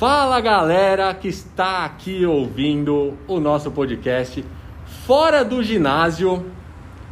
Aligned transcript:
Fala 0.00 0.40
galera 0.40 1.12
que 1.12 1.28
está 1.28 1.84
aqui 1.84 2.24
ouvindo 2.24 3.18
o 3.28 3.38
nosso 3.38 3.70
podcast 3.70 4.42
Fora 5.04 5.44
do 5.44 5.62
Ginásio, 5.62 6.46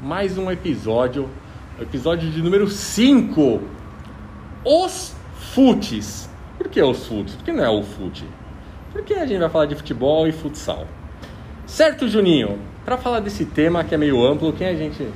mais 0.00 0.38
um 0.38 0.50
episódio, 0.50 1.28
episódio 1.78 2.30
de 2.30 2.40
número 2.40 2.66
5. 2.66 3.60
Os 4.64 5.14
futes. 5.34 6.30
Por 6.56 6.70
que 6.70 6.80
os 6.80 7.06
futes? 7.06 7.34
Por 7.34 7.44
que 7.44 7.52
não 7.52 7.62
é 7.62 7.68
o 7.68 7.82
fute? 7.82 8.24
Porque 8.90 9.12
a 9.12 9.26
gente 9.26 9.40
vai 9.40 9.50
falar 9.50 9.66
de 9.66 9.74
futebol 9.74 10.26
e 10.26 10.32
futsal. 10.32 10.86
Certo, 11.66 12.08
Juninho? 12.08 12.58
Para 12.86 12.96
falar 12.96 13.20
desse 13.20 13.44
tema 13.44 13.84
que 13.84 13.94
é 13.94 13.98
meio 13.98 14.24
amplo, 14.24 14.50
quem 14.50 14.66
a 14.66 14.74
gente 14.74 15.06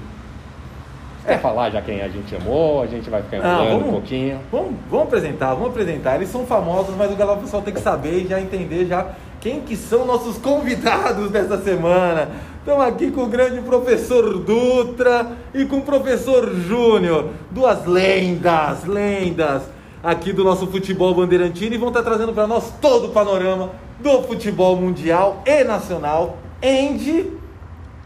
Quer 1.24 1.40
falar 1.40 1.70
já 1.70 1.80
quem 1.80 2.00
a 2.02 2.08
gente 2.08 2.34
amou? 2.34 2.82
A 2.82 2.86
gente 2.86 3.08
vai 3.08 3.22
ficar 3.22 3.36
Ah, 3.38 3.40
enrolando 3.54 3.70
vamos- 3.70 3.88
um 3.88 3.92
pouquinho. 3.92 4.40
Vamos, 4.50 4.72
vamos 4.90 5.06
apresentar, 5.06 5.54
vamos 5.54 5.68
apresentar. 5.70 6.16
Eles 6.16 6.28
são 6.28 6.44
famosos, 6.44 6.94
mas 6.96 7.12
o 7.12 7.16
galera 7.16 7.38
pessoal 7.38 7.62
tem 7.62 7.72
que 7.72 7.80
saber 7.80 8.24
e 8.24 8.26
já 8.26 8.40
entender 8.40 8.86
já 8.86 9.06
quem 9.40 9.60
que 9.60 9.76
são 9.76 10.04
nossos 10.04 10.36
convidados 10.38 11.30
dessa 11.32 11.58
semana. 11.62 12.28
Estamos 12.58 12.84
aqui 12.86 13.10
com 13.10 13.22
o 13.22 13.26
grande 13.28 13.60
professor 13.60 14.38
Dutra 14.38 15.32
e 15.54 15.64
com 15.64 15.76
o 15.78 15.82
professor 15.82 16.52
Júnior, 16.54 17.30
duas 17.50 17.84
lendas, 17.86 18.84
lendas 18.84 19.62
aqui 20.02 20.32
do 20.32 20.42
nosso 20.42 20.66
futebol 20.66 21.14
bandeirantino 21.14 21.74
e 21.74 21.78
vão 21.78 21.88
estar 21.88 22.02
trazendo 22.02 22.32
para 22.32 22.46
nós 22.48 22.72
todo 22.80 23.06
o 23.06 23.10
panorama 23.10 23.70
do 24.00 24.22
futebol 24.22 24.74
mundial 24.76 25.40
e 25.46 25.62
nacional 25.62 26.36
em 26.60 26.96
de 26.96 27.30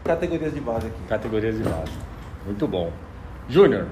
categorias 0.03 0.53
de 0.53 0.59
base 0.59 0.87
aqui. 0.87 0.97
Categorias 1.09 1.55
de 1.57 1.63
base. 1.63 1.91
Muito 2.45 2.67
bom. 2.67 2.91
Júnior, 3.49 3.85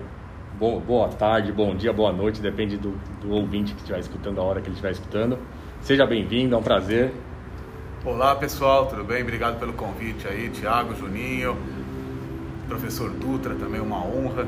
bo- 0.59 0.80
boa 0.80 1.08
tarde, 1.09 1.52
bom 1.52 1.75
dia, 1.75 1.94
boa 1.94 2.11
noite, 2.11 2.42
depende 2.42 2.78
do, 2.78 2.94
do 3.22 3.31
ouvinte 3.31 3.73
que 3.73 3.80
estiver 3.80 4.00
escutando, 4.00 4.39
a 4.39 4.44
hora 4.44 4.59
que 4.61 4.67
ele 4.67 4.73
estiver 4.73 4.92
escutando. 4.92 5.38
Seja 5.81 6.06
bem-vindo, 6.06 6.56
é 6.56 6.58
um 6.58 6.64
prazer. 6.64 7.11
Olá 8.03 8.36
pessoal, 8.36 8.86
tudo 8.88 9.03
bem? 9.03 9.22
Obrigado 9.22 9.59
pelo 9.59 9.73
convite 9.73 10.28
aí, 10.28 10.50
Thiago, 10.50 10.95
Juninho, 10.95 11.58
professor 12.67 13.09
Dutra, 13.11 13.56
também 13.56 13.80
uma 13.80 13.98
honra. 14.06 14.48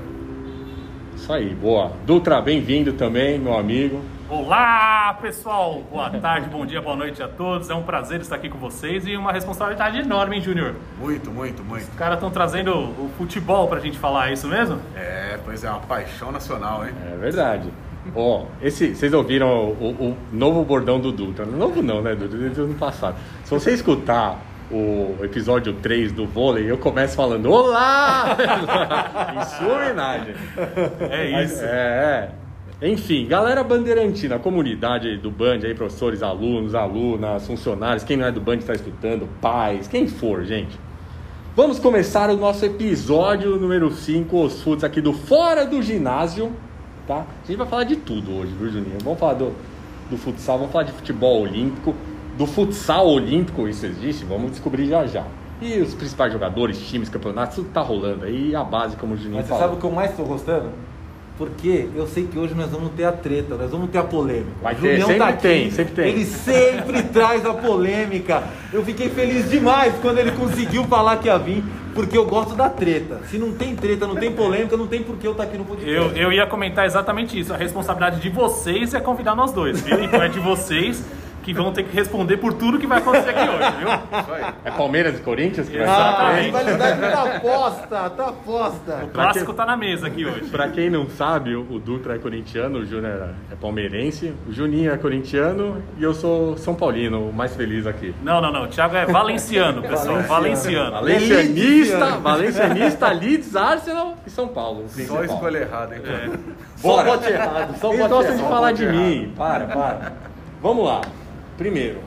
Isso 1.15 1.31
aí, 1.33 1.53
boa. 1.55 1.91
Dutra, 2.05 2.41
bem-vindo 2.41 2.93
também, 2.93 3.39
meu 3.39 3.57
amigo. 3.57 4.01
Olá, 4.29 5.17
pessoal! 5.21 5.81
Boa 5.89 6.09
tarde, 6.09 6.49
bom 6.49 6.65
dia, 6.65 6.81
boa 6.81 6.97
noite 6.97 7.23
a 7.23 7.29
todos. 7.29 7.69
É 7.69 7.73
um 7.73 7.83
prazer 7.83 8.19
estar 8.19 8.35
aqui 8.35 8.49
com 8.49 8.57
vocês 8.57 9.07
e 9.07 9.15
uma 9.15 9.31
responsabilidade 9.31 9.99
enorme, 9.99 10.35
hein, 10.35 10.41
Júnior? 10.41 10.75
Muito, 10.99 11.31
muito, 11.31 11.63
muito. 11.63 11.83
Os 11.83 11.95
caras 11.95 12.15
estão 12.15 12.29
trazendo 12.29 12.73
o 12.73 13.09
futebol 13.17 13.69
pra 13.69 13.79
gente 13.79 13.97
falar, 13.97 14.29
é 14.29 14.33
isso 14.33 14.45
mesmo? 14.49 14.81
É, 14.97 15.39
pois 15.45 15.63
é, 15.63 15.69
uma 15.69 15.79
paixão 15.79 16.29
nacional, 16.29 16.85
hein? 16.85 16.93
É 17.09 17.15
verdade. 17.15 17.71
Ó, 18.13 18.47
esse, 18.61 18.93
vocês 18.93 19.13
ouviram 19.13 19.47
o, 19.47 19.95
o 19.97 20.17
novo 20.29 20.61
bordão 20.65 20.99
do 20.99 21.13
Dutra? 21.13 21.45
Novo 21.45 21.81
não, 21.81 22.01
né, 22.01 22.13
Dutra? 22.13 22.37
Desde 22.37 22.59
o 22.59 22.63
ano 22.65 22.75
passado. 22.75 23.15
Se 23.45 23.51
você 23.51 23.71
escutar 23.71 24.41
o 24.69 25.15
episódio 25.23 25.71
3 25.71 26.11
do 26.11 26.27
vôlei, 26.27 26.69
eu 26.69 26.77
começo 26.77 27.15
falando 27.15 27.49
Olá! 27.49 28.35
em 29.39 29.45
sua 29.57 29.73
homenagem. 29.73 30.35
É 31.09 31.43
isso. 31.43 31.63
É, 31.63 32.33
é. 32.43 32.46
Enfim, 32.79 33.25
galera 33.25 33.63
bandeirantina, 33.63 34.37
comunidade 34.37 35.17
do 35.17 35.31
Band, 35.31 35.61
aí, 35.63 35.73
professores, 35.73 36.21
alunos, 36.21 36.75
alunas, 36.75 37.47
funcionários, 37.47 38.03
quem 38.03 38.15
não 38.15 38.27
é 38.27 38.31
do 38.31 38.39
Band 38.39 38.57
está 38.57 38.73
escutando, 38.73 39.27
pais, 39.41 39.87
quem 39.87 40.07
for, 40.07 40.45
gente. 40.45 40.77
Vamos 41.55 41.79
começar 41.79 42.29
o 42.29 42.37
nosso 42.37 42.63
episódio 42.63 43.55
número 43.57 43.91
5, 43.91 44.43
os 44.43 44.61
foods 44.61 44.83
aqui 44.83 45.01
do 45.01 45.11
Fora 45.11 45.65
do 45.65 45.81
Ginásio, 45.81 46.51
tá? 47.07 47.25
A 47.43 47.47
gente 47.47 47.57
vai 47.57 47.65
falar 47.65 47.83
de 47.83 47.95
tudo 47.95 48.31
hoje, 48.31 48.53
viu, 48.53 48.69
Juninho? 48.69 48.99
Vamos 49.03 49.19
falar 49.19 49.33
do, 49.33 49.53
do 50.07 50.15
futsal, 50.15 50.59
vamos 50.59 50.71
falar 50.71 50.83
de 50.83 50.91
futebol 50.91 51.41
olímpico, 51.41 51.95
do 52.37 52.45
futsal 52.45 53.07
olímpico, 53.07 53.67
isso 53.67 53.87
existe? 53.87 54.23
Vamos 54.23 54.51
descobrir 54.51 54.85
já 54.85 55.03
já. 55.07 55.25
E 55.59 55.79
os 55.79 55.95
principais 55.95 56.31
jogadores, 56.31 56.79
times, 56.87 57.09
campeonatos, 57.09 57.55
tudo 57.55 57.69
tá 57.69 57.81
rolando 57.81 58.25
aí, 58.25 58.55
a 58.55 58.63
base, 58.63 58.95
como 58.97 59.15
o 59.15 59.17
Juninho 59.17 59.37
Mas 59.37 59.45
você 59.45 59.49
falou. 59.49 59.63
sabe 59.63 59.77
o 59.77 59.79
que 59.79 59.85
eu 59.87 59.91
mais 59.91 60.11
estou 60.11 60.27
gostando? 60.27 60.69
Porque 61.37 61.87
eu 61.95 62.07
sei 62.07 62.25
que 62.25 62.37
hoje 62.37 62.55
nós 62.55 62.71
vamos 62.71 62.91
ter 62.93 63.03
a 63.03 63.11
treta, 63.11 63.55
nós 63.55 63.69
vamos 63.69 63.91
ter 63.91 63.99
a 63.99 64.03
polêmica. 64.03 64.51
Vai 64.61 64.73
ter, 64.73 64.99
Julião 64.99 65.07
sempre 65.07 65.19
tá 65.19 65.27
aqui, 65.27 65.41
tem, 65.41 65.71
sempre 65.71 65.93
tem. 65.93 66.09
Ele 66.09 66.25
sempre 66.25 67.03
traz 67.13 67.45
a 67.45 67.53
polêmica. 67.53 68.43
Eu 68.73 68.83
fiquei 68.83 69.09
feliz 69.09 69.49
demais 69.49 69.93
quando 70.01 70.17
ele 70.17 70.31
conseguiu 70.31 70.83
falar 70.85 71.17
que 71.17 71.27
ia 71.27 71.37
vir, 71.37 71.63
porque 71.93 72.17
eu 72.17 72.25
gosto 72.25 72.55
da 72.55 72.69
treta. 72.69 73.21
Se 73.29 73.37
não 73.37 73.51
tem 73.51 73.75
treta, 73.75 74.07
não 74.07 74.15
tem 74.15 74.31
polêmica, 74.31 74.75
não 74.75 74.87
tem 74.87 75.03
por 75.03 75.15
que 75.17 75.27
eu 75.27 75.31
estar 75.33 75.43
aqui 75.43 75.57
no 75.57 75.65
podcast. 75.65 75.95
Eu, 75.95 76.11
eu 76.15 76.33
ia 76.33 76.47
comentar 76.47 76.87
exatamente 76.87 77.39
isso. 77.39 77.53
A 77.53 77.57
responsabilidade 77.57 78.19
de 78.19 78.29
vocês 78.29 78.95
é 78.95 78.99
convidar 78.99 79.35
nós 79.35 79.51
dois, 79.51 79.79
viu? 79.81 80.03
Então 80.03 80.21
é 80.21 80.27
de 80.27 80.39
vocês 80.39 81.03
que 81.47 81.53
vão 81.53 81.71
ter 81.71 81.83
que 81.83 81.95
responder 81.95 82.35
por 82.35 82.51
tudo 82.53 82.77
que 82.77 82.85
vai 82.85 82.97
acontecer 82.97 83.29
aqui 83.29 83.49
hoje, 83.49 83.71
viu? 83.79 83.87
Isso 84.19 84.31
aí. 84.33 84.53
É 84.65 84.71
Palmeiras 84.71 85.17
e 85.17 85.21
Corinthians 85.21 85.69
que 85.69 85.77
vai 85.77 85.87
Ah, 85.87 85.93
a 85.95 86.09
Exatamente. 86.09 86.45
rivalidade 86.45 86.99
tá 86.99 87.35
aposta, 87.37 88.09
tá 88.09 88.27
aposta. 88.27 88.99
O 89.03 89.07
clássico 89.07 89.53
tá 89.53 89.65
na 89.65 89.77
mesa 89.77 90.07
aqui 90.07 90.25
hoje. 90.25 90.41
Pra 90.49 90.67
quem 90.67 90.89
não 90.89 91.09
sabe, 91.09 91.55
o 91.55 91.65
o 91.71 91.79
Dutra 91.79 92.15
é 92.15 92.17
corintiano, 92.17 92.79
o 92.79 92.85
Júnior 92.85 93.29
é 93.51 93.55
palmeirense, 93.55 94.33
o 94.47 94.51
Juninho 94.51 94.91
é 94.91 94.97
corintiano 94.97 95.81
e 95.97 96.03
eu 96.03 96.13
sou 96.13 96.57
São 96.57 96.73
Paulino, 96.75 97.29
o 97.29 97.33
mais 97.33 97.55
feliz 97.55 97.85
aqui. 97.87 98.13
Não, 98.23 98.41
não, 98.41 98.51
não. 98.51 98.63
O 98.63 98.67
Thiago 98.67 98.95
é 98.95 99.05
valenciano, 99.05 99.81
pessoal. 99.83 100.21
Valenciano. 100.23 100.91
Valencianista, 100.91 102.05
valencianista, 102.17 103.07
Leeds, 103.11 103.55
Arsenal 103.55 104.17
e 104.25 104.29
São 104.29 104.47
Paulo. 104.49 104.85
Só 104.89 105.23
escolha 105.23 105.59
errada, 105.59 105.95
hein? 105.95 106.01
É. 106.05 106.29
Só 106.75 107.03
bote 107.03 107.29
errado, 107.31 107.75
só 107.79 107.87
Eles 107.93 107.99
bote 108.01 108.13
gostam 108.13 108.35
de 108.35 108.41
errado. 108.41 108.49
falar 108.51 108.69
bote 108.71 108.77
de 108.77 108.83
errado. 108.83 108.97
mim. 108.97 109.33
Para, 109.37 109.65
para. 109.67 110.13
Vamos 110.61 110.85
lá. 110.85 111.01
Primeiro, 111.57 111.99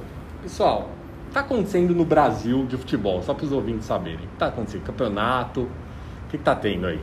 pessoal, 0.44 0.82
o 0.82 1.22
que 1.24 1.28
está 1.30 1.40
acontecendo 1.40 1.92
no 1.92 2.04
Brasil 2.04 2.64
de 2.66 2.76
futebol? 2.76 3.20
Só 3.20 3.34
para 3.34 3.44
os 3.44 3.50
ouvintes 3.50 3.84
saberem. 3.84 4.18
O 4.18 4.28
que 4.28 4.34
está 4.34 4.46
acontecendo? 4.46 4.84
Campeonato? 4.84 5.62
O 5.62 6.30
que 6.30 6.36
está 6.36 6.54
tendo 6.54 6.86
aí? 6.86 7.00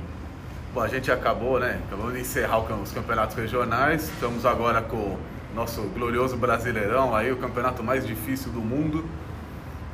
Bom, 0.73 0.79
a 0.79 0.87
gente 0.87 1.11
acabou, 1.11 1.59
né? 1.59 1.77
Acabamos 1.87 2.13
de 2.13 2.21
encerrar 2.21 2.59
os 2.59 2.91
campeonatos 2.93 3.35
regionais. 3.35 4.03
Estamos 4.03 4.45
agora 4.45 4.81
com 4.81 4.95
o 4.95 5.19
nosso 5.53 5.81
glorioso 5.89 6.37
Brasileirão, 6.37 7.13
aí 7.13 7.33
o 7.33 7.35
campeonato 7.35 7.83
mais 7.83 8.07
difícil 8.07 8.49
do 8.51 8.61
mundo, 8.61 9.03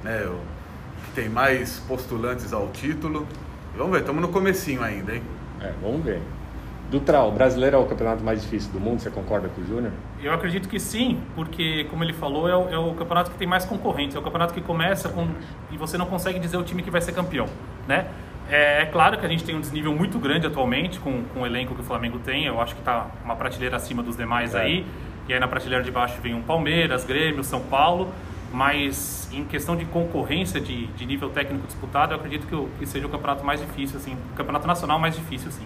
né? 0.03 0.24
O 0.28 0.38
que 1.06 1.12
tem 1.16 1.30
mais 1.30 1.80
postulantes 1.88 2.53
ao 2.53 2.68
título. 2.68 3.25
Vamos 3.75 3.94
ver, 3.94 4.02
estamos 4.02 4.22
no 4.22 4.28
comecinho 4.28 4.84
ainda, 4.84 5.16
hein? 5.16 5.24
É, 5.59 5.72
vamos 5.81 6.03
ver. 6.03 6.22
Dutra, 6.94 7.24
o 7.24 7.31
brasileiro 7.31 7.76
é 7.76 7.80
o 7.80 7.86
campeonato 7.86 8.24
mais 8.24 8.44
difícil 8.44 8.72
do 8.72 8.80
mundo, 8.80 9.00
você 9.00 9.09
concorda 9.09 9.50
com 9.50 9.62
o 9.62 9.66
Júnior? 9.66 9.92
Eu 10.22 10.31
acredito 10.31 10.70
que 10.70 10.80
sim, 10.80 11.20
porque, 11.36 11.86
como 11.90 12.04
ele 12.04 12.14
falou, 12.14 12.48
é 12.48 12.56
o, 12.56 12.70
é 12.70 12.78
o 12.78 12.94
campeonato 12.94 13.31
que 13.31 13.38
tem 13.38 13.48
mais 13.48 13.66
concorrentes. 13.66 14.16
É 14.16 14.20
o 14.20 14.22
campeonato 14.22 14.54
que 14.54 14.62
começa 14.62 15.09
com. 15.09 15.28
e 15.72 15.78
você 15.78 15.98
não 15.98 16.06
consegue 16.06 16.38
dizer 16.38 16.56
o 16.56 16.62
time 16.64 16.84
que 16.84 16.92
vai 16.92 17.02
ser 17.02 17.12
campeão, 17.12 17.48
né? 17.88 18.06
É, 18.48 18.84
é 18.84 18.86
claro 18.86 19.18
que 19.18 19.26
a 19.26 19.30
gente 19.30 19.44
tem 19.44 19.56
um 19.56 19.59
desnível 19.59 19.92
muito 19.96 20.20
grande 20.20 20.46
atualmente 20.46 21.00
com, 21.00 21.24
com 21.34 21.42
o 21.42 21.46
elenco 21.48 21.74
que 21.74 21.82
o 21.82 21.84
Flamengo 21.84 22.20
tem. 22.20 22.46
Eu 22.46 22.62
acho 22.62 22.76
que 22.76 22.82
está 22.82 23.08
uma 23.26 23.36
prateleira 23.36 23.76
acima 23.76 24.03
dos 24.03 24.16
demais 24.16 24.53
É. 24.53 24.62
aí. 24.62 24.86
E 25.28 25.34
aí 25.34 25.40
na 25.40 25.48
prateleira 25.48 25.84
de 25.84 25.90
baixo 25.90 26.22
vem 26.22 26.36
um 26.36 26.44
Palmeiras, 26.44 27.06
Grêmio, 27.06 27.44
São 27.44 27.62
Paulo. 27.62 28.09
Mas 28.53 29.28
em 29.34 29.44
questão 29.46 29.76
de 29.76 29.86
concorrência 29.86 30.62
de, 30.62 30.86
de 30.88 31.06
nível 31.08 31.32
técnico 31.32 31.66
disputado, 31.66 32.14
eu 32.14 32.18
acredito 32.18 32.46
que, 32.46 32.78
que 32.78 32.86
seja 32.86 33.08
o 33.08 33.09
campeonato 33.09 33.44
mais 33.44 33.59
difícil, 33.59 33.98
assim. 33.98 34.16
O 34.32 34.36
campeonato 34.36 34.68
nacional 34.68 35.00
mais 35.00 35.16
difícil, 35.16 35.50
sim. 35.50 35.66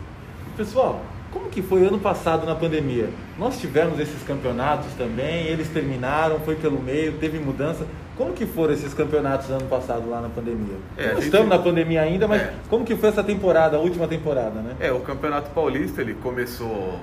Pessoal, 0.55 1.01
como 1.31 1.49
que 1.49 1.61
foi 1.61 1.85
ano 1.85 1.99
passado 1.99 2.45
na 2.45 2.55
pandemia? 2.55 3.09
Nós 3.37 3.59
tivemos 3.59 3.99
esses 3.99 4.21
campeonatos 4.23 4.87
também, 4.97 5.45
eles 5.47 5.67
terminaram, 5.69 6.39
foi 6.39 6.55
pelo 6.55 6.81
meio, 6.81 7.13
teve 7.13 7.37
mudança. 7.39 7.85
Como 8.15 8.33
que 8.33 8.45
foram 8.47 8.73
esses 8.73 8.93
campeonatos 8.95 9.49
ano 9.51 9.65
passado 9.65 10.09
lá 10.09 10.21
na 10.21 10.29
pandemia? 10.29 10.75
É, 10.97 11.09
gente- 11.09 11.25
estamos 11.25 11.47
na 11.49 11.59
pandemia 11.59 12.01
ainda, 12.01 12.27
mas 12.27 12.41
É. 12.41 12.53
como 12.69 12.83
que 12.83 12.95
foi 12.95 13.09
essa 13.09 13.23
temporada, 13.23 13.77
a 13.77 13.79
última 13.79 14.07
temporada, 14.07 14.59
né? 14.61 14.75
É, 14.79 14.91
o 14.91 14.99
Campeonato 15.01 15.49
Paulista 15.51 16.01
ele 16.01 16.15
começou 16.15 16.99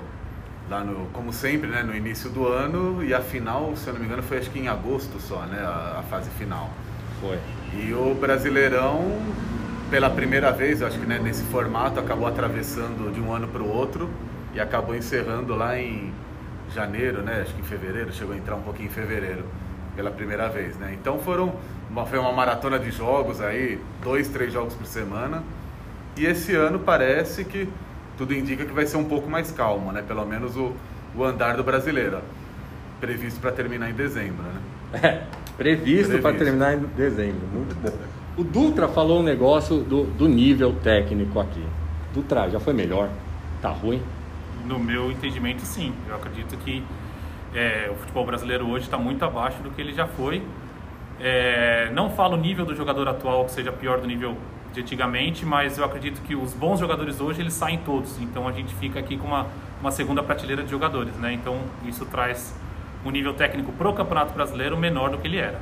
lá 0.69 0.83
no, 0.83 1.07
como 1.13 1.33
sempre, 1.33 1.69
né, 1.69 1.83
no 1.85 1.95
início 1.95 2.31
do 2.31 2.49
ano 2.49 3.05
e 3.05 3.13
a 3.15 3.21
final, 3.21 3.73
se 3.77 3.87
eu 3.87 3.93
não 3.95 4.01
me 4.01 4.07
engano, 4.07 4.23
foi 4.23 4.39
acho 4.39 4.51
que 4.51 4.59
em 4.59 4.67
agosto 4.67 5.21
só, 5.21 5.41
né, 5.43 5.59
a, 5.61 5.99
a 6.01 6.03
fase 6.11 6.31
final. 6.31 6.71
Foi. 7.21 7.39
E 7.75 7.93
o 7.93 8.15
Brasileirão, 8.19 9.05
pela 9.91 10.11
primeira 10.11 10.51
vez, 10.51 10.83
acho 10.83 10.99
que 10.99 11.07
né, 11.07 11.19
nesse 11.19 11.45
formato, 11.45 12.01
acabou 12.01 12.27
atravessando 12.27 13.13
de 13.13 13.21
um 13.21 13.33
ano 13.33 13.49
para 13.49 13.63
o 13.63 13.69
outro 13.69 14.11
e 14.55 14.61
acabou 14.61 14.95
encerrando 14.95 15.55
lá 15.55 15.79
em 15.79 16.13
janeiro, 16.75 17.23
né, 17.23 17.43
acho 17.43 17.55
que 17.55 17.61
em 17.61 17.65
fevereiro, 17.65 18.13
chegou 18.13 18.35
a 18.35 18.37
entrar 18.39 18.57
um 18.57 18.63
pouquinho 18.63 18.89
em 18.89 18.93
fevereiro 18.93 19.45
pela 19.95 20.11
primeira 20.11 20.49
vez, 20.49 20.77
né. 20.77 20.97
Então 21.01 21.19
foram 21.19 21.55
uma, 21.91 22.05
foi 22.07 22.19
uma 22.19 22.33
maratona 22.33 22.79
de 22.79 22.91
jogos 22.91 23.41
aí, 23.41 23.79
dois, 24.03 24.29
três 24.29 24.53
jogos 24.53 24.75
por 24.75 24.87
semana. 24.87 25.43
E 26.17 26.27
esse 26.27 26.55
ano 26.55 26.79
parece 26.79 27.45
que 27.45 27.69
tudo 28.17 28.35
indica 28.35 28.65
que 28.65 28.73
vai 28.73 28.87
ser 28.87 28.97
um 28.97 29.05
pouco 29.05 29.29
mais 29.29 29.51
calmo, 29.51 29.91
né? 29.93 30.03
Pelo 30.03 30.25
menos 30.25 30.57
o, 30.57 30.73
o 31.15 31.25
andar 31.25 31.57
do 31.57 31.65
brasileiro. 31.65 32.21
Previsto 33.01 33.41
para 33.41 33.53
terminar 33.53 33.91
em 33.91 33.95
dezembro, 33.95 34.43
né? 34.45 34.61
É, 35.03 35.23
previsto 35.57 36.19
para 36.21 36.33
Previsto. 36.33 36.39
terminar 36.39 36.75
em 36.75 36.81
dezembro. 36.97 37.47
Muito 37.53 37.75
bom. 37.75 38.24
O 38.37 38.43
Dutra 38.45 38.89
falou 38.89 39.21
um 39.21 39.23
negócio 39.23 39.83
do, 39.83 40.05
do 40.05 40.29
nível 40.29 40.73
técnico 40.81 41.39
aqui. 41.41 41.73
Dutra, 42.13 42.49
já 42.51 42.61
foi 42.61 42.73
melhor? 42.73 43.11
Tá 43.61 43.71
ruim? 43.71 44.03
No 44.65 44.79
meu 44.79 45.11
entendimento, 45.11 45.65
sim. 45.65 45.95
Eu 46.09 46.17
acredito 46.17 46.57
que 46.59 46.85
É, 47.55 47.89
o 47.91 47.97
futebol 47.97 48.27
brasileiro 48.27 48.69
hoje 48.69 48.87
está 48.87 48.99
muito 48.99 49.25
abaixo 49.25 49.63
do 49.63 49.71
que 49.71 49.81
ele 49.81 49.95
já 49.95 50.07
foi. 50.09 50.43
É, 51.21 51.91
não 51.93 52.11
falo 52.11 52.35
o 52.37 52.41
nível 52.41 52.67
do 52.67 52.75
jogador 52.75 53.09
atual 53.09 53.45
que 53.47 53.53
seja 53.53 53.73
pior 53.73 54.01
do 54.01 54.07
nível 54.09 54.37
de 54.73 54.81
antigamente, 54.81 55.47
mas 55.47 55.79
eu 55.79 55.85
acredito 55.85 56.21
que 56.23 56.35
os 56.37 56.53
bons 56.55 56.81
jogadores 56.81 57.21
hoje 57.21 57.41
eles 57.41 57.55
saem 57.55 57.79
todos. 57.79 58.19
Então 58.21 58.49
a 58.49 58.53
gente 58.53 58.75
fica 58.75 58.99
aqui 59.01 59.17
com 59.17 59.27
uma, 59.29 59.47
uma 59.81 59.91
segunda 59.93 60.23
prateleira 60.23 60.65
de 60.65 60.71
jogadores, 60.71 61.15
né? 61.17 61.33
Então 61.33 61.61
isso 61.85 62.05
traz 62.07 62.55
um 63.05 63.11
nível 63.11 63.35
técnico 63.35 63.73
pro 63.73 63.93
Campeonato 63.95 64.35
Brasileiro 64.35 64.77
menor 64.77 65.11
do 65.11 65.19
que 65.19 65.29
ele 65.29 65.39
era. 65.39 65.61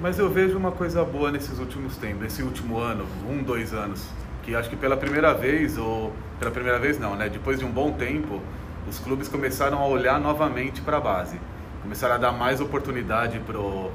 Mas 0.00 0.18
eu 0.18 0.30
vejo 0.30 0.56
uma 0.56 0.72
coisa 0.72 1.04
boa 1.04 1.30
nesses 1.30 1.58
últimos 1.58 1.94
tempos, 1.98 2.22
nesse 2.22 2.42
último 2.42 2.78
ano, 2.78 3.06
um, 3.28 3.42
dois 3.42 3.74
anos, 3.74 4.08
que 4.42 4.54
acho 4.54 4.70
que 4.70 4.76
pela 4.76 4.96
primeira 4.96 5.34
vez, 5.34 5.76
ou 5.76 6.10
pela 6.38 6.50
primeira 6.50 6.78
vez 6.78 6.98
não, 6.98 7.14
né? 7.14 7.28
Depois 7.28 7.58
de 7.58 7.66
um 7.66 7.70
bom 7.70 7.92
tempo, 7.92 8.40
os 8.88 8.98
clubes 8.98 9.28
começaram 9.28 9.78
a 9.78 9.86
olhar 9.86 10.18
novamente 10.18 10.80
para 10.80 10.96
a 10.96 11.00
base, 11.00 11.38
começaram 11.82 12.14
a 12.14 12.18
dar 12.18 12.32
mais 12.32 12.60
oportunidade 12.60 13.38
pro 13.40 13.90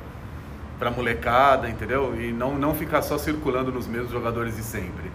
para 0.78 0.92
molecada, 0.92 1.70
entendeu? 1.70 2.14
E 2.22 2.32
não 2.32 2.56
não 2.56 2.76
ficar 2.76 3.02
só 3.02 3.18
circulando 3.18 3.72
nos 3.72 3.88
mesmos 3.88 4.12
jogadores 4.12 4.58
de 4.58 4.62
sempre. 4.62 5.10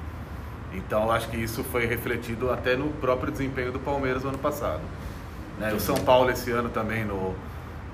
Então 0.72 1.10
acho 1.12 1.28
que 1.28 1.36
isso 1.36 1.62
foi 1.62 1.86
refletido 1.86 2.50
até 2.50 2.74
no 2.76 2.88
próprio 2.94 3.30
desempenho 3.30 3.70
do 3.70 3.78
Palmeiras 3.78 4.24
no 4.24 4.30
ano 4.30 4.38
passado. 4.38 4.80
Né? 5.58 5.72
O 5.72 5.78
São 5.78 5.96
Paulo 5.96 6.30
esse 6.30 6.50
ano 6.50 6.68
também 6.68 7.04
no 7.04 7.34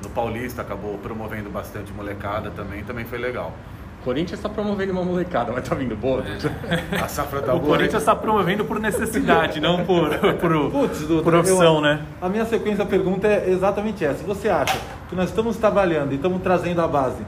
no 0.03 0.09
Paulista 0.11 0.63
acabou 0.63 0.99
promovendo 0.99 1.51
bastante 1.51 1.93
molecada 1.93 2.51
também, 2.51 2.83
também 2.85 3.05
foi 3.05 3.19
legal. 3.19 3.53
O 4.01 4.05
Corinthians 4.07 4.39
está 4.39 4.49
promovendo 4.49 4.93
uma 4.93 5.03
molecada, 5.03 5.53
mas 5.53 5.69
tá 5.69 5.75
vindo 5.75 5.97
boa. 5.97 6.23
A 7.03 7.09
safra 7.09 7.43
tá 7.43 7.53
o 7.55 7.59
boa. 7.59 7.77
Corinthians 7.77 8.03
está 8.03 8.15
promovendo 8.15 8.65
por 8.65 8.79
necessidade, 8.79 9.59
não 9.61 9.85
por, 9.85 10.11
por, 10.39 10.71
Dutra, 10.71 11.23
por 11.25 11.35
opção, 11.35 11.77
eu- 11.77 11.81
né? 11.81 12.01
A 12.23 12.29
minha 12.29 12.45
sequência 12.45 12.85
da 12.85 12.87
pergunta 12.87 13.27
é 13.27 13.51
exatamente 13.51 14.05
essa. 14.05 14.23
Você 14.25 14.49
acha 14.49 14.79
que 15.09 15.17
nós 15.17 15.29
estamos 15.31 15.57
trabalhando 15.57 16.13
e 16.13 16.17
estamos 16.17 16.41
trazendo 16.41 16.81
a 16.83 16.87
base 16.87 17.25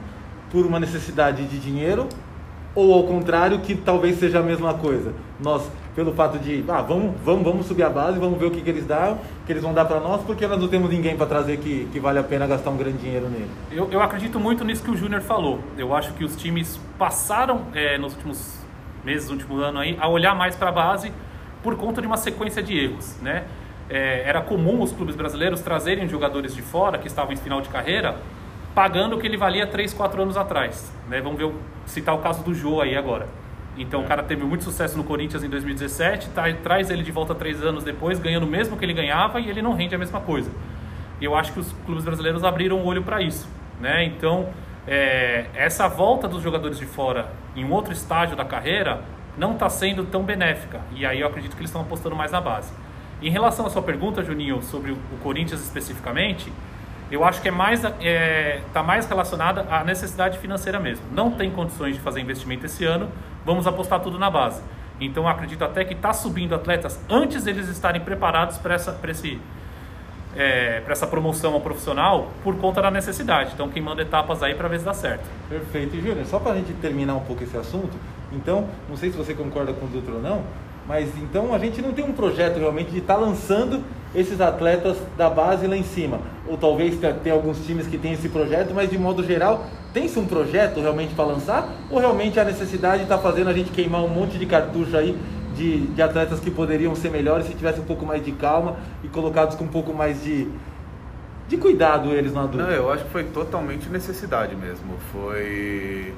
por 0.49 0.65
uma 0.65 0.79
necessidade 0.79 1.45
de 1.47 1.59
dinheiro 1.59 2.07
ou 2.75 2.93
ao 2.93 3.03
contrário, 3.03 3.59
que 3.59 3.75
talvez 3.75 4.19
seja 4.19 4.39
a 4.39 4.43
mesma 4.43 4.73
coisa? 4.73 5.13
Nós, 5.39 5.69
pelo 5.95 6.13
fato 6.13 6.37
de, 6.37 6.63
ah, 6.67 6.81
vamos, 6.81 7.15
vamos, 7.23 7.43
vamos 7.43 7.65
subir 7.65 7.83
a 7.83 7.89
base, 7.89 8.19
vamos 8.19 8.39
ver 8.39 8.45
o 8.45 8.51
que, 8.51 8.61
que 8.61 8.69
eles 8.69 8.85
dão, 8.85 9.19
que 9.45 9.51
eles 9.51 9.63
vão 9.63 9.73
dar 9.73 9.85
para 9.85 9.99
nós, 9.99 10.21
porque 10.23 10.45
nós 10.47 10.59
não 10.59 10.67
temos 10.67 10.89
ninguém 10.89 11.17
para 11.17 11.25
trazer 11.25 11.57
que, 11.57 11.87
que 11.91 11.99
vale 11.99 12.19
a 12.19 12.23
pena 12.23 12.45
gastar 12.45 12.69
um 12.69 12.77
grande 12.77 12.99
dinheiro 12.99 13.27
nele. 13.27 13.49
Eu, 13.71 13.89
eu 13.91 14.01
acredito 14.01 14.39
muito 14.39 14.63
nisso 14.63 14.83
que 14.83 14.91
o 14.91 14.97
Júnior 14.97 15.21
falou. 15.21 15.59
Eu 15.77 15.95
acho 15.95 16.13
que 16.13 16.23
os 16.23 16.35
times 16.35 16.79
passaram 16.97 17.63
é, 17.73 17.97
nos 17.97 18.13
últimos 18.13 18.59
meses, 19.03 19.27
no 19.27 19.33
último 19.33 19.57
ano 19.57 19.79
aí, 19.79 19.97
a 19.99 20.07
olhar 20.07 20.35
mais 20.35 20.55
para 20.55 20.69
a 20.69 20.73
base 20.73 21.11
por 21.63 21.75
conta 21.75 22.01
de 22.01 22.07
uma 22.07 22.17
sequência 22.17 22.61
de 22.61 22.77
erros, 22.77 23.17
né? 23.21 23.45
É, 23.89 24.21
era 24.23 24.41
comum 24.41 24.83
os 24.83 24.91
clubes 24.91 25.15
brasileiros 25.15 25.61
trazerem 25.61 26.07
jogadores 26.07 26.53
de 26.53 26.61
fora 26.61 26.99
que 26.99 27.07
estavam 27.07 27.33
em 27.33 27.37
final 27.37 27.59
de 27.59 27.69
carreira 27.69 28.17
pagando 28.79 29.17
o 29.17 29.19
que 29.19 29.27
ele 29.27 29.35
valia 29.35 29.67
3, 29.67 29.93
4 29.93 30.21
anos 30.21 30.37
atrás. 30.37 30.89
Né? 31.09 31.19
Vamos 31.19 31.37
ver, 31.37 31.51
citar 31.85 32.15
o 32.15 32.19
caso 32.19 32.41
do 32.45 32.53
Jô 32.53 32.79
aí 32.79 32.95
agora. 32.95 33.27
Então 33.77 33.99
o 33.99 34.05
cara 34.05 34.23
teve 34.23 34.41
muito 34.45 34.63
sucesso 34.63 34.97
no 34.97 35.03
Corinthians 35.03 35.43
em 35.43 35.49
2017, 35.49 36.29
tá- 36.29 36.45
traz 36.63 36.89
ele 36.89 37.03
de 37.03 37.11
volta 37.11 37.35
três 37.35 37.61
anos 37.61 37.83
depois, 37.83 38.19
ganhando 38.19 38.43
o 38.43 38.49
mesmo 38.49 38.77
que 38.77 38.85
ele 38.85 38.93
ganhava 38.93 39.41
e 39.41 39.49
ele 39.49 39.61
não 39.61 39.73
rende 39.73 39.95
a 39.95 39.97
mesma 39.97 40.21
coisa. 40.21 40.49
E 41.19 41.25
eu 41.25 41.35
acho 41.35 41.51
que 41.51 41.59
os 41.59 41.73
clubes 41.85 42.05
brasileiros 42.05 42.41
abriram 42.45 42.77
o 42.77 42.85
olho 42.85 43.03
para 43.03 43.21
isso. 43.21 43.49
Né? 43.81 44.05
Então, 44.05 44.47
é, 44.87 45.47
essa 45.53 45.89
volta 45.89 46.25
dos 46.25 46.41
jogadores 46.41 46.77
de 46.79 46.85
fora 46.85 47.33
em 47.57 47.65
um 47.65 47.73
outro 47.73 47.91
estágio 47.91 48.37
da 48.37 48.45
carreira 48.45 49.01
não 49.37 49.55
está 49.55 49.69
sendo 49.69 50.05
tão 50.05 50.23
benéfica. 50.23 50.79
E 50.95 51.05
aí 51.05 51.19
eu 51.19 51.27
acredito 51.27 51.51
que 51.51 51.59
eles 51.59 51.69
estão 51.69 51.81
apostando 51.81 52.15
mais 52.15 52.31
na 52.31 52.39
base. 52.39 52.71
Em 53.21 53.29
relação 53.29 53.65
à 53.65 53.69
sua 53.69 53.81
pergunta, 53.81 54.23
Juninho, 54.23 54.61
sobre 54.63 54.91
o 54.91 54.97
Corinthians 55.21 55.59
especificamente, 55.61 56.49
eu 57.11 57.23
acho 57.23 57.41
que 57.41 57.47
é 57.47 57.51
mais 57.51 57.83
é, 57.83 58.61
tá 58.73 58.83
mais 58.83 59.07
relacionada 59.07 59.65
à 59.69 59.83
necessidade 59.83 60.37
financeira 60.37 60.79
mesmo. 60.79 61.03
Não 61.11 61.31
tem 61.31 61.49
condições 61.49 61.95
de 61.95 62.01
fazer 62.01 62.21
investimento 62.21 62.65
esse 62.65 62.85
ano, 62.85 63.09
vamos 63.45 63.65
apostar 63.67 63.99
tudo 63.99 64.19
na 64.19 64.29
base. 64.29 64.61
Então 64.99 65.27
acredito 65.27 65.63
até 65.63 65.83
que 65.85 65.93
está 65.93 66.13
subindo 66.13 66.53
atletas 66.53 66.99
antes 67.09 67.43
deles 67.43 67.67
estarem 67.69 68.01
preparados 68.01 68.57
para 68.57 68.75
essa, 68.75 68.91
pra 68.91 69.11
esse, 69.11 69.39
é, 70.35 70.81
pra 70.81 70.91
essa 70.91 71.07
promoção 71.07 71.53
ao 71.53 71.61
profissional 71.61 72.31
por 72.43 72.55
conta 72.57 72.81
da 72.81 72.91
necessidade. 72.91 73.51
Então 73.53 73.69
queimando 73.69 74.01
etapas 74.01 74.43
aí 74.43 74.53
para 74.53 74.67
ver 74.67 74.79
se 74.79 74.85
dá 74.85 74.93
certo. 74.93 75.23
Perfeito. 75.47 75.95
Júnior, 75.95 76.25
só 76.25 76.39
para 76.39 76.53
a 76.53 76.55
gente 76.55 76.73
terminar 76.73 77.15
um 77.15 77.21
pouco 77.21 77.43
esse 77.43 77.57
assunto, 77.57 77.97
então, 78.31 78.67
não 78.87 78.95
sei 78.95 79.09
se 79.11 79.17
você 79.17 79.33
concorda 79.33 79.73
com 79.73 79.85
o 79.85 79.89
Dutra 79.89 80.13
ou 80.13 80.21
não, 80.21 80.43
mas 80.89 81.07
então 81.17 81.53
a 81.53 81.59
gente 81.59 81.83
não 81.83 81.93
tem 81.93 82.03
um 82.03 82.11
projeto 82.11 82.57
realmente 82.57 82.89
de 82.89 82.97
estar 82.97 83.15
lançando 83.15 83.83
esses 84.15 84.41
atletas 84.41 84.97
da 85.15 85.29
base 85.29 85.67
lá 85.67 85.77
em 85.77 85.83
cima. 85.83 86.19
Ou 86.47 86.57
talvez 86.57 86.99
te- 86.99 87.13
tenha 87.23 87.35
alguns 87.35 87.63
times 87.63 87.85
que 87.85 87.95
têm 87.95 88.13
esse 88.13 88.27
projeto, 88.27 88.73
mas 88.73 88.89
de 88.89 88.97
modo 88.97 89.23
geral, 89.23 89.67
tem-se 89.93 90.17
um 90.17 90.25
projeto 90.25 90.79
realmente 90.81 91.13
para 91.13 91.25
lançar? 91.25 91.69
Ou 91.91 91.99
realmente 91.99 92.39
a 92.39 92.43
necessidade 92.43 93.03
está 93.03 93.19
fazendo 93.19 93.51
a 93.51 93.53
gente 93.53 93.69
queimar 93.69 94.01
um 94.03 94.07
monte 94.07 94.39
de 94.39 94.47
cartucho 94.47 94.97
aí 94.97 95.15
de, 95.55 95.81
de 95.87 96.01
atletas 96.01 96.39
que 96.39 96.49
poderiam 96.49 96.95
ser 96.95 97.11
melhores 97.11 97.45
se 97.45 97.53
tivesse 97.53 97.79
um 97.79 97.85
pouco 97.85 98.03
mais 98.03 98.25
de 98.25 98.31
calma 98.31 98.77
e 99.03 99.07
colocados 99.07 99.55
com 99.55 99.65
um 99.65 99.67
pouco 99.67 99.93
mais 99.93 100.23
de, 100.23 100.47
de 101.47 101.57
cuidado 101.57 102.09
eles 102.09 102.33
na 102.33 102.47
dúvida? 102.47 102.63
Não, 102.63 102.71
eu 102.71 102.91
acho 102.91 103.03
que 103.03 103.11
foi 103.11 103.25
totalmente 103.25 103.87
necessidade 103.89 104.55
mesmo. 104.55 104.93
Foi. 105.11 106.15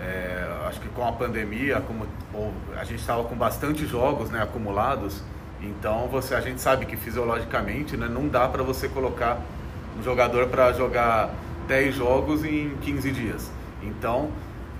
É, 0.00 0.66
acho 0.66 0.80
que 0.80 0.88
com 0.88 1.06
a 1.06 1.12
pandemia, 1.12 1.80
como 1.80 2.06
a 2.76 2.84
gente 2.84 3.00
estava 3.00 3.24
com 3.24 3.36
bastante 3.36 3.86
jogos 3.86 4.30
né, 4.30 4.42
acumulados, 4.42 5.22
então 5.60 6.08
você, 6.08 6.34
a 6.34 6.40
gente 6.40 6.60
sabe 6.60 6.86
que 6.86 6.96
fisiologicamente 6.96 7.96
né, 7.96 8.08
não 8.08 8.28
dá 8.28 8.48
para 8.48 8.62
você 8.62 8.88
colocar 8.88 9.38
um 9.98 10.02
jogador 10.02 10.46
para 10.48 10.72
jogar 10.72 11.30
10 11.68 11.94
jogos 11.94 12.44
em 12.44 12.70
15 12.80 13.10
dias. 13.12 13.50
Então 13.82 14.30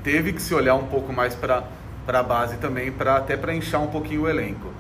teve 0.03 0.33
que 0.33 0.41
se 0.41 0.55
olhar 0.55 0.75
um 0.75 0.87
pouco 0.87 1.13
mais 1.13 1.35
para 1.35 1.65
a 2.07 2.23
base 2.23 2.57
também, 2.57 2.91
pra, 2.91 3.17
até 3.17 3.37
para 3.37 3.55
inchar 3.55 3.83
um 3.83 3.89
pouquinho 3.89 4.23
o 4.23 4.29
elenco 4.29 4.71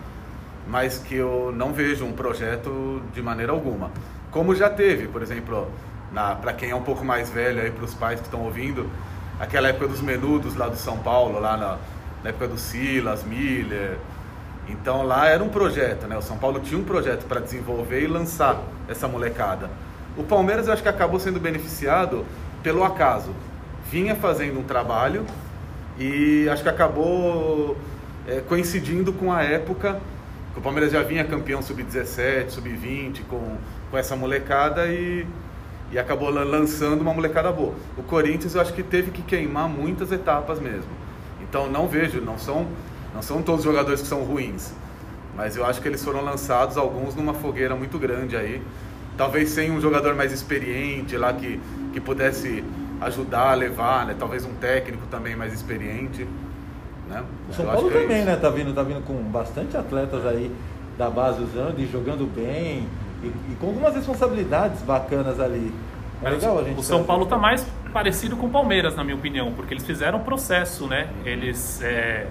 mas 0.70 0.98
que 0.98 1.16
eu 1.16 1.52
não 1.54 1.72
vejo 1.72 2.04
um 2.04 2.12
projeto 2.12 3.02
de 3.12 3.20
maneira 3.20 3.50
alguma. 3.50 3.90
Como 4.30 4.54
já 4.54 4.70
teve, 4.70 5.08
por 5.08 5.20
exemplo, 5.20 5.68
para 6.40 6.52
quem 6.52 6.70
é 6.70 6.74
um 6.74 6.82
pouco 6.82 7.04
mais 7.04 7.28
velho 7.28 7.72
para 7.72 7.84
os 7.84 7.92
pais 7.92 8.20
que 8.20 8.26
estão 8.26 8.42
ouvindo, 8.44 8.88
aquela 9.40 9.68
época 9.68 9.88
dos 9.88 10.02
menudos 10.02 10.54
lá 10.54 10.68
do 10.68 10.76
São 10.76 10.98
Paulo, 10.98 11.40
lá 11.40 11.56
na, 11.56 11.78
na 12.22 12.30
época 12.30 12.46
do 12.46 12.58
Silas, 12.58 13.24
Miller. 13.24 13.96
Então 14.68 15.02
lá 15.02 15.26
era 15.26 15.42
um 15.42 15.48
projeto, 15.48 16.06
né? 16.06 16.16
O 16.16 16.22
São 16.22 16.36
Paulo 16.36 16.60
tinha 16.60 16.78
um 16.78 16.84
projeto 16.84 17.24
para 17.24 17.40
desenvolver 17.40 18.02
e 18.02 18.06
lançar 18.06 18.62
essa 18.86 19.08
molecada. 19.08 19.70
O 20.16 20.22
Palmeiras 20.22 20.66
eu 20.66 20.74
acho 20.74 20.82
que 20.82 20.88
acabou 20.88 21.18
sendo 21.18 21.40
beneficiado 21.40 22.24
pelo 22.62 22.84
acaso. 22.84 23.34
Vinha 23.90 24.14
fazendo 24.14 24.60
um 24.60 24.62
trabalho 24.62 25.24
e 25.98 26.48
acho 26.48 26.62
que 26.62 26.68
acabou 26.68 27.76
é, 28.28 28.40
coincidindo 28.40 29.12
com 29.12 29.32
a 29.32 29.42
época 29.42 30.00
que 30.52 30.58
o 30.58 30.62
Palmeiras 30.62 30.92
já 30.92 31.02
vinha 31.02 31.24
campeão 31.24 31.62
sub-17, 31.62 32.50
sub-20 32.50 33.22
com, 33.28 33.56
com 33.90 33.96
essa 33.96 34.14
molecada 34.14 34.86
e, 34.86 35.26
e 35.90 35.98
acabou 35.98 36.30
lan- 36.30 36.44
lançando 36.44 37.00
uma 37.02 37.12
molecada 37.12 37.50
boa. 37.52 37.74
O 37.96 38.02
Corinthians 38.02 38.54
eu 38.54 38.60
acho 38.60 38.72
que 38.72 38.82
teve 38.82 39.10
que 39.10 39.22
queimar 39.22 39.68
muitas 39.68 40.12
etapas 40.12 40.60
mesmo. 40.60 40.90
Então 41.42 41.68
não 41.68 41.88
vejo, 41.88 42.20
não 42.20 42.38
são, 42.38 42.66
não 43.14 43.22
são 43.22 43.42
todos 43.42 43.60
os 43.60 43.64
jogadores 43.64 44.00
que 44.02 44.06
são 44.06 44.22
ruins, 44.22 44.72
mas 45.36 45.56
eu 45.56 45.64
acho 45.64 45.80
que 45.80 45.88
eles 45.88 46.04
foram 46.04 46.22
lançados 46.22 46.76
alguns 46.76 47.14
numa 47.14 47.34
fogueira 47.34 47.74
muito 47.74 47.98
grande 47.98 48.36
aí. 48.36 48.62
Talvez 49.16 49.50
sem 49.50 49.70
um 49.70 49.80
jogador 49.80 50.14
mais 50.14 50.32
experiente 50.32 51.16
lá 51.16 51.32
que, 51.32 51.60
que 51.92 52.00
pudesse 52.00 52.64
ajudar 53.00 53.50
a 53.50 53.54
levar, 53.54 54.06
né? 54.06 54.14
Talvez 54.18 54.44
um 54.44 54.54
técnico 54.54 55.06
também 55.10 55.34
mais 55.36 55.52
experiente. 55.52 56.26
Né? 57.08 57.22
O 57.48 57.52
São 57.52 57.64
Eu 57.66 57.72
Paulo 57.72 57.90
é 57.90 57.92
também, 58.02 58.16
isso. 58.18 58.26
né? 58.26 58.36
Tá 58.36 58.48
vindo, 58.50 58.72
tá 58.72 58.82
vindo 58.82 59.04
com 59.04 59.14
bastante 59.24 59.76
atletas 59.76 60.24
aí 60.24 60.50
da 60.96 61.10
base 61.10 61.42
usando 61.42 61.78
e 61.80 61.86
jogando 61.86 62.24
bem 62.32 62.86
e, 63.22 63.26
e 63.26 63.56
com 63.60 63.68
algumas 63.68 63.94
responsabilidades 63.94 64.82
bacanas 64.82 65.40
ali. 65.40 65.72
É 66.22 66.30
legal 66.30 66.58
a 66.58 66.62
gente. 66.62 66.78
o 66.78 66.82
São 66.82 66.98
trazer. 66.98 67.06
Paulo 67.06 67.24
está 67.24 67.38
mais 67.38 67.66
parecido 67.92 68.36
com 68.36 68.46
o 68.46 68.50
Palmeiras, 68.50 68.94
na 68.94 69.02
minha 69.02 69.16
opinião, 69.16 69.52
porque 69.52 69.74
eles 69.74 69.84
fizeram 69.84 70.18
um 70.18 70.22
processo, 70.22 70.86
né? 70.86 71.08
Eles, 71.24 71.80
é, 71.82 72.26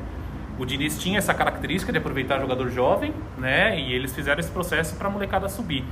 o 0.58 0.65
Diniz 0.65 1.00
tinha 1.00 1.17
essa 1.17 1.34
característica 1.34 1.91
de 1.91 1.98
aproveitar 1.98 2.39
jogador 2.39 2.69
jovem, 2.69 3.13
né? 3.38 3.79
E 3.79 3.93
eles 3.93 4.13
fizeram 4.13 4.39
esse 4.39 4.51
processo 4.51 4.96
para 4.96 5.08
a 5.08 5.12
molecada 5.12 5.50
subir. 5.50 5.84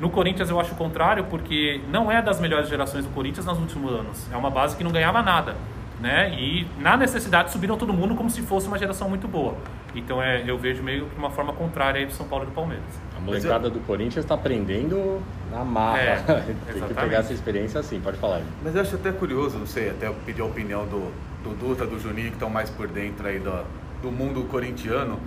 No 0.00 0.10
Corinthians 0.10 0.50
eu 0.50 0.60
acho 0.60 0.72
o 0.72 0.76
contrário, 0.76 1.24
porque 1.24 1.80
não 1.88 2.10
é 2.10 2.20
das 2.20 2.38
melhores 2.40 2.68
gerações 2.68 3.04
do 3.04 3.10
Corinthians 3.12 3.46
nos 3.46 3.58
últimos 3.58 3.92
anos. 3.92 4.26
É 4.32 4.36
uma 4.36 4.50
base 4.50 4.76
que 4.76 4.84
não 4.84 4.90
ganhava 4.90 5.22
nada, 5.22 5.56
né? 6.00 6.34
E 6.38 6.66
na 6.78 6.96
necessidade 6.96 7.50
subiram 7.50 7.76
todo 7.76 7.92
mundo 7.92 8.14
como 8.14 8.28
se 8.28 8.42
fosse 8.42 8.66
uma 8.66 8.78
geração 8.78 9.08
muito 9.08 9.26
boa. 9.26 9.56
Então 9.94 10.22
é, 10.22 10.44
eu 10.46 10.58
vejo 10.58 10.82
meio 10.82 11.06
que 11.06 11.18
uma 11.18 11.30
forma 11.30 11.52
contrária 11.52 12.00
aí 12.00 12.06
do 12.06 12.12
São 12.12 12.26
Paulo 12.26 12.44
e 12.44 12.48
do 12.48 12.52
Palmeiras. 12.52 12.84
A 13.16 13.20
molecada 13.20 13.70
do 13.70 13.80
Corinthians 13.80 14.24
está 14.24 14.34
aprendendo 14.34 15.22
na 15.50 15.64
marra. 15.64 15.98
É, 15.98 16.16
Tem 16.72 16.82
que 16.82 16.94
pegar 16.94 17.18
essa 17.18 17.32
experiência 17.32 17.80
assim, 17.80 18.00
pode 18.00 18.18
falar. 18.18 18.42
Mas 18.62 18.74
eu 18.74 18.82
acho 18.82 18.96
até 18.96 19.10
curioso, 19.10 19.58
não 19.58 19.66
sei, 19.66 19.90
até 19.90 20.10
pedir 20.24 20.42
a 20.42 20.44
opinião 20.44 20.84
do, 20.86 21.12
do 21.42 21.54
Dutra, 21.56 21.86
do 21.86 21.98
Juninho, 21.98 22.28
que 22.28 22.34
estão 22.34 22.50
mais 22.50 22.68
por 22.68 22.88
dentro 22.88 23.26
aí 23.26 23.38
do, 23.38 23.64
do 24.02 24.12
mundo 24.12 24.44
corintiano. 24.44 25.18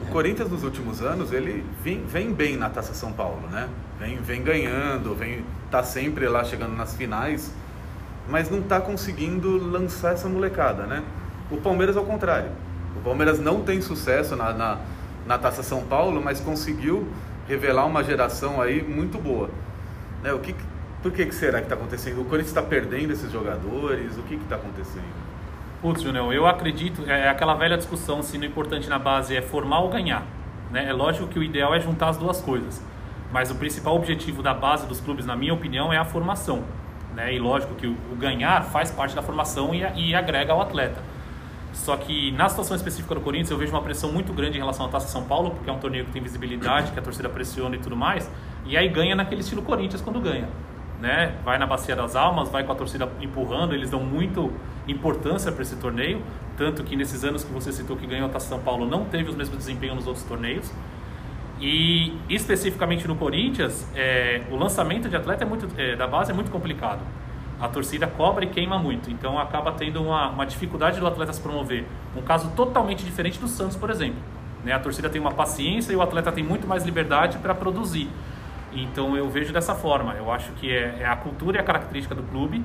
O 0.00 0.06
Corinthians 0.06 0.50
nos 0.50 0.62
últimos 0.62 1.00
anos, 1.00 1.32
ele 1.32 1.64
vem, 1.82 2.04
vem 2.04 2.32
bem 2.32 2.56
na 2.56 2.68
Taça 2.68 2.94
São 2.94 3.12
Paulo, 3.12 3.48
né? 3.50 3.68
Vem, 3.98 4.16
vem 4.18 4.42
ganhando, 4.42 5.14
vem 5.14 5.44
tá 5.70 5.82
sempre 5.82 6.28
lá 6.28 6.44
chegando 6.44 6.76
nas 6.76 6.94
finais, 6.94 7.52
mas 8.28 8.50
não 8.50 8.60
está 8.60 8.80
conseguindo 8.80 9.56
lançar 9.70 10.14
essa 10.14 10.28
molecada, 10.28 10.86
né? 10.86 11.02
O 11.50 11.58
Palmeiras 11.58 11.96
ao 11.96 12.04
contrário. 12.04 12.50
O 12.96 13.00
Palmeiras 13.00 13.38
não 13.38 13.62
tem 13.62 13.80
sucesso 13.80 14.34
na, 14.34 14.52
na, 14.52 14.78
na 15.26 15.38
Taça 15.38 15.62
São 15.62 15.82
Paulo, 15.82 16.22
mas 16.22 16.40
conseguiu 16.40 17.06
revelar 17.46 17.84
uma 17.84 18.02
geração 18.02 18.60
aí 18.60 18.82
muito 18.82 19.18
boa. 19.18 19.50
Né? 20.22 20.32
O 20.32 20.38
que, 20.38 20.54
por 21.02 21.12
que, 21.12 21.26
que 21.26 21.34
será 21.34 21.58
que 21.58 21.66
está 21.66 21.74
acontecendo? 21.74 22.20
O 22.20 22.24
Corinthians 22.24 22.48
está 22.48 22.62
perdendo 22.62 23.12
esses 23.12 23.30
jogadores? 23.30 24.16
O 24.16 24.22
que 24.22 24.36
está 24.36 24.56
acontecendo? 24.56 25.04
Putz, 25.82 26.00
Junel, 26.00 26.32
eu 26.32 26.46
acredito, 26.46 27.02
é 27.06 27.28
aquela 27.28 27.54
velha 27.54 27.76
discussão 27.76 28.22
se 28.22 28.38
o 28.38 28.44
importante 28.44 28.88
na 28.88 28.98
base 28.98 29.36
é 29.36 29.42
formar 29.42 29.80
ou 29.80 29.90
ganhar. 29.90 30.26
Né? 30.70 30.88
É 30.88 30.92
lógico 30.94 31.28
que 31.28 31.38
o 31.38 31.42
ideal 31.42 31.74
é 31.74 31.80
juntar 31.80 32.08
as 32.08 32.16
duas 32.16 32.40
coisas. 32.40 32.82
Mas 33.30 33.50
o 33.50 33.54
principal 33.56 33.94
objetivo 33.94 34.42
da 34.42 34.54
base 34.54 34.86
dos 34.86 35.00
clubes, 35.00 35.26
na 35.26 35.36
minha 35.36 35.52
opinião, 35.52 35.92
é 35.92 35.98
a 35.98 36.04
formação. 36.04 36.64
Né? 37.14 37.34
E 37.34 37.38
lógico 37.38 37.74
que 37.74 37.86
o, 37.86 37.96
ganhar 38.18 38.64
faz 38.64 38.90
parte 38.90 39.14
da 39.14 39.22
formação 39.22 39.74
e, 39.74 39.82
e, 39.96 40.14
agrega 40.14 40.52
ao 40.52 40.60
atleta. 40.60 41.00
Só 41.72 41.96
que 41.96 42.30
na 42.32 42.48
situação 42.48 42.76
específica 42.76 43.14
do 43.14 43.20
Corinthians, 43.20 43.50
eu 43.50 43.58
vejo 43.58 43.72
uma 43.72 43.82
pressão 43.82 44.12
muito 44.12 44.32
grande 44.32 44.56
em 44.56 44.60
relação 44.60 44.86
à 44.86 44.88
Taça 44.88 45.08
São 45.08 45.24
Paulo, 45.24 45.50
porque 45.50 45.68
é 45.68 45.72
um 45.72 45.78
torneio 45.78 46.04
que 46.04 46.12
tem 46.12 46.22
visibilidade, 46.22 46.92
que 46.92 46.98
a 46.98 47.02
torcida 47.02 47.28
pressiona 47.28 47.76
e 47.76 47.78
tudo 47.78 47.96
mais. 47.96 48.30
E 48.64 48.76
aí 48.76 48.88
ganha 48.88 49.14
naquele 49.14 49.40
estilo 49.40 49.62
Corinthians 49.62 50.00
quando 50.00 50.20
ganha 50.20 50.48
né? 51.04 51.34
Vai 51.44 51.58
na 51.58 51.66
bacia 51.66 51.94
das 51.94 52.16
almas, 52.16 52.48
vai 52.48 52.64
com 52.64 52.72
a 52.72 52.74
torcida 52.74 53.06
empurrando, 53.20 53.74
eles 53.74 53.90
dão 53.90 54.00
muito 54.00 54.50
importância 54.88 55.52
para 55.52 55.62
esse 55.62 55.76
torneio, 55.76 56.22
tanto 56.56 56.82
que 56.82 56.96
nesses 56.96 57.24
anos 57.24 57.44
que 57.44 57.52
você 57.52 57.72
citou 57.72 57.94
que 57.94 58.06
ganhou 58.06 58.26
a 58.26 58.30
Taça 58.30 58.48
São 58.48 58.60
Paulo 58.60 58.86
não 58.86 59.04
teve 59.04 59.28
os 59.28 59.36
mesmos 59.36 59.58
desempenhos 59.58 59.96
nos 59.96 60.06
outros 60.06 60.24
torneios. 60.24 60.72
E 61.60 62.12
especificamente 62.28 63.06
no 63.06 63.14
Corinthians, 63.14 63.88
é, 63.94 64.42
o 64.50 64.56
lançamento 64.56 65.08
de 65.08 65.16
atleta 65.16 65.44
é 65.44 65.46
muito, 65.46 65.68
é, 65.78 65.96
da 65.96 66.06
base 66.06 66.30
é 66.30 66.34
muito 66.34 66.50
complicado. 66.50 67.00
A 67.60 67.68
torcida 67.68 68.06
cobra 68.06 68.44
e 68.44 68.48
queima 68.48 68.78
muito, 68.78 69.10
então 69.10 69.38
acaba 69.38 69.72
tendo 69.72 70.02
uma, 70.02 70.28
uma 70.28 70.44
dificuldade 70.44 70.98
do 70.98 71.06
atleta 71.06 71.32
se 71.32 71.40
promover. 71.40 71.84
Um 72.16 72.22
caso 72.22 72.50
totalmente 72.56 73.04
diferente 73.04 73.38
do 73.38 73.46
Santos, 73.46 73.76
por 73.76 73.90
exemplo. 73.90 74.20
Né? 74.64 74.72
A 74.72 74.78
torcida 74.78 75.08
tem 75.08 75.20
uma 75.20 75.32
paciência 75.32 75.92
e 75.92 75.96
o 75.96 76.02
atleta 76.02 76.32
tem 76.32 76.42
muito 76.42 76.66
mais 76.66 76.84
liberdade 76.84 77.38
para 77.38 77.54
produzir. 77.54 78.08
Então 78.72 79.16
eu 79.16 79.28
vejo 79.28 79.52
dessa 79.52 79.74
forma. 79.74 80.14
Eu 80.14 80.32
acho 80.32 80.50
que 80.52 80.70
é, 80.70 80.98
é, 81.00 81.06
a 81.06 81.14
cultura 81.14 81.58
e 81.58 81.60
a 81.60 81.62
característica 81.62 82.14
do 82.14 82.22
clube. 82.24 82.64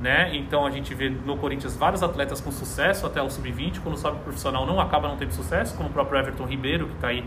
Né? 0.00 0.36
Então 0.36 0.66
a 0.66 0.70
gente 0.70 0.94
vê 0.94 1.08
no 1.08 1.38
Corinthians 1.38 1.74
vários 1.74 2.02
atletas 2.02 2.40
com 2.40 2.52
sucesso 2.52 3.06
até 3.06 3.22
o 3.22 3.30
sub-20, 3.30 3.80
quando 3.82 3.96
sobe 3.96 4.18
profissional 4.22 4.66
não 4.66 4.78
acaba 4.78 5.08
não 5.08 5.16
tendo 5.16 5.32
sucesso, 5.32 5.74
como 5.74 5.88
o 5.88 5.92
próprio 5.92 6.18
Everton 6.18 6.44
Ribeiro, 6.44 6.86
que 6.86 6.94
está 6.94 7.08
aí 7.08 7.24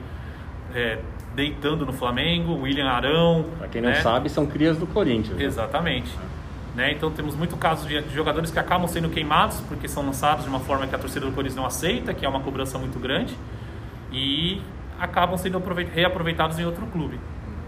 é, 0.73 0.99
deitando 1.35 1.85
no 1.85 1.93
Flamengo, 1.93 2.61
William 2.61 2.89
Arão. 2.89 3.45
Para 3.57 3.67
quem 3.67 3.81
não 3.81 3.89
né? 3.89 4.01
sabe, 4.01 4.29
são 4.29 4.45
crias 4.45 4.77
do 4.77 4.88
Corinthians. 4.88 5.38
Né? 5.38 5.45
Exatamente. 5.45 6.09
Né? 6.75 6.91
Então 6.91 7.11
temos 7.11 7.35
muito 7.35 7.57
casos 7.57 7.88
de, 7.88 8.01
de, 8.01 8.13
jogadores 8.13 8.51
que 8.51 8.59
acabam 8.59 8.88
sendo 8.88 9.09
queimados 9.09 9.59
porque 9.61 9.88
são 9.88 10.05
lançados 10.05 10.43
de 10.43 10.49
uma 10.49 10.59
forma 10.59 10.88
que 10.88 10.95
a 10.95 10.99
torcida 10.99 11.25
do 11.25 11.31
Corinthians 11.31 11.55
não 11.55 11.65
aceita, 11.65 12.13
que 12.13 12.25
é 12.25 12.29
uma 12.29 12.41
cobrança 12.41 12.77
muito 12.77 12.99
grande, 12.99 13.35
e 14.11 14.61
acabam 14.99 15.38
sendo 15.38 15.61
reaproveitados 15.93 16.59
em 16.59 16.65
outro 16.65 16.85
clube. 16.88 17.19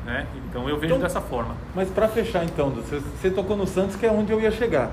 Né? 0.06 0.26
Então 0.50 0.68
eu 0.68 0.78
vejo 0.78 0.96
então, 0.96 1.00
dessa 1.00 1.22
forma. 1.22 1.56
Mas 1.76 1.90
para 1.90 2.08
fechar 2.08 2.44
então, 2.44 2.70
você, 2.70 3.00
você 3.00 3.30
tocou 3.30 3.56
no 3.56 3.68
Santos, 3.68 3.96
que 3.96 4.06
é 4.06 4.12
onde 4.12 4.32
eu 4.32 4.40
ia 4.40 4.52
chegar. 4.52 4.92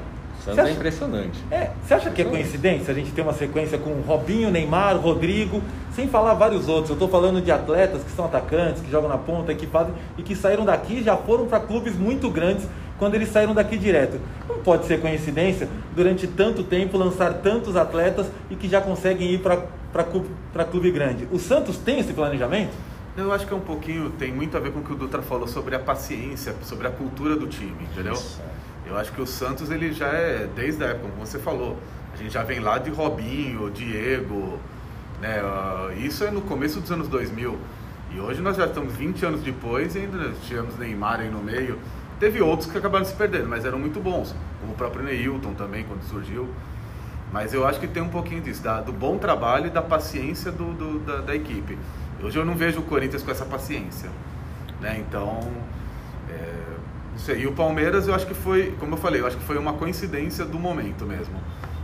Santos 0.55 0.59
acha, 0.59 0.71
é 0.71 0.73
impressionante. 0.73 1.45
É, 1.50 1.71
você 1.83 1.95
acha 1.95 2.11
que 2.11 2.23
é 2.23 2.25
coincidência 2.25 2.93
a 2.93 2.95
gente 2.95 3.11
ter 3.12 3.23
uma 3.23 3.33
sequência 3.33 3.78
com 3.78 3.90
Robinho, 4.00 4.50
Neymar, 4.50 4.97
Rodrigo, 4.97 5.62
sem 5.95 6.09
falar 6.09 6.35
vários 6.35 6.69
outros? 6.69 6.90
Eu 6.90 6.95
estou 6.95 7.09
falando 7.09 7.40
de 7.40 7.50
atletas 7.50 8.02
que 8.02 8.11
são 8.11 8.25
atacantes, 8.25 8.83
que 8.83 8.90
jogam 8.90 9.09
na 9.09 9.19
ponta, 9.19 9.55
que 9.55 9.67
fazem 9.67 9.95
e 10.17 10.23
que 10.23 10.35
saíram 10.35 10.64
daqui 10.64 10.99
e 10.99 11.02
já 11.02 11.17
foram 11.17 11.47
para 11.47 11.61
clubes 11.61 11.97
muito 11.97 12.31
grandes 12.31 12.67
quando 12.99 13.14
eles 13.14 13.31
saíram 13.31 13.55
daqui 13.55 13.76
direto. 13.76 14.21
Não 14.49 14.59
pode 14.59 14.87
ser 14.87 15.00
coincidência 15.00 15.69
durante 15.95 16.26
tanto 16.26 16.64
tempo 16.64 16.99
lançar 16.99 17.35
tantos 17.35 17.76
atletas 17.76 18.26
e 18.50 18.57
que 18.57 18.69
já 18.69 18.81
conseguem 18.81 19.31
ir 19.31 19.40
para 19.40 20.64
clube 20.64 20.90
grande. 20.90 21.28
O 21.31 21.38
Santos 21.38 21.76
tem 21.78 22.00
esse 22.00 22.12
planejamento? 22.12 22.73
Eu 23.17 23.33
acho 23.33 23.47
que 23.47 23.52
é 23.52 23.57
um 23.57 23.61
pouquinho, 23.61 24.11
tem 24.11 24.33
muito 24.33 24.57
a 24.57 24.61
ver 24.61 24.73
com 24.73 24.78
o 24.78 24.83
que 24.83 24.93
o 24.93 24.95
Dutra 24.95 25.21
falou 25.21 25.49
sobre 25.49 25.75
a 25.75 25.78
paciência, 25.78 26.55
sobre 26.62 26.87
a 26.87 26.90
cultura 26.90 27.35
do 27.35 27.49
time, 27.49 27.76
entendeu? 27.90 28.12
Isso. 28.12 28.40
Eu 28.88 28.97
acho 28.97 29.12
que 29.12 29.21
o 29.21 29.26
Santos, 29.26 29.71
ele 29.71 29.92
já 29.92 30.09
é, 30.09 30.49
desde 30.57 30.83
a 30.83 30.88
época, 30.88 31.11
como 31.11 31.26
você 31.26 31.38
falou, 31.38 31.76
a 32.12 32.16
gente 32.16 32.33
já 32.33 32.42
vem 32.42 32.59
lá 32.59 32.78
de 32.78 32.88
Robinho, 32.88 33.71
Diego, 33.71 34.59
né? 35.21 35.42
Isso 35.99 36.25
é 36.25 36.30
no 36.30 36.40
começo 36.40 36.80
dos 36.80 36.90
anos 36.90 37.07
2000. 37.07 37.59
E 38.14 38.18
hoje 38.18 38.40
nós 38.40 38.57
já 38.57 38.64
estamos 38.64 38.95
20 38.97 39.26
anos 39.26 39.42
depois 39.42 39.95
e 39.95 39.99
ainda 39.99 40.33
tivemos 40.42 40.78
Neymar 40.78 41.21
aí 41.21 41.28
no 41.28 41.42
meio. 41.42 41.78
Teve 42.18 42.40
outros 42.40 42.71
que 42.71 42.78
acabaram 42.78 43.04
se 43.04 43.14
perdendo, 43.14 43.47
mas 43.47 43.66
eram 43.66 43.78
muito 43.78 44.00
bons, 44.00 44.35
como 44.61 44.73
o 44.73 44.75
próprio 44.75 45.04
Neilton 45.04 45.52
também, 45.52 45.85
quando 45.85 46.02
surgiu. 46.04 46.49
Mas 47.30 47.52
eu 47.52 47.66
acho 47.66 47.78
que 47.78 47.87
tem 47.87 48.02
um 48.02 48.09
pouquinho 48.09 48.40
disso, 48.40 48.62
da, 48.62 48.80
do 48.80 48.92
bom 48.92 49.18
trabalho 49.18 49.66
e 49.66 49.71
da 49.71 49.83
paciência 49.83 50.50
do, 50.50 50.73
do 50.73 50.99
da, 51.00 51.18
da 51.18 51.37
equipe. 51.37 51.78
Hoje 52.23 52.38
eu 52.38 52.45
não 52.45 52.54
vejo 52.54 52.80
o 52.80 52.83
Corinthians 52.83 53.23
com 53.23 53.30
essa 53.30 53.45
paciência. 53.45 54.09
Né? 54.80 55.04
Então. 55.07 55.40
E 57.37 57.47
o 57.47 57.53
Palmeiras, 57.53 58.09
eu 58.09 58.15
acho 58.15 58.27
que 58.27 58.35
foi, 58.35 58.75
como 58.79 58.95
eu 58.95 58.97
falei, 58.97 59.21
eu 59.21 59.27
acho 59.27 59.37
que 59.37 59.45
foi 59.45 59.59
uma 59.59 59.73
coincidência 59.73 60.45
do 60.45 60.59
momento 60.59 61.05
mesmo. 61.05 61.35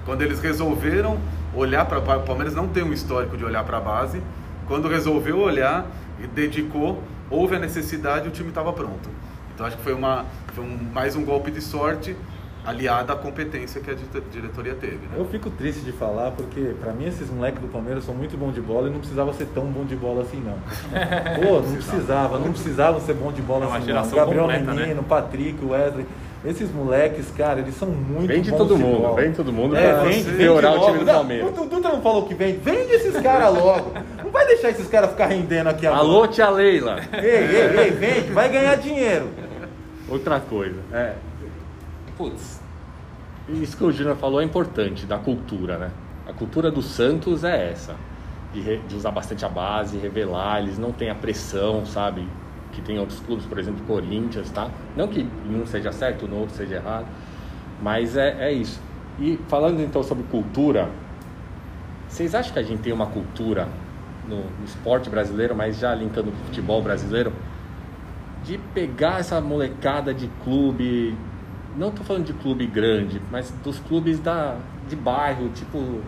Quando 0.05 0.23
eles 0.23 0.41
resolveram 0.41 1.19
olhar 1.55 1.85
para 1.87 1.99
o 1.99 2.23
Palmeiras 2.23 2.55
não 2.55 2.69
tem 2.69 2.83
um 2.83 2.93
histórico 2.93 3.37
de 3.37 3.45
olhar 3.45 3.65
para 3.65 3.79
a 3.79 3.81
base. 3.81 4.23
Quando 4.67 4.89
resolveu 4.89 5.39
olhar 5.39 5.87
e 6.23 6.27
dedicou, 6.27 7.03
houve 7.31 7.57
a 7.57 7.59
necessidade 7.59 8.29
o 8.29 8.31
time 8.31 8.49
estava 8.49 8.73
pronto. 8.73 9.09
Então 9.55 9.67
acho 9.67 9.77
que 9.77 9.83
foi, 9.83 9.95
uma, 9.95 10.25
foi 10.55 10.65
um, 10.65 10.79
mais 10.93 11.15
um 11.17 11.25
golpe 11.25 11.51
de 11.51 11.61
sorte 11.61 12.17
aliada 12.65 13.13
à 13.13 13.17
competência 13.17 13.81
que 13.81 13.91
a 13.91 13.95
diretoria 13.95 14.75
teve. 14.75 14.97
Né? 14.97 15.17
Eu 15.17 15.27
fico 15.27 15.51
triste 15.51 15.81
de 15.83 15.93
falar 15.93 16.31
porque 16.31 16.75
para 16.81 16.93
mim 16.93 17.07
esses 17.07 17.29
moleques 17.31 17.61
do 17.61 17.69
Palmeiras 17.69 18.05
são 18.05 18.15
muito 18.15 18.37
bom 18.37 18.51
de 18.51 18.61
bola 18.61 18.89
e 18.89 18.91
não 18.91 18.99
precisava 18.99 19.33
ser 19.35 19.47
tão 19.55 19.67
bom 19.67 19.85
de 19.85 19.95
bola 19.95 20.23
assim 20.23 20.43
não. 20.43 20.55
Pô, 21.45 21.61
não 21.61 21.75
precisava, 21.75 22.39
não 22.39 22.53
precisava 22.53 23.01
ser 23.01 23.15
bom 23.15 23.31
de 23.31 23.43
bola 23.43 23.67
é 23.67 23.77
assim 23.77 23.93
não. 23.93 24.11
Gabriel 24.11 24.43
completa, 24.45 24.65
né? 24.73 24.81
Menino, 24.83 25.03
né? 25.03 25.07
Patrick, 25.09 25.65
Wesley. 25.65 26.07
Esses 26.45 26.71
moleques, 26.71 27.31
cara, 27.35 27.61
eles 27.61 27.75
são 27.75 27.89
muito 27.89 28.29
vende 28.29 28.51
bons 28.51 28.59
todo 28.59 28.77
de 28.77 28.83
mundo, 28.83 29.01
bola. 29.01 29.23
Vende 29.23 29.37
todo 29.37 29.51
mundo 29.53 29.77
é, 29.77 29.95
pra 29.95 30.03
vende, 30.05 30.31
piorar 30.33 30.75
o 30.75 30.87
time 30.87 30.99
do 30.99 31.07
Palmeiras. 31.07 31.59
o 31.59 31.65
Dutra 31.65 31.91
não 31.91 32.03
falou 32.03 32.27
que 32.27 32.35
vende. 32.35 32.59
Vende 32.59 32.93
esses 32.93 33.19
caras 33.23 33.55
logo. 33.55 33.93
Não 34.23 34.31
vai 34.31 34.47
deixar 34.47 34.69
esses 34.69 34.87
caras 34.89 35.11
ficar 35.11 35.27
rendendo 35.27 35.69
aqui 35.69 35.87
agora. 35.87 36.03
Alô, 36.03 36.29
tia 36.29 36.51
Leila. 36.51 37.01
Ei, 37.15 37.31
ei, 37.31 37.79
ei, 37.79 37.91
vende. 37.93 38.33
Vai 38.33 38.51
ganhar 38.51 38.77
dinheiro. 38.77 39.31
Outra 40.07 40.39
coisa. 40.39 40.81
É. 40.93 41.15
Putz, 42.17 42.54
isso 43.49 43.77
que 43.77 43.85
o 43.85 43.93
Júnior 43.93 44.17
falou 44.17 44.41
é 44.41 44.45
importante, 44.45 45.05
da 45.07 45.19
cultura, 45.19 45.77
né? 45.77 45.91
A 46.27 46.33
cultura 46.33 46.71
do 46.71 46.81
Santos 46.81 47.45
é 47.45 47.71
essa, 47.71 47.95
de, 48.53 48.61
re, 48.61 48.79
de, 48.89 48.97
usar 48.97 49.11
bastante 49.11 49.45
a 49.45 49.49
base, 49.49 49.99
revelar, 49.99 50.61
eles 50.61 50.79
não 50.79 50.93
têm 50.93 51.11
a 51.11 51.15
pressão, 51.15 51.85
sabe? 51.85 52.27
Que 52.73 52.81
tem 52.81 52.99
outros 52.99 53.21
clubes, 53.21 53.45
por 53.45 53.59
exemplo, 53.59 53.85
Corinthians, 53.87 54.51
tá? 54.51 54.71
Não 54.97 55.09
que 55.09 55.29
um 55.47 55.67
seja 55.67 55.93
certo, 55.93 56.27
no 56.27 56.39
outro 56.39 56.57
seja 56.57 56.77
errado, 56.77 57.07
mas 57.83 58.17
é, 58.17 58.49
é 58.49 58.53
isso. 58.53 58.81
E 59.19 59.39
falando 59.49 59.81
então 59.81 60.03
sobre 60.03 60.25
cultura, 60.25 60.89
vocês 62.09 62.35
acham 62.35 62.53
que 62.53 62.59
a 62.59 62.63
gente 62.63 62.81
tem 62.81 62.93
uma 62.93 63.07
cultura 63.07 63.69
no, 64.27 64.37
no 64.37 64.65
esporte 64.65 65.11
brasileiro, 65.11 65.55
mas 65.55 65.79
já 65.79 65.95
linkando 65.95 66.33
com 66.33 66.43
o 66.43 66.45
futebol 66.47 66.83
brasileiro, 66.83 67.33
de 68.43 68.59
pegar 68.73 69.21
essa 69.21 69.41
molecada 69.41 70.13
de 70.13 70.29
clube, 70.43 71.17
não 71.77 71.89
estou 71.89 72.05
falando 72.05 72.25
de 72.25 72.33
clube 72.33 72.67
grande, 72.67 73.21
mas 73.31 73.51
dos 73.63 73.79
clubes 73.81 74.19
da, 74.21 74.57
de 74.89 74.97
bairro, 74.97 75.49
tipo 75.51 76.01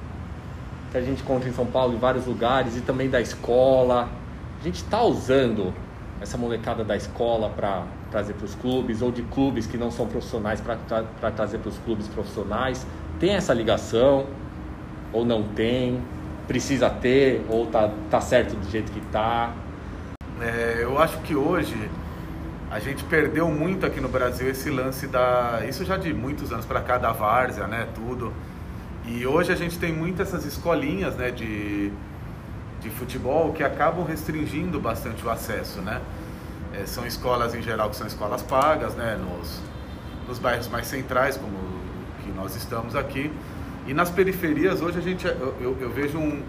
que 0.90 0.98
a 0.98 1.02
gente 1.02 1.22
encontra 1.22 1.48
em 1.48 1.52
São 1.52 1.66
Paulo 1.66 1.94
em 1.94 1.98
vários 1.98 2.26
lugares 2.26 2.76
e 2.76 2.80
também 2.80 3.10
da 3.10 3.20
escola. 3.20 4.08
A 4.60 4.64
gente 4.64 4.76
está 4.76 5.02
usando 5.02 5.74
essa 6.20 6.38
molecada 6.38 6.84
da 6.84 6.96
escola 6.96 7.50
para 7.50 7.84
trazer 8.10 8.34
para 8.34 8.44
os 8.44 8.54
clubes 8.54 9.02
ou 9.02 9.10
de 9.10 9.22
clubes 9.22 9.66
que 9.66 9.76
não 9.76 9.90
são 9.90 10.06
profissionais 10.06 10.60
para 10.60 10.76
tra 10.76 11.30
trazer 11.32 11.58
para 11.58 11.68
os 11.68 11.78
clubes 11.78 12.08
profissionais. 12.08 12.86
Tem 13.18 13.34
essa 13.34 13.52
ligação 13.52 14.26
ou 15.12 15.24
não 15.24 15.42
tem? 15.42 16.00
Precisa 16.46 16.88
ter 16.88 17.44
ou 17.48 17.66
tá, 17.66 17.90
tá 18.10 18.20
certo 18.20 18.54
do 18.54 18.70
jeito 18.70 18.92
que 18.92 19.00
tá? 19.12 19.52
É, 20.40 20.78
eu 20.82 20.98
acho 20.98 21.18
que 21.18 21.34
hoje 21.34 21.90
a 22.70 22.80
gente 22.80 23.04
perdeu 23.04 23.48
muito 23.48 23.86
aqui 23.86 24.00
no 24.00 24.08
Brasil 24.08 24.50
esse 24.50 24.70
lance 24.70 25.06
da. 25.06 25.60
Isso 25.68 25.84
já 25.84 25.96
de 25.96 26.12
muitos 26.12 26.52
anos 26.52 26.66
para 26.66 26.80
cá, 26.80 26.98
da 26.98 27.12
várzea, 27.12 27.66
né? 27.66 27.86
Tudo. 27.94 28.32
E 29.04 29.24
hoje 29.24 29.52
a 29.52 29.54
gente 29.54 29.78
tem 29.78 29.92
muitas 29.92 30.28
essas 30.28 30.44
escolinhas, 30.44 31.14
né? 31.14 31.30
De, 31.30 31.92
de 32.80 32.90
futebol 32.90 33.52
que 33.52 33.62
acabam 33.62 34.04
restringindo 34.04 34.80
bastante 34.80 35.24
o 35.24 35.30
acesso, 35.30 35.80
né? 35.80 36.00
É, 36.74 36.84
são 36.86 37.06
escolas 37.06 37.54
em 37.54 37.62
geral 37.62 37.88
que 37.88 37.96
são 37.96 38.06
escolas 38.06 38.42
pagas, 38.42 38.96
né? 38.96 39.16
Nos, 39.16 39.62
nos 40.26 40.38
bairros 40.40 40.66
mais 40.66 40.88
centrais, 40.88 41.36
como 41.36 41.56
que 42.24 42.32
nós 42.32 42.56
estamos 42.56 42.96
aqui. 42.96 43.30
E 43.86 43.94
nas 43.94 44.10
periferias, 44.10 44.82
hoje 44.82 44.98
a 44.98 45.02
gente, 45.02 45.24
eu, 45.24 45.54
eu, 45.60 45.76
eu 45.80 45.90
vejo 45.90 46.18
um, 46.18 46.42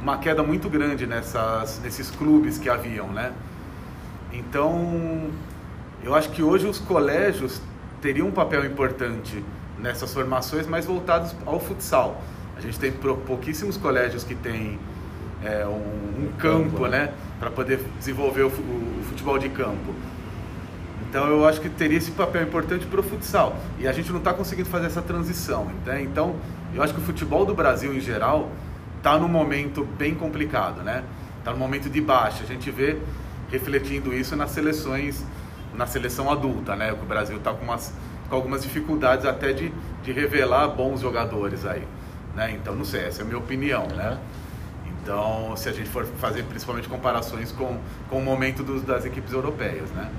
uma 0.00 0.18
queda 0.18 0.44
muito 0.44 0.70
grande 0.70 1.08
nessas, 1.08 1.80
nesses 1.82 2.08
clubes 2.08 2.56
que 2.56 2.68
haviam, 2.68 3.08
né? 3.08 3.32
Então, 4.32 5.30
eu 6.02 6.14
acho 6.14 6.30
que 6.30 6.42
hoje 6.42 6.66
os 6.66 6.78
colégios 6.78 7.60
teriam 8.00 8.28
um 8.28 8.32
papel 8.32 8.64
importante 8.64 9.44
nessas 9.78 10.12
formações, 10.12 10.66
mais 10.66 10.86
voltados 10.86 11.34
ao 11.44 11.58
futsal. 11.58 12.22
A 12.56 12.60
gente 12.60 12.78
tem 12.78 12.92
pouquíssimos 12.92 13.76
colégios 13.76 14.22
que 14.22 14.34
têm 14.34 14.78
é, 15.42 15.66
um, 15.66 16.24
um, 16.24 16.32
campo, 16.38 16.86
né, 16.86 17.12
para 17.38 17.50
poder 17.50 17.80
desenvolver 17.98 18.42
o, 18.42 18.48
o, 18.48 19.02
futebol 19.08 19.38
de 19.38 19.48
campo. 19.48 19.94
Então 21.08 21.26
eu 21.26 21.46
acho 21.46 21.60
que 21.60 21.68
teria 21.68 21.98
esse 21.98 22.12
papel 22.12 22.42
importante 22.42 22.86
para 22.86 23.00
o 23.00 23.02
futsal 23.02 23.56
e 23.78 23.88
a 23.88 23.92
gente 23.92 24.10
não 24.12 24.18
está 24.18 24.32
conseguindo 24.32 24.68
fazer 24.68 24.86
essa 24.86 25.02
transição. 25.02 25.70
Né? 25.84 26.02
Então 26.02 26.36
eu 26.74 26.82
acho 26.82 26.94
que 26.94 27.00
o 27.00 27.02
futebol 27.02 27.44
do 27.44 27.54
Brasil 27.54 27.92
em 27.92 28.00
geral 28.00 28.50
está 28.98 29.18
num 29.18 29.28
momento 29.28 29.84
bem 29.98 30.14
complicado, 30.14 30.82
né? 30.82 31.02
Está 31.38 31.52
num 31.52 31.58
momento 31.58 31.88
de 31.88 32.00
baixa. 32.00 32.44
A 32.44 32.46
gente 32.46 32.70
vê 32.70 32.98
refletindo 33.50 34.14
isso 34.14 34.36
nas 34.36 34.50
seleções, 34.50 35.24
na 35.74 35.86
seleção 35.86 36.30
adulta, 36.30 36.76
né? 36.76 36.92
O 36.92 36.96
Brasil 36.96 37.36
está 37.36 37.52
com, 37.52 37.66
com 37.66 38.34
algumas 38.34 38.62
dificuldades 38.62 39.24
até 39.24 39.52
de, 39.52 39.72
de 40.02 40.12
revelar 40.12 40.68
bons 40.68 41.00
jogadores 41.00 41.64
aí, 41.66 41.86
né? 42.34 42.52
Então 42.52 42.74
não 42.74 42.84
sei, 42.84 43.04
essa 43.04 43.22
é 43.22 43.24
a 43.24 43.26
minha 43.26 43.38
opinião, 43.38 43.86
né? 43.88 44.18
Então, 45.02 45.56
se 45.56 45.68
a 45.68 45.72
gente 45.72 45.88
for 45.88 46.04
fazer 46.04 46.42
principalmente 46.44 46.88
comparações 46.88 47.50
com, 47.52 47.78
com 48.08 48.18
o 48.18 48.22
momento 48.22 48.62
dos, 48.62 48.82
das 48.82 49.04
equipes 49.04 49.32
europeias, 49.32 49.90
né? 49.90 50.10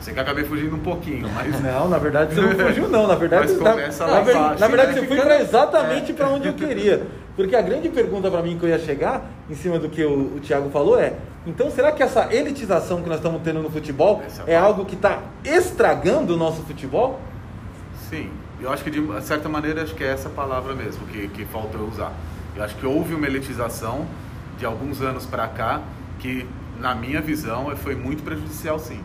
Sei 0.00 0.14
que 0.14 0.20
acabei 0.20 0.44
fugindo 0.44 0.76
um 0.76 0.80
pouquinho, 0.80 1.28
mas. 1.34 1.60
Não, 1.60 1.88
na 1.88 1.98
verdade 1.98 2.34
você 2.34 2.40
não 2.40 2.54
fugiu, 2.66 2.88
não. 2.88 3.06
Na 3.06 3.16
verdade, 3.16 3.52
mas 3.52 3.58
começa 3.58 4.06
na, 4.06 4.12
lá 4.12 4.24
na, 4.24 4.30
embaixo, 4.30 4.60
na 4.60 4.68
verdade 4.68 4.92
né? 4.92 5.00
você 5.00 5.06
foi 5.06 5.40
exatamente 5.40 6.12
é. 6.12 6.14
para 6.14 6.28
onde 6.28 6.48
eu 6.48 6.54
queria. 6.54 7.06
Porque 7.38 7.54
a 7.54 7.62
grande 7.62 7.88
pergunta 7.88 8.28
para 8.28 8.42
mim 8.42 8.58
que 8.58 8.64
eu 8.64 8.68
ia 8.68 8.80
chegar, 8.80 9.30
em 9.48 9.54
cima 9.54 9.78
do 9.78 9.88
que 9.88 10.04
o, 10.04 10.34
o 10.34 10.40
Thiago 10.40 10.70
falou, 10.70 10.98
é: 10.98 11.12
então 11.46 11.70
será 11.70 11.92
que 11.92 12.02
essa 12.02 12.34
elitização 12.34 13.00
que 13.00 13.08
nós 13.08 13.18
estamos 13.18 13.40
tendo 13.42 13.62
no 13.62 13.70
futebol 13.70 14.20
é 14.44 14.56
algo 14.56 14.84
que 14.84 14.96
está 14.96 15.22
estragando 15.44 16.34
o 16.34 16.36
nosso 16.36 16.62
futebol? 16.64 17.20
Sim, 18.10 18.28
eu 18.60 18.72
acho 18.72 18.82
que 18.82 18.90
de 18.90 19.22
certa 19.22 19.48
maneira 19.48 19.84
acho 19.84 19.94
que 19.94 20.02
é 20.02 20.08
essa 20.08 20.28
palavra 20.28 20.74
mesmo 20.74 21.06
que, 21.06 21.28
que 21.28 21.44
falta 21.44 21.78
eu 21.78 21.86
usar. 21.86 22.12
Eu 22.56 22.64
acho 22.64 22.74
que 22.74 22.84
houve 22.84 23.14
uma 23.14 23.28
elitização 23.28 24.04
de 24.58 24.66
alguns 24.66 25.00
anos 25.00 25.24
para 25.24 25.46
cá 25.46 25.80
que, 26.18 26.44
na 26.80 26.92
minha 26.92 27.20
visão, 27.20 27.70
foi 27.76 27.94
muito 27.94 28.24
prejudicial, 28.24 28.80
sim. 28.80 28.98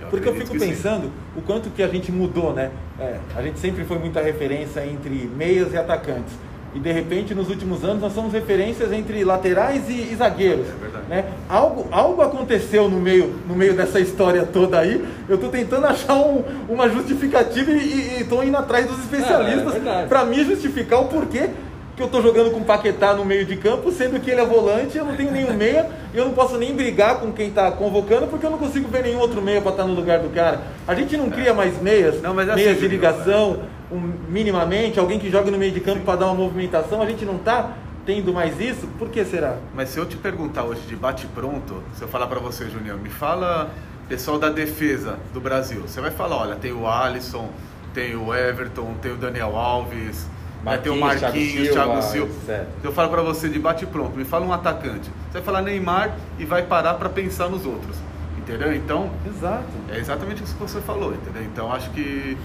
Eu 0.00 0.08
Porque 0.08 0.26
eu 0.26 0.34
fico 0.34 0.58
pensando 0.58 1.04
sim. 1.04 1.12
o 1.36 1.42
quanto 1.42 1.68
que 1.68 1.82
a 1.82 1.88
gente 1.88 2.10
mudou, 2.10 2.54
né? 2.54 2.70
É, 2.98 3.18
a 3.36 3.42
gente 3.42 3.58
sempre 3.58 3.84
foi 3.84 3.98
muita 3.98 4.22
referência 4.22 4.86
entre 4.86 5.30
meias 5.36 5.74
e 5.74 5.76
atacantes. 5.76 6.32
E 6.74 6.78
de 6.78 6.90
repente, 6.90 7.34
nos 7.34 7.50
últimos 7.50 7.84
anos, 7.84 8.00
nós 8.00 8.14
somos 8.14 8.32
referências 8.32 8.90
entre 8.92 9.22
laterais 9.24 9.88
e, 9.88 10.12
e 10.12 10.16
zagueiros. 10.16 10.66
É 10.66 10.80
verdade. 10.80 11.04
Né? 11.08 11.24
Algo, 11.48 11.86
algo 11.90 12.22
aconteceu 12.22 12.88
no 12.88 12.98
meio, 12.98 13.34
no 13.46 13.54
meio 13.54 13.74
dessa 13.74 14.00
história 14.00 14.46
toda 14.46 14.78
aí. 14.78 15.04
Eu 15.28 15.34
estou 15.34 15.50
tentando 15.50 15.86
achar 15.86 16.14
um, 16.14 16.42
uma 16.68 16.88
justificativa 16.88 17.70
e 17.70 18.22
estou 18.22 18.42
indo 18.42 18.56
atrás 18.56 18.86
dos 18.86 18.98
especialistas 19.00 19.74
é, 19.74 20.02
é 20.02 20.06
para 20.06 20.24
me 20.24 20.42
justificar 20.44 21.00
o 21.00 21.08
porquê 21.08 21.50
que 21.94 22.02
eu 22.02 22.06
estou 22.06 22.22
jogando 22.22 22.50
com 22.50 22.60
o 22.60 22.64
Paquetá 22.64 23.12
no 23.14 23.24
meio 23.24 23.44
de 23.44 23.56
campo, 23.56 23.92
sendo 23.92 24.18
que 24.18 24.30
ele 24.30 24.40
é 24.40 24.44
volante, 24.46 24.96
eu 24.96 25.04
não 25.04 25.14
tenho 25.14 25.30
nenhum 25.30 25.52
meia, 25.52 25.90
e 26.14 26.16
eu 26.16 26.24
não 26.24 26.32
posso 26.32 26.56
nem 26.56 26.74
brigar 26.74 27.20
com 27.20 27.30
quem 27.32 27.48
está 27.48 27.70
convocando, 27.70 28.28
porque 28.28 28.46
eu 28.46 28.50
não 28.50 28.56
consigo 28.56 28.88
ver 28.88 29.02
nenhum 29.02 29.18
outro 29.18 29.42
meia 29.42 29.60
para 29.60 29.72
estar 29.72 29.82
tá 29.82 29.88
no 29.88 29.94
lugar 29.94 30.18
do 30.20 30.30
cara. 30.30 30.62
A 30.88 30.94
gente 30.94 31.16
não 31.18 31.28
cria 31.28 31.52
mais 31.52 31.80
meias, 31.82 32.22
não, 32.22 32.32
mas 32.32 32.48
é 32.48 32.54
meias 32.54 32.72
assim, 32.72 32.80
de 32.80 32.88
ligação, 32.88 33.50
um, 33.50 33.81
minimamente, 33.98 34.98
alguém 34.98 35.18
que 35.18 35.30
joga 35.30 35.50
no 35.50 35.58
meio 35.58 35.72
de 35.72 35.80
campo 35.80 36.00
para 36.00 36.20
dar 36.20 36.26
uma 36.26 36.34
movimentação, 36.34 37.02
a 37.02 37.06
gente 37.06 37.24
não 37.24 37.36
está 37.36 37.72
tendo 38.04 38.32
mais 38.32 38.58
isso? 38.60 38.86
Por 38.98 39.08
que 39.08 39.24
será? 39.24 39.56
Mas 39.74 39.90
se 39.90 39.98
eu 39.98 40.06
te 40.06 40.16
perguntar 40.16 40.64
hoje 40.64 40.80
de 40.82 40.96
bate-pronto, 40.96 41.82
se 41.94 42.02
eu 42.02 42.08
falar 42.08 42.26
para 42.26 42.40
você, 42.40 42.68
Junior, 42.68 42.98
me 42.98 43.08
fala 43.08 43.70
pessoal 44.08 44.38
da 44.38 44.50
defesa 44.50 45.18
do 45.32 45.40
Brasil, 45.40 45.82
você 45.82 46.00
vai 46.00 46.10
falar, 46.10 46.36
olha, 46.36 46.56
tem 46.56 46.72
o 46.72 46.86
Alisson, 46.86 47.48
tem 47.94 48.16
o 48.16 48.34
Everton, 48.34 48.94
tem 49.00 49.12
o 49.12 49.16
Daniel 49.16 49.56
Alves 49.56 50.26
vai 50.62 50.78
ter 50.78 50.90
o 50.90 50.96
Marquinhos, 50.96 51.70
Thiago 51.70 52.02
Silva. 52.02 52.32
Silva. 52.32 52.66
Eu 52.82 52.92
falo 52.92 53.10
para 53.10 53.22
você 53.22 53.48
de 53.48 53.58
bate 53.58 53.84
pronto, 53.84 54.16
me 54.16 54.24
fala 54.24 54.46
um 54.46 54.52
atacante. 54.52 55.10
Você 55.26 55.34
vai 55.34 55.42
falar 55.42 55.62
Neymar 55.62 56.16
e 56.38 56.44
vai 56.44 56.62
parar 56.62 56.94
para 56.94 57.08
pensar 57.08 57.48
nos 57.48 57.66
outros. 57.66 57.96
Entendeu? 58.38 58.74
Então, 58.74 59.10
Exato. 59.26 59.64
é 59.88 59.98
exatamente 59.98 60.42
isso 60.42 60.54
que 60.54 60.60
você 60.60 60.80
falou, 60.80 61.14
entendeu? 61.14 61.44
Então, 61.44 61.72
acho 61.72 61.90
que 61.90 62.36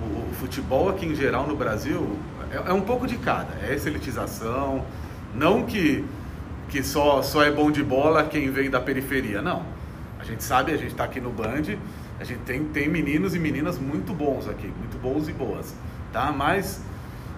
o, 0.00 0.30
o 0.30 0.34
futebol 0.34 0.88
aqui 0.88 1.06
em 1.06 1.14
geral 1.14 1.46
no 1.46 1.56
Brasil 1.56 2.16
é, 2.50 2.70
é, 2.70 2.72
um 2.72 2.80
pouco 2.80 3.06
de 3.06 3.16
cada. 3.16 3.54
É 3.62 3.74
essa 3.74 3.88
elitização, 3.88 4.84
não 5.34 5.64
que, 5.64 6.04
que 6.68 6.82
só, 6.82 7.22
só 7.22 7.42
é 7.42 7.50
bom 7.50 7.70
de 7.70 7.82
bola 7.82 8.24
quem 8.24 8.50
vem 8.50 8.70
da 8.70 8.80
periferia, 8.80 9.40
não. 9.40 9.62
A 10.18 10.24
gente 10.24 10.42
sabe, 10.42 10.72
a 10.72 10.76
gente 10.76 10.90
está 10.90 11.04
aqui 11.04 11.20
no 11.20 11.30
Band, 11.30 11.76
a 12.18 12.24
gente 12.24 12.40
tem, 12.40 12.64
tem 12.64 12.88
meninos 12.88 13.34
e 13.34 13.38
meninas 13.38 13.78
muito 13.78 14.12
bons 14.12 14.48
aqui, 14.48 14.66
muito 14.78 14.98
bons 15.00 15.28
e 15.28 15.32
boas, 15.32 15.74
tá? 16.12 16.30
Mas 16.30 16.82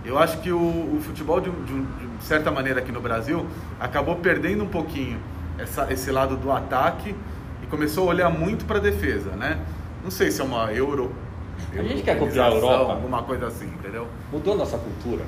eu 0.05 0.19
acho 0.19 0.41
que 0.41 0.51
o, 0.51 0.59
o 0.59 1.01
futebol, 1.01 1.41
de, 1.41 1.51
de, 1.51 1.83
de, 1.83 2.25
certa 2.25 2.51
maneira, 2.51 2.81
aqui 2.81 2.91
no 2.91 3.01
Brasil, 3.01 3.47
acabou 3.79 4.17
perdendo 4.17 4.65
um 4.65 4.69
pouquinho 4.69 5.21
essa, 5.59 5.93
esse 5.93 6.11
lado 6.11 6.37
do 6.37 6.51
ataque 6.51 7.15
e 7.63 7.67
começou 7.67 8.09
a 8.09 8.11
olhar 8.11 8.31
muito 8.31 8.65
para 8.65 8.79
a 8.79 8.81
defesa, 8.81 9.31
né? 9.31 9.61
Não 10.03 10.11
sei 10.11 10.33
se 10.33 10.41
é 10.41 10.45
uma 10.45 10.73
euro. 10.73 11.13
A 11.77 11.83
gente 11.83 12.03
quer 12.03 12.19
copiar 12.19 12.51
a 12.51 12.55
Europa. 12.55 12.93
Alguma 12.93 13.23
coisa 13.23 13.47
assim, 13.47 13.67
entendeu? 13.67 14.07
Mudou 14.31 14.57
nossa 14.57 14.79
cultura. 14.79 15.23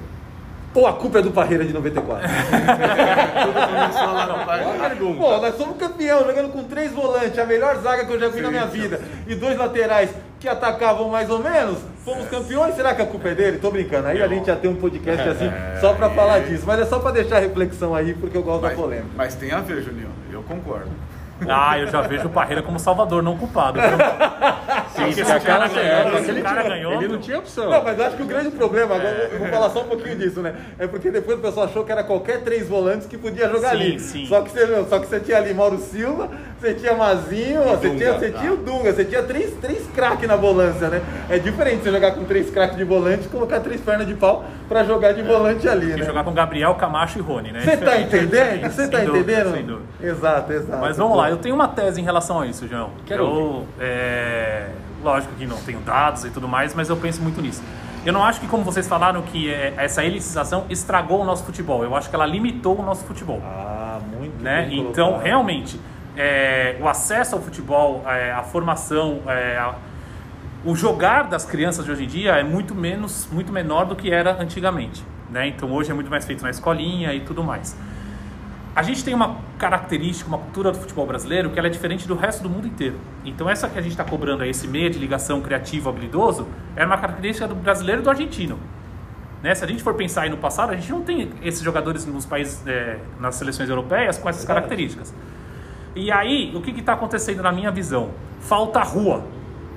Ou 0.75 0.89
a 0.89 0.93
culpa 0.93 1.21
é 1.21 1.23
do 1.23 1.31
Parreira 1.31 1.65
de 1.65 1.73
94? 1.73 2.29
Tudo 2.29 3.55
começou 3.69 4.13
lá 4.13 4.27
no 4.27 5.17
Pô, 5.17 5.39
nós 5.39 5.57
somos 5.57 5.77
campeão, 5.77 6.27
jogando 6.27 6.53
com 6.53 6.65
três 6.65 6.91
volantes, 6.91 7.39
a 7.39 7.47
melhor 7.47 7.77
zaga 7.79 8.05
que 8.05 8.13
eu 8.13 8.19
já 8.19 8.27
vi 8.29 8.39
Sim, 8.39 8.43
na 8.43 8.51
minha 8.51 8.67
vida, 8.67 9.01
e 9.29 9.37
dois 9.37 9.57
laterais 9.57 10.11
que 10.41 10.49
atacavam 10.49 11.09
mais 11.09 11.31
ou 11.31 11.39
menos. 11.39 11.79
Fomos 12.05 12.29
campeões, 12.29 12.75
será 12.75 12.93
que 12.93 13.01
a 13.01 13.07
culpa 13.07 13.29
é 13.29 13.35
dele? 13.35 13.59
Tô 13.59 13.71
brincando. 13.71 14.09
Aí 14.09 14.21
a 14.21 14.27
gente 14.27 14.47
já 14.47 14.57
tem 14.57 14.69
um 14.69 14.75
podcast 14.75 15.29
assim 15.29 15.51
só 15.81 15.95
para 15.95 16.11
falar 16.11 16.41
disso. 16.41 16.65
Mas 16.67 16.81
é 16.81 16.85
só 16.85 16.99
para 16.99 17.13
deixar 17.13 17.37
a 17.37 17.41
reflexão 17.41 17.95
aí, 17.95 18.13
porque 18.13 18.37
eu 18.37 18.43
gosto 18.43 18.63
mas, 18.63 18.77
da 18.77 18.83
polêmica. 18.83 19.11
Mas 19.17 19.35
tem 19.37 19.53
a 19.53 19.61
ver, 19.61 19.81
Juninho. 19.81 20.11
Eu 20.31 20.43
concordo. 20.43 20.91
Ah, 21.49 21.79
eu 21.79 21.87
já 21.87 22.01
vejo 22.03 22.27
o 22.27 22.31
Parreira 22.31 22.63
como 22.63 22.79
salvador, 22.79 23.23
não 23.23 23.37
culpado. 23.37 23.79
Sim, 24.95 25.13
se 25.13 25.23
o 25.23 25.41
cara 25.41 25.69
ganhou, 25.69 26.25
se 26.25 26.31
o 26.31 26.43
cara 26.43 26.63
ganhou, 26.63 26.93
ele 26.95 27.09
não 27.09 27.19
tinha 27.19 27.39
opção. 27.39 27.71
Não, 27.71 27.83
mas 27.83 27.99
acho 28.01 28.17
que 28.17 28.23
o 28.23 28.27
grande 28.27 28.51
problema, 28.51 28.95
agora 28.95 29.31
eu 29.33 29.39
vou 29.39 29.49
falar 29.49 29.71
só 29.71 29.83
um 29.83 29.89
pouquinho 29.89 30.17
disso, 30.17 30.41
né? 30.41 30.55
É 30.79 30.87
porque 30.87 31.11
depois 31.11 31.39
o 31.39 31.43
pessoal 31.43 31.67
achou 31.67 31.85
que 31.85 31.93
era 31.93 32.05
qualquer 32.05 32.43
três 32.43 32.69
volantes 32.69 33.07
que 33.07 33.19
podia 33.19 33.49
jogar 33.49 33.71
sim, 33.71 33.77
ali. 33.77 34.01
Sim. 34.01 34.27
Só 34.27 34.43
que 34.43 34.51
você, 34.51 34.85
só 34.89 34.99
que 34.99 35.07
você 35.07 35.21
tinha 35.21 35.39
ali 35.39 35.53
Mauro 35.53 35.79
Silva, 35.79 36.31
você 36.65 36.75
tinha 36.75 36.95
Mazinho, 36.95 37.63
você 37.63 37.91
tinha, 37.91 38.13
você 38.15 38.31
tinha 38.31 38.53
o 38.53 38.57
Dunga, 38.57 38.91
você 38.91 39.05
tinha 39.05 39.23
três, 39.23 39.53
três 39.61 39.87
craques 39.95 40.27
na 40.27 40.37
volância, 40.37 40.89
né? 40.89 41.03
É 41.29 41.39
diferente 41.39 41.83
você 41.83 41.91
jogar 41.91 42.13
com 42.13 42.25
três 42.25 42.49
craques 42.51 42.77
de 42.77 42.85
volante 42.85 43.27
e 43.27 43.29
colocar 43.29 43.61
três 43.61 43.83
pernas 43.83 44.07
de 44.07 44.15
pau 44.15 44.45
pra 44.67 44.83
jogar 44.83 45.13
de 45.13 45.21
volante 45.21 45.69
ali, 45.69 45.87
né? 45.87 45.99
E 45.99 46.05
jogar 46.05 46.25
com 46.25 46.33
Gabriel, 46.33 46.75
Camacho 46.77 47.19
e 47.19 47.23
Rony, 47.23 47.53
né? 47.53 47.61
Você 47.61 47.77
tá 47.77 48.01
entendendo? 48.01 48.71
Você 48.71 48.89
tá 48.89 49.05
entendendo? 49.05 49.53
Sem 49.53 49.67
dúvida. 49.67 49.89
Exato, 50.03 50.53
exato. 50.53 50.81
Mas 50.81 50.97
vamos 50.97 51.17
lá, 51.19 51.29
eu 51.29 51.37
tenho 51.37 51.55
uma 51.55 51.69
tese 51.69 52.01
em 52.01 52.05
relação 52.05 52.41
a 52.41 52.47
isso, 52.47 52.67
João. 52.67 52.91
Quero 53.05 53.23
eu, 53.25 53.67
é, 53.79 54.69
lógico 55.03 55.35
que 55.35 55.47
não 55.47 55.59
tenho 55.59 55.81
dados 55.81 56.25
e 56.25 56.31
tudo 56.31 56.49
mais, 56.49 56.75
mas 56.75 56.89
eu 56.89 56.97
penso 56.97 57.21
muito 57.21 57.43
nisso. 57.43 57.63
Eu 58.07 58.13
não 58.13 58.23
acho 58.23 58.39
que, 58.39 58.47
como 58.47 58.63
vocês 58.63 58.87
falaram, 58.87 59.23
que 59.23 59.51
é, 59.51 59.73
essa 59.79 60.05
elitização 60.05 60.67
estragou 60.69 61.23
o 61.23 61.25
nosso 61.25 61.43
futebol. 61.45 61.83
Eu 61.83 61.97
acho 61.97 62.11
que 62.11 62.15
ela 62.15 62.27
limitou 62.27 62.79
o 62.79 62.83
nosso 62.83 63.03
futebol. 63.05 63.41
Ah, 63.43 63.99
muito 64.19 64.43
né? 64.43 64.69
Então, 64.71 65.19
realmente, 65.19 65.81
é, 66.17 66.77
o 66.81 66.89
acesso 66.89 67.35
ao 67.35 67.43
futebol, 67.43 68.03
é, 68.07 68.33
a 68.33 68.43
formação, 68.43 69.23
é, 69.27 69.57
a, 69.57 69.75
o 70.65 70.75
jogar 70.75 71.25
das 71.25 71.45
crianças 71.45 71.85
de 71.85 71.91
hoje 71.91 72.05
em 72.05 72.09
dia 72.09 72.33
é 72.33 72.43
muito 72.43 72.75
menos, 72.75 73.29
muito 73.31 73.53
menor 73.53 73.85
do 73.87 73.97
que 73.97 74.11
era 74.11 74.41
antigamente. 74.41 75.05
Né? 75.31 75.49
Então, 75.49 75.71
hoje 75.73 75.91
é 75.91 75.95
muito 75.95 76.11
mais 76.11 76.25
feito 76.25 76.43
na 76.43 76.51
escolinha 76.51 77.13
e 77.13 77.21
tudo 77.21 77.43
mais. 77.43 77.77
A 78.75 78.83
gente 78.83 79.05
tem 79.05 79.15
uma 79.15 79.37
característica, 79.57 80.27
uma 80.27 80.39
cultura 80.39 80.73
do 80.73 80.79
futebol 80.79 81.07
brasileiro 81.07 81.49
que 81.51 81.59
ela 81.59 81.69
é 81.69 81.71
diferente 81.71 82.09
do 82.09 82.17
resto 82.17 82.43
do 82.43 82.51
mundo 82.51 82.67
inteiro. 82.67 82.97
Então 83.25 83.49
essa 83.49 83.69
que 83.69 83.79
a 83.79 83.83
gente 83.83 83.93
está 83.93 84.03
cobrando 84.03 84.43
aí, 84.43 84.51
esse 84.51 84.67
meia 84.67 84.91
de 84.91 84.99
ligação 84.99 85.41
criativo, 85.41 85.89
habilidoso, 85.89 86.49
é 86.75 86.85
uma 86.85 86.99
característica 86.99 87.47
do 87.47 87.55
brasileiro 87.55 88.01
e 88.01 88.05
do 88.05 88.11
argentino. 88.11 88.59
Né? 89.45 89.55
Se 89.55 89.65
a 89.65 89.69
gente 89.69 89.81
for 89.81 89.95
pensar 89.95 90.23
aí 90.23 90.31
no 90.31 90.39
passado, 90.39 90.73
a 90.73 90.75
gente 90.75 90.91
não 90.91 91.03
tem 91.03 91.31
esses 91.41 91.63
jogadores 91.63 92.05
nos 92.05 92.27
países, 92.27 92.67
é, 92.67 92.99
nas 93.21 93.37
seleções 93.37 93.69
europeias 93.69 94.19
com 94.19 94.29
essas 94.29 94.45
características. 94.45 95.15
E 95.97 96.11
aí, 96.11 96.53
o 96.55 96.61
que 96.61 96.73
está 96.73 96.95
acontecendo 96.95 97.43
na 97.43 97.53
minha 97.53 97.71
visão? 97.71 98.11
Falta 98.41 98.83
rua. 98.83 99.25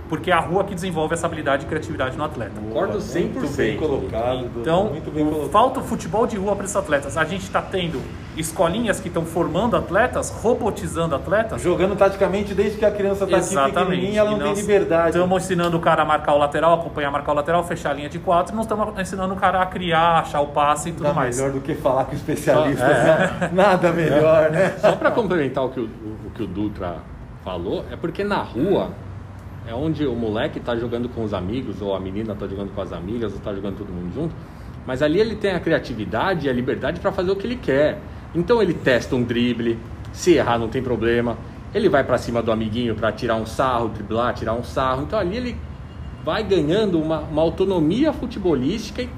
Porque 0.10 0.32
é 0.32 0.34
a 0.34 0.40
rua 0.40 0.64
que 0.64 0.74
desenvolve 0.76 1.14
essa 1.14 1.26
habilidade 1.28 1.66
e 1.66 1.68
criatividade 1.68 2.18
no 2.18 2.24
atleta. 2.24 2.54
Concordo 2.60 3.00
100%. 3.00 3.34
Muito 3.34 3.58
bem 3.58 3.78
colocado. 3.78 4.46
Então, 4.58 4.86
muito 4.86 5.12
bem 5.12 5.24
o- 5.26 5.30
colocado. 5.30 5.50
falta 5.52 5.80
o 5.80 5.84
futebol 5.84 6.26
de 6.26 6.38
rua 6.38 6.56
para 6.56 6.66
esses 6.66 6.76
atletas. 6.76 7.18
A 7.18 7.26
gente 7.26 7.44
está 7.44 7.62
tendo 7.62 8.02
escolinhas 8.36 9.00
que 9.00 9.08
estão 9.08 9.26
formando 9.26 9.76
atletas, 9.76 10.30
robotizando 10.30 11.16
atletas. 11.16 11.62
Jogando 11.62 11.96
taticamente 11.96 12.54
desde 12.54 12.78
que 12.78 12.86
a 12.86 12.92
criança 12.92 13.26
tá 13.26 13.38
aqui 13.38 13.56
pequenininha, 13.74 14.20
ela 14.22 14.32
não 14.32 14.40
tem 14.40 14.54
liberdade. 14.54 15.10
Estamos 15.18 15.44
ensinando 15.44 15.76
o 15.78 15.80
cara 15.80 16.04
a 16.04 16.06
marcar 16.06 16.34
o 16.34 16.38
lateral, 16.38 16.74
acompanhar, 16.76 17.12
marcar 17.12 17.32
o 17.32 17.36
lateral, 17.36 17.64
fechar 17.64 17.92
a 17.92 17.94
linha 17.94 18.10
de 18.10 18.20
quatro. 18.20 18.56
Não 18.56 18.62
estamos 18.62 19.00
ensinando 19.00 19.34
o 19.34 19.38
cara 19.38 19.62
a 19.62 19.66
criar, 19.66 20.20
achar 20.20 20.42
o 20.42 20.48
passe 20.48 20.90
e 20.90 20.92
tudo 20.92 21.04
Nada 21.04 21.16
mais. 21.16 21.38
melhor 21.38 21.52
do 21.54 21.62
que 21.62 21.74
falar 21.76 22.06
com 22.06 22.16
especialistas, 22.16 22.88
Só- 22.88 22.94
é. 22.94 23.06
né? 23.42 23.50
Nada 23.54 23.92
melhor, 23.92 24.52
né? 24.52 24.76
Só 24.80 24.92
para 24.94 25.12
complementar 25.12 25.66
o 25.66 25.70
que 25.70 25.80
o, 25.80 25.84
o- 25.84 26.28
o 26.28 26.30
que 26.32 26.44
o 26.44 26.48
Dutra 26.48 26.98
falou, 27.44 27.86
é 27.92 27.96
porque 27.96 28.24
na 28.24 28.38
rua 28.44 28.90
é 29.68 29.74
onde 29.74 30.08
o 30.08 30.16
moleque 30.16 30.60
tá 30.60 30.76
jogando 30.76 31.10
com 31.10 31.24
os 31.24 31.34
amigos, 31.34 31.82
ou 31.82 31.94
a 31.94 32.00
menina 32.00 32.34
tá 32.34 32.48
jogando 32.48 32.74
com 32.74 32.82
as 32.82 32.94
amigas, 32.94 33.34
ou 33.34 33.40
tá 33.40 33.54
jogando 33.54 33.78
todo 33.78 33.90
mundo 33.90 34.14
junto. 34.14 34.34
Mas 34.86 35.02
ali 35.02 35.20
ele 35.20 35.36
tem 35.36 35.52
a 35.52 35.60
criatividade 35.60 36.48
e 36.48 36.50
a 36.50 36.54
liberdade 36.54 37.02
para 37.02 37.12
fazer 37.12 37.32
o 37.32 37.36
que 37.36 37.46
ele 37.46 37.58
quer. 37.58 38.00
Então 38.34 38.62
ele 38.62 38.74
testa 38.74 39.14
um 39.16 39.22
drible, 39.22 39.78
se 40.14 40.36
errar 40.36 40.58
não 40.58 40.70
tem 40.70 40.82
problema. 40.82 41.38
Ele 41.76 41.90
vai 41.90 42.02
para 42.02 42.18
cima 42.18 42.42
do 42.42 42.50
amiguinho 42.50 42.96
para 42.96 43.12
tirar 43.12 43.36
um 43.36 43.46
sarro, 43.46 43.90
driblar, 43.90 44.34
tirar 44.34 44.54
um 44.54 44.64
sarro. 44.64 45.04
Então 45.04 45.20
ali 45.20 45.36
ele 45.36 45.58
vai 46.24 46.44
ganhando 46.44 46.98
uma, 46.98 47.20
uma 47.20 47.42
autonomia 47.42 48.14
futebolística 48.14 49.02
e, 49.02 49.10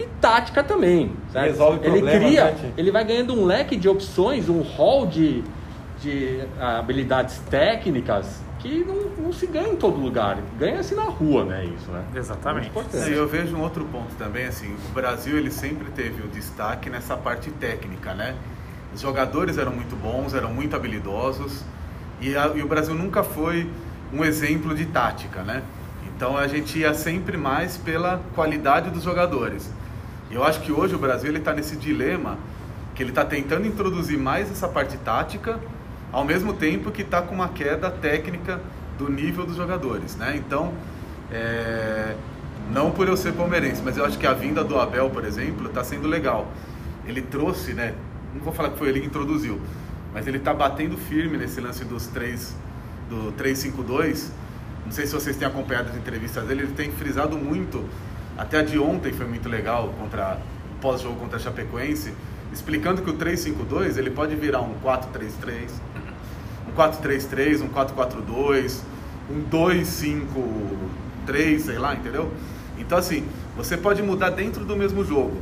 e 0.00 0.06
tática 0.22 0.64
também. 0.64 1.12
certo? 1.30 1.46
Resolve 1.48 1.80
ele 1.82 1.98
problemas, 1.98 2.24
cria, 2.24 2.44
né, 2.44 2.72
ele 2.78 2.90
vai 2.90 3.04
ganhando 3.04 3.34
um 3.34 3.44
leque 3.44 3.76
de 3.76 3.90
opções, 3.90 4.48
um 4.48 4.62
hall 4.62 5.06
de, 5.06 5.44
de 6.00 6.40
habilidades 6.58 7.38
técnicas 7.50 8.42
que 8.62 8.84
não, 8.84 9.24
não 9.24 9.32
se 9.32 9.46
ganha 9.46 9.68
em 9.68 9.76
todo 9.76 9.98
lugar. 9.98 10.38
Ganha-se 10.58 10.94
na 10.94 11.02
rua, 11.04 11.44
né? 11.44 11.64
Isso, 11.64 11.90
né? 11.90 12.04
Exatamente. 12.14 12.70
Sim, 13.04 13.10
eu 13.14 13.26
vejo 13.28 13.56
um 13.56 13.60
outro 13.60 13.84
ponto 13.86 14.14
também, 14.16 14.46
assim, 14.46 14.72
o 14.88 14.92
Brasil 14.94 15.36
ele 15.36 15.50
sempre 15.50 15.90
teve 15.90 16.22
o 16.22 16.28
destaque 16.28 16.88
nessa 16.88 17.16
parte 17.16 17.50
técnica, 17.50 18.14
né? 18.14 18.36
Os 18.94 19.00
jogadores 19.00 19.58
eram 19.58 19.72
muito 19.72 19.96
bons, 19.96 20.32
eram 20.32 20.52
muito 20.54 20.76
habilidosos 20.76 21.64
e, 22.20 22.36
a- 22.36 22.52
e 22.54 22.62
o 22.62 22.68
Brasil 22.68 22.94
nunca 22.94 23.22
foi 23.24 23.68
um 24.12 24.24
exemplo 24.24 24.74
de 24.74 24.86
tática, 24.86 25.42
né? 25.42 25.62
Então 26.14 26.36
a 26.36 26.46
gente 26.46 26.78
ia 26.78 26.94
sempre 26.94 27.36
mais 27.36 27.76
pela 27.76 28.20
qualidade 28.34 28.90
dos 28.90 29.02
jogadores. 29.02 29.68
E 30.30 30.34
eu 30.34 30.44
acho 30.44 30.60
que 30.60 30.70
hoje 30.70 30.94
o 30.94 30.98
Brasil 30.98 31.28
ele 31.30 31.38
está 31.38 31.52
nesse 31.52 31.74
dilema 31.74 32.38
que 32.94 33.02
ele 33.02 33.10
está 33.10 33.24
tentando 33.24 33.66
introduzir 33.66 34.18
mais 34.18 34.50
essa 34.50 34.68
parte 34.68 34.96
tática, 34.98 35.58
ao 36.12 36.24
mesmo 36.24 36.52
tempo 36.52 36.90
que 36.90 37.02
está 37.02 37.22
com 37.22 37.34
uma 37.34 37.48
queda 37.48 37.90
técnica 37.90 38.60
do 38.98 39.10
nível 39.10 39.46
dos 39.46 39.56
jogadores, 39.56 40.14
né? 40.16 40.36
Então, 40.36 40.72
é, 41.32 42.14
não 42.70 42.90
por 42.90 43.08
eu 43.08 43.16
ser 43.16 43.32
palmeirense, 43.32 43.82
mas 43.82 43.96
eu 43.96 44.04
acho 44.04 44.18
que 44.18 44.26
a 44.26 44.34
vinda 44.34 44.62
do 44.62 44.78
Abel, 44.78 45.08
por 45.10 45.24
exemplo, 45.24 45.66
está 45.66 45.82
sendo 45.82 46.06
legal. 46.06 46.46
Ele 47.06 47.22
trouxe, 47.22 47.72
né? 47.72 47.94
Não 48.34 48.42
vou 48.42 48.52
falar 48.52 48.70
que 48.70 48.78
foi 48.78 48.88
ele 48.90 49.00
que 49.00 49.06
introduziu, 49.06 49.60
mas 50.12 50.26
ele 50.26 50.36
está 50.36 50.52
batendo 50.52 50.96
firme 50.96 51.36
nesse 51.36 51.60
lance 51.60 51.84
dos 51.84 52.06
três, 52.06 52.54
do 53.08 53.32
3-5-2. 53.32 54.28
Não 54.84 54.92
sei 54.92 55.06
se 55.06 55.14
vocês 55.14 55.36
têm 55.36 55.48
acompanhado 55.48 55.90
as 55.90 55.96
entrevistas 55.96 56.44
dele, 56.46 56.62
ele 56.62 56.72
tem 56.72 56.92
frisado 56.92 57.36
muito. 57.38 57.84
Até 58.36 58.58
a 58.58 58.62
de 58.62 58.78
ontem 58.78 59.12
foi 59.12 59.26
muito 59.26 59.48
legal 59.48 59.92
contra 59.98 60.38
pós-jogo 60.80 61.16
contra 61.16 61.36
a 61.36 61.40
Chapecoense, 61.40 62.12
explicando 62.52 63.02
que 63.02 63.08
o 63.08 63.14
3-5-2 63.14 63.96
ele 63.96 64.10
pode 64.10 64.34
virar 64.34 64.60
um 64.60 64.74
4-3-3, 64.82 65.70
um 66.72 66.76
4-3-3, 66.76 67.62
um 67.62 67.68
4-4-2, 67.68 68.80
um 69.30 69.42
2-5-3, 71.26 71.58
sei 71.60 71.78
lá, 71.78 71.94
entendeu? 71.94 72.32
Então, 72.78 72.98
assim, 72.98 73.24
você 73.56 73.76
pode 73.76 74.02
mudar 74.02 74.30
dentro 74.30 74.64
do 74.64 74.74
mesmo 74.76 75.04
jogo. 75.04 75.40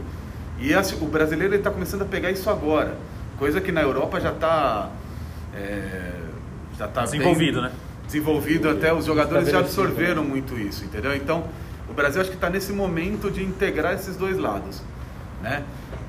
E 0.59 0.75
assim, 0.75 0.97
o 1.01 1.07
brasileiro 1.07 1.55
está 1.55 1.71
começando 1.71 2.03
a 2.03 2.05
pegar 2.05 2.31
isso 2.31 2.51
agora, 2.51 2.97
coisa 3.39 3.61
que 3.61 3.73
na 3.73 3.81
Europa 3.81 4.21
já 4.21 4.31
está. 4.31 4.91
já 6.77 6.87
tá 6.87 7.03
bem 7.03 7.13
Desenvolvido, 7.13 7.63
né? 7.63 7.73
Desenvolvido, 8.05 8.69
até 8.69 8.93
os 8.93 9.07
jogadores 9.07 9.49
já 9.49 9.61
Estabelecido, 9.61 9.83
absorveram 9.83 10.25
muito 10.25 10.59
isso, 10.59 10.85
entendeu? 10.85 11.15
Então, 11.15 11.45
o 11.89 11.95
Brasil 11.95 12.21
acho 12.21 12.31
que 12.31 12.37
está 12.37 12.51
nesse 12.51 12.73
momento 12.73 13.31
de 13.31 13.43
integrar 13.43 13.95
esses 13.95 14.17
dois 14.17 14.37
lados, 14.37 14.83
né? 15.43 15.63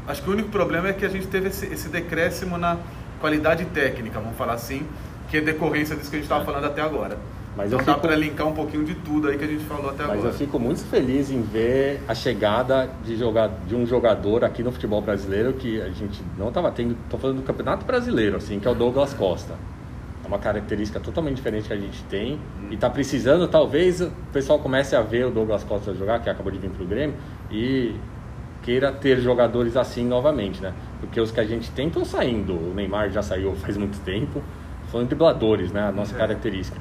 Acho 0.07 0.21
que 0.21 0.29
o 0.29 0.33
único 0.33 0.49
problema 0.49 0.89
é 0.89 0.93
que 0.93 1.05
a 1.05 1.09
gente 1.09 1.27
teve 1.27 1.47
esse, 1.47 1.67
esse 1.67 1.87
decréscimo 1.87 2.57
na 2.57 2.77
qualidade 3.21 3.65
técnica, 3.65 4.19
vamos 4.19 4.35
falar 4.35 4.53
assim, 4.53 4.85
que 5.31 5.37
é 5.37 5.41
decorrência 5.41 5.95
disso 5.95 6.09
que 6.09 6.17
a 6.17 6.19
gente 6.19 6.25
estava 6.25 6.43
falando 6.45 6.65
até 6.65 6.81
agora. 6.81 7.17
Mas 7.55 7.67
então 7.71 7.79
dá 7.83 7.93
fico- 7.93 8.07
para 8.07 8.15
linkar 8.15 8.47
um 8.47 8.53
pouquinho 8.53 8.83
de 8.85 8.93
tudo 8.95 9.27
aí 9.29 9.37
que 9.37 9.43
a 9.43 9.47
gente 9.47 9.63
falou 9.63 9.89
até 9.89 10.03
Mas 10.03 10.11
agora. 10.13 10.29
eu 10.29 10.33
fico 10.33 10.59
muito 10.59 10.81
feliz 10.85 11.31
em 11.31 11.41
ver 11.41 12.01
a 12.07 12.13
chegada 12.13 12.89
de, 13.03 13.15
joga- 13.17 13.49
de 13.67 13.75
um 13.75 13.85
jogador 13.85 14.43
aqui 14.43 14.61
no 14.63 14.71
futebol 14.71 15.01
brasileiro 15.01 15.53
que 15.53 15.81
a 15.81 15.89
gente 15.89 16.21
não 16.37 16.49
estava 16.49 16.69
tendo. 16.71 16.95
Estou 17.05 17.19
falando 17.19 17.37
do 17.37 17.43
Campeonato 17.43 17.85
Brasileiro, 17.85 18.37
assim, 18.37 18.59
que 18.59 18.67
é 18.67 18.71
o 18.71 18.75
Douglas 18.75 19.13
Costa. 19.13 19.53
É 20.23 20.27
uma 20.27 20.37
característica 20.39 20.99
totalmente 20.99 21.37
diferente 21.37 21.67
que 21.67 21.73
a 21.73 21.77
gente 21.77 22.03
tem 22.03 22.39
e 22.69 22.75
está 22.75 22.89
precisando, 22.89 23.47
talvez 23.47 23.99
o 24.01 24.11
pessoal 24.31 24.59
comece 24.59 24.95
a 24.95 25.01
ver 25.01 25.25
o 25.25 25.31
Douglas 25.31 25.63
Costa 25.63 25.93
jogar, 25.93 26.19
que 26.19 26.29
acabou 26.29 26.51
de 26.51 26.57
vir 26.59 26.69
para 26.69 26.83
o 26.83 26.87
Grêmio, 26.87 27.15
e 27.49 27.95
queira 28.63 28.91
ter 28.91 29.19
jogadores 29.19 29.75
assim 29.75 30.05
novamente, 30.05 30.61
né? 30.61 30.71
Porque 31.01 31.19
os 31.19 31.31
que 31.31 31.39
a 31.39 31.43
gente 31.45 31.69
tem 31.71 31.87
estão 31.87 32.05
saindo. 32.05 32.53
O 32.53 32.73
Neymar 32.75 33.09
já 33.09 33.21
saiu 33.23 33.55
faz 33.55 33.75
muito 33.75 33.99
tempo. 34.05 34.41
São 34.91 35.03
dribladores, 35.05 35.71
né? 35.71 35.87
A 35.87 35.91
nossa 35.91 36.13
característica. 36.15 36.77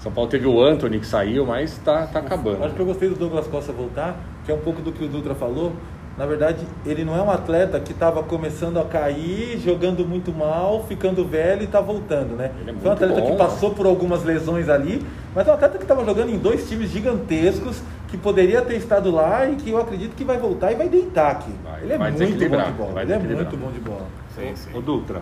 São 0.00 0.12
Paulo 0.12 0.28
teve 0.28 0.46
o 0.46 0.62
Anthony 0.62 1.00
que 1.00 1.06
saiu, 1.06 1.46
mas 1.46 1.78
tá, 1.78 2.06
tá 2.06 2.18
acabando. 2.18 2.64
Acho 2.64 2.74
que 2.74 2.80
eu 2.80 2.86
gostei 2.86 3.08
do 3.08 3.14
Douglas 3.14 3.46
Costa 3.46 3.72
voltar, 3.72 4.16
que 4.44 4.52
é 4.52 4.54
um 4.54 4.60
pouco 4.60 4.82
do 4.82 4.92
que 4.92 5.04
o 5.04 5.08
Dutra 5.08 5.34
falou. 5.34 5.72
Na 6.16 6.24
verdade, 6.24 6.66
ele 6.86 7.04
não 7.04 7.14
é 7.14 7.20
um 7.20 7.30
atleta 7.30 7.78
que 7.78 7.92
estava 7.92 8.22
começando 8.22 8.78
a 8.78 8.84
cair, 8.84 9.58
jogando 9.58 10.06
muito 10.06 10.32
mal, 10.32 10.84
ficando 10.88 11.24
velho 11.26 11.60
e 11.60 11.64
está 11.64 11.80
voltando, 11.80 12.36
né? 12.36 12.52
Ele 12.60 12.70
é 12.70 12.74
Foi 12.74 12.88
um 12.88 12.92
atleta 12.92 13.20
bom, 13.20 13.30
que 13.32 13.36
passou 13.36 13.74
por 13.74 13.84
algumas 13.84 14.24
lesões 14.24 14.70
ali, 14.70 15.04
mas 15.34 15.46
é 15.46 15.50
um 15.50 15.54
atleta 15.54 15.76
que 15.76 15.84
estava 15.84 16.04
jogando 16.04 16.30
em 16.30 16.38
dois 16.38 16.66
times 16.68 16.90
gigantescos, 16.90 17.82
que 18.08 18.16
poderia 18.16 18.62
ter 18.62 18.76
estado 18.76 19.10
lá 19.10 19.46
e 19.46 19.56
que 19.56 19.70
eu 19.70 19.78
acredito 19.78 20.14
que 20.14 20.24
vai 20.24 20.38
voltar 20.38 20.72
e 20.72 20.74
vai 20.74 20.88
deitar 20.88 21.32
aqui. 21.32 21.52
Vai, 21.62 21.82
ele 21.82 21.92
é 21.92 21.98
muito 21.98 22.18
bom 22.18 22.36
de 22.36 22.48
bola. 22.72 23.02
Ele 23.02 23.12
é 23.12 23.18
muito 23.18 23.56
bom 23.56 23.70
de 23.70 23.80
bola. 23.80 24.06
Sim, 24.34 24.56
sim. 24.56 24.70
Ô 24.74 24.80
Dutra, 24.80 25.20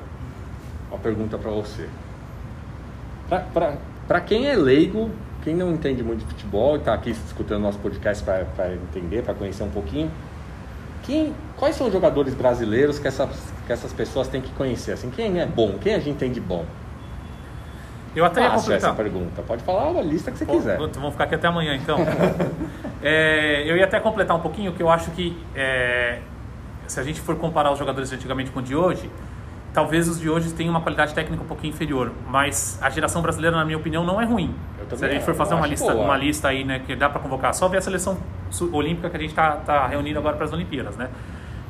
uma 0.94 0.98
pergunta 0.98 1.36
pra 1.36 1.50
você. 1.50 1.88
Pra 4.06 4.20
quem 4.20 4.48
é 4.48 4.54
leigo, 4.54 5.10
quem 5.42 5.54
não 5.54 5.72
entende 5.72 6.02
muito 6.02 6.20
de 6.20 6.26
futebol 6.26 6.76
e 6.76 6.80
tá 6.80 6.94
aqui 6.94 7.10
escutando 7.10 7.62
nosso 7.62 7.78
podcast 7.78 8.22
pra 8.24 8.72
entender, 8.72 9.22
pra 9.22 9.34
conhecer 9.34 9.62
um 9.62 9.70
pouquinho, 9.70 10.10
quem, 11.02 11.34
quais 11.56 11.76
são 11.76 11.86
os 11.86 11.92
jogadores 11.92 12.34
brasileiros 12.34 12.98
que 12.98 13.06
essas, 13.08 13.28
que 13.66 13.72
essas 13.72 13.92
pessoas 13.92 14.28
têm 14.28 14.40
que 14.40 14.50
conhecer? 14.52 14.92
Assim, 14.92 15.10
quem 15.10 15.40
é 15.40 15.46
bom? 15.46 15.76
Quem 15.80 15.94
a 15.94 15.98
gente 15.98 16.16
tem 16.16 16.30
de 16.30 16.40
bom? 16.40 16.64
Eu 18.16 18.24
até 18.24 18.42
ia 18.42 18.50
Fácil 18.50 18.72
essa 18.72 18.88
completar. 18.88 19.12
pergunta. 19.12 19.42
Pode 19.42 19.62
falar 19.64 19.98
a 19.98 20.02
lista 20.02 20.30
que 20.30 20.38
você 20.38 20.46
Pô, 20.46 20.52
quiser. 20.52 20.78
Vamos 20.78 21.12
ficar 21.12 21.24
aqui 21.24 21.34
até 21.34 21.48
amanhã, 21.48 21.74
então. 21.76 21.98
É, 23.06 23.70
eu 23.70 23.76
ia 23.76 23.84
até 23.84 24.00
completar 24.00 24.34
um 24.34 24.40
pouquinho, 24.40 24.72
que 24.72 24.82
eu 24.82 24.88
acho 24.88 25.10
que 25.10 25.36
é, 25.54 26.20
se 26.86 26.98
a 26.98 27.02
gente 27.02 27.20
for 27.20 27.36
comparar 27.36 27.70
os 27.70 27.78
jogadores 27.78 28.10
antigamente 28.10 28.50
com 28.50 28.60
os 28.60 28.64
de 28.64 28.74
hoje, 28.74 29.10
talvez 29.74 30.08
os 30.08 30.20
de 30.20 30.30
hoje 30.30 30.52
tenham 30.52 30.70
uma 30.70 30.80
qualidade 30.80 31.12
técnica 31.12 31.42
um 31.42 31.46
pouquinho 31.46 31.74
inferior, 31.74 32.12
mas 32.28 32.78
a 32.80 32.88
geração 32.88 33.20
brasileira, 33.20 33.56
na 33.56 33.64
minha 33.64 33.76
opinião, 33.76 34.04
não 34.04 34.20
é 34.20 34.24
ruim. 34.24 34.54
Se 34.94 35.04
a 35.04 35.08
gente 35.10 35.24
for 35.24 35.32
acho, 35.32 35.38
fazer 35.38 35.54
uma 35.54 35.66
lista, 35.66 35.92
boa. 35.92 36.04
uma 36.04 36.16
lista 36.16 36.48
aí, 36.48 36.64
né, 36.64 36.78
que 36.78 36.94
dá 36.94 37.10
para 37.10 37.20
convocar, 37.20 37.52
só 37.52 37.66
ver 37.68 37.78
a 37.78 37.80
seleção 37.80 38.16
olímpica 38.72 39.10
que 39.10 39.16
a 39.16 39.20
gente 39.20 39.30
está 39.30 39.52
tá 39.56 39.86
reunindo 39.88 40.18
agora 40.18 40.36
para 40.36 40.44
as 40.46 40.52
Olimpíadas, 40.52 40.96
né? 40.96 41.10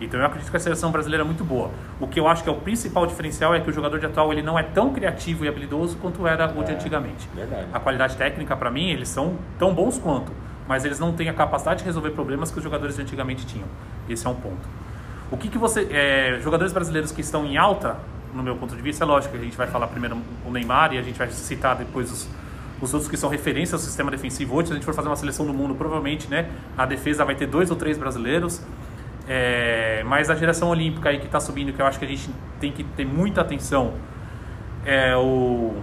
Então 0.00 0.20
eu 0.20 0.26
acredito 0.26 0.50
que 0.50 0.56
a 0.56 0.60
seleção 0.60 0.90
brasileira 0.90 1.22
é 1.22 1.26
muito 1.26 1.44
boa. 1.44 1.70
O 2.00 2.06
que 2.06 2.20
eu 2.20 2.28
acho 2.28 2.42
que 2.42 2.48
é 2.48 2.52
o 2.52 2.56
principal 2.56 3.06
diferencial 3.06 3.54
é 3.54 3.60
que 3.60 3.70
o 3.70 3.72
jogador 3.72 3.98
de 3.98 4.04
atual 4.04 4.32
ele 4.32 4.42
não 4.42 4.58
é 4.58 4.62
tão 4.62 4.92
criativo 4.92 5.44
e 5.44 5.48
habilidoso 5.48 5.96
quanto 5.98 6.26
era 6.26 6.50
o 6.50 6.64
de 6.64 6.72
É, 6.72 6.74
antigamente. 6.74 7.28
verdade. 7.34 7.68
A 7.72 7.80
qualidade 7.80 8.16
técnica, 8.16 8.54
para 8.56 8.70
mim, 8.70 8.90
eles 8.90 9.08
são 9.08 9.38
tão 9.58 9.72
bons 9.72 9.96
quanto, 9.96 10.32
mas 10.68 10.84
eles 10.84 10.98
não 10.98 11.12
têm 11.12 11.28
a 11.28 11.32
capacidade 11.32 11.78
de 11.78 11.84
resolver 11.86 12.10
problemas 12.10 12.50
que 12.50 12.58
os 12.58 12.64
jogadores 12.64 12.96
de 12.96 13.02
antigamente 13.02 13.46
tinham. 13.46 13.68
Esse 14.08 14.26
é 14.26 14.30
um 14.30 14.34
ponto. 14.34 14.68
O 15.34 15.36
que, 15.36 15.48
que 15.48 15.58
você. 15.58 15.88
é, 15.90 16.38
jogadores 16.40 16.72
brasileiros 16.72 17.10
que 17.10 17.20
estão 17.20 17.44
em 17.44 17.56
alta, 17.56 17.96
no 18.32 18.40
meu 18.40 18.54
ponto 18.54 18.76
de 18.76 18.80
vista, 18.80 19.02
é 19.02 19.06
lógico 19.06 19.36
a 19.36 19.40
gente 19.40 19.56
vai 19.56 19.66
falar 19.66 19.88
primeiro 19.88 20.16
o 20.46 20.50
Neymar 20.50 20.94
e 20.94 20.98
a 20.98 21.02
gente 21.02 21.18
vai 21.18 21.28
citar 21.28 21.74
depois 21.74 22.08
os, 22.12 22.28
os 22.80 22.94
outros 22.94 23.10
que 23.10 23.16
são 23.16 23.28
referências 23.28 23.72
ao 23.72 23.80
sistema 23.80 24.12
defensivo. 24.12 24.54
Hoje, 24.54 24.68
se 24.68 24.72
a 24.74 24.76
gente 24.76 24.84
for 24.84 24.94
fazer 24.94 25.08
uma 25.08 25.16
seleção 25.16 25.44
do 25.44 25.52
mundo, 25.52 25.74
provavelmente 25.74 26.28
né, 26.28 26.48
a 26.78 26.86
defesa 26.86 27.24
vai 27.24 27.34
ter 27.34 27.48
dois 27.48 27.68
ou 27.68 27.76
três 27.76 27.98
brasileiros. 27.98 28.62
É, 29.26 30.04
mas 30.06 30.30
a 30.30 30.36
geração 30.36 30.68
olímpica 30.68 31.08
aí 31.08 31.18
que 31.18 31.26
está 31.26 31.40
subindo, 31.40 31.72
que 31.72 31.82
eu 31.82 31.86
acho 31.86 31.98
que 31.98 32.04
a 32.04 32.08
gente 32.08 32.30
tem 32.60 32.70
que 32.70 32.84
ter 32.84 33.04
muita 33.04 33.40
atenção, 33.40 33.94
é 34.86 35.16
o, 35.16 35.74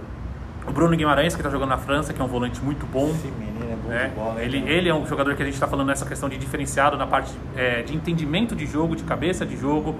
o 0.66 0.72
Bruno 0.72 0.96
Guimarães, 0.96 1.34
que 1.34 1.40
está 1.40 1.50
jogando 1.50 1.68
na 1.68 1.78
França, 1.78 2.14
que 2.14 2.22
é 2.22 2.24
um 2.24 2.28
volante 2.28 2.58
muito 2.62 2.86
bom. 2.86 3.08
Bom 3.08 3.51
né? 3.88 4.12
bola. 4.14 4.42
ele, 4.42 4.60
cara? 4.60 4.72
ele 4.72 4.88
é 4.88 4.94
um 4.94 5.06
jogador 5.06 5.34
que 5.34 5.42
a 5.42 5.44
gente 5.44 5.54
está 5.54 5.66
falando 5.66 5.88
nessa 5.88 6.06
questão 6.06 6.28
de 6.28 6.36
diferenciado 6.36 6.96
na 6.96 7.06
parte 7.06 7.32
é, 7.56 7.82
de 7.82 7.94
entendimento 7.94 8.54
de 8.54 8.66
jogo, 8.66 8.96
de 8.96 9.02
cabeça 9.04 9.44
de 9.44 9.56
jogo. 9.56 9.96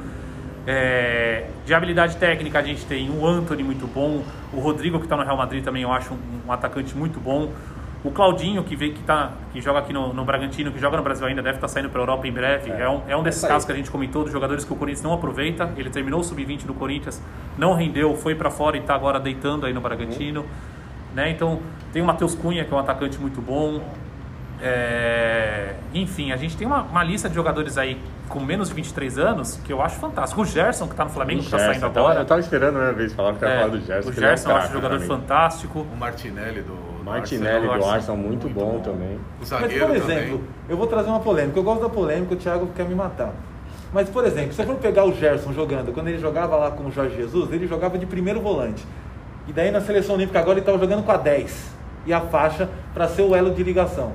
É, 0.64 1.46
de 1.66 1.74
habilidade 1.74 2.16
técnica 2.16 2.60
a 2.60 2.62
gente 2.62 2.86
tem 2.86 3.10
o 3.10 3.26
Anthony 3.26 3.64
muito 3.64 3.84
bom, 3.84 4.22
o 4.52 4.60
Rodrigo 4.60 4.98
que 4.98 5.06
está 5.06 5.16
no 5.16 5.24
Real 5.24 5.36
Madrid 5.36 5.64
também 5.64 5.82
eu 5.82 5.90
acho 5.90 6.14
um, 6.14 6.18
um 6.46 6.52
atacante 6.52 6.96
muito 6.96 7.18
bom, 7.18 7.50
O 8.04 8.10
Claudinho, 8.10 8.64
que, 8.64 8.74
vê, 8.74 8.90
que, 8.90 9.02
tá, 9.02 9.30
que 9.52 9.60
joga 9.60 9.78
aqui 9.78 9.92
no, 9.92 10.12
no 10.12 10.24
Bragantino, 10.24 10.72
que 10.72 10.78
joga 10.80 10.96
no 10.96 11.04
Brasil 11.04 11.24
ainda, 11.24 11.40
deve 11.40 11.58
estar 11.58 11.68
saindo 11.68 11.88
para 11.88 12.00
a 12.00 12.02
Europa 12.02 12.26
em 12.26 12.32
breve. 12.32 12.70
É, 12.72 12.80
é 12.80 12.88
um, 12.88 13.00
é 13.06 13.16
um 13.16 13.22
desses 13.22 13.44
casos 13.44 13.64
que 13.64 13.70
a 13.70 13.76
gente 13.76 13.92
comentou, 13.92 14.24
dos 14.24 14.32
jogadores 14.32 14.64
que 14.64 14.72
o 14.72 14.76
Corinthians 14.76 15.04
não 15.04 15.12
aproveita. 15.12 15.72
Ele 15.76 15.88
terminou 15.88 16.18
o 16.18 16.24
sub-20 16.24 16.64
do 16.64 16.74
Corinthians, 16.74 17.22
não 17.56 17.74
rendeu, 17.74 18.16
foi 18.16 18.34
para 18.34 18.50
fora 18.50 18.76
e 18.76 18.80
está 18.80 18.94
agora 18.94 19.20
deitando 19.20 19.66
aí 19.66 19.72
no 19.72 19.80
Bragantino. 19.80 20.40
Uhum. 20.40 20.46
Né? 21.14 21.30
Então, 21.30 21.60
tem 21.92 22.02
o 22.02 22.04
Matheus 22.04 22.34
Cunha, 22.34 22.64
que 22.64 22.72
é 22.72 22.76
um 22.76 22.80
atacante 22.80 23.18
muito 23.18 23.40
bom. 23.40 23.82
É... 24.60 25.74
Enfim, 25.92 26.30
a 26.32 26.36
gente 26.36 26.56
tem 26.56 26.66
uma, 26.66 26.82
uma, 26.82 27.02
lista 27.02 27.28
de 27.28 27.34
jogadores 27.34 27.76
aí 27.76 28.00
com 28.28 28.38
menos 28.38 28.68
de 28.68 28.74
23 28.74 29.18
anos 29.18 29.56
que 29.64 29.72
eu 29.72 29.82
acho 29.82 29.96
fantástico. 29.96 30.40
O 30.40 30.44
Gerson, 30.44 30.86
que 30.86 30.92
está 30.92 31.04
no 31.04 31.10
Flamengo, 31.10 31.40
que 31.40 31.46
está 31.46 31.58
saindo 31.58 31.84
agora. 31.84 32.20
Eu 32.20 32.22
estava 32.22 32.40
esperando 32.40 32.78
a 32.78 32.92
vez 32.92 33.12
falar 33.12 33.34
que 33.34 33.44
ia 33.44 33.50
é, 33.50 33.56
falar 33.58 33.70
do 33.70 33.80
Gerson. 33.80 34.10
O 34.10 34.12
Gerson 34.12 34.50
é 34.50 34.52
um 34.52 34.56
eu 34.56 34.62
acho 34.62 34.70
um 34.70 34.72
jogador 34.74 35.00
fantástico. 35.00 35.80
O 35.92 35.96
Martinelli 35.96 36.62
do 36.62 36.92
Martinelli 37.04 37.66
do 37.66 37.84
Arsenal, 37.84 38.16
muito, 38.16 38.44
muito 38.46 38.48
bom, 38.48 38.72
bom, 38.74 38.80
também. 38.80 39.18
O 39.40 39.44
zagueiro 39.44 39.88
Mas, 39.88 40.02
por 40.02 40.10
exemplo, 40.10 40.38
também. 40.38 40.50
eu 40.68 40.76
vou 40.76 40.86
trazer 40.86 41.08
uma 41.08 41.20
polêmica. 41.20 41.58
Eu 41.58 41.62
gosto 41.62 41.82
da 41.82 41.88
polêmica, 41.88 42.34
o 42.34 42.36
Thiago 42.36 42.68
quer 42.74 42.86
me 42.86 42.94
matar. 42.94 43.32
Mas, 43.92 44.08
por 44.08 44.24
exemplo, 44.24 44.52
se 44.52 44.56
você 44.56 44.64
for 44.64 44.76
pegar 44.76 45.04
o 45.04 45.12
Gerson 45.12 45.52
jogando, 45.52 45.92
quando 45.92 46.08
ele 46.08 46.18
jogava 46.18 46.56
lá 46.56 46.70
com 46.70 46.84
o 46.84 46.90
Jorge 46.90 47.16
Jesus, 47.16 47.52
ele 47.52 47.66
jogava 47.66 47.98
de 47.98 48.06
primeiro 48.06 48.40
volante. 48.40 48.86
E 49.46 49.52
daí 49.52 49.70
na 49.70 49.80
seleção 49.80 50.14
olímpica 50.14 50.38
agora 50.38 50.54
ele 50.54 50.60
estava 50.60 50.78
jogando 50.78 51.04
com 51.04 51.12
a 51.12 51.16
10 51.16 51.70
e 52.06 52.12
a 52.12 52.20
faixa 52.20 52.68
para 52.94 53.08
ser 53.08 53.22
o 53.22 53.34
elo 53.34 53.52
de 53.52 53.62
ligação. 53.62 54.12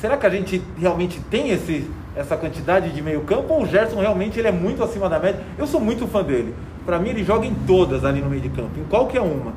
Será 0.00 0.16
que 0.16 0.26
a 0.26 0.30
gente 0.30 0.62
realmente 0.78 1.20
tem 1.30 1.50
esse, 1.50 1.90
essa 2.16 2.36
quantidade 2.36 2.90
de 2.90 3.02
meio 3.02 3.20
campo 3.22 3.52
ou 3.54 3.62
o 3.62 3.66
Gerson 3.66 4.00
realmente 4.00 4.38
ele 4.38 4.48
é 4.48 4.52
muito 4.52 4.82
acima 4.82 5.08
da 5.08 5.18
média? 5.18 5.40
Eu 5.58 5.66
sou 5.66 5.80
muito 5.80 6.06
fã 6.06 6.22
dele. 6.22 6.54
Para 6.84 6.98
mim 6.98 7.10
ele 7.10 7.22
joga 7.22 7.46
em 7.46 7.54
todas 7.54 8.04
ali 8.04 8.20
no 8.20 8.28
meio 8.28 8.42
de 8.42 8.48
campo, 8.48 8.80
em 8.80 8.84
qualquer 8.84 9.20
uma. 9.20 9.52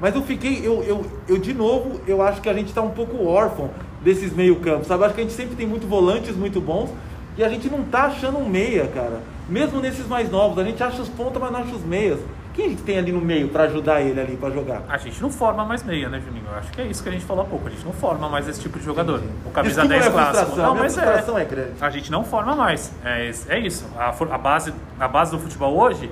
Mas 0.00 0.14
eu 0.14 0.22
fiquei, 0.22 0.60
eu, 0.64 0.82
eu, 0.82 1.04
eu 1.28 1.36
de 1.36 1.52
novo, 1.52 2.00
eu 2.06 2.22
acho 2.22 2.40
que 2.40 2.48
a 2.48 2.54
gente 2.54 2.68
está 2.68 2.80
um 2.80 2.90
pouco 2.90 3.26
órfão 3.26 3.70
desses 4.02 4.32
meio 4.32 4.56
campos, 4.56 4.86
sabe? 4.86 5.04
Acho 5.04 5.14
que 5.14 5.20
a 5.20 5.24
gente 5.24 5.36
sempre 5.36 5.54
tem 5.54 5.66
muito 5.66 5.86
volantes 5.86 6.34
muito 6.34 6.60
bons 6.60 6.88
e 7.36 7.44
a 7.44 7.48
gente 7.48 7.68
não 7.68 7.82
tá 7.82 8.04
achando 8.04 8.38
um 8.38 8.48
meia, 8.48 8.86
cara. 8.86 9.20
Mesmo 9.48 9.80
nesses 9.80 10.06
mais 10.06 10.30
novos, 10.30 10.58
a 10.58 10.64
gente 10.64 10.82
acha 10.82 11.02
os 11.02 11.08
pontas, 11.08 11.40
mas 11.40 11.52
não 11.52 11.60
acha 11.60 11.74
os 11.74 11.84
meias. 11.84 12.18
Quem 12.60 12.66
a 12.66 12.68
gente 12.68 12.82
tem 12.82 12.98
ali 12.98 13.10
no 13.10 13.22
meio 13.22 13.48
para 13.48 13.64
ajudar 13.64 14.02
ele 14.02 14.20
ali 14.20 14.36
para 14.36 14.50
jogar? 14.50 14.82
A 14.86 14.98
gente 14.98 15.20
não 15.22 15.30
forma 15.30 15.64
mais 15.64 15.82
meia, 15.82 16.10
né, 16.10 16.20
Juninho? 16.20 16.44
Eu 16.46 16.58
acho 16.58 16.70
que 16.70 16.80
é 16.82 16.86
isso 16.86 17.02
que 17.02 17.08
a 17.08 17.12
gente 17.12 17.24
falou 17.24 17.44
há 17.44 17.46
pouco. 17.46 17.66
A 17.66 17.70
gente 17.70 17.84
não 17.84 17.92
forma 17.92 18.28
mais 18.28 18.46
esse 18.46 18.60
tipo 18.60 18.78
de 18.78 18.84
jogador. 18.84 19.22
O 19.46 19.50
camisa 19.50 19.86
10 19.86 20.06
é 20.06 20.10
clássico. 20.10 20.56
Não, 20.56 20.74
mas 20.74 20.98
é. 20.98 21.02
é 21.02 21.44
grande. 21.44 21.72
A 21.80 21.88
gente 21.88 22.10
não 22.10 22.22
forma 22.22 22.54
mais. 22.54 22.92
É, 23.02 23.32
é 23.48 23.58
isso. 23.58 23.86
A, 23.96 24.10
a, 24.10 24.38
base, 24.38 24.74
a 24.98 25.08
base 25.08 25.30
do 25.30 25.38
futebol 25.38 25.74
hoje 25.74 26.10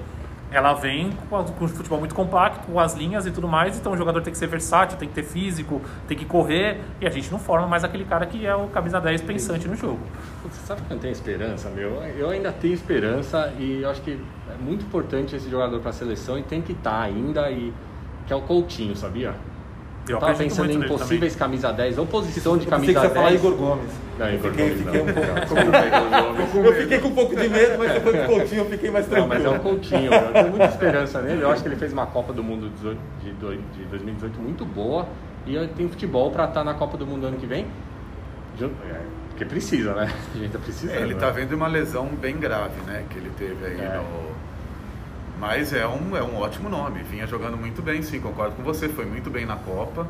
ela 0.51 0.73
vem 0.73 1.11
com, 1.29 1.39
um 1.39 1.69
futebol 1.69 1.99
muito 1.99 2.15
compacto, 2.15 2.67
com 2.67 2.81
as 2.81 2.95
linhas 2.95 3.27
e 3.27 3.31
tudo 3.31 3.47
mais, 3.47 3.79
então 3.79 3.93
o 3.93 3.97
jogador 3.97 4.23
tem 4.23 4.33
que 4.33 4.39
ser 4.39 4.47
versátil, 4.47 4.97
tem 4.99 5.09
que 5.09 5.15
ter 5.15 5.23
físico, 5.23 5.81
tem 6.07 6.17
que 6.17 6.25
correr, 6.25 6.81
e 7.01 7.07
a 7.07 7.11
gente 7.11 7.31
não 7.31 7.39
forma 7.39 7.67
mais 7.67 7.85
aquele 7.85 8.05
cara 8.05 8.27
que 8.27 8.47
é 8.47 8.55
o 8.55 8.67
camisa 8.69 9.01
10 9.01 9.23
pensante 9.23 9.69
no 9.69 9.77
jogo. 9.77 10.01
Você 10.45 10.67
sabe 10.67 10.83
que 10.83 10.93
eu 10.93 10.99
tenho 10.99 11.13
esperança, 11.13 11.69
meu? 11.69 12.03
Eu 12.03 12.31
ainda 12.31 12.51
tenho 12.51 12.75
esperança 12.75 13.53
e 13.59 13.83
eu 13.83 13.91
acho 13.91 14.01
que 14.01 14.19
é 14.51 14.63
muito 14.63 14.85
importante 14.85 15.37
esse 15.37 15.51
jogador 15.51 15.81
para 15.81 15.91
a 15.91 15.93
seleção 15.93 16.39
e 16.39 16.43
tem 16.43 16.63
que 16.63 16.73
estar 16.73 16.91
tá 16.91 17.03
ainda, 17.03 17.51
e 17.51 17.73
que 18.27 18.33
é 18.33 18.37
o 18.37 18.43
Coutinho, 18.43 18.97
sabia? 18.97 19.35
Eu, 20.09 20.17
eu 20.17 20.21
tava 20.21 20.35
pensando 20.35 20.71
em 20.71 20.81
possíveis 20.87 21.37
camisa 21.37 21.73
10 21.73 21.99
ou 21.99 22.07
posição 22.07 22.57
de 22.57 22.67
camisa 22.67 23.01
10. 23.01 23.07
Você 23.07 23.15
falar 23.15 23.33
Igor 23.33 23.55
Gomes. 23.55 23.91
Não, 24.19 24.33
Igor 24.33 24.51
fiquei, 24.51 24.69
Gomes 24.69 24.85
fiquei 24.85 25.01
Um 25.03 26.51
pouco, 26.51 26.59
eu 26.59 26.75
fiquei 26.75 26.99
com 26.99 27.09
um 27.09 27.15
pouco 27.15 27.37
de 27.37 27.49
medo, 27.49 27.79
mas 27.79 27.93
depois 27.93 28.17
do 28.17 28.27
Coutinho 28.27 28.61
eu 28.61 28.71
fiquei 28.71 28.91
mais 28.91 29.07
tranquilo. 29.07 29.45
Não, 29.45 29.51
mas 29.51 29.55
é 29.55 29.57
o 29.57 29.61
Coutinho. 29.61 30.13
Eu 30.13 30.33
tenho 30.33 30.49
muita 30.49 30.65
esperança 30.67 31.23
nele. 31.23 31.43
Eu 31.43 31.51
acho 31.51 31.63
que 31.63 31.69
ele 31.69 31.77
fez 31.77 31.93
uma 31.93 32.07
Copa 32.07 32.33
do 32.33 32.43
Mundo 32.43 32.71
de 33.23 33.33
2018 33.35 34.41
muito 34.41 34.65
boa. 34.65 35.07
E 35.47 35.57
tem 35.69 35.89
futebol 35.89 36.31
para 36.31 36.45
estar 36.45 36.61
tá 36.61 36.65
na 36.65 36.75
Copa 36.75 36.97
do 36.97 37.07
Mundo 37.07 37.27
ano 37.27 37.37
que 37.37 37.47
vem. 37.47 37.67
É, 38.61 39.01
porque 39.29 39.45
precisa, 39.45 39.95
né? 39.95 40.13
A 40.35 40.39
gente 40.39 40.51
tá 40.51 40.59
precisando. 40.59 40.97
É, 40.97 41.03
ele 41.03 41.15
tá 41.15 41.31
vendo 41.31 41.53
uma 41.53 41.69
lesão 41.69 42.07
bem 42.07 42.37
grave, 42.37 42.81
né? 42.87 43.05
Que 43.09 43.19
ele 43.19 43.31
teve 43.39 43.65
aí 43.65 43.81
é. 43.81 43.97
no 43.97 44.38
mas 45.39 45.73
é 45.73 45.87
um, 45.87 46.17
é 46.17 46.23
um 46.23 46.37
ótimo 46.41 46.69
nome. 46.69 47.03
Vinha 47.03 47.27
jogando 47.27 47.57
muito 47.57 47.81
bem, 47.81 48.03
sim, 48.03 48.21
concordo 48.21 48.57
com 48.57 48.63
você. 48.63 48.89
Foi 48.89 49.05
muito 49.07 49.31
bem 49.31 49.47
na 49.47 49.57
Copa. 49.57 50.07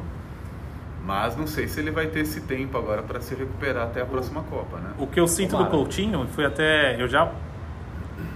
Mas 1.05 1.37
não 1.37 1.47
sei 1.47 1.69
se 1.69 1.81
ele 1.81 1.91
vai 1.91 2.07
ter 2.07 2.21
esse 2.21 2.43
tempo 2.43 2.77
agora 2.77 3.03
para 3.03 3.21
se 3.21 3.35
recuperar 3.35 3.85
até 3.85 4.01
a 4.01 4.07
próxima 4.07 4.43
Copa, 4.43 4.79
né? 4.79 4.91
O 4.99 5.07
que 5.07 5.21
eu 5.21 5.29
sinto 5.29 5.53
Tomara. 5.53 5.71
do 5.71 5.77
Coutinho 5.77 6.27
foi 6.29 6.45
até. 6.45 7.01
Eu 7.01 7.09
já 7.09 7.31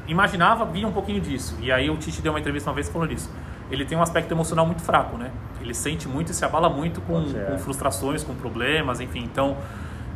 imaginava, 0.06 0.64
via 0.64 0.86
um 0.86 0.92
pouquinho 0.92 1.20
disso. 1.20 1.56
E 1.60 1.72
aí 1.72 1.90
o 1.90 1.96
Tite 1.96 2.20
deu 2.20 2.32
uma 2.32 2.40
entrevista 2.40 2.68
uma 2.70 2.74
vez 2.74 2.88
falando 2.88 3.12
isso. 3.12 3.30
Ele 3.70 3.84
tem 3.84 3.96
um 3.96 4.02
aspecto 4.02 4.32
emocional 4.32 4.66
muito 4.66 4.82
fraco, 4.82 5.16
né? 5.16 5.30
Ele 5.60 5.74
sente 5.74 6.06
muito 6.06 6.32
e 6.32 6.34
se 6.34 6.44
abala 6.44 6.68
muito 6.68 7.00
com, 7.02 7.24
com 7.24 7.58
frustrações, 7.58 8.22
com 8.22 8.34
problemas, 8.34 9.00
enfim. 9.00 9.24
Então. 9.24 9.56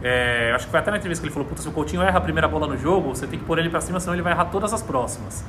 É, 0.03 0.53
acho 0.55 0.67
que 0.67 0.71
foi 0.71 0.79
até 0.79 0.91
na 0.91 0.99
entrevista 0.99 1.23
que 1.23 1.27
ele 1.27 1.33
falou: 1.33 1.49
Puta, 1.49 1.63
se 1.63 1.69
o 1.69 1.73
Coutinho 1.73 2.03
erra 2.03 2.19
a 2.19 2.21
primeira 2.21 2.47
bola 2.47 2.67
no 2.67 2.77
jogo, 2.77 3.15
você 3.15 3.27
tem 3.27 3.39
que 3.39 3.45
pôr 3.47 3.59
ele 3.59 3.71
para 3.71 3.81
cima, 3.81 3.99
senão 3.99 4.15
ele 4.15 4.23
vai 4.23 4.33
errar 4.33 4.45
todas 4.47 4.73
as 4.75 4.83
próximas 4.83 5.43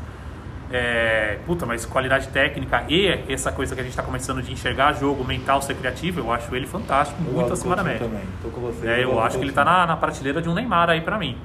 é, 0.69 1.39
puta, 1.45 1.65
mas 1.65 1.85
qualidade 1.85 2.27
técnica 2.27 2.83
e 2.89 3.07
essa 3.29 3.51
coisa 3.51 3.73
que 3.73 3.79
a 3.79 3.83
gente 3.83 3.93
está 3.93 4.03
começando 4.03 4.41
de 4.41 4.51
enxergar 4.51 4.93
jogo 4.93 5.23
mental, 5.23 5.61
ser 5.61 5.75
criativo, 5.75 6.19
eu 6.19 6.31
acho 6.31 6.53
ele 6.53 6.67
fantástico, 6.67 7.21
eu 7.25 7.33
muito 7.33 7.53
acima 7.53 7.75
da 7.75 7.83
média. 7.83 8.05
Também. 8.05 8.23
Tô 8.41 8.49
com 8.49 8.61
você, 8.61 8.85
é, 8.85 8.97
eu, 8.97 9.11
eu 9.11 9.21
acho 9.21 9.37
que 9.37 9.43
ele 9.43 9.51
está 9.51 9.63
na, 9.63 9.87
na, 9.87 9.95
prateleira 9.95 10.41
de 10.41 10.49
um 10.49 10.53
Neymar 10.53 10.89
aí 10.89 11.01
para 11.01 11.17
mim. 11.17 11.37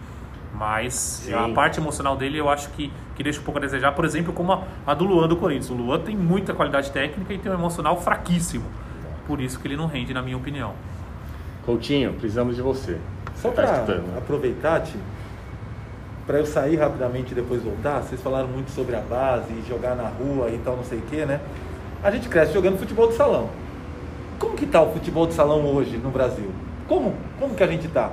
Mas 0.55 0.95
Sim. 1.25 1.35
a 1.35 1.49
parte 1.49 1.81
emocional 1.81 2.17
dele 2.17 2.39
eu 2.39 2.49
acho 2.49 2.69
que, 2.71 2.93
que 3.17 3.23
deixa 3.23 3.41
um 3.41 3.45
pouco 3.45 3.59
a 3.59 3.63
desejar, 3.63 3.93
por 3.93 4.05
exemplo, 4.05 4.33
como 4.33 4.53
a, 4.53 4.65
a 4.87 4.93
do 4.93 5.05
Luan 5.05 5.29
do 5.29 5.37
Corinthians. 5.37 5.71
O 5.71 5.75
Luan 5.75 6.01
tem 6.01 6.17
muita 6.17 6.53
qualidade 6.53 6.91
técnica 6.91 7.33
e 7.33 7.39
tem 7.39 7.51
um 7.51 7.55
emocional 7.55 8.01
fraquíssimo. 8.01 8.65
Por 9.27 9.41
isso 9.41 9.59
que 9.59 9.69
ele 9.69 9.77
não 9.77 9.87
rende, 9.87 10.13
na 10.13 10.21
minha 10.21 10.37
opinião. 10.37 10.75
Coutinho, 11.65 12.13
precisamos 12.13 12.57
de 12.57 12.63
você. 12.63 12.99
Só 13.37 13.51
tá 13.51 13.63
para 13.63 14.19
aproveitar, 14.19 14.81
Tim, 14.81 14.99
para 16.33 16.40
eu 16.40 16.47
sair 16.47 16.77
rapidamente 16.77 17.33
e 17.33 17.35
depois 17.35 17.62
voltar, 17.62 18.01
vocês 18.01 18.18
falaram 18.18 18.49
muito 18.49 18.71
sobre 18.71 18.97
a 18.97 19.01
base, 19.01 19.53
jogar 19.68 19.95
na 19.95 20.09
rua 20.09 20.49
e 20.49 20.57
tal, 20.64 20.79
não 20.79 20.83
sei 20.83 20.97
o 20.97 21.03
que, 21.03 21.27
né? 21.27 21.38
A 22.03 22.11
gente 22.11 22.27
cresce 22.27 22.55
jogando 22.55 22.79
futebol 22.79 23.07
de 23.07 23.16
salão. 23.16 23.51
Como 24.38 24.57
que 24.57 24.64
tá 24.64 24.81
o 24.81 24.95
futebol 24.95 25.27
de 25.27 25.35
salão 25.35 25.62
hoje 25.66 25.99
no 25.99 26.09
Brasil? 26.09 26.51
Como? 26.88 27.12
Como 27.38 27.55
que 27.55 27.62
a 27.62 27.66
gente 27.66 27.87
tá? 27.87 28.11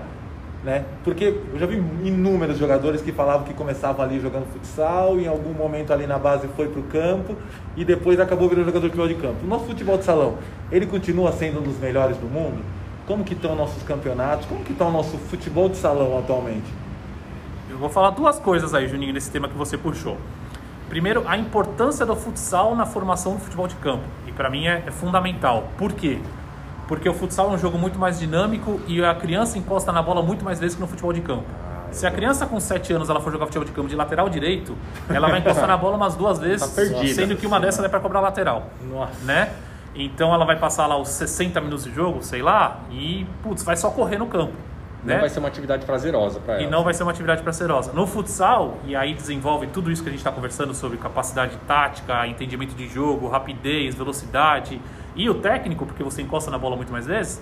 Né? 0.66 0.84
Porque 1.02 1.34
eu 1.54 1.58
já 1.58 1.66
vi 1.66 1.78
inúmeros 1.78 2.58
jogadores 2.58 3.02
que 3.02 3.14
falavam 3.14 3.46
que 3.46 3.54
começavam 3.54 4.04
ali 4.04 4.20
jogando 4.20 4.52
futsal, 4.52 5.18
e 5.18 5.24
em 5.24 5.28
algum 5.30 5.54
momento 5.54 5.94
ali 5.94 6.06
na 6.06 6.20
base 6.20 6.46
foi 6.58 6.68
para 6.68 6.82
o 6.82 6.84
campo 6.84 7.38
e 7.78 7.86
depois 7.86 8.20
acabou 8.20 8.50
virando 8.50 8.66
jogador 8.66 8.90
de 8.90 8.96
futebol 8.98 9.08
de 9.08 9.16
campo. 9.16 9.46
O 9.46 9.48
nosso 9.48 9.64
futebol 9.64 9.98
de 9.98 10.04
salão, 10.04 10.40
ele 10.70 10.86
continua 10.86 11.32
sendo 11.32 11.62
um 11.62 11.64
dos 11.64 11.80
melhores 11.80 12.18
do 12.18 12.28
mundo? 12.28 12.62
Como 13.08 13.24
que 13.24 13.34
estão 13.34 13.56
nossos 13.56 13.82
campeonatos? 13.84 14.46
Como 14.46 14.62
que 14.66 14.74
está 14.74 14.86
o 14.86 14.92
nosso 14.92 15.18
futebol 15.18 15.70
de 15.70 15.78
salão 15.78 16.20
atualmente? 16.20 16.89
Vou 17.80 17.90
falar 17.90 18.12
duas 18.12 18.38
coisas 18.38 18.74
aí, 18.74 18.88
Juninho, 18.88 19.14
nesse 19.14 19.32
tema 19.32 19.48
que 19.48 19.58
você 19.58 19.78
puxou. 19.78 20.18
Primeiro, 20.90 21.24
a 21.28 21.38
importância 21.38 22.06
do 22.06 22.16
futsal 22.16 22.76
na 22.76 22.86
formação 22.86 23.36
do 23.36 23.40
futebol 23.40 23.68
de 23.68 23.76
campo. 23.76 24.04
E 24.28 24.32
para 24.32 24.50
mim 24.50 24.68
é, 24.68 24.84
é, 24.86 24.92
fundamental. 24.92 25.70
Por 25.78 25.94
quê? 25.94 26.20
Porque 26.88 27.08
o 27.08 27.14
futsal 27.14 27.52
é 27.52 27.54
um 27.54 27.58
jogo 27.58 27.78
muito 27.78 28.00
mais 28.00 28.18
dinâmico 28.18 28.82
e 28.88 29.04
a 29.04 29.14
criança 29.14 29.58
encosta 29.58 29.92
na 29.92 30.02
bola 30.02 30.24
muito 30.24 30.44
mais 30.44 30.60
vezes 30.60 30.76
que 30.76 30.82
no 30.82 30.88
futebol 30.88 31.14
de 31.14 31.22
campo. 31.22 31.46
Se 31.92 32.06
a 32.06 32.12
criança 32.12 32.46
com 32.46 32.60
7 32.60 32.94
anos 32.94 33.10
ela 33.10 33.20
for 33.20 33.32
jogar 33.32 33.46
futebol 33.46 33.66
de 33.66 33.72
campo 33.72 33.88
de 33.88 33.96
lateral 33.96 34.30
direito, 34.30 34.76
ela 35.08 35.28
vai 35.30 35.40
encostar 35.40 35.68
na 35.68 35.78
bola 35.78 35.96
umas 35.96 36.16
duas 36.16 36.38
vezes, 36.40 36.68
tá 36.68 36.76
perdida, 36.76 37.14
sendo 37.14 37.36
que 37.36 37.48
uma 37.48 37.60
dessas 37.60 37.84
é 37.86 37.88
para 37.88 38.00
cobrar 38.00 38.20
lateral. 38.20 38.70
Nossa. 38.92 39.24
Né? 39.24 39.52
Então 39.96 40.34
ela 40.34 40.46
vai 40.46 40.58
passar 40.58 40.88
lá 40.88 40.98
os 40.98 41.10
60 41.10 41.60
minutos 41.62 41.86
de 41.86 41.94
jogo, 41.94 42.24
sei 42.24 42.42
lá, 42.42 42.80
e 42.92 43.26
putz, 43.44 43.64
vai 43.64 43.76
só 43.76 43.90
correr 43.90 44.18
no 44.18 44.28
campo. 44.28 44.54
Não 45.04 45.16
né? 45.16 45.20
vai 45.22 45.30
ser 45.30 45.40
uma 45.40 45.48
atividade 45.48 45.86
prazerosa 45.86 46.40
para 46.40 46.56
ela. 46.56 46.64
E 46.64 46.68
não 46.68 46.84
vai 46.84 46.94
ser 46.94 47.04
uma 47.04 47.12
atividade 47.12 47.42
prazerosa. 47.42 47.94
No 47.94 48.06
futsal, 48.06 48.78
e 48.86 48.96
aí 48.96 49.14
desenvolve 49.14 49.68
tudo 49.68 49.90
isso 49.90 50.04
que 50.04 50.10
a 50.10 50.12
gente 50.12 50.20
está 50.20 50.32
conversando 50.32 50.74
sobre 50.74 50.98
capacidade 50.98 51.56
tática, 51.68 52.28
entendimento 52.28 52.76
de 52.76 52.88
jogo, 52.88 53.28
rapidez, 53.30 53.96
velocidade 53.96 54.82
e 55.16 55.30
o 55.30 55.36
técnico, 55.36 55.86
porque 55.86 56.04
você 56.04 56.22
encosta 56.22 56.52
na 56.52 56.58
bola 56.58 56.76
muito 56.76 56.92
mais 56.92 57.06
vezes, 57.06 57.42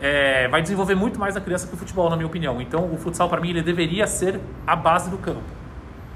é, 0.00 0.48
vai 0.48 0.62
desenvolver 0.62 0.94
muito 0.94 1.18
mais 1.20 1.36
a 1.36 1.40
criança 1.40 1.66
que 1.66 1.74
o 1.74 1.76
futebol, 1.76 2.10
na 2.10 2.16
minha 2.16 2.26
opinião. 2.26 2.60
Então, 2.60 2.92
o 2.92 2.96
futsal, 2.96 3.28
para 3.28 3.40
mim, 3.40 3.50
ele 3.50 3.62
deveria 3.62 4.06
ser 4.06 4.40
a 4.66 4.74
base 4.74 5.10
do 5.10 5.18
campo. 5.18 5.42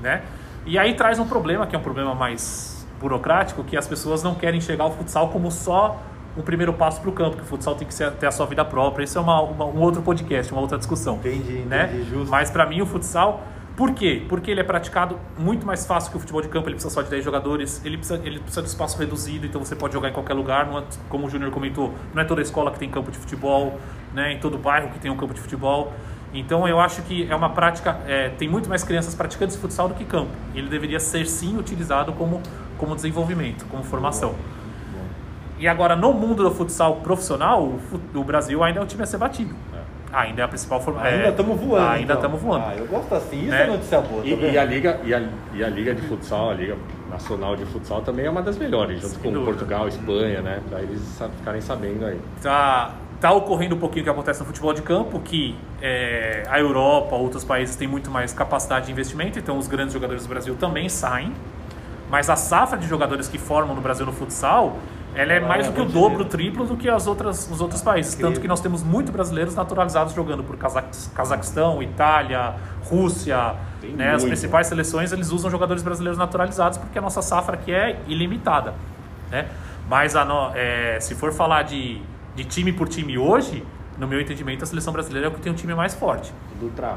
Né? 0.00 0.22
E 0.66 0.78
aí 0.78 0.94
traz 0.94 1.18
um 1.18 1.26
problema, 1.26 1.66
que 1.66 1.76
é 1.76 1.78
um 1.78 1.82
problema 1.82 2.14
mais 2.14 2.86
burocrático, 2.98 3.62
que 3.62 3.76
as 3.76 3.86
pessoas 3.86 4.22
não 4.22 4.34
querem 4.34 4.58
enxergar 4.58 4.86
o 4.86 4.90
futsal 4.90 5.28
como 5.28 5.50
só 5.50 6.00
um 6.36 6.42
primeiro 6.42 6.72
passo 6.72 7.00
para 7.00 7.10
o 7.10 7.12
campo, 7.12 7.36
que 7.36 7.42
o 7.42 7.46
futsal 7.46 7.74
tem 7.74 7.86
que 7.86 7.94
ser, 7.94 8.10
ter 8.12 8.26
a 8.26 8.32
sua 8.32 8.46
vida 8.46 8.64
própria. 8.64 9.04
Isso 9.04 9.18
é 9.18 9.20
uma, 9.20 9.40
uma, 9.40 9.64
um 9.64 9.80
outro 9.80 10.02
podcast, 10.02 10.52
uma 10.52 10.60
outra 10.60 10.76
discussão. 10.78 11.16
Entendi, 11.16 11.58
né? 11.60 11.90
entendi, 11.92 12.10
justo. 12.10 12.30
Mas 12.30 12.50
para 12.50 12.66
mim 12.66 12.80
o 12.82 12.86
futsal, 12.86 13.42
por 13.76 13.92
quê? 13.92 14.24
Porque 14.28 14.50
ele 14.50 14.60
é 14.60 14.64
praticado 14.64 15.18
muito 15.36 15.66
mais 15.66 15.84
fácil 15.84 16.10
que 16.10 16.16
o 16.16 16.20
futebol 16.20 16.40
de 16.40 16.48
campo, 16.48 16.68
ele 16.68 16.74
precisa 16.74 16.94
só 16.94 17.02
de 17.02 17.10
10 17.10 17.24
jogadores, 17.24 17.84
ele 17.84 17.96
precisa, 17.96 18.20
ele 18.24 18.38
precisa 18.38 18.62
de 18.62 18.68
espaço 18.68 18.96
reduzido, 18.96 19.46
então 19.46 19.64
você 19.64 19.74
pode 19.74 19.92
jogar 19.92 20.10
em 20.10 20.12
qualquer 20.12 20.34
lugar, 20.34 20.68
é, 20.68 20.82
como 21.08 21.26
o 21.26 21.30
Júnior 21.30 21.50
comentou, 21.50 21.92
não 22.14 22.22
é 22.22 22.24
toda 22.24 22.40
escola 22.40 22.70
que 22.70 22.78
tem 22.78 22.88
campo 22.88 23.10
de 23.10 23.18
futebol, 23.18 23.78
né? 24.12 24.32
em 24.32 24.38
todo 24.38 24.56
bairro 24.58 24.90
que 24.90 24.98
tem 25.00 25.10
um 25.10 25.16
campo 25.16 25.34
de 25.34 25.40
futebol. 25.40 25.92
Então 26.32 26.66
eu 26.68 26.80
acho 26.80 27.02
que 27.02 27.28
é 27.30 27.34
uma 27.34 27.50
prática, 27.50 27.98
é, 28.06 28.28
tem 28.28 28.48
muito 28.48 28.68
mais 28.68 28.84
crianças 28.84 29.14
praticantes 29.14 29.56
de 29.56 29.62
futsal 29.62 29.88
do 29.88 29.94
que 29.94 30.04
campo. 30.04 30.30
Ele 30.54 30.68
deveria 30.68 31.00
ser 31.00 31.26
sim 31.26 31.56
utilizado 31.56 32.12
como, 32.12 32.40
como 32.78 32.94
desenvolvimento, 32.94 33.64
como 33.66 33.82
formação. 33.82 34.36
E 35.58 35.68
agora, 35.68 35.94
no 35.94 36.12
mundo 36.12 36.42
do 36.42 36.50
futsal 36.50 36.96
profissional, 36.96 37.62
o, 37.62 37.80
o 38.14 38.24
Brasil 38.24 38.62
ainda 38.62 38.80
é 38.80 38.82
o 38.82 38.86
time 38.86 39.02
a 39.02 39.06
ser 39.06 39.18
batido. 39.18 39.54
Ainda 40.12 40.42
é 40.42 40.44
a 40.44 40.48
principal 40.48 40.80
forma. 40.80 41.02
Ainda 41.02 41.28
estamos 41.28 41.60
voando. 41.60 41.88
Ainda 41.88 42.02
então. 42.04 42.16
estamos 42.16 42.40
voando. 42.40 42.64
Ah, 42.68 42.74
eu 42.76 42.86
gosto 42.86 43.14
assim. 43.14 43.40
Isso 43.42 43.50
Né? 43.50 43.62
é 43.64 43.66
notícia 43.66 44.00
boa. 44.00 44.22
tá 44.22 44.28
E, 44.28 44.34
vendo? 44.34 44.52
e 44.52 44.58
a 44.58 44.64
liga 44.64 45.00
e 45.04 45.12
a, 45.14 45.22
e 45.54 45.64
a 45.64 45.68
liga 45.68 45.92
de 45.94 46.02
futsal, 46.02 46.50
a 46.50 46.54
liga 46.54 46.76
nacional 47.10 47.56
de 47.56 47.64
futsal 47.66 48.00
também 48.02 48.24
é 48.26 48.30
uma 48.30 48.42
das 48.42 48.56
melhores, 48.56 49.00
junto 49.00 49.14
Sem 49.14 49.22
com 49.22 49.30
dúvida. 49.32 49.44
Portugal, 49.52 49.88
Espanha, 49.88 50.40
né? 50.40 50.60
Para 50.68 50.82
eles 50.82 51.00
ficarem 51.38 51.60
sabendo 51.60 52.06
aí. 52.06 52.20
tá, 52.40 52.92
tá 53.20 53.32
ocorrendo 53.32 53.74
um 53.74 53.78
pouquinho 53.78 54.02
o 54.02 54.04
que 54.04 54.10
acontece 54.10 54.38
no 54.38 54.46
futebol 54.46 54.72
de 54.72 54.82
campo, 54.82 55.18
que 55.18 55.56
é, 55.82 56.44
a 56.48 56.60
Europa, 56.60 57.16
outros 57.16 57.42
países 57.42 57.74
têm 57.74 57.88
muito 57.88 58.08
mais 58.08 58.32
capacidade 58.32 58.86
de 58.86 58.92
investimento, 58.92 59.38
então 59.40 59.58
os 59.58 59.66
grandes 59.66 59.94
jogadores 59.94 60.22
do 60.24 60.28
Brasil 60.28 60.54
também 60.54 60.88
saem. 60.88 61.32
Mas 62.08 62.30
a 62.30 62.36
safra 62.36 62.78
de 62.78 62.86
jogadores 62.86 63.26
que 63.26 63.38
formam 63.38 63.74
no 63.74 63.80
Brasil 63.80 64.06
no 64.06 64.12
futsal, 64.12 64.76
ela 65.14 65.32
é 65.32 65.40
mais 65.40 65.66
é 65.66 65.70
do 65.70 65.74
que 65.74 65.80
o 65.80 65.84
dobro, 65.84 66.24
triplo 66.24 66.66
do 66.66 66.76
que 66.76 66.88
as 66.88 67.06
outras, 67.06 67.48
os 67.50 67.60
outros 67.60 67.80
países. 67.82 68.14
Tanto 68.14 68.40
que 68.40 68.48
nós 68.48 68.60
temos 68.60 68.82
muito 68.82 69.12
brasileiros 69.12 69.54
naturalizados 69.54 70.12
jogando 70.14 70.42
por 70.42 70.56
Cazaquistão, 71.14 71.82
Itália, 71.82 72.54
Rússia. 72.84 73.54
Né? 73.82 74.14
As 74.14 74.24
principais 74.24 74.66
seleções 74.66 75.12
eles 75.12 75.30
usam 75.30 75.50
jogadores 75.50 75.82
brasileiros 75.82 76.18
naturalizados 76.18 76.78
porque 76.78 76.98
a 76.98 77.02
nossa 77.02 77.22
safra 77.22 77.54
aqui 77.54 77.72
é 77.72 78.00
ilimitada. 78.08 78.74
Né? 79.30 79.46
Mas 79.88 80.16
a 80.16 80.24
no- 80.24 80.50
é, 80.54 80.98
se 81.00 81.14
for 81.14 81.32
falar 81.32 81.62
de, 81.62 82.00
de 82.34 82.44
time 82.44 82.72
por 82.72 82.88
time 82.88 83.18
hoje, 83.18 83.62
no 83.98 84.08
meu 84.08 84.20
entendimento, 84.20 84.64
a 84.64 84.66
seleção 84.66 84.92
brasileira 84.92 85.28
é 85.28 85.30
o 85.30 85.32
que 85.32 85.40
tem 85.40 85.52
um 85.52 85.54
time 85.54 85.74
mais 85.74 85.94
forte. 85.94 86.32
Dutra, 86.58 86.96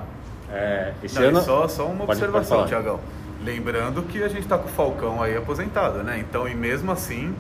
é, 0.52 0.94
esse 1.04 1.20
Não, 1.20 1.28
ano. 1.28 1.42
só, 1.42 1.68
só 1.68 1.86
uma 1.86 2.06
Pode- 2.06 2.12
observação. 2.24 2.66
Tiagão. 2.66 3.00
Lembrando 3.44 4.02
que 4.04 4.24
a 4.24 4.28
gente 4.30 4.42
está 4.42 4.58
com 4.58 4.66
o 4.66 4.72
Falcão 4.72 5.22
aí 5.22 5.38
aposentado, 5.38 6.00
né? 6.04 6.18
Então, 6.20 6.48
e 6.48 6.56
mesmo 6.56 6.92
assim, 6.92 7.36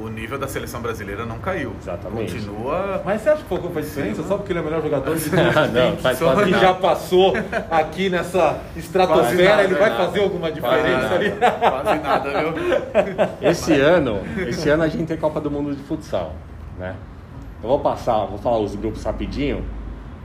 o 0.00 0.08
nível 0.08 0.38
da 0.38 0.48
seleção 0.48 0.80
brasileira 0.80 1.26
não 1.26 1.38
caiu. 1.38 1.72
Exatamente. 1.80 2.32
Continua. 2.34 3.02
Mas 3.04 3.20
você 3.20 3.28
acha 3.30 3.38
que 3.38 3.44
o 3.44 3.48
Falcão 3.48 3.70
faz 3.70 3.86
diferença 3.86 4.22
só 4.22 4.36
porque 4.36 4.52
ele 4.52 4.58
é 4.58 4.62
o 4.62 4.64
melhor 4.64 4.82
jogador 4.82 5.14
de 5.16 5.30
não, 5.30 5.96
faz 5.98 6.18
Só 6.18 6.32
quase 6.32 6.44
que 6.44 6.50
nada. 6.52 6.66
já 6.66 6.74
passou 6.74 7.32
aqui 7.70 8.08
nessa 8.08 8.38
Quase 8.38 8.78
estratosfera, 8.78 9.50
nada, 9.50 9.64
ele 9.64 9.74
vai 9.74 9.90
nada. 9.90 10.04
fazer 10.06 10.20
alguma 10.22 10.50
Quase 10.50 10.54
diferença 10.54 11.02
nada. 11.02 11.14
ali? 11.14 11.30
Quase 11.70 11.98
nada, 12.00 12.30
viu? 12.42 12.54
Esse 13.50 13.72
ano, 13.80 14.20
esse 14.48 14.68
ano 14.68 14.82
a 14.82 14.88
gente 14.88 15.06
tem 15.06 15.16
Copa 15.16 15.40
do 15.40 15.50
Mundo 15.50 15.74
de 15.74 15.82
futsal, 15.82 16.34
né? 16.78 16.94
Eu 17.62 17.68
vou 17.68 17.78
passar, 17.80 18.24
vou 18.24 18.38
falar 18.38 18.58
os 18.58 18.74
grupos 18.74 19.04
rapidinho. 19.04 19.64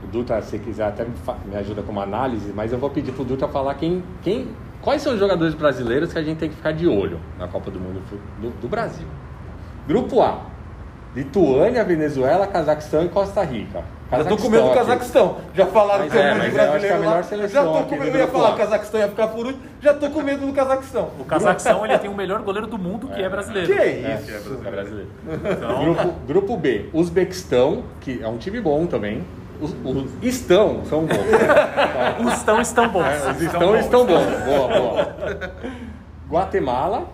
O 0.02 0.06
Dutra, 0.06 0.40
se 0.42 0.58
quiser, 0.58 0.84
até 0.86 1.04
me, 1.04 1.10
me 1.46 1.56
ajuda 1.56 1.82
com 1.82 1.92
uma 1.92 2.02
análise, 2.02 2.52
mas 2.54 2.72
eu 2.72 2.78
vou 2.78 2.88
pedir 2.90 3.12
pro 3.12 3.24
Dutra 3.24 3.46
falar 3.48 3.74
quem, 3.74 4.02
quem, 4.22 4.48
quais 4.80 5.02
são 5.02 5.12
os 5.14 5.18
jogadores 5.18 5.54
brasileiros 5.54 6.12
que 6.12 6.18
a 6.18 6.22
gente 6.22 6.38
tem 6.38 6.48
que 6.48 6.56
ficar 6.56 6.72
de 6.72 6.86
olho 6.86 7.18
na 7.38 7.46
Copa 7.48 7.70
do 7.70 7.78
Mundo 7.78 8.00
do, 8.40 8.50
do 8.60 8.68
Brasil. 8.68 9.06
Grupo 9.86 10.20
A: 10.22 10.40
Lituânia, 11.14 11.84
Venezuela, 11.84 12.46
Cazaquistão 12.46 13.04
e 13.04 13.08
Costa 13.08 13.42
Rica. 13.42 13.82
Já 14.10 14.24
tô 14.24 14.36
com 14.36 14.48
medo 14.48 14.62
do 14.64 14.70
aqui. 14.70 14.78
Cazaquistão. 14.78 15.36
Já 15.52 15.66
falaram 15.66 16.04
Mas 16.04 16.12
que 16.12 16.18
é, 16.18 16.22
é, 16.22 16.34
muito 16.34 16.54
mas 16.54 16.54
eu 16.54 16.72
acho 16.72 16.80
que 16.80 16.86
é 16.86 16.92
a 16.92 16.98
brasileiro 16.98 17.00
melhor 17.00 17.24
seleção 17.24 17.64
Já 17.64 17.72
tô 17.72 17.84
com 17.88 17.96
do 17.96 18.04
medo. 18.04 18.16
Eu 18.16 18.20
ia 18.20 18.28
falar 18.28 18.52
que 18.52 18.58
Cazaquistão 18.58 19.00
ia 19.00 19.08
ficar 19.08 19.28
por 19.28 19.46
último. 19.46 19.64
Já 19.80 19.94
tô 19.94 20.10
com 20.10 20.22
medo 20.22 20.46
do 20.46 20.52
Cazaquistão. 20.52 21.10
O 21.18 21.24
Cazaquistão 21.24 21.84
ele 21.84 21.98
tem 21.98 22.10
o 22.10 22.14
melhor 22.14 22.40
goleiro 22.42 22.66
do 22.68 22.78
mundo, 22.78 23.08
que 23.08 23.20
é, 23.20 23.28
brasileiro. 23.28 23.66
Que 23.66 23.78
É, 23.80 24.14
isso? 24.14 24.60
é 24.64 24.70
brasileiro. 24.70 25.10
Então, 25.26 25.84
Grupo, 25.84 26.12
grupo 26.26 26.56
B, 26.56 26.88
Uzbequistão, 26.92 27.82
que 28.00 28.22
é 28.22 28.28
um 28.28 28.36
time 28.38 28.60
bom 28.60 28.86
também. 28.86 29.24
Os, 29.60 29.74
os 29.84 30.12
estão, 30.22 30.84
são 30.84 31.06
bons. 31.06 32.26
os 32.26 32.32
estão 32.34 32.60
estão 32.60 32.88
bons. 32.88 33.06
É, 33.06 33.30
os 33.30 33.42
estão, 33.42 33.76
estão 33.76 34.06
bons. 34.06 34.24
Boa, 34.44 34.68
boa. 34.68 35.16
Guatemala, 36.30 37.06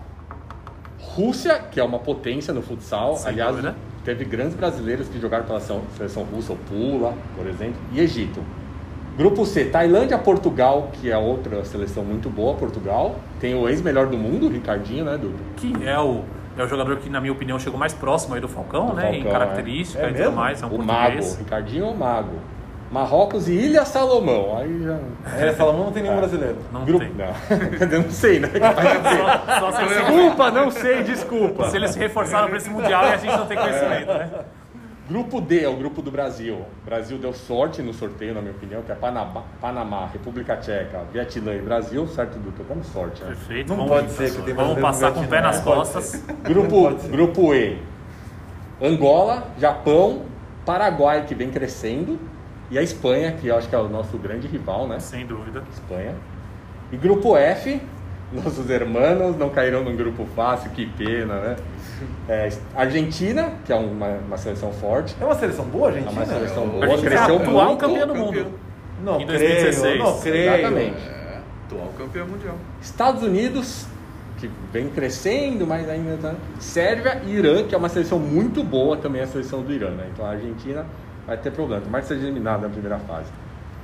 Rússia, 1.15 1.59
que 1.71 1.79
é 1.79 1.83
uma 1.83 1.99
potência 1.99 2.53
no 2.53 2.61
futsal. 2.61 3.15
Sem 3.17 3.29
Aliás, 3.33 3.51
dúvida. 3.51 3.75
teve 4.03 4.25
grandes 4.25 4.55
brasileiros 4.55 5.07
que 5.07 5.19
jogaram 5.19 5.45
pela 5.45 5.59
seleção, 5.59 5.83
seleção 5.95 6.23
russa, 6.23 6.53
o 6.53 6.55
Pula, 6.55 7.13
por 7.37 7.45
exemplo, 7.47 7.75
e 7.91 7.99
Egito. 7.99 8.41
Grupo 9.15 9.45
C, 9.45 9.65
Tailândia, 9.65 10.17
Portugal, 10.17 10.89
que 10.93 11.11
é 11.11 11.17
outra 11.17 11.63
seleção 11.65 12.03
muito 12.03 12.31
boa, 12.31 12.55
Portugal. 12.55 13.15
Tem 13.39 13.53
o 13.53 13.69
ex-melhor 13.69 14.07
do 14.07 14.17
mundo, 14.17 14.47
o 14.47 14.49
Ricardinho, 14.49 15.05
né, 15.05 15.17
Dudu? 15.17 15.35
Que 15.55 15.71
é 15.87 15.99
o, 15.99 16.21
é 16.57 16.63
o 16.63 16.67
jogador 16.67 16.97
que, 16.97 17.11
na 17.11 17.21
minha 17.21 17.31
opinião, 17.31 17.59
chegou 17.59 17.77
mais 17.77 17.93
próximo 17.93 18.33
aí 18.33 18.41
do 18.41 18.47
Falcão, 18.47 18.87
Do 18.87 18.95
né? 18.95 19.15
em 19.15 19.21
Falcão, 19.21 19.39
característica 19.39 20.01
é. 20.01 20.07
É 20.07 20.09
e 20.09 20.13
tudo 20.15 20.31
mais. 20.31 20.63
É 20.63 20.65
um 20.65 20.67
o 20.67 20.71
português. 20.71 21.25
Mago, 21.27 21.37
Ricardinho 21.37 21.85
ou 21.85 21.95
Mago? 21.95 22.35
Marrocos 22.93 23.47
e 23.47 23.53
Ilha 23.53 23.85
Salomão. 23.85 24.55
Aí 24.55 24.83
já. 24.83 24.99
É, 25.35 25.53
Salomão 25.53 25.85
não 25.85 25.91
tem 25.91 26.03
nenhum 26.03 26.15
brasileiro. 26.15 26.57
Não 26.71 26.85
Grupo... 26.85 27.03
tem. 27.03 27.11
Não. 27.15 27.25
Eu 27.97 28.03
não 28.03 28.11
sei, 28.11 28.39
né? 28.39 28.49
Só, 29.57 29.59
só 29.59 29.71
se, 29.71 29.81
eles, 29.81 29.97
Desculpa, 29.97 30.51
não 30.51 30.69
sei, 30.69 31.03
desculpa. 31.03 31.69
se 31.71 31.75
eles 31.75 31.89
se 31.89 31.97
reforçaram 31.97 32.49
para 32.49 32.57
esse 32.57 32.69
Mundial 32.69 33.03
e 33.05 33.13
a 33.13 33.17
gente 33.17 33.35
não 33.35 33.47
tem 33.47 33.57
conhecimento, 33.57 34.13
né? 34.13 34.29
Grupo 35.09 35.41
D 35.41 35.63
é 35.63 35.67
o 35.67 35.75
grupo 35.75 36.03
do 36.03 36.11
Brasil. 36.11 36.53
O 36.55 36.85
Brasil 36.85 37.17
deu 37.17 37.33
sorte 37.33 37.81
no 37.81 37.93
sorteio, 37.93 38.35
na 38.35 38.41
minha 38.41 38.53
opinião, 38.53 38.83
que 38.83 38.91
é 38.91 38.95
Panamá, 38.95 39.41
Panamá 39.59 40.05
República 40.13 40.55
Tcheca, 40.57 41.01
Vietnã 41.11 41.55
e 41.55 41.61
Brasil, 41.61 42.07
certo, 42.07 42.37
Dudu? 42.37 42.63
Damos 42.63 42.85
sorte, 42.87 43.23
né? 43.23 43.29
Perfeito. 43.29 43.69
Não 43.69 43.87
vamos, 43.87 43.91
pode 43.91 44.11
ser 44.11 44.35
que 44.35 44.41
tem 44.43 44.53
Vamos 44.53 44.79
passar 44.79 45.11
com 45.11 45.21
o 45.21 45.27
pé 45.27 45.41
nas 45.41 45.59
costas. 45.61 46.23
Grupo, 46.43 46.91
grupo 47.09 47.55
E, 47.55 47.79
Angola, 48.79 49.47
Japão, 49.59 50.21
Paraguai, 50.63 51.25
que 51.25 51.33
vem 51.33 51.49
crescendo, 51.49 52.19
e 52.71 52.77
a 52.77 52.81
Espanha, 52.81 53.33
que 53.33 53.47
eu 53.47 53.57
acho 53.57 53.67
que 53.69 53.75
é 53.75 53.77
o 53.77 53.87
nosso 53.87 54.17
grande 54.17 54.47
rival, 54.47 54.87
né? 54.87 54.99
Sem 54.99 55.25
dúvida. 55.25 55.63
Espanha. 55.73 56.15
E 56.91 56.97
grupo 56.97 57.35
F, 57.37 57.81
nossos 58.31 58.69
hermanos 58.69 59.37
não 59.37 59.49
caíram 59.49 59.83
num 59.83 59.95
grupo 59.95 60.25
fácil, 60.35 60.71
que 60.71 60.85
pena, 60.85 61.35
né? 61.39 61.55
É, 62.27 62.49
Argentina, 62.75 63.51
que 63.65 63.71
é 63.71 63.75
uma, 63.75 64.07
uma 64.27 64.37
seleção 64.37 64.71
forte, 64.73 65.15
É 65.21 65.25
uma 65.25 65.35
seleção 65.35 65.65
boa, 65.65 65.89
é 65.89 65.93
gente? 65.93 66.09
uma 66.09 66.25
seleção 66.25 66.63
A 66.63 66.67
boa, 66.67 66.85
é 66.85 66.97
cresceu 66.97 67.37
atual 67.37 67.65
muito. 67.67 67.79
campeão 67.79 68.07
do 68.07 68.15
mundo. 68.15 68.45
Não 69.03 69.19
Em 69.21 69.27
creio, 69.27 69.39
2016. 69.63 69.99
não 69.99 70.19
creio. 70.21 70.53
Exatamente. 70.53 70.97
É, 71.07 71.39
atual 71.65 71.93
campeão 71.97 72.27
mundial. 72.27 72.55
Estados 72.81 73.21
Unidos, 73.23 73.85
que 74.37 74.49
vem 74.71 74.89
crescendo, 74.89 75.67
mas 75.67 75.87
ainda 75.89 76.17
tá. 76.17 76.33
Sérvia 76.59 77.21
e 77.25 77.31
Irã, 77.35 77.63
que 77.63 77.75
é 77.75 77.77
uma 77.77 77.89
seleção 77.89 78.17
muito 78.19 78.63
boa 78.63 78.97
também, 78.97 79.21
a 79.21 79.27
seleção 79.27 79.61
do 79.61 79.71
Irã, 79.71 79.91
né? 79.91 80.09
Então 80.13 80.25
a 80.25 80.29
Argentina 80.31 80.85
vai 81.27 81.37
ter 81.37 81.51
problema, 81.51 81.83
mas 81.89 82.05
seja 82.05 82.21
eliminada 82.23 82.67
na 82.67 82.69
primeira 82.73 82.97
fase. 82.99 83.31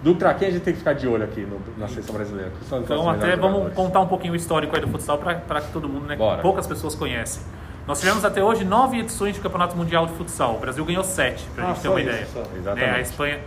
Dutra, 0.01 0.33
quem 0.33 0.47
a 0.47 0.51
gente 0.51 0.61
tem 0.63 0.73
que 0.73 0.79
ficar 0.79 0.93
de 0.93 1.07
olho 1.07 1.23
aqui 1.25 1.41
no- 1.41 1.59
na 1.77 1.87
seleção 1.87 2.15
brasileira? 2.15 2.51
Então, 2.65 3.09
até 3.09 3.35
vamos 3.35 3.51
jogadores? 3.57 3.75
contar 3.75 3.99
um 3.99 4.07
pouquinho 4.07 4.31
o 4.33 4.35
histórico 4.35 4.73
aí 4.75 4.81
do 4.81 4.87
futsal 4.87 5.17
para 5.17 5.35
que 5.61 5.71
todo 5.73 5.89
mundo, 5.89 6.05
né? 6.07 6.15
Bora. 6.15 6.41
Poucas 6.41 6.65
pessoas 6.65 6.95
conhecem. 6.95 7.41
Nós 7.85 7.99
tivemos 7.99 8.23
até 8.23 8.41
hoje 8.43 8.63
nove 8.63 8.99
edições 8.99 9.35
de 9.35 9.41
Campeonato 9.41 9.75
Mundial 9.75 10.05
de 10.05 10.13
Futsal. 10.13 10.55
O 10.55 10.59
Brasil 10.59 10.85
ganhou 10.85 11.03
sete, 11.03 11.43
para 11.55 11.63
a 11.65 11.67
Ah, 11.67 11.73
gente 11.73 11.81
ter 11.81 11.87
uma 11.89 11.99
isso, 11.99 12.09
ideia. 12.09 12.25
só. 12.27 12.39
Exatamente. 12.55 12.87
Né, 12.91 12.95
a 12.95 13.01
Espanha. 13.01 13.39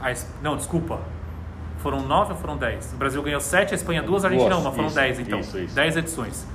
a 0.00 0.10
Es- 0.12 0.32
não, 0.42 0.56
desculpa. 0.56 0.98
Foram 1.78 2.00
nove 2.02 2.32
ou 2.34 2.38
foram 2.38 2.56
dez? 2.56 2.92
O 2.92 2.96
Brasil 2.96 3.22
ganhou 3.22 3.40
sete, 3.40 3.72
a 3.72 3.74
Espanha 3.74 4.02
duas, 4.02 4.24
a 4.24 4.28
Argentina 4.28 4.56
uma. 4.58 4.70
Foram 4.70 4.86
isso, 4.86 4.94
dez, 4.94 5.18
então. 5.18 5.40
isso, 5.40 5.58
isso. 5.58 5.74
Dez 5.74 5.96
edições. 5.96 6.46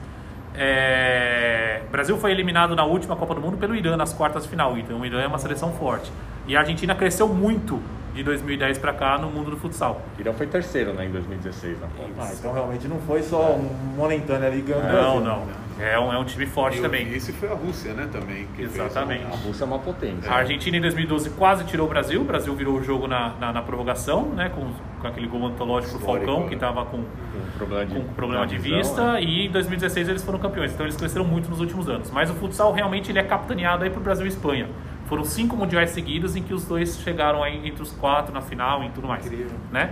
É, 0.53 1.81
O 1.87 1.91
Brasil 1.91 2.17
foi 2.17 2.31
eliminado 2.31 2.75
na 2.75 2.83
última 2.85 3.15
Copa 3.15 3.35
do 3.35 3.41
Mundo 3.41 3.57
pelo 3.57 3.75
Irã 3.75 3.95
nas 3.97 4.11
quartas 4.13 4.43
de 4.43 4.49
final. 4.49 4.77
Então 4.77 4.99
o 4.99 5.05
Irã 5.05 5.21
é 5.21 5.27
uma 5.27 5.37
seleção 5.37 5.71
forte. 5.73 6.11
E 6.47 6.55
a 6.55 6.59
Argentina 6.59 6.93
cresceu 6.95 7.27
muito 7.27 7.81
de 8.13 8.23
2010 8.23 8.77
para 8.77 8.93
cá 8.93 9.17
no 9.17 9.29
mundo 9.29 9.51
do 9.51 9.57
futsal. 9.57 10.01
Irã 10.17 10.31
foi 10.31 10.47
terceiro 10.47 10.93
né, 10.93 11.05
em 11.05 11.09
2016 11.11 11.81
na 11.81 11.87
Copa. 11.87 12.09
Ah, 12.19 12.31
então 12.33 12.53
realmente 12.53 12.87
não 12.87 12.97
foi 12.99 13.21
só 13.21 13.51
um 13.53 13.63
momentâneo 13.97 14.47
ali 14.47 14.61
ganhando 14.61 14.87
o 14.87 14.91
Não, 14.93 15.19
não. 15.19 15.65
É 15.77 15.99
um, 15.99 16.13
é 16.13 16.17
um 16.17 16.23
time 16.23 16.45
forte 16.45 16.77
E 16.77 16.79
o 16.79 16.83
também. 16.83 17.05
vice 17.05 17.33
foi 17.33 17.49
a 17.49 17.53
Rússia, 17.53 17.91
né, 17.93 18.07
também. 18.09 18.47
que 18.55 18.65
fez 18.65 18.73
Exatamente. 18.75 19.25
A 19.25 19.35
Rússia 19.35 19.65
é 19.65 19.67
uma 19.67 19.79
potência. 19.79 20.31
A 20.31 20.35
Argentina 20.35 20.77
em 20.77 20.79
2012 20.79 21.31
quase 21.31 21.65
tirou 21.65 21.85
o 21.85 21.89
Brasil. 21.89 22.21
O 22.21 22.23
Brasil 22.23 22.55
virou 22.55 22.75
o 22.77 22.81
jogo 22.83 23.05
na, 23.07 23.33
na, 23.37 23.51
na 23.51 23.61
prorrogação, 23.61 24.27
né? 24.27 24.49
Com, 24.55 24.69
com 25.01 25.07
aquele 25.07 25.27
gol 25.27 25.45
antológico 25.47 25.97
do 25.97 26.05
Falcão, 26.05 26.43
né? 26.43 26.47
que 26.47 26.53
estava 26.53 26.85
com, 26.85 26.99
Com 26.99 27.57
problema 27.57 27.85
de, 27.85 27.93
com 27.95 28.13
problema 28.13 28.47
de 28.47 28.57
visão, 28.57 28.77
vista. 28.77 29.11
né? 29.13 29.23
E 29.23 29.47
em 29.47 29.51
2016 29.51 30.07
eles 30.07 30.23
foram 30.23 30.39
campeões. 30.39 30.71
Então 30.71 30.85
eles 30.85 30.95
cresceram 30.95 31.25
muito 31.25 31.49
nos 31.49 31.59
últimos 31.59 31.89
anos. 31.89 32.09
Mas 32.09 32.29
o 32.29 32.33
futsal 32.35 32.71
realmente 32.71 33.11
ele 33.11 33.19
é 33.19 33.23
capitaneado 33.23 33.83
aí 33.83 33.89
pro 33.89 33.99
Brasil 33.99 34.25
e 34.25 34.29
Espanha. 34.29 34.69
Foram 35.07 35.23
cinco 35.23 35.55
mundiais 35.55 35.91
seguidos 35.91 36.35
em 36.35 36.41
que 36.43 36.53
os 36.53 36.65
dois 36.65 36.97
chegaram 36.99 37.43
aí 37.43 37.67
entre 37.67 37.81
os 37.81 37.91
quatro 37.91 38.33
na 38.33 38.41
final 38.41 38.83
e 38.83 38.89
tudo 38.89 39.07
mais. 39.07 39.25
Incrível. 39.25 39.55
Né? 39.71 39.91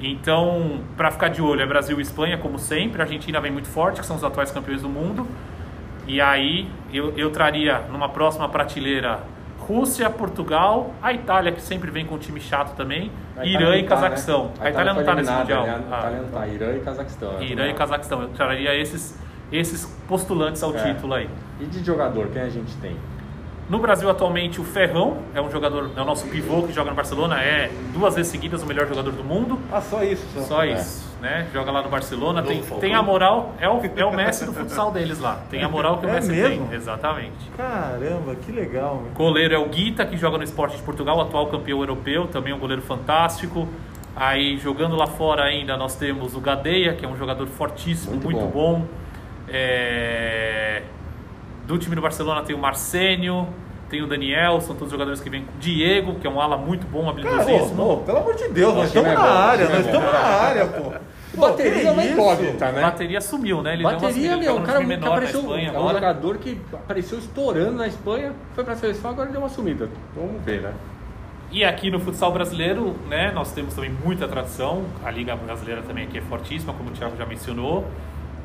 Então, 0.00 0.80
para 0.96 1.10
ficar 1.10 1.28
de 1.28 1.40
olho, 1.40 1.62
é 1.62 1.66
Brasil 1.66 1.98
e 1.98 2.02
Espanha, 2.02 2.36
como 2.36 2.58
sempre. 2.58 3.00
A 3.00 3.04
Argentina 3.04 3.40
vem 3.40 3.50
muito 3.50 3.68
forte, 3.68 4.00
que 4.00 4.06
são 4.06 4.16
os 4.16 4.24
atuais 4.24 4.50
campeões 4.50 4.82
do 4.82 4.88
mundo. 4.88 5.26
E 6.06 6.20
aí, 6.20 6.68
eu, 6.92 7.16
eu 7.16 7.30
traria 7.30 7.78
numa 7.90 8.08
próxima 8.08 8.48
prateleira 8.48 9.20
Rússia, 9.58 10.10
Portugal, 10.10 10.92
a 11.02 11.10
Itália, 11.12 11.50
que 11.50 11.62
sempre 11.62 11.90
vem 11.90 12.04
com 12.04 12.16
um 12.16 12.18
time 12.18 12.38
chato 12.38 12.76
também, 12.76 13.10
Irã 13.42 13.74
e? 13.76 13.84
Cazaquistão. 13.84 14.52
A 14.60 14.68
Itália 14.68 14.92
não 14.92 15.00
está 15.00 15.14
nesse 15.14 15.32
Mundial. 15.32 15.62
A 15.64 15.78
Itália 15.78 16.18
não 16.20 16.28
tá. 16.28 16.46
Irã 16.48 16.76
e 16.76 16.80
Cazaquistão. 16.80 17.42
Irã 17.42 17.68
e 17.68 17.74
Cazaquistão. 17.74 18.20
Eu 18.22 18.28
traria 18.28 18.74
esses, 18.74 19.18
esses 19.50 19.86
postulantes 20.06 20.62
ao 20.62 20.76
É. 20.76 20.82
título 20.92 21.14
aí. 21.14 21.30
E 21.58 21.64
de 21.64 21.82
jogador, 21.82 22.28
quem 22.28 22.42
a 22.42 22.50
gente 22.50 22.76
tem? 22.76 22.94
No 23.68 23.78
Brasil, 23.78 24.10
atualmente, 24.10 24.60
o 24.60 24.64
Ferrão 24.64 25.18
é 25.34 25.40
um 25.40 25.50
jogador, 25.50 25.90
é 25.96 26.00
o 26.00 26.04
nosso 26.04 26.26
pivô 26.26 26.64
que 26.64 26.72
joga 26.72 26.90
no 26.90 26.96
Barcelona, 26.96 27.40
é 27.42 27.70
duas 27.94 28.14
vezes 28.14 28.30
seguidas 28.30 28.62
o 28.62 28.66
melhor 28.66 28.86
jogador 28.86 29.10
do 29.10 29.24
mundo. 29.24 29.58
Ah, 29.72 29.80
só 29.80 30.02
isso. 30.04 30.22
Só, 30.34 30.40
Só 30.42 30.64
É. 30.64 30.72
isso. 30.74 31.14
né? 31.22 31.46
Joga 31.54 31.70
lá 31.70 31.80
no 31.82 31.88
Barcelona, 31.88 32.42
tem, 32.42 32.60
tem 32.62 32.94
a 32.94 33.02
moral, 33.02 33.54
é 33.58 33.66
o, 33.66 33.80
é 33.96 34.04
o 34.04 34.12
Messi 34.14 34.44
do 34.44 34.52
futsal 34.52 34.92
deles 34.92 35.18
lá. 35.18 35.40
Tem 35.48 35.62
a 35.64 35.68
moral 35.70 35.96
que 35.96 36.04
o 36.04 36.08
É 36.10 36.12
Messi 36.12 36.30
mesmo? 36.32 36.66
tem, 36.68 36.76
exatamente. 36.76 37.50
Caramba, 37.56 38.34
que 38.34 38.52
legal, 38.52 38.96
meu. 39.02 39.12
Goleiro 39.14 39.54
é 39.54 39.58
o 39.58 39.66
Guita, 39.66 40.04
que 40.04 40.18
joga 40.18 40.36
no 40.36 40.44
Esporte 40.44 40.76
de 40.76 40.82
Portugal, 40.82 41.18
atual 41.22 41.46
campeão 41.46 41.78
europeu, 41.80 42.26
também 42.26 42.52
um 42.52 42.58
goleiro 42.58 42.82
fantástico. 42.82 43.66
Aí 44.14 44.58
jogando 44.58 44.94
lá 44.94 45.06
fora 45.06 45.44
ainda 45.44 45.74
nós 45.78 45.96
temos 45.96 46.36
o 46.36 46.40
Gadeia, 46.40 46.92
que 46.92 47.06
é 47.06 47.08
um 47.08 47.16
jogador 47.16 47.46
fortíssimo, 47.46 48.12
Muito 48.12 48.24
muito, 48.24 48.40
bom. 48.52 48.80
bom. 48.80 48.86
É, 49.48 50.82
Do 51.66 51.78
time 51.78 51.94
do 51.96 52.02
Barcelona 52.02 52.42
tem 52.42 52.54
o 52.54 52.58
Marcênio, 52.58 53.48
tem 53.88 54.02
o 54.02 54.06
Daniel, 54.06 54.60
são 54.60 54.74
todos 54.74 54.90
jogadores 54.90 55.20
que 55.20 55.30
vêm. 55.30 55.46
Diego, 55.58 56.16
que 56.16 56.26
é 56.26 56.30
um 56.30 56.40
ala 56.40 56.56
muito 56.56 56.86
bom, 56.86 57.00
Cara, 57.06 57.10
habilidosíssimo. 57.10 57.82
ô, 57.82 57.92
ô, 57.94 57.96
pelo 57.98 58.18
amor 58.18 58.34
de 58.34 58.48
Deus, 58.48 58.74
nós 58.74 58.84
O 58.84 58.86
estamos 58.86 59.10
é 59.10 59.14
na 59.14 59.20
o 59.20 59.26
área, 59.38 59.68
nós 59.68 59.86
estamos 59.86 60.12
na 60.12 60.18
área, 60.18 60.66
pô. 60.66 60.92
O 61.34 61.40
bateria 61.40 61.88
é 61.88 61.90
uma 61.90 62.04
incógnita, 62.04 62.66
A 62.68 62.72
né? 62.72 62.80
bateria 62.80 63.20
sumiu, 63.20 63.60
né? 63.62 63.72
Ele 63.72 63.82
deu 63.82 63.90
uma 63.90 63.98
Bateria, 63.98 64.14
sumida, 64.14 64.34
ele 64.34 64.44
meu, 64.44 64.54
um 64.54 64.58
no 64.60 64.66
cara 64.66 64.84
que 64.84 64.92
apareceu. 64.94 65.40
Espanha 65.40 65.68
É 65.68 65.72
um 65.72 65.76
agora. 65.78 65.94
jogador 65.94 66.38
que 66.38 66.60
apareceu 66.72 67.18
estourando 67.18 67.72
na 67.72 67.86
Espanha, 67.88 68.32
foi 68.54 68.62
pra 68.64 68.76
seleção, 68.76 69.10
agora 69.10 69.30
deu 69.30 69.40
uma 69.40 69.48
sumida. 69.48 69.88
Vamos 70.14 70.42
ver, 70.44 70.60
né? 70.60 70.72
E 71.50 71.64
aqui 71.64 71.90
no 71.90 71.98
futsal 72.00 72.32
brasileiro, 72.32 72.94
né, 73.08 73.30
nós 73.32 73.52
temos 73.52 73.74
também 73.74 73.90
muita 74.04 74.26
tradição. 74.28 74.84
A 75.04 75.10
Liga 75.10 75.34
Brasileira 75.36 75.82
também 75.82 76.04
aqui 76.04 76.18
é 76.18 76.20
fortíssima, 76.20 76.72
como 76.72 76.90
o 76.90 76.92
Thiago 76.92 77.16
já 77.16 77.26
mencionou. 77.26 77.84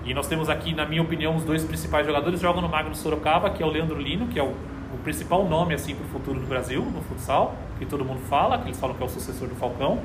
E 0.10 0.14
nós 0.16 0.26
temos 0.28 0.50
aqui, 0.50 0.74
na 0.74 0.88
minha 0.88 1.04
opinião, 1.04 1.36
os 1.36 1.44
dois 1.44 1.64
principais 1.64 2.04
jogadores 2.04 2.40
jogam 2.40 2.64
no 2.64 2.68
Magno 2.68 2.96
Sorocaba, 2.96 3.52
que 3.52 3.62
é 3.62 3.66
o 3.66 3.70
Leandro 3.70 4.00
Lino, 4.02 4.26
que 4.26 4.40
é 4.40 4.44
o, 4.44 4.48
o 4.48 4.98
principal 5.04 5.46
nome 5.48 5.76
assim 5.76 5.94
para 5.94 6.04
o 6.04 6.10
futuro 6.10 6.40
do 6.40 6.48
Brasil 6.48 6.82
no 6.82 7.00
futsal, 7.04 7.54
que 7.78 7.86
todo 7.86 8.04
mundo 8.04 8.20
fala, 8.28 8.58
que 8.58 8.70
eles 8.70 8.80
falam 8.80 8.96
que 8.96 9.04
é 9.04 9.06
o 9.06 9.10
sucessor 9.10 9.48
do 9.48 9.54
Falcão. 9.54 10.00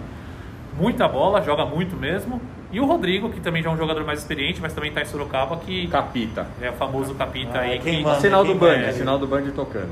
Muita 0.79 1.09
bola, 1.09 1.41
joga 1.41 1.65
muito 1.65 1.97
mesmo. 1.97 2.39
E 2.71 2.79
o 2.81 2.85
Rodrigo, 2.85 3.31
que 3.31 3.41
também 3.41 3.63
já 3.63 3.71
é 3.71 3.73
um 3.73 3.79
jogador 3.79 4.05
mais 4.05 4.19
experiente, 4.19 4.61
mas 4.61 4.75
também 4.75 4.91
está 4.91 5.01
em 5.01 5.07
Sorocaba, 5.07 5.57
que 5.57 5.87
Capita. 5.89 6.47
é 6.61 6.69
o 6.69 6.75
famoso 6.75 7.15
capita 7.15 7.59
Ah, 7.59 7.63
aí. 7.63 7.79
quem 7.79 7.99
Que... 7.99 8.03
manda? 8.03 8.21
Sinal 8.21 8.43
do 8.45 8.51
quem 8.51 8.59
Band, 8.59 8.93
sinal 8.93 9.19
do 9.19 9.27
Band 9.27 9.43
tocando. 9.57 9.89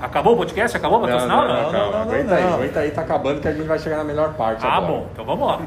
Acabou 0.00 0.34
o 0.34 0.36
podcast? 0.36 0.76
Acabou 0.76 0.98
o 0.98 1.00
patrocinal? 1.00 1.48
não, 1.48 1.54
Não, 1.54 1.62
não, 1.62 1.72
não, 1.72 1.90
não, 1.92 2.02
aguenta 2.02 2.34
aí, 2.36 2.44
não. 2.44 2.54
aguenta 2.54 2.78
aí, 2.80 2.90
tá 2.92 3.00
acabando 3.00 3.40
que 3.40 3.48
a 3.48 3.52
gente 3.52 3.66
vai 3.66 3.78
chegar 3.78 3.96
na 3.96 4.04
melhor 4.04 4.34
parte 4.34 4.64
Ah, 4.64 4.76
agora. 4.76 4.92
bom, 4.92 5.08
então 5.12 5.24
vamos 5.24 5.48
lá. 5.48 5.62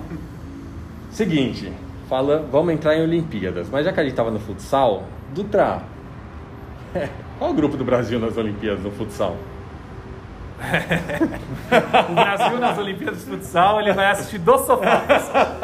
Seguinte, 1.09 1.73
fala, 2.09 2.43
vamos 2.51 2.73
entrar 2.73 2.97
em 2.97 3.03
Olimpíadas, 3.03 3.69
mas 3.69 3.85
já 3.85 3.93
que 3.93 3.99
a 3.99 4.03
gente 4.03 4.15
tava 4.15 4.31
no 4.31 4.39
futsal, 4.39 5.03
Dutra, 5.33 5.83
qual 7.37 7.51
o 7.51 7.53
grupo 7.53 7.77
do 7.77 7.85
Brasil 7.85 8.19
nas 8.19 8.35
Olimpíadas 8.35 8.83
no 8.83 8.89
futsal? 8.89 9.37
O 12.09 12.13
Brasil 12.13 12.59
nas 12.59 12.77
Olimpíadas 12.77 13.19
de 13.23 13.31
futsal, 13.31 13.79
ele 13.79 13.93
vai 13.93 14.07
assistir 14.11 14.39
do 14.39 14.57
sofá. 14.59 15.03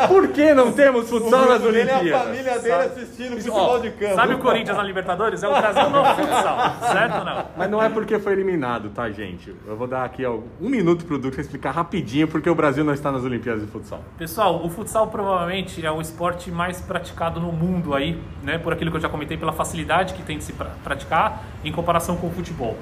Por 0.08 0.28
que 0.30 0.54
não 0.54 0.72
temos 0.72 1.10
futsal 1.10 1.48
nas 1.50 1.62
dele 1.62 1.80
é 1.90 1.94
a 1.94 1.98
Olimpíadas? 1.98 2.24
família 2.28 2.60
dele 2.60 2.74
Sabe- 2.76 2.86
assistindo 2.86 3.36
futebol 3.38 3.80
de 3.80 3.92
campo. 3.92 4.16
Sabe 4.16 4.34
o 4.36 4.38
Corinthians 4.40 4.78
na 4.78 4.84
Libertadores? 4.84 5.44
É 5.44 5.48
o 5.48 5.52
Brasil 5.56 5.90
no 5.90 6.06
futsal, 6.06 6.58
certo 6.92 7.18
ou 7.20 7.26
não? 7.26 7.46
Mas 7.58 7.70
não 7.72 7.82
é 7.84 7.90
porque 7.90 8.20
foi 8.20 8.34
eliminado, 8.34 8.90
tá, 8.90 9.10
gente? 9.10 9.54
Eu 9.68 9.76
vou 9.76 9.88
dar 9.88 10.04
aqui 10.06 10.26
ó, 10.26 10.40
um 10.62 10.70
minuto 10.70 11.06
pro 11.06 11.18
Dutra 11.18 11.42
explicar 11.42 11.72
rapidinho 11.72 12.28
porque 12.28 12.50
o 12.50 12.56
Brasil 12.56 12.84
não 12.84 12.94
está 12.94 13.12
nas 13.12 13.24
Olimpíadas 13.24 13.62
de 13.64 13.68
futsal. 13.68 14.02
Pessoal, 14.18 14.64
o 14.64 14.70
futsal 14.70 15.08
provavelmente 15.08 15.84
é 15.86 15.92
o 15.92 16.00
esporte 16.02 16.52
mais 16.52 16.80
praticado 16.82 17.40
no 17.40 17.52
mundo 17.52 17.94
aí, 17.96 18.20
né? 18.44 18.58
Por 18.58 18.72
aquilo 18.74 18.92
que 18.92 18.98
eu 18.98 19.02
já 19.02 19.10
comentei, 19.10 19.38
pela 19.38 19.52
facilidade 19.54 20.14
que 20.14 20.22
tem 20.24 20.38
de 20.38 20.44
se 20.44 20.54
pra- 20.54 20.72
praticar 20.84 21.44
em 21.64 21.72
comparação 21.72 22.16
com 22.16 22.28
o 22.28 22.32
futebol. 22.32 22.78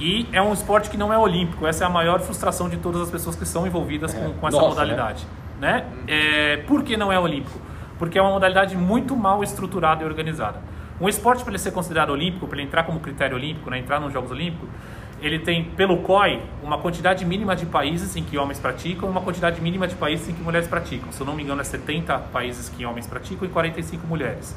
E 0.00 0.28
é 0.32 0.40
um 0.40 0.52
esporte 0.52 0.88
que 0.90 0.96
não 0.96 1.12
é 1.12 1.18
olímpico. 1.18 1.66
Essa 1.66 1.84
é 1.84 1.86
a 1.86 1.90
maior 1.90 2.20
frustração 2.20 2.68
de 2.68 2.76
todas 2.76 3.02
as 3.02 3.10
pessoas 3.10 3.34
que 3.34 3.44
são 3.44 3.66
envolvidas 3.66 4.14
com, 4.14 4.32
com 4.32 4.48
essa 4.48 4.56
Nossa, 4.56 4.68
modalidade. 4.68 5.26
Né? 5.60 5.84
É, 6.06 6.58
por 6.58 6.84
que 6.84 6.96
não 6.96 7.12
é 7.12 7.18
olímpico? 7.18 7.60
Porque 7.98 8.18
é 8.18 8.22
uma 8.22 8.30
modalidade 8.30 8.76
muito 8.76 9.16
mal 9.16 9.42
estruturada 9.42 10.04
e 10.04 10.06
organizada. 10.06 10.60
Um 11.00 11.08
esporte, 11.08 11.42
para 11.42 11.52
ele 11.52 11.58
ser 11.58 11.72
considerado 11.72 12.10
olímpico, 12.10 12.46
para 12.46 12.58
ele 12.58 12.66
entrar 12.66 12.84
como 12.84 13.00
critério 13.00 13.36
olímpico, 13.36 13.70
né, 13.70 13.78
entrar 13.78 14.00
nos 14.00 14.12
Jogos 14.12 14.30
Olímpicos, 14.30 14.68
ele 15.20 15.40
tem, 15.40 15.64
pelo 15.64 15.98
COI, 15.98 16.40
uma 16.62 16.78
quantidade 16.78 17.24
mínima 17.24 17.56
de 17.56 17.66
países 17.66 18.14
em 18.14 18.22
que 18.22 18.38
homens 18.38 18.60
praticam 18.60 19.08
uma 19.08 19.20
quantidade 19.20 19.60
mínima 19.60 19.88
de 19.88 19.96
países 19.96 20.28
em 20.28 20.32
que 20.32 20.42
mulheres 20.42 20.68
praticam. 20.68 21.10
Se 21.10 21.20
eu 21.20 21.26
não 21.26 21.34
me 21.34 21.42
engano, 21.42 21.60
é 21.60 21.64
70 21.64 22.18
países 22.32 22.68
que 22.68 22.84
homens 22.84 23.06
praticam 23.06 23.46
e 23.46 23.50
45 23.50 24.06
mulheres. 24.06 24.56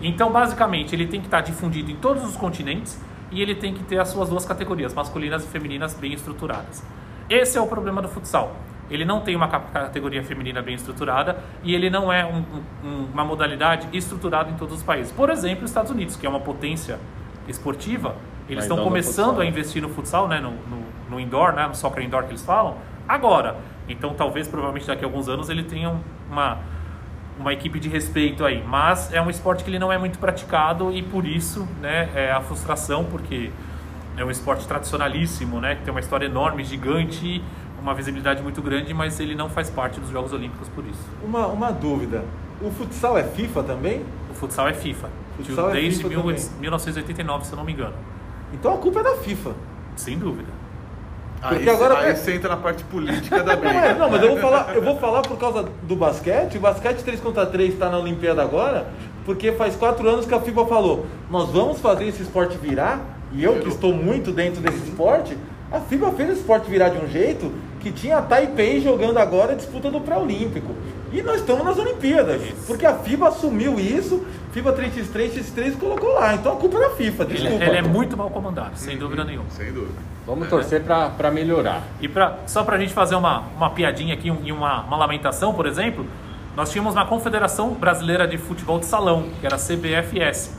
Então, 0.00 0.30
basicamente, 0.30 0.94
ele 0.94 1.06
tem 1.06 1.20
que 1.20 1.26
estar 1.26 1.40
difundido 1.40 1.90
em 1.90 1.96
todos 1.96 2.22
os 2.22 2.36
continentes 2.36 3.00
e 3.30 3.40
ele 3.42 3.54
tem 3.54 3.74
que 3.74 3.82
ter 3.82 3.98
as 3.98 4.08
suas 4.08 4.28
duas 4.28 4.44
categorias, 4.44 4.94
masculinas 4.94 5.44
e 5.44 5.48
femininas, 5.48 5.94
bem 5.94 6.12
estruturadas. 6.12 6.82
Esse 7.28 7.58
é 7.58 7.60
o 7.60 7.66
problema 7.66 8.00
do 8.00 8.08
futsal. 8.08 8.56
Ele 8.90 9.04
não 9.04 9.20
tem 9.20 9.36
uma 9.36 9.48
ca- 9.48 9.60
categoria 9.60 10.22
feminina 10.24 10.62
bem 10.62 10.74
estruturada 10.74 11.38
e 11.62 11.74
ele 11.74 11.90
não 11.90 12.10
é 12.10 12.24
um- 12.24 12.42
um- 12.82 13.04
uma 13.12 13.22
modalidade 13.24 13.86
estruturada 13.92 14.48
em 14.50 14.54
todos 14.54 14.76
os 14.76 14.82
países. 14.82 15.12
Por 15.12 15.28
exemplo, 15.28 15.64
os 15.64 15.70
Estados 15.70 15.90
Unidos, 15.90 16.16
que 16.16 16.26
é 16.26 16.28
uma 16.28 16.40
potência 16.40 16.98
esportiva, 17.46 18.16
eles 18.48 18.64
estão 18.64 18.76
começando 18.84 19.40
a 19.40 19.44
investir 19.46 19.82
no 19.82 19.90
futsal, 19.90 20.26
né, 20.26 20.40
no, 20.40 20.52
no, 20.52 20.82
no 21.10 21.20
indoor, 21.20 21.52
né, 21.52 21.66
no 21.66 21.74
soccer 21.74 22.02
indoor 22.02 22.22
que 22.24 22.30
eles 22.30 22.42
falam, 22.44 22.76
agora. 23.06 23.56
Então, 23.88 24.14
talvez, 24.14 24.48
provavelmente, 24.48 24.86
daqui 24.86 25.04
a 25.04 25.06
alguns 25.06 25.28
anos 25.28 25.50
ele 25.50 25.64
tenha 25.64 25.94
uma, 26.30 26.58
uma 27.38 27.52
equipe 27.52 27.78
de 27.78 27.88
respeito 27.88 28.44
aí. 28.44 28.62
Mas 28.66 29.12
é 29.12 29.20
um 29.22 29.30
esporte 29.30 29.62
que 29.64 29.70
ele 29.70 29.78
não 29.78 29.92
é 29.92 29.98
muito 29.98 30.18
praticado 30.18 30.92
e 30.92 31.02
por 31.02 31.24
isso, 31.26 31.66
né, 31.80 32.08
é 32.14 32.32
a 32.32 32.40
frustração, 32.40 33.04
porque 33.04 33.50
é 34.16 34.24
um 34.24 34.30
esporte 34.30 34.66
tradicionalíssimo, 34.66 35.60
né, 35.60 35.76
que 35.76 35.82
tem 35.82 35.90
uma 35.92 36.00
história 36.00 36.26
enorme, 36.26 36.64
gigante, 36.64 37.42
uma 37.80 37.94
visibilidade 37.94 38.42
muito 38.42 38.60
grande, 38.60 38.92
mas 38.92 39.20
ele 39.20 39.34
não 39.36 39.48
faz 39.48 39.70
parte 39.70 40.00
dos 40.00 40.10
Jogos 40.10 40.32
Olímpicos 40.32 40.68
por 40.70 40.84
isso. 40.84 41.06
Uma, 41.24 41.46
uma 41.46 41.70
dúvida. 41.70 42.24
O 42.60 42.70
futsal 42.72 43.16
é 43.16 43.22
FIFA 43.22 43.62
também? 43.62 44.04
O 44.30 44.34
futsal 44.34 44.66
é 44.68 44.74
FIFA. 44.74 45.08
Futsal 45.36 45.70
é 45.70 45.72
Desde 45.74 46.02
FIFA 46.02 46.08
mil- 46.08 46.20
também. 46.34 46.48
1989, 46.60 47.44
se 47.46 47.52
eu 47.52 47.56
não 47.56 47.64
me 47.64 47.72
engano. 47.72 47.94
Então 48.52 48.74
a 48.74 48.78
culpa 48.78 48.98
é 48.98 49.02
da 49.04 49.14
FIFA. 49.18 49.52
Sem 49.94 50.18
dúvida. 50.18 50.48
Aí, 51.40 51.56
Porque 51.56 51.70
agora- 51.70 51.98
aí 52.00 52.16
você 52.16 52.34
entra 52.34 52.48
na 52.50 52.56
parte 52.56 52.82
política 52.84 53.38
da 53.44 53.54
Não, 53.56 53.64
é, 53.64 53.80
briga. 53.80 53.94
não, 53.94 54.10
mas 54.10 54.22
eu 54.22 54.28
vou 54.30 54.38
falar, 54.38 54.74
eu 54.74 54.82
vou 54.82 54.96
falar 54.98 55.22
por 55.22 55.38
causa 55.38 55.68
do 55.82 55.94
basquete. 55.96 56.56
O 56.56 56.60
basquete 56.60 57.02
3 57.02 57.20
contra 57.20 57.46
3 57.46 57.74
está 57.74 57.88
na 57.88 57.98
Olimpíada 57.98 58.42
agora, 58.42 58.88
porque 59.24 59.52
faz 59.52 59.76
quatro 59.76 60.08
anos 60.08 60.26
que 60.26 60.34
a 60.34 60.40
FIBA 60.40 60.66
falou: 60.66 61.06
nós 61.30 61.48
vamos 61.50 61.80
fazer 61.80 62.06
esse 62.06 62.22
esporte 62.22 62.56
virar. 62.58 63.00
E 63.32 63.44
eu 63.44 63.56
que 63.60 63.68
estou 63.68 63.92
muito 63.92 64.32
dentro 64.32 64.60
desse 64.62 64.88
esporte, 64.88 65.36
a 65.70 65.80
FIBA 65.80 66.10
fez 66.12 66.30
esse 66.30 66.40
esporte 66.40 66.68
virar 66.70 66.88
de 66.88 66.98
um 67.04 67.06
jeito 67.08 67.52
que 67.78 67.92
tinha 67.92 68.16
a 68.18 68.22
Taipei 68.22 68.80
jogando 68.80 69.18
agora 69.18 69.52
a 69.52 69.54
disputa 69.54 69.90
do 69.90 70.00
pré-olímpico. 70.00 70.72
E 71.12 71.22
nós 71.22 71.40
estamos 71.40 71.64
nas 71.64 71.78
Olimpíadas, 71.78 72.40
porque 72.66 72.84
a 72.84 72.94
FIBA 72.94 73.28
assumiu 73.28 73.78
isso, 73.80 74.26
FIBA 74.52 74.72
3x3, 74.74 75.32
x3 75.38 75.78
colocou 75.78 76.12
lá. 76.14 76.34
Então 76.34 76.52
a 76.52 76.56
culpa 76.56 76.76
é 76.76 76.80
da 76.80 76.90
FIFA, 76.90 77.22
Ele, 77.24 77.32
desculpa. 77.34 77.64
ele 77.64 77.76
é 77.76 77.82
muito 77.82 78.16
mal 78.16 78.28
comandado, 78.30 78.72
sem 78.76 78.96
dúvida 78.98 79.24
nenhuma. 79.24 79.48
Sem 79.50 79.72
dúvida. 79.72 79.94
Vamos 80.26 80.48
torcer 80.48 80.82
pra, 80.82 81.08
pra 81.10 81.30
melhorar. 81.30 81.82
E 82.00 82.08
pra, 82.08 82.38
só 82.46 82.62
para 82.62 82.76
a 82.76 82.78
gente 82.78 82.92
fazer 82.92 83.14
uma, 83.14 83.44
uma 83.56 83.70
piadinha 83.70 84.12
aqui 84.12 84.30
um- 84.30 84.40
e 84.44 84.52
uma, 84.52 84.82
uma 84.82 84.96
lamentação, 84.98 85.54
por 85.54 85.64
exemplo, 85.66 86.04
nós 86.54 86.70
tínhamos 86.70 86.94
uma 86.94 87.06
Confederação 87.06 87.70
Brasileira 87.72 88.28
de 88.28 88.36
Futebol 88.36 88.78
de 88.78 88.84
Salão, 88.86 89.24
que 89.40 89.46
era 89.46 89.54
a 89.56 89.58
CBFS, 89.58 90.58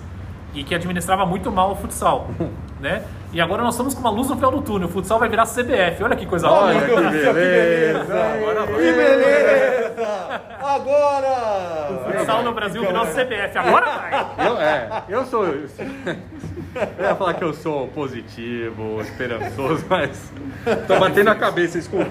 e 0.55 0.63
que 0.63 0.73
administrava 0.73 1.25
muito 1.25 1.51
mal 1.51 1.73
o 1.73 1.75
futsal, 1.75 2.29
né? 2.81 3.03
E 3.31 3.39
agora 3.39 3.61
nós 3.61 3.75
estamos 3.75 3.93
com 3.93 3.99
uma 4.01 4.09
luz 4.09 4.27
no 4.27 4.35
final 4.35 4.51
do 4.51 4.61
túnel, 4.61 4.87
o 4.87 4.91
futsal 4.91 5.19
vai 5.19 5.29
virar 5.29 5.45
CBF, 5.45 6.03
olha 6.03 6.15
que 6.15 6.25
coisa 6.25 6.49
Olha 6.49 6.77
ótima. 6.79 6.95
que 7.11 7.17
do 7.17 7.21
céu, 7.21 7.33
beleza. 7.33 8.15
Agora 8.15 8.67
Que 8.67 8.91
beleza! 8.91 10.41
Agora! 10.61 11.89
O 11.91 12.11
futsal 12.11 12.43
no 12.43 12.53
Brasil 12.53 12.81
virou 12.81 13.05
CBF, 13.05 13.57
agora 13.57 13.85
vai! 13.85 14.47
Eu, 14.47 14.57
é, 14.57 15.03
eu 15.09 15.25
sou. 15.25 15.45
Eu 15.45 17.05
ia 17.05 17.15
falar 17.15 17.33
que 17.33 17.43
eu 17.43 17.53
sou 17.53 17.87
positivo, 17.87 19.01
esperançoso, 19.01 19.85
mas. 19.89 20.31
Tô 20.87 20.99
batendo 20.99 21.29
a 21.29 21.35
cabeça, 21.35 21.77
desculpa. 21.79 22.09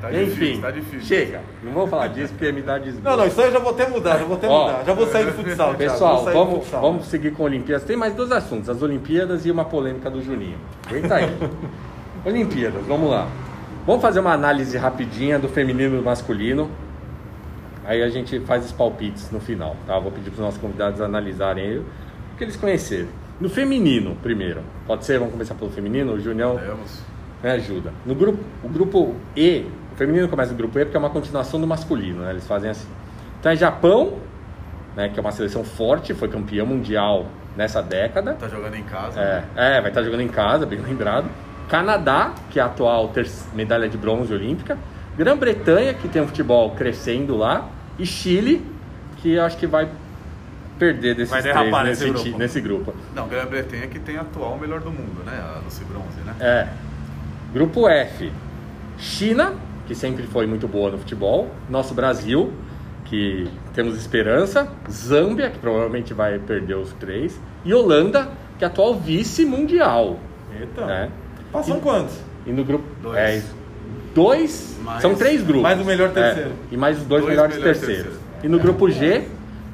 Tá 0.00 0.12
Enfim, 0.12 0.24
difícil, 0.24 0.62
tá 0.62 0.70
difícil. 0.70 1.00
chega. 1.02 1.40
Não 1.62 1.72
vou 1.72 1.86
falar 1.88 2.08
disso 2.08 2.32
porque 2.34 2.52
me 2.52 2.62
dá 2.62 2.78
desgosto. 2.78 3.02
Não, 3.04 3.16
não, 3.16 3.26
isso 3.26 3.40
aí 3.40 3.48
eu 3.48 3.52
já 3.52 3.58
vou 3.58 3.72
até 3.72 3.88
mudar, 3.88 4.18
já 4.18 4.24
vou 4.24 4.36
até 4.36 4.48
Ó, 4.48 4.66
mudar. 4.66 4.84
Já 4.84 4.92
vou 4.92 5.06
sair 5.08 5.24
do 5.24 5.32
futsal, 5.32 5.74
Thiago, 5.74 5.78
Pessoal, 5.78 6.14
vou 6.16 6.24
sair 6.24 6.32
do 6.34 6.38
vamos, 6.44 6.58
futsal. 6.64 6.80
vamos 6.80 7.06
seguir 7.06 7.32
com 7.32 7.42
Olimpíadas. 7.42 7.84
Tem 7.86 7.96
mais 7.96 8.14
dois 8.14 8.30
assuntos: 8.30 8.68
as 8.70 8.80
Olimpíadas 8.82 9.44
e 9.44 9.50
uma 9.50 9.64
polêmica 9.68 10.10
do 10.10 10.22
Juninho. 10.22 10.58
Aguenta 10.86 11.14
aí. 11.16 11.36
Olimpíadas, 12.24 12.84
vamos 12.86 13.10
lá. 13.10 13.28
Vamos 13.86 14.02
fazer 14.02 14.20
uma 14.20 14.32
análise 14.32 14.76
rapidinha 14.76 15.38
do 15.38 15.48
feminino 15.48 15.94
e 15.94 15.98
do 15.98 16.04
masculino. 16.04 16.70
Aí 17.84 18.02
a 18.02 18.08
gente 18.10 18.38
faz 18.40 18.66
os 18.66 18.72
palpites 18.72 19.30
no 19.30 19.40
final, 19.40 19.74
tá? 19.86 19.98
Vou 19.98 20.12
pedir 20.12 20.30
para 20.30 20.34
os 20.34 20.40
nossos 20.40 20.60
convidados 20.60 21.00
analisarem 21.00 21.64
aí 21.64 21.78
o 21.78 21.84
que 22.36 22.44
eles 22.44 22.56
conhecerem. 22.56 23.08
No 23.40 23.48
feminino, 23.48 24.16
primeiro. 24.22 24.62
Pode 24.86 25.04
ser? 25.04 25.18
Vamos 25.18 25.32
começar 25.32 25.54
pelo 25.54 25.70
feminino? 25.70 26.12
O 26.12 26.20
Junião 26.20 26.58
Temos. 26.58 27.00
me 27.42 27.50
ajuda. 27.50 27.92
No 28.04 28.14
grupo, 28.14 28.38
o 28.62 28.68
grupo 28.68 29.14
E, 29.34 29.64
o 29.94 29.96
feminino 29.96 30.28
começa 30.28 30.50
no 30.50 30.58
grupo 30.58 30.78
E 30.78 30.84
porque 30.84 30.96
é 30.96 31.00
uma 31.00 31.08
continuação 31.08 31.58
do 31.58 31.66
masculino, 31.66 32.22
né? 32.22 32.30
Eles 32.30 32.46
fazem 32.46 32.68
assim. 32.68 32.88
Então 33.40 33.52
é 33.52 33.56
Japão, 33.56 34.18
né? 34.94 35.08
Que 35.08 35.18
é 35.18 35.22
uma 35.22 35.32
seleção 35.32 35.64
forte, 35.64 36.12
foi 36.12 36.28
campeã 36.28 36.64
mundial 36.64 37.26
nessa 37.56 37.82
década. 37.82 38.34
Tá 38.34 38.48
jogando 38.48 38.74
em 38.74 38.84
casa. 38.84 39.20
É, 39.20 39.44
é, 39.56 39.80
vai 39.80 39.90
estar 39.90 40.02
jogando 40.02 40.20
em 40.20 40.28
casa, 40.28 40.66
bem 40.66 40.80
lembrado. 40.80 41.28
Canadá, 41.68 42.32
que 42.50 42.58
é 42.58 42.62
a 42.62 42.66
atual 42.66 43.12
medalha 43.52 43.88
de 43.88 43.98
bronze 43.98 44.32
olímpica. 44.32 44.78
Grã-Bretanha, 45.16 45.92
que 45.94 46.08
tem 46.08 46.22
um 46.22 46.26
futebol 46.26 46.70
crescendo 46.70 47.36
lá, 47.36 47.68
e 47.98 48.06
Chile, 48.06 48.64
que 49.18 49.38
acho 49.38 49.56
que 49.56 49.66
vai 49.66 49.88
perder 50.78 51.16
desses 51.16 51.30
Vai 51.30 51.42
três 51.42 51.56
nesse, 51.56 51.84
nesse 51.84 52.10
grupo. 52.10 52.38
nesse 52.38 52.60
grupo. 52.60 52.94
Não, 53.14 53.28
Grã-Bretanha 53.28 53.88
que 53.88 53.98
tem 53.98 54.16
atual 54.16 54.56
melhor 54.56 54.80
do 54.80 54.90
mundo, 54.90 55.24
né? 55.24 55.32
A 55.40 55.58
Lucy 55.64 55.84
Bronze, 55.84 56.20
né? 56.24 56.34
É. 56.40 56.68
Grupo 57.52 57.88
F. 57.88 58.32
China, 58.96 59.54
que 59.86 59.94
sempre 59.94 60.24
foi 60.24 60.46
muito 60.46 60.68
boa 60.68 60.90
no 60.90 60.98
futebol. 60.98 61.50
Nosso 61.68 61.94
Brasil, 61.94 62.52
que 63.08 63.48
temos 63.74 63.96
esperança. 63.96 64.68
Zâmbia, 64.90 65.50
que 65.50 65.58
provavelmente 65.58 66.12
vai 66.14 66.38
perder 66.38 66.74
os 66.76 66.92
três. 66.94 67.38
E 67.64 67.72
Holanda, 67.74 68.28
que 68.58 68.64
é 68.64 68.66
atual 68.66 68.94
vice-mundial. 68.94 70.18
Eita. 70.58 70.84
Né? 70.86 71.10
Passam 71.52 71.80
quantos? 71.80 72.14
E 72.46 72.52
no 72.52 72.64
grupo. 72.64 72.84
Dois. 73.02 73.16
É, 73.16 73.42
dois. 74.14 74.76
Mais- 74.82 75.02
são 75.02 75.14
três 75.14 75.42
grupos. 75.42 75.62
mais 75.62 75.80
o 75.80 75.84
melhor 75.84 76.10
terceiro. 76.10 76.50
É, 76.50 76.74
e 76.74 76.76
mais 76.76 76.98
os 76.98 77.04
dois, 77.04 77.22
Dois 77.22 77.34
melhores 77.34 77.56
melhores 77.56 77.78
terceiros. 77.80 78.04
terceiros. 78.14 78.28
E 78.44 78.48
no 78.48 78.58
grupo 78.58 78.88
G, 78.90 79.24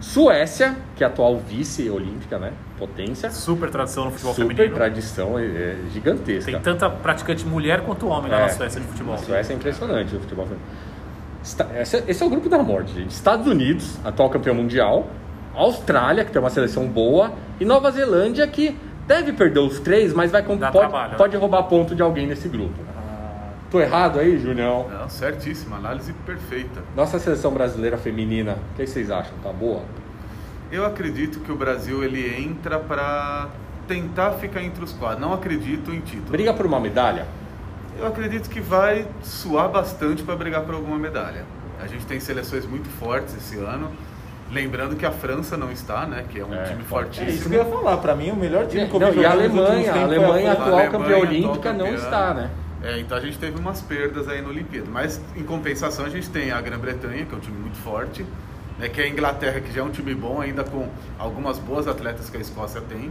Suécia, 0.01 0.77
que 0.97 1.03
é 1.03 1.07
atual 1.07 1.39
vice-olímpica, 1.39 2.39
né? 2.39 2.53
Potência. 2.79 3.31
Super 3.31 3.71
tradição 3.71 4.05
no 4.07 4.11
futebol 4.11 4.35
Super 4.35 4.49
feminino. 4.55 4.75
tradição 4.75 5.39
é, 5.39 5.45
é 5.45 5.77
gigantesca. 5.93 6.51
Tem 6.51 6.61
tanta 6.61 6.91
praticante 6.91 7.47
mulher 7.47 7.81
quanto 7.83 8.07
homem 8.09 8.31
lá 8.31 8.39
É. 8.39 8.43
na 8.43 8.49
Suécia 8.51 8.81
de 8.81 8.87
futebol. 8.87 9.15
A 9.15 9.19
Suécia 9.19 9.53
é 9.53 9.57
impressionante 9.57 10.15
o 10.15 10.21
futebol 10.21 10.45
feminino. 10.47 10.69
Esse, 11.45 12.23
é 12.23 12.27
o 12.27 12.31
grupo 12.31 12.49
da 12.49 12.63
morte, 12.63 12.95
gente. 12.95 13.11
Estados 13.11 13.47
Unidos, 13.47 13.99
atual 14.03 14.31
campeão 14.31 14.55
mundial. 14.55 15.07
Austrália, 15.55 16.25
que 16.25 16.33
tem 16.33 16.41
uma 16.41 16.51
seleção 16.51 16.87
boa. 16.87 17.33
E 17.61 17.65
Nova 17.65 17.91
Zelândia, 17.91 18.47
que 18.49 18.77
deve 19.07 19.33
perder 19.33 19.61
os 19.61 19.79
três, 19.79 20.13
mas 20.15 20.33
vai 20.33 20.43
pode, 20.43 20.59
trabalho, 20.59 21.13
né? 21.13 21.17
pode 21.19 21.37
roubar 21.37 21.65
ponto 21.65 21.95
de 21.95 22.03
alguém 22.03 22.27
nesse 22.27 22.49
grupo. 22.49 22.75
Tô 23.71 23.81
errado 23.81 24.21
aí, 24.21 24.39
Julião? 24.39 24.89
Não, 24.89 25.09
certíssima, 25.09 25.77
análise 25.77 26.13
perfeita. 26.25 26.83
Nossa 26.97 27.19
seleção 27.19 27.53
brasileira 27.53 27.99
feminina, 27.99 28.57
o 28.73 28.77
que 28.77 28.87
vocês 28.87 29.11
acham? 29.11 29.35
Tá 29.43 29.53
boa? 29.53 29.83
Eu 30.71 30.87
acredito 30.87 31.41
que 31.41 31.53
o 31.53 31.57
Brasil 31.57 32.03
ele 32.03 32.41
entra 32.41 32.79
para 32.79 33.49
tentar 33.87 34.33
ficar 34.33 34.63
entre 34.63 34.83
os 34.83 34.93
quatro. 34.93 35.21
Não 35.21 35.33
acredito 35.33 35.93
em 35.93 36.01
título. 36.01 36.31
Briga 36.31 36.55
por 36.55 36.67
uma 36.67 36.81
medalha? 36.81 37.27
Eu 37.99 38.07
acredito 38.07 38.49
que 38.51 38.61
vai 38.61 39.07
suar 39.23 39.69
bastante 39.69 40.23
para 40.23 40.35
brigar 40.37 40.63
por 40.63 40.75
alguma 40.75 40.99
medalha. 40.99 41.45
A 41.81 41.87
gente 41.87 42.05
tem 42.07 42.19
seleções 42.21 42.67
muito 42.67 42.89
fortes 42.89 43.35
esse 43.37 43.57
ano. 43.59 43.91
Lembrando 44.51 44.97
que 44.97 45.07
a 45.07 45.11
França 45.11 45.57
não 45.57 45.71
está, 45.73 46.07
né? 46.07 46.25
Que 46.29 46.41
é 46.41 46.45
um 46.45 46.55
É, 46.55 46.65
time 46.65 46.83
forte. 46.85 47.21
É 47.21 47.25
isso 47.25 47.43
fortíssimo. 47.45 47.51
que 47.51 47.57
eu 47.57 47.65
ia 47.65 47.83
falar. 47.83 47.97
Pra 47.99 48.15
mim, 48.15 48.31
o 48.31 48.37
melhor 48.37 48.67
time 48.67 48.87
que 48.89 48.95
eu 48.95 49.13
vi 49.13 49.21
e 49.21 49.27
a 49.27 49.31
Alemanha, 49.33 49.91
a 49.91 49.95
foi 49.95 50.03
Alemanha 50.03 50.51
a 50.51 50.53
atual 50.53 50.69
Alemanha, 50.69 50.91
campeã 50.91 51.17
olímpica 51.19 51.73
não 51.73 51.95
está, 51.95 52.35
né? 52.35 52.51
É, 52.83 52.99
então 53.01 53.17
a 53.17 53.21
gente 53.21 53.39
teve 53.39 53.59
umas 53.59 53.81
perdas 53.81 54.29
aí 54.29 54.43
na 54.43 54.49
Olimpíada. 54.49 54.89
Mas 54.91 55.21
em 55.35 55.43
compensação 55.43 56.05
a 56.05 56.09
gente 56.11 56.29
tem 56.31 56.51
a 56.53 56.61
Grã-Bretanha, 56.61 57.25
que 57.25 57.35
é 57.35 57.37
um 57.37 57.41
time 57.41 57.59
muito 57.59 57.79
forte, 57.79 58.27
né, 58.79 58.89
que 58.89 59.01
é 59.01 59.05
a 59.05 59.09
Inglaterra, 59.09 59.61
que 59.61 59.73
já 59.73 59.81
é 59.81 59.85
um 59.85 59.91
time 59.91 60.15
bom, 60.15 60.41
ainda 60.41 60.63
com 60.65 60.89
algumas 61.19 61.59
boas 61.59 61.89
atletas 61.89 62.29
que 62.29 62.37
a 62.37 62.41
Escócia 62.41 62.83
tem. 62.83 63.11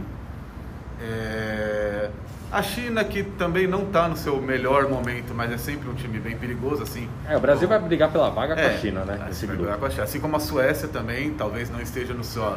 É, 1.02 2.08
A 2.54 2.62
China, 2.62 3.02
que 3.02 3.24
também 3.24 3.66
não 3.66 3.82
está 3.82 4.08
no 4.08 4.16
seu 4.16 4.40
melhor 4.40 4.88
momento, 4.88 5.34
mas 5.34 5.50
é 5.50 5.58
sempre 5.58 5.88
um 5.88 5.94
time 5.94 6.20
bem 6.20 6.36
perigoso, 6.36 6.84
assim. 6.84 7.08
É, 7.28 7.36
o 7.36 7.40
Brasil 7.40 7.66
vai 7.66 7.80
brigar 7.80 8.12
pela 8.12 8.30
vaga 8.30 8.54
com 8.54 8.60
a 8.60 8.64
É, 8.64 8.78
China, 8.78 9.04
né? 9.04 9.14
assim, 9.14 9.24
Nesse 9.24 9.46
vai 9.46 9.56
brigar 9.56 9.76
com 9.76 9.86
a 9.86 9.90
China. 9.90 10.04
Assim 10.04 10.20
como 10.20 10.36
a 10.36 10.38
Suécia 10.40 10.86
também, 10.86 11.34
talvez 11.34 11.68
não 11.68 11.80
esteja 11.80 12.14
no 12.14 12.22
seu 12.22 12.56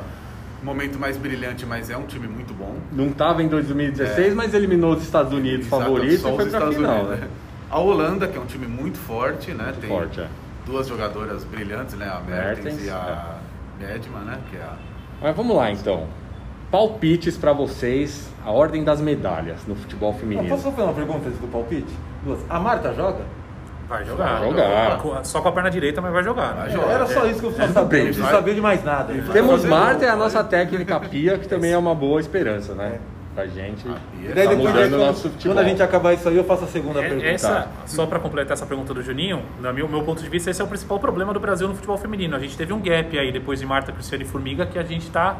momento 0.61 0.99
mais 0.99 1.17
brilhante, 1.17 1.65
mas 1.65 1.89
é 1.89 1.97
um 1.97 2.05
time 2.05 2.27
muito 2.27 2.53
bom. 2.53 2.75
Não 2.91 3.07
estava 3.07 3.41
em 3.41 3.47
2016, 3.47 4.35
mas 4.35 4.53
eliminou 4.53 4.93
os 4.93 5.01
Estados 5.01 5.33
Unidos 5.33 5.65
Exato, 5.65 5.81
favoritos 5.81 6.19
só 6.21 6.29
e 6.31 6.35
foi 6.35 6.45
Estados 6.45 6.75
final, 6.75 6.95
Unidos, 7.01 7.19
né? 7.19 7.27
A 7.69 7.79
Holanda, 7.79 8.27
que 8.27 8.37
é 8.37 8.39
um 8.39 8.45
time 8.45 8.67
muito 8.67 8.99
forte, 8.99 9.51
né? 9.51 9.63
Muito 9.65 9.79
tem 9.79 9.89
forte, 9.89 10.19
é. 10.21 10.27
duas 10.65 10.87
jogadoras 10.87 11.43
brilhantes, 11.43 11.95
né? 11.95 12.07
A 12.07 12.19
Mertens, 12.19 12.65
Mertens, 12.65 12.85
e 12.85 12.89
a 12.91 13.35
Bedman, 13.79 14.21
né? 14.25 14.37
Que 14.51 14.57
é 14.57 14.61
a... 14.61 14.75
Mas 15.23 15.35
vamos 15.35 15.55
lá 15.55 15.71
então. 15.71 16.07
Palpites 16.69 17.35
pra 17.37 17.53
vocês, 17.53 18.29
a 18.47 18.51
ordem 18.51 18.83
das 18.83 19.01
medalhas 19.01 19.65
no 19.67 19.75
futebol 19.75 20.13
Não, 20.13 20.19
feminino. 20.19 20.47
posso 20.47 20.63
só 20.63 20.71
fazer 20.71 20.83
uma 20.83 20.93
pergunta 20.93 21.27
antes 21.27 21.39
do 21.39 21.47
palpite? 21.47 21.93
Duas. 22.23 22.39
A 22.49 22.59
Marta 22.59 22.93
joga? 22.93 23.19
Vai 23.89 24.05
jogar. 24.05 24.39
Vai 24.39 24.49
jogar. 24.49 24.97
Com- 24.99 25.23
Só 25.23 25.41
com 25.41 25.49
a 25.49 25.51
perna 25.51 25.69
direita, 25.69 26.01
mas 26.01 26.11
vai 26.13 26.23
jogar. 26.23 26.55
né? 26.55 26.61
Vai 26.63 26.69
jogar. 26.71 26.91
Era 26.91 27.07
só 27.07 27.25
isso 27.25 27.39
que 27.39 27.45
eu 27.45 27.51
precisava 27.51 27.73
saber. 27.73 27.97
Não 27.97 28.05
preciso 28.05 28.27
saber 28.29 28.55
de 28.55 28.61
mais 28.61 28.83
nada. 28.83 29.13
Temos 29.33 29.65
Marta 29.65 30.05
e 30.05 30.07
a 30.07 30.15
nossa 30.15 30.43
técnica 30.43 30.99
Pia, 30.99 31.37
que 31.37 31.47
também 31.47 31.71
é 31.71 31.77
uma 31.77 31.93
boa 31.95 32.19
esperança, 32.19 32.73
né? 32.73 32.99
Pra 33.35 33.45
gente. 33.47 33.85
E 33.87 34.25
E 34.25 34.31
é 34.31 34.33
daí 34.33 34.45
Tá 34.47 34.53
depois, 34.55 34.73
mudando 34.73 34.89
quando, 34.89 34.93
o 35.01 35.05
nosso 35.05 35.21
futebol. 35.29 35.53
quando 35.55 35.65
a 35.65 35.69
gente 35.69 35.83
acabar 35.83 36.13
isso 36.13 36.27
aí, 36.27 36.35
eu 36.37 36.43
faço 36.43 36.63
a 36.63 36.67
segunda 36.67 36.99
É- 36.99 37.07
pergunta. 37.07 37.27
Essa, 37.27 37.67
só 37.85 38.05
para 38.07 38.19
completar 38.19 38.53
essa 38.53 38.65
pergunta 38.65 38.93
do 38.93 39.01
Juninho, 39.03 39.41
no 39.61 39.73
meu, 39.73 39.87
meu 39.87 40.01
ponto 40.03 40.21
de 40.23 40.29
vista, 40.29 40.49
esse 40.49 40.59
é 40.61 40.65
o 40.65 40.67
principal 40.67 40.99
problema 40.99 41.33
do 41.33 41.39
Brasil 41.39 41.67
no 41.67 41.75
futebol 41.75 41.97
feminino. 41.97 42.35
A 42.35 42.39
gente 42.39 42.57
teve 42.57 42.73
um 42.73 42.79
gap 42.81 43.17
aí 43.19 43.31
depois 43.31 43.59
de 43.59 43.65
Marta, 43.65 43.91
Cristiane 43.91 44.23
e 44.23 44.27
Formiga 44.27 44.65
que 44.65 44.79
a 44.79 44.83
gente 44.83 45.03
está 45.03 45.37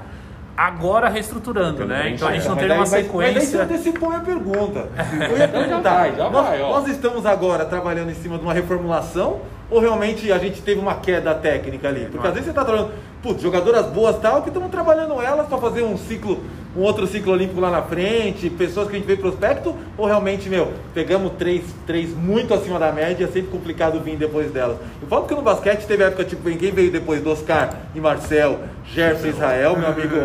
agora 0.58 1.08
reestruturando, 1.08 1.86
né? 1.86 2.10
Então 2.10 2.28
a 2.28 2.32
gente 2.34 2.48
não 2.48 2.56
Mas 2.56 2.62
teve 2.64 2.74
uma 2.74 2.80
mas- 2.80 2.92
Mas 2.92 3.04
daí 3.04 3.34
você 3.34 3.40
sequência. 3.42 3.62
antecipou 3.64 4.10
minha 4.10 4.22
pergunta. 4.22 4.90
Eu 5.30 5.38
ia 5.38 5.48
perguntar, 5.48 5.94
vai, 5.94 6.16
já 6.16 6.30
nós, 6.32 6.48
vai, 6.48 6.62
ó. 6.64 6.70
nós 6.72 6.88
estamos 6.88 7.26
agora 7.28 7.64
trabalhando 7.66 8.10
em 8.10 8.16
cima 8.16 8.38
de 8.40 8.44
uma 8.44 8.54
reformulação 8.54 9.40
ou 9.70 9.80
realmente 9.80 10.32
a 10.32 10.38
gente 10.40 10.62
teve 10.64 10.80
uma 10.82 10.96
queda 10.96 11.36
técnica 11.36 11.88
ali? 11.90 12.08
Porque 12.12 12.26
às 12.28 12.34
vezes 12.34 12.46
você 12.46 12.50
está 12.52 12.66
trabalhando, 12.66 12.92
putz, 13.28 13.42
jogadoras 13.42 13.88
boas 13.88 14.18
tal, 14.20 14.42
que 14.42 14.48
estamos 14.48 14.72
trabalhando 14.72 15.22
elas 15.22 15.48
para 15.48 15.58
fazer 15.58 15.84
um 15.84 15.98
ciclo, 15.98 16.42
um 16.76 16.82
outro 16.82 17.06
ciclo 17.06 17.34
olímpico 17.34 17.60
lá 17.60 17.70
na 17.70 17.82
frente, 17.82 18.50
pessoas 18.50 18.88
que 18.88 18.96
a 18.96 19.00
gente 19.00 19.06
vê 19.08 19.18
prospecto, 19.18 19.76
ou 19.98 20.06
realmente, 20.06 20.48
meu, 20.50 20.72
pegamos 20.94 21.34
três, 21.38 21.64
três 21.86 22.16
muito 22.16 22.54
acima 22.54 22.80
da 22.80 22.90
média, 22.92 23.26
é 23.26 23.28
sempre 23.28 23.50
complicado 23.52 24.00
vir 24.00 24.16
depois 24.16 24.50
delas. 24.52 24.78
Eu 25.02 25.08
falo 25.10 25.26
que 25.26 25.36
no 25.36 25.42
basquete 25.42 25.86
teve 25.86 26.04
época, 26.06 26.24
tipo, 26.24 26.50
quem 26.50 26.72
veio 26.72 26.90
depois 26.90 27.22
do 27.22 27.30
Oscar 27.32 27.70
e 27.94 28.00
Marcel, 28.00 28.60
Gerson 28.86 29.28
Israel, 29.28 29.76
meu 29.78 29.88
amigo, 29.90 30.16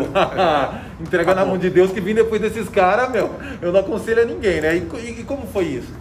entregar 1.01 1.35
na 1.35 1.43
mão 1.45 1.57
de 1.57 1.69
Deus 1.69 1.91
que 1.91 1.99
vim 1.99 2.13
depois 2.13 2.39
desses 2.41 2.69
caras, 2.69 3.11
meu, 3.11 3.31
eu 3.61 3.73
não 3.73 3.81
aconselho 3.81 4.21
a 4.21 4.25
ninguém, 4.25 4.61
né? 4.61 4.75
E, 4.77 4.79
e- 4.99 5.19
e 5.19 5.23
como 5.25 5.45
foi 5.47 5.65
isso? 5.65 5.91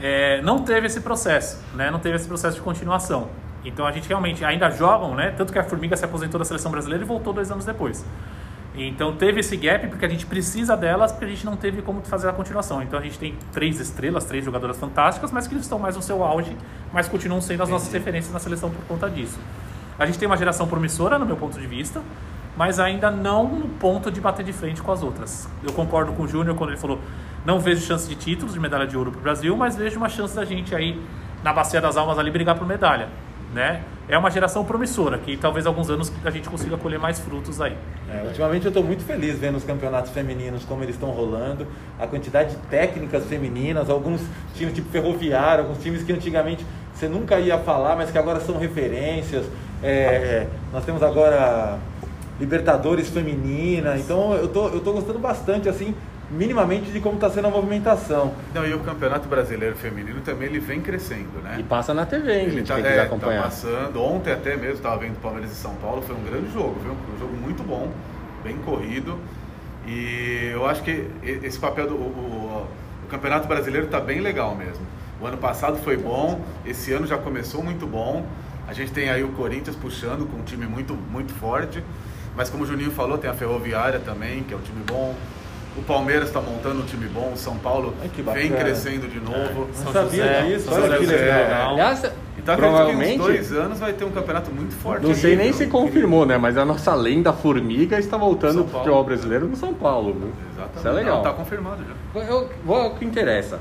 é, 0.00 0.40
não 0.42 0.60
teve 0.62 0.86
esse 0.86 1.00
processo, 1.00 1.58
né? 1.74 1.90
Não 1.90 1.98
teve 1.98 2.14
esse 2.16 2.26
processo 2.28 2.54
de 2.54 2.62
continuação. 2.62 3.26
Então 3.68 3.86
a 3.86 3.92
gente 3.92 4.08
realmente 4.08 4.44
ainda 4.44 4.70
jogam, 4.70 5.14
né? 5.14 5.32
Tanto 5.36 5.52
que 5.52 5.58
a 5.58 5.64
Formiga 5.64 5.96
se 5.96 6.04
aposentou 6.04 6.38
da 6.38 6.44
seleção 6.44 6.70
brasileira 6.70 7.04
e 7.04 7.06
voltou 7.06 7.32
dois 7.32 7.50
anos 7.50 7.64
depois. 7.64 8.04
Então 8.74 9.14
teve 9.16 9.40
esse 9.40 9.56
gap 9.56 9.86
porque 9.88 10.04
a 10.04 10.08
gente 10.08 10.24
precisa 10.24 10.76
delas 10.76 11.10
porque 11.10 11.24
a 11.24 11.28
gente 11.28 11.44
não 11.44 11.56
teve 11.56 11.82
como 11.82 12.00
fazer 12.02 12.28
a 12.28 12.32
continuação. 12.32 12.82
Então 12.82 12.98
a 12.98 13.02
gente 13.02 13.18
tem 13.18 13.36
três 13.52 13.80
estrelas, 13.80 14.24
três 14.24 14.44
jogadoras 14.44 14.78
fantásticas, 14.78 15.30
mas 15.32 15.46
que 15.46 15.54
estão 15.56 15.78
mais 15.78 15.96
no 15.96 16.02
seu 16.02 16.22
auge, 16.22 16.56
mas 16.92 17.08
continuam 17.08 17.40
sendo 17.40 17.62
as 17.62 17.68
nossas 17.68 17.92
referências 17.92 18.32
na 18.32 18.38
seleção 18.38 18.70
por 18.70 18.84
conta 18.86 19.10
disso. 19.10 19.38
A 19.98 20.06
gente 20.06 20.18
tem 20.18 20.26
uma 20.26 20.36
geração 20.36 20.68
promissora, 20.68 21.18
no 21.18 21.26
meu 21.26 21.36
ponto 21.36 21.58
de 21.58 21.66
vista, 21.66 22.00
mas 22.56 22.78
ainda 22.78 23.10
não 23.10 23.48
no 23.48 23.68
ponto 23.68 24.10
de 24.12 24.20
bater 24.20 24.44
de 24.44 24.52
frente 24.52 24.80
com 24.80 24.92
as 24.92 25.02
outras. 25.02 25.48
Eu 25.62 25.72
concordo 25.72 26.12
com 26.12 26.22
o 26.22 26.28
Júnior 26.28 26.56
quando 26.56 26.70
ele 26.70 26.78
falou: 26.78 27.00
não 27.44 27.58
vejo 27.58 27.84
chance 27.84 28.08
de 28.08 28.14
títulos, 28.14 28.54
de 28.54 28.60
medalha 28.60 28.86
de 28.86 28.96
ouro 28.96 29.10
para 29.10 29.18
o 29.18 29.22
Brasil, 29.22 29.56
mas 29.56 29.74
vejo 29.74 29.96
uma 29.96 30.08
chance 30.08 30.36
da 30.36 30.44
gente 30.44 30.74
aí, 30.74 31.00
na 31.42 31.52
Bacia 31.52 31.80
das 31.80 31.96
Almas, 31.96 32.16
ali 32.16 32.30
brigar 32.30 32.56
por 32.56 32.66
medalha. 32.66 33.08
Né? 33.52 33.82
É 34.08 34.16
uma 34.16 34.30
geração 34.30 34.64
promissora, 34.64 35.18
que 35.18 35.36
talvez 35.36 35.66
alguns 35.66 35.90
anos 35.90 36.12
a 36.24 36.30
gente 36.30 36.48
consiga 36.48 36.76
colher 36.76 36.98
mais 36.98 37.18
frutos 37.18 37.60
aí. 37.60 37.76
É, 38.10 38.22
ultimamente 38.26 38.64
eu 38.64 38.70
estou 38.70 38.82
muito 38.82 39.04
feliz 39.04 39.38
vendo 39.38 39.56
os 39.56 39.64
campeonatos 39.64 40.10
femininos 40.12 40.64
como 40.64 40.82
eles 40.82 40.94
estão 40.94 41.10
rolando, 41.10 41.66
a 41.98 42.06
quantidade 42.06 42.50
de 42.50 42.56
técnicas 42.68 43.24
femininas, 43.26 43.90
alguns 43.90 44.22
times 44.54 44.74
tipo 44.74 44.88
ferroviário, 44.90 45.64
alguns 45.64 45.82
times 45.82 46.02
que 46.02 46.12
antigamente 46.12 46.64
você 46.94 47.06
nunca 47.06 47.38
ia 47.38 47.58
falar, 47.58 47.96
mas 47.96 48.10
que 48.10 48.18
agora 48.18 48.40
são 48.40 48.58
referências. 48.58 49.46
É, 49.82 50.46
nós 50.72 50.84
temos 50.84 51.02
agora 51.02 51.78
Libertadores 52.40 53.08
feminina, 53.08 53.96
então 53.98 54.32
eu 54.34 54.48
tô, 54.48 54.68
eu 54.68 54.80
tô 54.80 54.92
gostando 54.92 55.18
bastante 55.18 55.68
assim, 55.68 55.94
minimamente 56.30 56.90
de 56.90 57.00
como 57.00 57.14
está 57.16 57.30
sendo 57.30 57.48
a 57.48 57.50
movimentação. 57.50 58.34
Não, 58.54 58.66
e 58.66 58.74
o 58.74 58.80
Campeonato 58.80 59.26
Brasileiro 59.28 59.74
Feminino 59.76 60.20
também 60.20 60.48
ele 60.48 60.58
vem 60.58 60.80
crescendo, 60.80 61.40
né? 61.42 61.56
E 61.58 61.62
passa 61.62 61.94
na 61.94 62.04
TV, 62.04 62.32
hein, 62.32 62.42
Ele 62.46 62.50
gente, 62.58 62.66
tá, 62.68 62.74
quem 62.76 62.84
é, 62.84 63.00
acompanhar. 63.00 63.38
tá 63.38 63.48
passando. 63.48 64.02
Ontem 64.02 64.32
até 64.32 64.56
mesmo 64.56 64.74
estava 64.76 64.98
vendo 64.98 65.20
Palmeiras 65.20 65.50
e 65.50 65.54
São 65.54 65.74
Paulo, 65.76 66.02
foi 66.02 66.14
um 66.14 66.22
grande 66.22 66.52
jogo, 66.52 66.78
viu? 66.82 66.92
Um 66.92 67.18
jogo 67.18 67.34
muito 67.36 67.62
bom, 67.62 67.88
bem 68.44 68.56
corrido. 68.58 69.18
E 69.86 70.50
eu 70.52 70.66
acho 70.66 70.82
que 70.82 71.06
esse 71.22 71.58
papel 71.58 71.86
do 71.88 71.94
o, 71.94 71.98
o- 71.98 72.68
o 73.04 73.08
Campeonato 73.08 73.48
Brasileiro 73.48 73.86
está 73.86 73.98
bem 74.00 74.20
legal 74.20 74.54
mesmo. 74.54 74.84
O 75.20 75.26
ano 75.26 75.38
passado 75.38 75.78
foi 75.78 75.96
bom, 75.96 76.40
esse 76.66 76.92
ano 76.92 77.06
já 77.06 77.16
começou 77.16 77.62
muito 77.62 77.86
bom. 77.86 78.24
A 78.68 78.74
gente 78.74 78.92
tem 78.92 79.08
aí 79.08 79.24
o 79.24 79.28
Corinthians 79.30 79.74
puxando 79.74 80.26
com 80.30 80.36
um 80.36 80.42
time 80.42 80.66
muito, 80.66 80.92
muito 80.94 81.32
forte. 81.32 81.82
Mas 82.36 82.50
como 82.50 82.64
o 82.64 82.66
Juninho 82.66 82.90
falou, 82.90 83.16
tem 83.16 83.28
a 83.30 83.34
Ferroviária 83.34 83.98
também, 83.98 84.42
que 84.42 84.52
é 84.52 84.56
um 84.56 84.60
time 84.60 84.82
bom. 84.86 85.14
O 85.78 85.82
Palmeiras 85.82 86.28
está 86.28 86.40
montando 86.40 86.80
um 86.82 86.84
time 86.86 87.06
bom, 87.06 87.32
o 87.32 87.36
São 87.36 87.56
Paulo 87.56 87.94
Ai, 88.02 88.08
que 88.08 88.20
vem 88.22 88.50
crescendo 88.52 89.08
de 89.08 89.20
novo. 89.20 89.68
Não 89.84 89.92
sabia 89.92 90.42
disso, 90.42 90.64
São 90.66 90.74
olha 90.82 90.96
José 90.98 90.98
que 90.98 91.06
do 91.06 91.12
legal. 91.12 91.70
Aliás, 91.72 91.98
Então 92.00 92.10
acredito 92.10 92.36
que 92.44 92.50
uns 92.52 92.56
provavelmente, 92.56 93.18
dois 93.18 93.52
anos 93.52 93.78
vai 93.78 93.92
ter 93.92 94.04
um 94.04 94.10
campeonato 94.10 94.50
muito 94.50 94.74
forte. 94.74 95.06
não 95.06 95.14
sei 95.14 95.32
aí, 95.32 95.36
nem 95.36 95.52
se 95.52 95.66
confirmou, 95.66 96.26
né? 96.26 96.36
Mas 96.36 96.56
a 96.58 96.64
nossa 96.64 96.94
lenda 96.94 97.32
formiga 97.32 97.98
está 97.98 98.16
voltando 98.16 98.54
São 98.54 98.62
pro 98.64 98.72
Paulo. 98.72 98.84
futebol 98.84 99.04
brasileiro 99.04 99.46
no 99.46 99.56
São 99.56 99.72
Paulo, 99.72 100.14
viu? 100.14 100.32
Exatamente. 100.52 100.78
Isso 100.78 100.88
é 100.88 100.92
legal. 100.92 101.16
Não, 101.16 101.22
tá 101.22 101.32
confirmado 101.32 101.82
já. 101.84 102.20
Eu 102.20 102.48
vou 102.64 102.76
ao 102.76 102.94
que 102.94 103.04
interessa. 103.04 103.58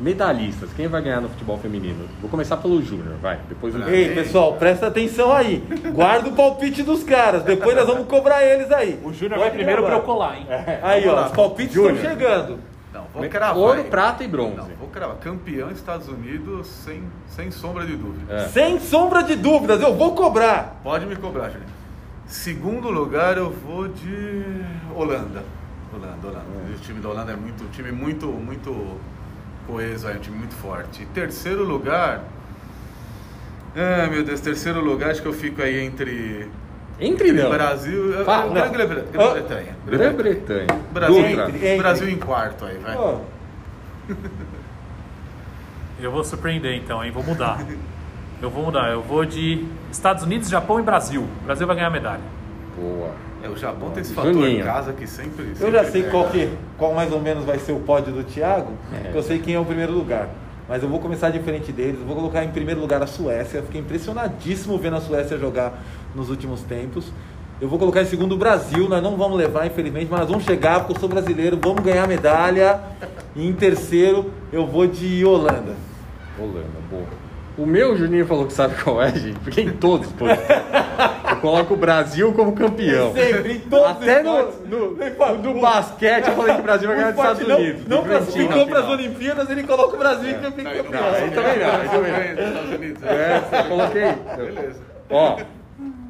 Medalhistas, 0.00 0.70
quem 0.74 0.88
vai 0.88 1.02
ganhar 1.02 1.20
no 1.20 1.28
futebol 1.28 1.58
feminino? 1.58 2.08
Vou 2.20 2.30
começar 2.30 2.56
pelo 2.56 2.82
Júnior, 2.82 3.16
vai. 3.20 3.38
Depois 3.48 3.74
o 3.74 3.88
Ei, 3.88 4.14
pessoal, 4.14 4.54
presta 4.54 4.86
atenção 4.86 5.32
aí. 5.32 5.62
Guarda 5.92 6.28
o 6.28 6.32
palpite 6.32 6.82
dos 6.82 7.04
caras. 7.04 7.42
Depois 7.42 7.76
nós 7.76 7.86
vamos 7.86 8.08
cobrar 8.08 8.42
eles 8.44 8.70
aí. 8.72 8.98
O 9.04 9.12
Júnior 9.12 9.38
vai 9.38 9.50
primeiro 9.50 9.82
pra 9.82 9.90
gravar. 9.90 10.02
eu 10.02 10.06
colar, 10.06 10.36
hein? 10.38 10.46
Aí, 10.82 11.06
ó, 11.06 11.26
os 11.26 11.32
palpites 11.32 11.74
Júnior. 11.74 11.96
estão 11.96 12.10
chegando. 12.10 12.58
Não, 12.92 13.04
vou 13.14 13.28
cravar. 13.28 13.56
Ouro, 13.56 13.84
prata 13.84 14.24
e 14.24 14.28
bronze. 14.28 14.56
Não, 14.56 14.68
vou 14.78 14.88
cravar. 14.88 15.16
Campeão 15.16 15.70
Estados 15.70 16.08
Unidos 16.08 16.66
sem, 16.66 17.02
sem 17.28 17.50
sombra 17.50 17.86
de 17.86 17.96
dúvida. 17.96 18.34
É. 18.34 18.48
Sem 18.48 18.80
sombra 18.80 19.22
de 19.22 19.36
dúvidas, 19.36 19.80
eu 19.80 19.94
vou 19.94 20.14
cobrar. 20.14 20.80
Pode 20.82 21.06
me 21.06 21.14
cobrar, 21.14 21.50
Juninho. 21.50 21.70
Segundo 22.26 22.90
lugar, 22.90 23.36
eu 23.36 23.50
vou 23.50 23.88
de 23.88 24.44
Holanda. 24.94 25.42
Holanda, 25.92 26.28
Holanda. 26.28 26.44
O 26.74 26.78
time 26.80 27.00
da 27.00 27.08
Holanda 27.08 27.32
é 27.32 27.36
muito, 27.36 27.64
um 27.64 27.68
time 27.68 27.90
muito, 27.92 28.26
muito 28.26 28.96
coeso, 29.70 30.08
é 30.08 30.14
um 30.14 30.18
time 30.18 30.36
muito 30.38 30.54
forte. 30.54 31.02
E 31.02 31.06
terceiro 31.06 31.64
lugar. 31.64 32.22
Ai 33.76 34.10
meu 34.10 34.24
Deus, 34.24 34.40
terceiro 34.40 34.80
lugar, 34.80 35.10
acho 35.10 35.22
que 35.22 35.28
eu 35.28 35.32
fico 35.32 35.62
aí 35.62 35.78
entre. 35.84 36.48
Entre 36.98 37.32
não. 37.32 37.48
Brasil. 37.50 38.12
eu- 38.12 38.24
Fala. 38.24 38.46
eu- 38.58 38.70
Grã-Bretanha. 38.70 39.06
Grã-Bretanha. 39.12 39.74
Grã-Bretanha. 39.86 40.66
Brasil, 40.92 41.22
Dutra. 41.22 41.48
Entre, 41.48 41.66
entre. 41.66 41.78
Brasil 41.78 42.08
em 42.10 42.18
quarto 42.18 42.64
aí, 42.64 42.76
vai. 42.78 42.96
Ó, 42.96 43.20
Eu 46.00 46.10
vou 46.10 46.24
surpreender 46.24 46.74
então, 46.76 47.04
hein? 47.04 47.10
Vou 47.10 47.22
mudar. 47.22 47.62
Eu 48.40 48.48
vou 48.50 48.64
mudar. 48.64 48.90
Eu 48.90 49.02
vou 49.02 49.24
de 49.24 49.66
Estados 49.92 50.22
Unidos, 50.24 50.48
Japão 50.48 50.80
e 50.80 50.82
Brasil. 50.82 51.22
O 51.42 51.44
Brasil 51.44 51.66
vai 51.66 51.76
ganhar 51.76 51.88
a 51.88 51.90
medalha. 51.90 52.22
Boa. 52.74 53.10
É, 53.42 53.48
o 53.48 53.56
Japão 53.56 53.90
tem 53.90 54.02
esse 54.02 54.12
fator 54.12 54.32
Juninho. 54.34 54.60
em 54.60 54.64
casa 54.64 54.92
que 54.92 55.06
sempre. 55.06 55.48
eu 55.50 55.56
sempre 55.56 55.72
já 55.72 55.84
sei 55.84 56.02
pega. 56.02 56.10
qual, 56.12 56.28
que, 56.28 56.48
qual 56.76 56.92
mais 56.94 57.10
ou 57.12 57.20
menos 57.20 57.44
vai 57.44 57.58
ser 57.58 57.72
o 57.72 57.80
pódio 57.80 58.12
do 58.12 58.22
Thiago, 58.24 58.72
É. 58.92 58.98
porque 59.04 59.18
eu 59.18 59.22
sei 59.22 59.38
quem 59.38 59.54
é 59.54 59.58
o 59.60 59.64
primeiro 59.64 59.92
lugar. 59.92 60.28
Mas 60.68 60.82
eu 60.82 60.88
vou 60.88 61.00
começar 61.00 61.30
diferente 61.30 61.72
deles. 61.72 61.98
Eu 62.00 62.06
vou 62.06 62.14
colocar 62.14 62.44
em 62.44 62.50
primeiro 62.50 62.80
lugar 62.80 63.02
a 63.02 63.06
Suécia. 63.06 63.58
Eu 63.58 63.64
Fiquei 63.64 63.80
impressionadíssimo 63.80 64.78
vendo 64.78 64.96
a 64.96 65.00
Suécia 65.00 65.36
jogar 65.36 65.82
nos 66.14 66.30
últimos 66.30 66.62
tempos. 66.62 67.12
Eu 67.60 67.68
vou 67.68 67.76
colocar 67.78 68.02
em 68.02 68.06
segundo 68.06 68.32
o 68.32 68.38
Brasil. 68.38 68.88
Nós 68.88 69.02
não 69.02 69.16
vamos 69.16 69.36
levar, 69.36 69.66
infelizmente, 69.66 70.06
mas 70.08 70.20
nós 70.20 70.28
vamos 70.28 70.44
chegar 70.44 70.78
porque 70.80 70.94
eu 70.94 71.00
sou 71.00 71.08
brasileiro. 71.08 71.58
Vamos 71.60 71.82
ganhar 71.82 72.06
medalha. 72.06 72.78
E 73.34 73.44
em 73.48 73.52
terceiro, 73.52 74.30
eu 74.52 74.64
vou 74.64 74.86
de 74.86 75.24
Holanda. 75.24 75.74
Holanda, 76.38 76.68
boa. 76.88 77.02
O 77.60 77.66
meu 77.66 77.96
Juninho 77.96 78.26
falou 78.26 78.46
que 78.46 78.52
sabe 78.52 78.74
qual 78.82 79.02
é, 79.02 79.10
gente, 79.12 79.38
porque 79.40 79.60
em 79.60 79.70
todos, 79.72 80.10
pô. 80.12 80.24
Eu 80.28 81.36
coloco 81.40 81.74
o 81.74 81.76
Brasil 81.76 82.32
como 82.32 82.52
campeão. 82.54 83.12
Sempre, 83.12 83.52
em 83.54 83.60
todos 83.60 83.90
os 83.98 84.02
Até 84.02 84.22
no, 84.22 84.50
no, 84.66 84.90
no 84.96 85.36
do 85.54 85.60
basquete 85.60 86.26
eu 86.28 86.34
falei 86.36 86.54
que 86.54 86.60
o 86.60 86.64
Brasil 86.64 86.88
vai 86.88 86.96
ganhar 86.96 87.10
dos 87.12 87.20
Estados 87.20 87.42
Unidos. 87.42 87.86
Não, 87.86 87.96
não 87.98 88.04
do 88.04 88.12
Argentina 88.14 88.48
classificou 88.48 88.66
para 88.66 88.78
as 88.78 88.84
final. 88.84 88.98
Olimpíadas, 88.98 89.50
ele 89.50 89.62
coloca 89.64 89.94
o 89.94 89.98
Brasil 89.98 90.22
Não, 90.40 90.48
ele- 90.48 90.62
campeão. 90.62 90.84
não, 90.90 91.08
aí 91.08 91.30
também 91.30 91.58
não, 91.58 91.70
aí 91.80 91.88
também 91.88 92.12
não. 92.12 92.18
Ganha 92.18 92.34
dos 92.34 92.44
Estados 92.46 92.74
Unidos. 92.74 93.02
É, 93.04 93.42
eu 93.60 93.64
coloquei. 93.64 94.02
Beleza. 94.36 94.80
Ó, 95.10 95.36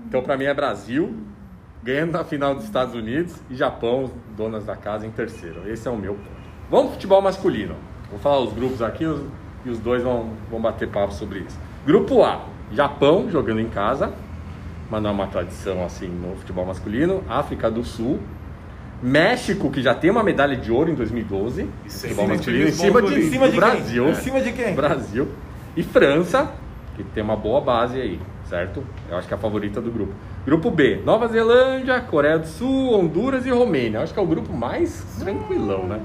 então 0.06 0.22
pra 0.22 0.36
mim 0.36 0.44
é 0.44 0.54
Brasil, 0.54 1.14
ganhando 1.82 2.12
na 2.12 2.24
final 2.24 2.54
dos 2.54 2.64
Estados 2.64 2.94
Unidos 2.94 3.34
e 3.50 3.54
Japão, 3.56 4.10
donas 4.36 4.64
da 4.64 4.76
casa, 4.76 5.06
em 5.06 5.10
terceiro. 5.10 5.62
Esse 5.68 5.86
é 5.88 5.90
o 5.90 5.96
meu 5.96 6.14
ponto. 6.14 6.40
Vamos 6.70 6.86
pro 6.86 6.94
futebol 6.94 7.20
masculino. 7.20 7.74
Vou 8.10 8.18
falar 8.18 8.40
os 8.40 8.52
grupos 8.52 8.82
aqui 8.82 9.04
os- 9.04 9.22
e 9.64 9.70
os 9.70 9.78
dois 9.78 10.02
vão, 10.02 10.30
vão 10.50 10.60
bater 10.60 10.88
papo 10.88 11.12
sobre 11.12 11.40
isso. 11.40 11.58
Grupo 11.86 12.22
A, 12.22 12.40
Japão 12.72 13.28
jogando 13.30 13.60
em 13.60 13.68
casa, 13.68 14.12
mas 14.90 15.02
não 15.02 15.10
é 15.10 15.12
uma 15.12 15.26
tradição 15.26 15.84
assim 15.84 16.08
no 16.08 16.36
futebol 16.36 16.66
masculino. 16.66 17.22
África 17.28 17.70
do 17.70 17.84
Sul. 17.84 18.18
México, 19.02 19.70
que 19.70 19.80
já 19.80 19.94
tem 19.94 20.10
uma 20.10 20.22
medalha 20.22 20.56
de 20.56 20.70
ouro 20.70 20.90
em 20.90 20.94
2012. 20.94 21.62
E 21.62 21.64
no 21.64 21.70
sem 21.90 22.10
futebol 22.10 22.28
masculino, 22.28 22.68
em 22.68 22.72
cima 22.72 23.02
de, 23.02 23.14
Em 23.18 23.30
cima 23.30 23.48
de 23.48 23.56
Brasil. 23.56 24.04
quem? 24.04 24.12
Em 24.12 24.16
cima 24.16 24.40
de 24.42 24.52
quem? 24.52 24.74
Brasil. 24.74 25.28
E 25.76 25.82
França, 25.82 26.52
que 26.96 27.02
tem 27.02 27.22
uma 27.22 27.36
boa 27.36 27.60
base 27.62 27.98
aí, 27.98 28.20
certo? 28.44 28.82
Eu 29.08 29.16
acho 29.16 29.26
que 29.26 29.32
é 29.32 29.36
a 29.36 29.40
favorita 29.40 29.80
do 29.80 29.90
grupo. 29.90 30.12
Grupo 30.44 30.70
B, 30.70 31.00
Nova 31.04 31.28
Zelândia, 31.28 31.98
Coreia 32.00 32.38
do 32.38 32.46
Sul, 32.46 32.92
Honduras 32.98 33.46
e 33.46 33.50
Romênia. 33.50 33.98
Eu 33.98 34.02
acho 34.02 34.12
que 34.12 34.20
é 34.20 34.22
o 34.22 34.26
grupo 34.26 34.52
mais 34.52 35.02
tranquilão, 35.18 35.84
né? 35.86 36.00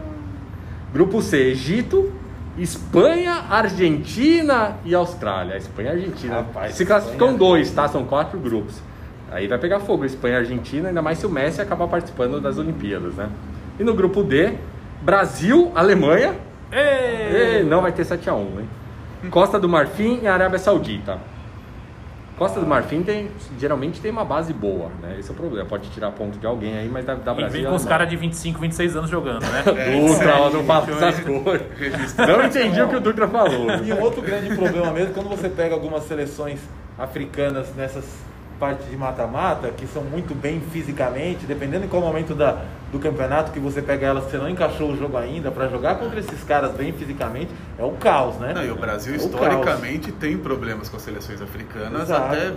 Grupo 0.94 1.22
C, 1.22 1.38
Egito, 1.50 2.14
Espanha, 2.58 3.44
Argentina 3.50 4.78
e 4.86 4.96
Austrália. 4.96 5.58
Espanha 5.58 5.90
e 5.90 5.92
Argentina. 5.94 6.36
Rapaz, 6.38 6.76
Se 6.76 6.86
classificam 6.86 7.28
Espanha- 7.32 7.38
dois, 7.50 7.72
tá? 7.72 7.88
São 7.88 8.06
quatro 8.06 8.40
grupos. 8.40 8.82
Aí 9.32 9.48
vai 9.48 9.58
pegar 9.58 9.80
fogo, 9.82 10.06
Espanha 10.06 10.36
e 10.36 10.38
Argentina, 10.38 10.88
ainda 10.90 11.02
mais 11.02 11.18
se 11.18 11.26
o 11.26 11.30
Messi 11.30 11.62
acabar 11.62 11.88
participando 11.88 12.40
das 12.40 12.58
Olimpíadas, 12.58 13.16
né? 13.16 13.28
E 13.80 13.84
no 13.84 13.94
grupo 13.94 14.24
D, 14.24 14.54
Brasil, 15.02 15.72
Alemanha, 15.76 16.36
Ei! 16.72 17.62
e 17.62 17.64
não 17.64 17.82
vai 17.82 17.92
ter 17.92 18.06
7x1, 18.06 18.60
hein? 18.62 19.30
Costa 19.30 19.60
do 19.60 19.68
Marfim 19.68 20.20
e 20.24 20.28
Arábia 20.28 20.60
Saudita. 20.60 21.18
Costa 22.38 22.60
do 22.60 22.68
Marfim 22.68 23.02
tem, 23.02 23.30
geralmente 23.58 24.02
tem 24.02 24.12
uma 24.12 24.26
base 24.26 24.52
boa, 24.52 24.90
né? 25.02 25.16
Esse 25.18 25.30
é 25.30 25.34
o 25.34 25.36
problema. 25.36 25.66
Pode 25.68 25.90
tirar 25.90 26.12
ponto 26.12 26.38
de 26.38 26.46
alguém 26.46 26.78
aí, 26.78 26.90
mas 26.90 27.06
dá, 27.06 27.16
dá 27.16 27.32
E 27.32 27.36
Brasil. 27.36 27.50
vem 27.52 27.64
e 27.64 27.66
com 27.66 27.76
os 27.76 27.86
caras 27.86 28.10
de 28.10 28.18
25, 28.18 28.60
26 28.60 28.96
anos 28.98 29.10
jogando, 29.10 29.44
né? 29.44 29.64
Dutra, 29.64 30.36
ó, 30.42 30.50
não 30.50 30.64
fala 30.66 30.86
essas 30.92 31.20
coisas. 31.22 32.16
Não 32.18 32.44
entendi 32.46 32.82
o 32.82 32.90
que 32.90 32.96
o 32.98 33.00
Dutra 33.00 33.28
falou. 33.28 33.68
E 33.86 33.94
um 33.94 34.02
outro 34.02 34.22
grande 34.22 34.54
problema 34.54 34.92
mesmo, 34.92 35.14
quando 35.14 35.30
você 35.30 35.48
pega 35.48 35.74
algumas 35.74 36.04
seleções 36.04 36.60
africanas 37.00 37.74
nessas 37.76 38.04
partes 38.60 38.90
de 38.90 38.96
mata-mata, 38.96 39.70
que 39.70 39.86
são 39.88 40.04
muito 40.04 40.34
bem 40.34 40.62
fisicamente, 40.72 41.46
dependendo 41.46 41.86
em 41.86 41.88
qual 41.88 42.02
momento 42.02 42.34
da, 42.34 42.64
do 42.92 43.00
campeonato 43.00 43.52
que 43.52 43.60
você 43.60 43.82
pega 43.82 44.08
elas, 44.08 44.26
que 44.26 44.32
você 44.32 44.38
não 44.38 44.50
encaixou 44.50 44.92
o 44.92 44.98
jogo 44.98 45.18
ainda, 45.18 45.52
para 45.52 45.68
jogar 45.68 45.96
contra 45.96 46.20
esses 46.20 46.44
caras 46.44 46.72
bem 46.74 46.94
fisicamente, 46.94 47.52
é 47.78 47.84
um 47.84 47.96
caos, 47.96 48.36
né? 48.38 48.54
Não, 48.54 48.64
e 48.64 48.72
o 48.72 48.76
Brasil 48.76 49.14
É 49.14 49.18
historicamente 49.18 50.12
tem 50.12 50.38
problemas 50.38 50.90
com 50.90 50.98
as 50.98 51.04
seleções 51.04 51.42
africanas, 51.42 52.04
Exato. 52.04 52.34
até 52.34 52.54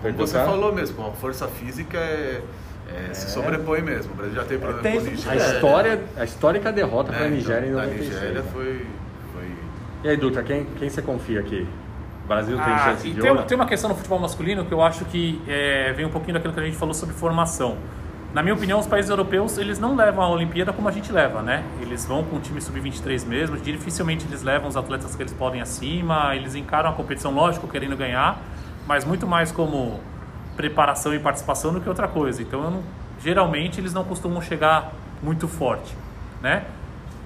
como 0.00 0.14
você 0.26 0.38
falou 0.38 0.72
mesmo, 0.72 1.06
a 1.06 1.10
força 1.10 1.46
física 1.46 1.98
é, 1.98 2.40
é, 2.88 3.14
se 3.14 3.30
sobrepõe 3.30 3.82
mesmo. 3.82 4.12
O 4.12 4.16
Brasil 4.16 4.34
já 4.34 4.44
tem 4.44 4.58
problema 4.58 4.82
tem 4.82 4.98
com 4.98 5.06
o 5.06 5.10
Nigéria. 5.10 5.42
A 5.42 5.54
história, 5.54 6.00
a 6.16 6.24
histórica 6.24 6.72
derrota 6.72 7.12
para 7.12 7.26
a 7.26 7.28
Nigéria 7.28 7.66
em 7.66 7.70
então, 7.70 7.80
a 7.80 7.86
96. 7.86 8.14
Nigéria 8.14 8.42
né? 8.42 8.48
foi, 8.52 8.86
foi 9.32 9.44
E 10.02 10.08
aí, 10.08 10.16
Dutra, 10.16 10.42
quem, 10.42 10.64
quem 10.78 10.88
você 10.88 11.02
confia 11.02 11.40
aqui? 11.40 11.66
Brasil 12.30 12.56
tem 12.56 12.64
Ah, 12.72 12.78
chance 12.78 13.08
de 13.08 13.14
tem, 13.20 13.28
ouro? 13.28 13.40
uma- 13.40 13.46
tem 13.48 13.56
uma 13.56 13.66
questão 13.66 13.90
no 13.90 13.96
futebol 13.96 14.20
masculino 14.20 14.64
que 14.64 14.70
eu 14.72 14.80
acho 14.80 15.04
que 15.06 15.42
é, 15.48 15.92
vem 15.94 16.06
um 16.06 16.10
pouquinho 16.10 16.34
daquilo 16.34 16.54
que 16.54 16.60
a 16.60 16.62
gente 16.62 16.76
falou 16.76 16.94
sobre 16.94 17.12
formação. 17.12 17.76
Na 18.32 18.40
minha 18.40 18.54
opinião, 18.54 18.78
os 18.78 18.86
países 18.86 19.10
europeus 19.10 19.58
eles 19.58 19.80
não 19.80 19.96
levam 19.96 20.22
a 20.22 20.28
Olimpíada 20.28 20.72
como 20.72 20.88
a 20.88 20.92
gente 20.92 21.10
leva, 21.10 21.42
né? 21.42 21.64
Eles 21.80 22.06
vão 22.06 22.22
com 22.22 22.36
o 22.36 22.38
time 22.38 22.60
sub-23 22.60 23.26
mesmo, 23.26 23.56
dificilmente 23.56 24.24
eles 24.28 24.44
levam 24.44 24.68
os 24.68 24.76
atletas 24.76 25.16
que 25.16 25.22
eles 25.24 25.32
podem 25.32 25.60
acima, 25.60 26.36
eles 26.36 26.54
encaram 26.54 26.90
a 26.90 26.92
competição, 26.92 27.32
lógico, 27.34 27.66
querendo 27.66 27.96
ganhar, 27.96 28.38
mas 28.86 29.04
muito 29.04 29.26
mais 29.26 29.50
como 29.50 29.98
preparação 30.56 31.12
e 31.12 31.18
participação 31.18 31.72
do 31.72 31.80
que 31.80 31.88
outra 31.88 32.06
coisa. 32.06 32.40
Então, 32.40 32.62
não- 32.70 32.82
geralmente, 33.20 33.80
eles 33.80 33.92
não 33.92 34.04
costumam 34.04 34.40
chegar 34.40 34.92
muito 35.20 35.48
forte, 35.48 35.92
né? 36.40 36.62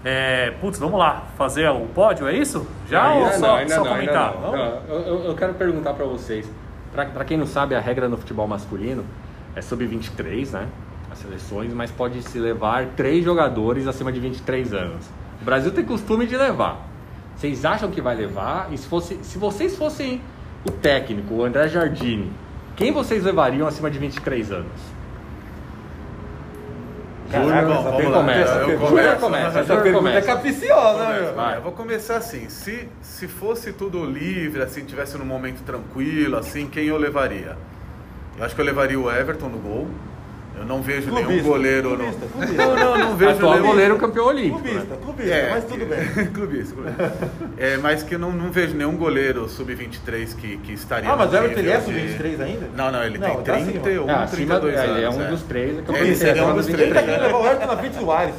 É, 0.05 0.51
putz, 0.61 0.79
vamos 0.79 0.99
lá, 0.99 1.25
fazer 1.39 1.69
o 1.71 1.87
pódio, 1.87 2.29
é 2.29 2.35
isso? 2.37 2.67
Já 2.91 3.13
ou 3.15 3.25
Ainda 3.25 3.39
só, 3.39 3.47
não, 3.47 3.55
ainda 3.57 3.75
só 3.75 3.85
não, 3.85 3.91
comentar? 3.93 4.35
ainda 4.35 4.41
não. 4.47 4.53
Não, 4.53 4.83
eu, 4.89 5.25
eu- 5.25 5.35
quero 5.35 5.55
perguntar 5.55 5.95
pra 5.95 6.05
vocês. 6.05 6.51
Pra 6.93 7.07
pra 7.07 7.25
quem 7.25 7.37
não 7.39 7.47
sabe, 7.47 7.75
a 7.75 7.81
regra 7.81 8.09
no 8.09 8.17
futebol 8.19 8.47
masculino 8.47 9.05
é 9.57 9.63
sub-23, 9.63 10.51
né? 10.53 10.69
As 11.11 11.19
seleções, 11.19 11.73
mas 11.73 11.91
pode 11.91 12.23
se 12.23 12.39
levar 12.39 12.87
três 12.97 13.25
jogadores 13.25 13.87
acima 13.87 14.13
de 14.13 14.21
23 14.21 14.75
anos. 14.75 15.07
O 15.41 15.45
Brasil 15.45 15.71
tem 15.73 15.85
costume 15.85 16.27
de 16.27 16.37
levar. 16.37 16.87
Vocês 17.37 17.65
acham 17.65 17.91
que 17.91 18.01
vai 18.01 18.15
levar? 18.15 18.69
E 18.73 18.77
se, 18.79 18.87
fosse, 18.87 19.19
se 19.23 19.39
vocês 19.39 19.77
fossem 19.77 20.21
o 20.67 20.71
técnico, 20.71 21.35
o 21.35 21.45
André 21.45 21.67
Jardini, 21.69 22.31
quem 22.77 22.93
vocês 22.93 23.25
levariam 23.25 23.67
acima 23.67 23.91
de 23.91 23.99
23 23.99 24.53
anos? 24.53 24.94
Caraca, 27.31 27.51
Júnior, 27.61 27.73
essa 27.73 27.83
quem 27.89 27.97
pergunta- 27.97 28.19
começa? 28.19 28.41
essa 28.41 28.53
Júnior 28.53 28.67
pergunta- 28.69 29.21
começa. 29.21 29.59
Essa 29.61 29.77
pergunta 29.77 30.11
é 30.11 30.21
capiciosa, 30.23 31.09
meu. 31.09 31.35
vai. 31.35 31.57
Eu 31.57 31.63
vou 31.63 31.73
começar 31.73 32.17
assim. 32.17 32.49
Se, 32.49 32.89
se 33.01 33.27
fosse 33.29 33.73
tudo 33.73 34.05
livre, 34.05 34.63
assim, 34.63 34.85
tivesse 34.85 35.17
num 35.19 35.25
momento 35.25 35.63
tranquilo, 35.65 36.37
assim, 36.37 36.67
quem 36.67 36.87
eu 36.87 36.97
levaria? 36.99 37.57
Eu 38.39 38.45
acho 38.45 38.55
que 38.55 38.61
eu 38.61 38.65
levaria 38.65 38.99
o 39.01 39.11
Everton 39.11 39.49
no 39.49 39.59
gol. 39.59 39.89
Eu 40.57 40.65
não 40.65 40.81
vejo 40.81 41.11
nenhum 41.11 41.25
Clubista, 41.27 41.49
goleiro 41.49 41.89
clubista, 41.97 42.21
no. 42.27 42.31
clubista. 42.33 42.67
Não, 42.67 42.77
não, 42.77 42.99
não 42.99 43.17
vejo 43.17 43.31
Atual 43.33 43.53
nenhum. 43.55 43.67
goleiro 43.67 43.99
campeão 43.99 44.27
olímpico. 44.27 44.59
né? 44.61 44.71
Clubista, 44.71 44.97
clubista, 44.97 45.35
É, 45.35 45.51
mas 45.51 45.65
tudo 45.65 45.87
bem. 45.87 46.27
clubista, 46.33 46.75
clubista. 46.75 47.13
É, 47.59 47.77
mas 47.79 48.03
que 48.03 48.15
eu 48.15 48.19
não, 48.19 48.31
não 48.33 48.51
vejo 48.53 48.75
nenhum 48.75 48.97
goleiro 48.97 49.49
sub-23 49.49 50.35
que, 50.37 50.57
que 50.59 50.73
estaria. 50.73 51.11
Ah, 51.11 51.17
mas 51.17 51.33
o 51.33 51.37
Everton 51.37 51.59
ele 51.61 51.71
é 51.71 51.79
nível 51.79 51.93
de- 51.95 52.13
sub-23 52.13 52.41
ainda? 52.41 52.69
Não, 52.77 52.93
não, 52.93 53.05
ele 53.05 53.19
Não, 53.19 53.27
tem 53.35 53.43
tá 53.43 53.55
acima. 53.57 53.73
31, 53.73 54.11
Ah, 54.11 54.23
acima, 54.23 54.37
32 54.37 54.75
é, 54.75 54.79
anos. 54.79 54.97
ele 54.97 55.05
é 55.05 55.11
um 55.11 55.23
é. 55.23 55.27
dos 55.27 55.43
três. 55.43 55.77
eu 55.89 55.95
Ele 55.97 56.15
seria 56.17 56.47
um 56.47 56.55
dos 56.55 56.67
três. 56.67 56.81
Ele 56.81 56.95
tá 56.95 57.01
23, 57.01 57.05
querendo 57.05 57.21
né? 57.21 57.27
levar 57.27 57.39
o 57.39 57.47
Everton 57.47 57.67
na 57.67 57.77
frente 57.77 57.97
do 57.99 58.13
Alisson. 58.13 58.39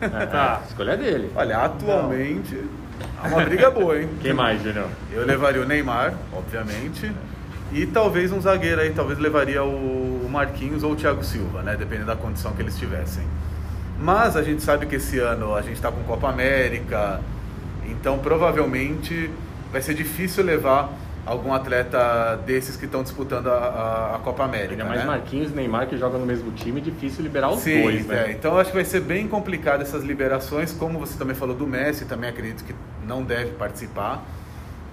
É, 0.00 0.26
tá, 0.26 0.60
a 0.62 0.66
escolha 0.68 0.90
é 0.92 0.96
dele. 0.98 1.30
Olha, 1.34 1.58
atualmente, 1.58 2.60
é 3.22 3.26
uma 3.28 3.40
briga 3.42 3.70
boa, 3.70 3.98
hein? 4.00 4.08
Quem 4.20 4.34
mais, 4.34 4.62
Julião? 4.62 4.86
Eu 5.12 5.24
levaria 5.24 5.62
o 5.62 5.64
Neymar, 5.64 6.12
obviamente. 6.32 7.10
E 7.72 7.86
talvez 7.86 8.30
um 8.30 8.40
zagueiro 8.40 8.80
aí, 8.82 8.90
talvez 8.90 9.18
levaria 9.18 9.64
o 9.64 10.13
Marquinhos 10.34 10.82
ou 10.82 10.92
o 10.92 10.96
Thiago 10.96 11.24
Silva, 11.24 11.62
né? 11.62 11.76
Dependendo 11.76 12.06
da 12.06 12.16
condição 12.16 12.52
que 12.52 12.60
eles 12.60 12.76
tivessem. 12.76 13.24
Mas 13.98 14.36
a 14.36 14.42
gente 14.42 14.62
sabe 14.62 14.86
que 14.86 14.96
esse 14.96 15.18
ano 15.18 15.54
a 15.54 15.62
gente 15.62 15.74
está 15.74 15.90
com 15.90 16.02
Copa 16.04 16.28
América, 16.28 17.20
Então, 17.86 18.18
provavelmente, 18.18 19.30
vai 19.70 19.80
ser 19.80 19.94
difícil 19.94 20.44
levar 20.44 20.90
algum 21.26 21.52
atleta 21.52 22.36
desses 22.46 22.76
que 22.76 22.84
estão 22.84 23.02
disputando 23.02 23.48
a, 23.48 23.52
a, 23.52 24.16
a 24.16 24.18
Copa 24.18 24.44
América. 24.44 24.72
Ainda 24.72 24.84
mais 24.84 25.00
né? 25.00 25.06
Marquinhos 25.06 25.50
e 25.50 25.54
Neymar 25.54 25.86
que 25.86 25.96
jogam 25.96 26.20
no 26.20 26.26
mesmo 26.26 26.52
time, 26.52 26.80
difícil 26.80 27.22
liberar 27.22 27.50
os 27.50 27.60
Sim, 27.60 27.82
dois, 27.82 28.06
né? 28.06 28.26
é. 28.28 28.32
então 28.32 28.58
acho 28.58 28.70
que 28.70 28.76
vai 28.76 28.84
ser 28.84 29.00
bem 29.00 29.26
complicado 29.26 29.80
essas 29.82 30.04
liberações, 30.04 30.72
como 30.72 30.98
você 30.98 31.16
também 31.18 31.34
falou 31.34 31.56
do 31.56 31.66
Messi, 31.66 32.04
também 32.04 32.28
acredito 32.28 32.64
que 32.64 32.74
não 33.06 33.22
deve 33.22 33.52
participar. 33.52 34.22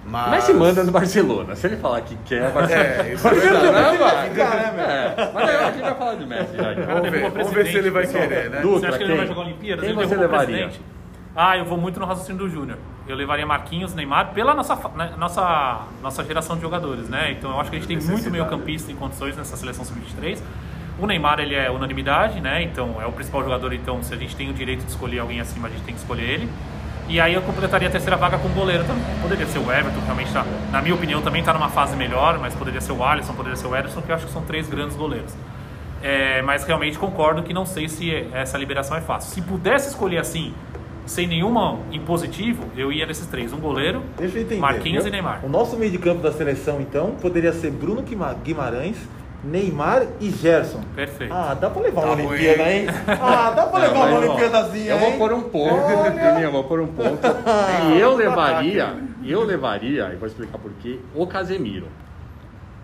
Mas... 0.04 0.30
Messi 0.30 0.52
manda 0.54 0.82
no 0.82 0.90
Barcelona. 0.92 1.54
Se 1.54 1.66
ele 1.66 1.76
falar 1.76 2.00
que 2.00 2.16
quer, 2.24 2.50
vai 2.50 2.64
É, 2.72 3.12
isso 3.14 3.26
é 3.26 3.30
Barcelona 3.30 3.60
verdade. 3.72 3.96
vai. 3.98 4.28
Ficar, 4.28 4.50
né? 4.50 5.14
É, 5.16 5.30
mas 5.32 5.48
aí 5.48 5.56
a 5.56 5.70
gente 5.70 5.80
vai 5.80 5.94
falar 5.94 6.14
de 6.16 6.26
Messi 6.26 6.56
já. 6.56 6.74
Cara, 6.74 6.94
Vamos 6.94 7.10
ver, 7.10 7.30
vamos 7.30 7.52
ver 7.52 7.66
se 7.66 7.76
ele 7.78 7.90
vai 7.90 8.06
querer, 8.06 8.50
né? 8.50 8.60
Dutra, 8.60 8.80
Você 8.80 8.86
acha 8.86 8.98
que 8.98 9.04
ele 9.04 9.10
não 9.10 9.16
vai 9.18 9.26
jogar 9.26 9.40
Olimpíadas? 9.42 9.84
Quem 9.84 9.94
ele 9.96 10.06
você 10.06 10.16
levaria? 10.16 10.56
presidente. 10.56 10.80
Ah, 11.34 11.56
eu 11.56 11.64
vou 11.64 11.78
muito 11.78 11.98
no 11.98 12.04
raciocínio 12.04 12.38
do 12.46 12.48
Júnior. 12.50 12.78
Eu 13.08 13.16
levaria 13.16 13.46
Marquinhos, 13.46 13.94
Neymar, 13.94 14.32
pela 14.34 14.54
nossa, 14.54 14.76
né, 14.94 15.12
nossa, 15.16 15.80
nossa 16.02 16.22
geração 16.24 16.56
de 16.56 16.62
jogadores, 16.62 17.08
né? 17.08 17.32
Então 17.32 17.50
eu 17.50 17.60
acho 17.60 17.70
que 17.70 17.76
a 17.76 17.78
gente 17.80 17.88
tem 17.88 17.98
muito 17.98 18.30
meio 18.30 18.44
campista 18.46 18.92
em 18.92 18.96
condições 18.96 19.36
nessa 19.36 19.56
seleção 19.56 19.84
sub-23. 19.84 20.40
O 20.98 21.06
Neymar, 21.06 21.40
ele 21.40 21.54
é 21.54 21.70
unanimidade, 21.70 22.38
né? 22.40 22.62
Então 22.62 23.00
é 23.00 23.06
o 23.06 23.12
principal 23.12 23.42
jogador, 23.42 23.72
então 23.72 24.02
se 24.02 24.12
a 24.12 24.16
gente 24.16 24.36
tem 24.36 24.50
o 24.50 24.52
direito 24.52 24.84
de 24.84 24.90
escolher 24.90 25.20
alguém 25.20 25.40
acima, 25.40 25.68
a 25.68 25.70
gente 25.70 25.82
tem 25.84 25.94
que 25.94 26.00
escolher 26.00 26.28
ele. 26.28 26.48
E 27.08 27.20
aí 27.20 27.34
eu 27.34 27.42
completaria 27.42 27.88
a 27.88 27.90
terceira 27.90 28.16
vaga 28.16 28.38
com 28.38 28.48
o 28.48 28.52
goleiro 28.52 28.84
também. 28.84 29.02
Poderia 29.20 29.46
ser 29.46 29.58
o 29.58 29.70
Everton, 29.70 29.98
que 30.00 30.04
realmente 30.06 30.32
tá, 30.32 30.46
na 30.70 30.80
minha 30.80 30.94
opinião, 30.94 31.20
também 31.20 31.40
está 31.40 31.52
numa 31.52 31.68
fase 31.68 31.94
melhor, 31.96 32.38
mas 32.38 32.54
poderia 32.54 32.80
ser 32.80 32.92
o 32.92 33.04
Alisson, 33.04 33.34
poderia 33.34 33.56
ser 33.56 33.66
o 33.66 33.76
Ederson, 33.76 34.00
que 34.00 34.10
eu 34.10 34.14
acho 34.14 34.26
que 34.26 34.32
são 34.32 34.42
três 34.42 34.68
grandes 34.68 34.96
goleiros. 34.96 35.32
É, 36.02 36.42
mas 36.42 36.64
realmente 36.64 36.98
concordo 36.98 37.42
que 37.42 37.52
não 37.52 37.64
sei 37.66 37.88
se 37.88 38.26
essa 38.32 38.56
liberação 38.58 38.96
é 38.96 39.00
fácil. 39.00 39.32
Se 39.34 39.42
pudesse 39.42 39.88
escolher 39.90 40.18
assim, 40.18 40.52
sem 41.06 41.26
nenhuma 41.26 41.78
impositivo, 41.92 42.64
eu 42.76 42.90
ia 42.92 43.04
nesses 43.06 43.26
três: 43.26 43.52
um 43.52 43.58
goleiro, 43.58 44.02
entender. 44.20 44.56
Marquinhos 44.56 45.04
e 45.06 45.10
Neymar. 45.10 45.40
O 45.44 45.48
nosso 45.48 45.76
meio 45.76 45.92
de 45.92 45.98
campo 45.98 46.22
da 46.22 46.32
seleção, 46.32 46.80
então, 46.80 47.12
poderia 47.20 47.52
ser 47.52 47.70
Bruno 47.70 48.02
Guima- 48.02 48.34
Guimarães, 48.42 48.96
Neymar 49.44 50.06
e 50.20 50.30
Gerson. 50.30 50.80
Perfeito. 50.94 51.32
Ah, 51.32 51.54
dá 51.54 51.68
pra 51.68 51.82
levar 51.82 52.04
uma 52.04 52.16
Tá 52.16 52.22
Olimpíada, 52.22 52.62
ruim. 52.62 52.72
hein? 52.72 52.86
Ah, 53.20 53.50
dá 53.56 53.66
pra 53.66 53.78
levar 53.80 53.94
Não, 53.94 54.06
uma 54.06 54.14
ó, 54.16 54.18
Olimpíadazinha, 54.20 54.90
Eu 54.92 54.98
vou 54.98 55.08
hein? 55.10 55.18
pôr 55.18 55.32
um 55.32 55.42
ponto, 55.42 55.88
Juninho, 56.22 56.40
eu 56.44 56.52
vou 56.52 56.64
pôr 56.64 56.80
um 56.80 56.86
ponto. 56.86 57.18
E 57.94 57.98
eu 57.98 58.14
levaria, 58.14 58.94
eu 59.24 59.42
levaria, 59.42 60.10
e 60.12 60.16
vou 60.16 60.28
explicar 60.28 60.58
por 60.58 60.70
quê, 60.80 61.00
o 61.14 61.26
Casemiro. 61.26 61.86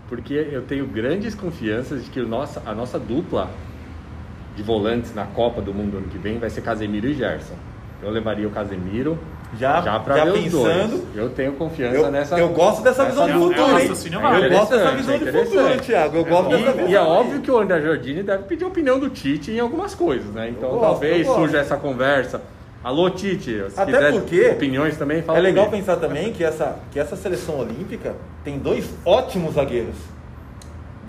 Porque 0.09 0.33
eu 0.33 0.63
tenho 0.63 0.85
grandes 0.87 1.33
confianças 1.35 2.03
de 2.03 2.09
que 2.09 2.19
o 2.19 2.27
nossa, 2.27 2.61
a 2.65 2.73
nossa 2.73 2.97
dupla 2.99 3.49
de 4.55 4.63
volantes 4.63 5.13
na 5.15 5.25
Copa 5.25 5.61
do 5.61 5.73
Mundo 5.73 5.97
ano 5.97 6.07
que 6.07 6.17
vem 6.17 6.39
vai 6.39 6.49
ser 6.49 6.61
Casemiro 6.61 7.07
e 7.07 7.13
Gerson. 7.13 7.53
Eu 8.01 8.09
levaria 8.09 8.47
o 8.47 8.51
Casemiro 8.51 9.17
Já- 9.57 9.81
já 9.81 9.99
pra 9.99 10.17
já 10.17 10.31
pensando. 10.31 10.89
dois. 10.89 11.15
Eu 11.15 11.29
tenho 11.29 11.53
confiança 11.53 11.95
Eu, 11.97 12.11
nessa. 12.11 12.37
eu 12.37 12.49
gosto 12.49 12.83
dessa 12.83 13.03
visão 13.05 13.27
é 13.27 13.31
é 13.31 13.35
um 13.35 13.39
futuro, 13.41 13.79
hein? 13.79 13.87
É. 13.87 14.45
Eu 14.45 14.49
gosto 14.51 14.69
dessa 14.77 14.91
visão 14.91 15.15
é 15.15 15.17
de 15.17 15.31
futuro, 15.31 15.79
Thiago. 15.81 16.17
Eu 16.17 16.25
gosto 16.25 16.49
dessa 16.49 16.69
E, 16.69 16.71
visão. 16.73 16.87
e 16.89 16.95
é 16.95 17.01
óbvio 17.01 17.41
que 17.41 17.49
o 17.51 17.57
André 17.57 17.81
Jordini 17.81 18.21
deve 18.23 18.43
pedir 18.43 18.63
a 18.63 18.67
opinião 18.67 18.99
do 18.99 19.09
Tite 19.09 19.51
em 19.51 19.59
algumas 19.59 19.95
coisas, 19.95 20.31
né? 20.33 20.49
Então 20.49 20.69
gosto, 20.69 20.81
talvez 20.81 21.25
surja 21.25 21.57
essa 21.57 21.77
conversa. 21.77 22.41
Alô, 22.83 23.09
Tite, 23.09 23.61
se 23.69 23.79
Até 23.79 23.91
quiser 23.91 24.11
porque 24.13 24.49
opiniões 24.51 24.95
também, 24.97 25.21
fala 25.21 25.39
É 25.39 25.41
legal 25.41 25.65
comigo. 25.65 25.83
pensar 25.85 25.99
também 25.99 26.31
que 26.31 26.43
essa, 26.43 26.77
que 26.91 26.99
essa 26.99 27.15
seleção 27.17 27.59
olímpica 27.59 28.15
tem 28.43 28.57
dois 28.57 28.89
ótimos 29.03 29.55
zagueiros. 29.55 29.95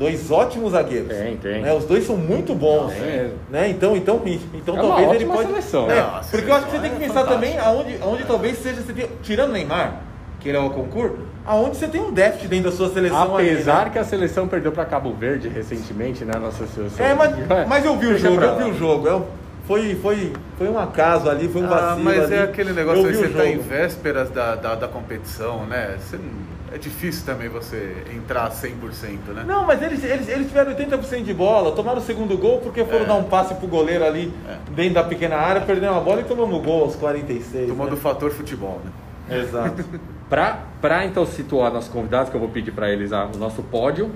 Dois 0.00 0.30
ótimos 0.30 0.72
zagueiros. 0.72 1.08
Tem, 1.14 1.36
tem. 1.36 1.60
Né? 1.60 1.74
Os 1.74 1.84
dois 1.84 2.06
são 2.06 2.16
muito 2.16 2.54
bons. 2.54 2.90
Tem 2.90 3.02
mesmo. 3.02 3.34
Né? 3.50 3.68
Então, 3.68 3.94
então, 3.94 4.22
então 4.24 4.78
É 4.78 4.80
uma 4.82 4.96
talvez 4.96 5.12
ele 5.20 5.26
pode. 5.30 5.46
seleção, 5.48 5.84
É, 5.90 5.94
né? 5.94 6.00
Não, 6.00 6.08
a 6.16 6.20
porque 6.20 6.50
eu 6.50 6.54
acho 6.54 6.64
que 6.64 6.72
você 6.72 6.78
tem 6.78 6.90
que 6.92 6.96
é 7.04 7.06
pensar 7.06 7.24
também 7.24 7.58
aonde, 7.58 7.98
aonde 8.00 8.24
talvez 8.24 8.56
seja. 8.62 8.80
Você 8.80 8.94
tem, 8.94 9.06
tirando 9.22 9.50
o 9.50 9.52
Neymar, 9.52 9.96
que 10.40 10.48
ele 10.48 10.56
é 10.56 10.60
o 10.60 10.70
concurso, 10.70 11.18
aonde 11.44 11.76
você 11.76 11.86
tem 11.86 12.00
um 12.00 12.10
déficit 12.10 12.48
dentro 12.48 12.70
da 12.70 12.76
sua 12.78 12.88
seleção 12.88 13.36
ali, 13.36 13.50
Apesar 13.50 13.84
né? 13.84 13.90
que 13.92 13.98
a 13.98 14.04
seleção 14.04 14.48
perdeu 14.48 14.72
para 14.72 14.86
Cabo 14.86 15.12
Verde 15.12 15.48
recentemente, 15.48 16.24
né? 16.24 16.32
Nossa 16.40 16.66
seleção. 16.66 17.04
É, 17.04 17.12
mas, 17.12 17.34
mas 17.68 17.84
eu 17.84 17.94
vi 17.98 18.06
o 18.06 18.18
jogo, 18.18 18.40
eu 18.42 18.56
vi 18.56 18.70
o 18.70 18.74
jogo. 18.74 19.06
Eu, 19.06 19.26
foi, 19.66 19.94
foi, 19.96 20.32
foi 20.56 20.68
um 20.68 20.78
acaso 20.78 21.28
ali, 21.28 21.46
foi 21.46 21.60
um 21.60 21.66
Ah, 21.66 21.68
vacilo. 21.68 22.04
mas 22.04 22.24
ali. 22.24 22.34
é 22.36 22.42
aquele 22.42 22.72
negócio 22.72 23.02
Eu 23.02 23.08
aí, 23.10 23.14
você 23.14 23.26
o 23.26 23.34
tá 23.34 23.46
em 23.46 23.58
vésperas 23.58 24.30
da, 24.30 24.54
da, 24.54 24.74
da 24.76 24.88
competição, 24.88 25.66
né? 25.66 25.96
Você 26.00 26.16
não- 26.16 26.58
é 26.72 26.78
difícil 26.78 27.26
também 27.26 27.48
você 27.48 27.96
entrar 28.14 28.50
100%, 28.50 29.32
né? 29.34 29.44
Não, 29.46 29.66
mas 29.66 29.82
eles, 29.82 30.04
eles, 30.04 30.28
eles 30.28 30.46
tiveram 30.48 30.72
80% 30.74 31.22
de 31.24 31.34
bola, 31.34 31.72
tomaram 31.72 31.98
o 31.98 32.02
segundo 32.02 32.36
gol 32.38 32.58
porque 32.60 32.84
foram 32.84 33.04
É. 33.04 33.08
dar 33.08 33.14
um 33.14 33.24
passe 33.24 33.54
pro 33.54 33.66
goleiro 33.66 34.04
ali 34.04 34.32
dentro 34.70 34.94
da 34.94 35.02
pequena 35.04 35.36
área, 35.36 35.60
perderam 35.62 35.96
a 35.96 36.00
bola 36.00 36.20
e 36.20 36.24
tomamos 36.24 36.56
o 36.58 36.62
gol 36.62 36.84
aos 36.84 36.96
46. 36.96 37.68
Tomou 37.68 37.86
né? 37.86 37.90
do 37.90 37.96
fator 37.96 38.30
futebol, 38.30 38.80
né? 38.84 39.38
Exato. 39.40 39.84
Pra, 40.30 40.60
pra 40.80 41.04
então 41.04 41.26
situar 41.26 41.72
nossos 41.72 41.90
convidados, 41.92 42.30
que 42.30 42.36
eu 42.36 42.40
vou 42.40 42.50
pedir 42.50 42.70
para 42.70 42.88
eles 42.88 43.12
a- 43.12 43.26
o 43.34 43.36
nosso 43.36 43.64
pódio. 43.64 44.12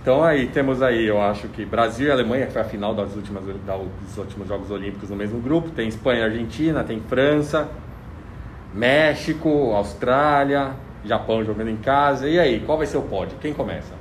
Então 0.00 0.24
aí 0.24 0.46
temos 0.46 0.80
aí, 0.80 1.06
eu 1.06 1.20
acho 1.20 1.46
que 1.48 1.62
Brasil 1.66 2.08
e 2.08 2.10
Alemanha, 2.10 2.46
que 2.46 2.52
foi 2.54 2.62
a 2.62 2.64
final 2.64 2.94
das 2.94 3.14
últimas, 3.14 3.44
dos 3.44 4.16
últimos 4.16 4.48
Jogos 4.48 4.70
Olímpicos 4.70 5.10
no 5.10 5.16
mesmo 5.16 5.38
grupo. 5.42 5.68
Tem 5.68 5.86
Espanha 5.86 6.20
e 6.20 6.24
Argentina, 6.24 6.82
tem 6.82 7.00
França, 7.06 7.68
México, 8.74 9.72
Austrália, 9.74 10.70
Japão 11.04 11.44
jogando 11.44 11.68
em 11.70 11.76
casa. 11.76 12.28
E 12.28 12.38
aí, 12.38 12.60
qual 12.60 12.78
vai 12.78 12.86
ser 12.86 12.96
o 12.98 13.02
pódio? 13.02 13.36
Quem 13.40 13.52
começa? 13.52 13.94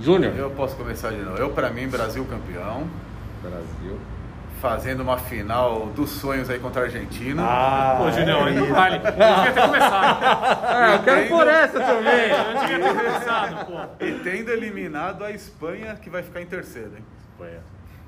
Júnior? 0.00 0.34
Eu 0.36 0.50
posso 0.50 0.76
começar 0.76 1.10
de 1.10 1.18
novo. 1.18 1.36
Eu, 1.38 1.50
pra 1.50 1.70
mim, 1.70 1.86
Brasil 1.88 2.24
campeão, 2.24 2.84
Brasil. 3.42 3.98
fazendo 4.60 5.00
uma 5.02 5.16
final 5.18 5.86
dos 5.94 6.10
sonhos 6.10 6.48
aí 6.50 6.58
contra 6.58 6.82
a 6.82 6.84
Argentina. 6.84 7.42
Ah, 7.44 7.96
Pô, 7.98 8.10
Julião, 8.10 8.40
é 8.46 8.48
ainda 8.50 8.60
isso. 8.64 8.72
vale. 8.74 8.96
Eu 8.96 9.00
devia 9.00 9.52
ter 9.52 9.62
começado. 9.62 10.20
Ah, 10.72 10.94
eu 10.94 11.02
quero 11.02 11.28
por 11.28 11.46
essa 11.46 11.80
também! 11.80 12.30
Eu 12.30 12.60
devia 12.60 12.78
ter 12.78 12.94
começado, 12.96 13.66
pô. 13.66 14.04
E 14.04 14.12
tendo 14.24 14.50
eliminado 14.50 15.24
a 15.24 15.30
Espanha, 15.30 15.94
que 15.96 16.08
vai 16.08 16.22
ficar 16.22 16.40
em 16.40 16.46
terceiro, 16.46 16.92
hein? 16.96 17.04
Espanha. 17.32 17.58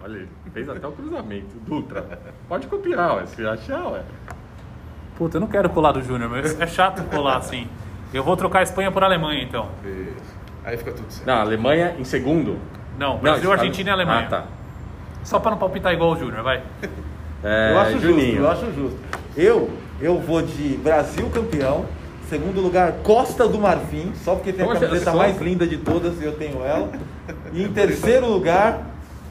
Olha, 0.02 0.16
ele 0.16 0.28
fez 0.52 0.68
até 0.68 0.86
o 0.86 0.92
cruzamento. 0.92 1.54
Dutra. 1.66 2.18
Pode 2.48 2.66
copiar, 2.66 3.16
ué, 3.16 3.26
se 3.26 3.46
achar, 3.46 3.86
ué. 3.88 4.02
Puta, 5.16 5.36
eu 5.36 5.40
não 5.40 5.46
quero 5.48 5.68
colar 5.70 5.92
do 5.92 6.02
Júnior, 6.02 6.30
mas 6.30 6.58
é 6.58 6.66
chato 6.66 7.02
colar 7.10 7.36
assim. 7.36 7.68
Eu 8.12 8.22
vou 8.22 8.36
trocar 8.36 8.60
a 8.60 8.62
Espanha 8.62 8.90
por 8.90 9.02
Alemanha, 9.02 9.42
então. 9.42 9.68
Isso. 9.84 10.32
Aí 10.64 10.76
fica 10.76 10.92
tudo 10.92 11.10
certo. 11.10 11.26
Não, 11.26 11.34
Alemanha 11.40 11.94
em 11.98 12.04
segundo. 12.04 12.58
Não, 12.98 13.18
Brasil, 13.18 13.42
isso- 13.44 13.52
Argentina 13.52 13.90
e 13.90 13.92
Alemanha. 13.92 14.26
Ah, 14.26 14.30
tá. 14.30 14.44
Só 15.24 15.38
pra 15.38 15.50
não 15.52 15.58
palpitar 15.58 15.92
igual 15.92 16.12
o 16.12 16.16
Júnior, 16.16 16.42
vai. 16.42 16.62
É, 17.44 17.72
eu 17.72 17.78
acho 17.80 17.90
justo, 17.94 18.06
Juninho. 18.06 18.42
eu 18.42 18.50
acho 18.52 18.66
justo. 18.72 18.96
Eu, 19.36 19.68
eu 20.00 20.16
vou 20.20 20.40
de 20.42 20.76
Brasil 20.76 21.28
campeão, 21.30 21.86
segundo 22.28 22.60
lugar 22.60 22.92
Costa 23.02 23.48
do 23.48 23.58
Marfim, 23.58 24.12
só 24.14 24.36
porque 24.36 24.52
tem 24.52 24.64
a 24.64 24.68
Poxa, 24.68 24.86
camiseta 24.86 25.10
só- 25.10 25.16
mais 25.16 25.40
linda 25.40 25.66
de 25.66 25.76
todas 25.78 26.20
e 26.20 26.24
eu 26.24 26.34
tenho 26.36 26.62
ela. 26.64 26.88
E 27.52 27.64
em 27.64 27.72
terceiro 27.72 28.28
lugar, 28.28 28.82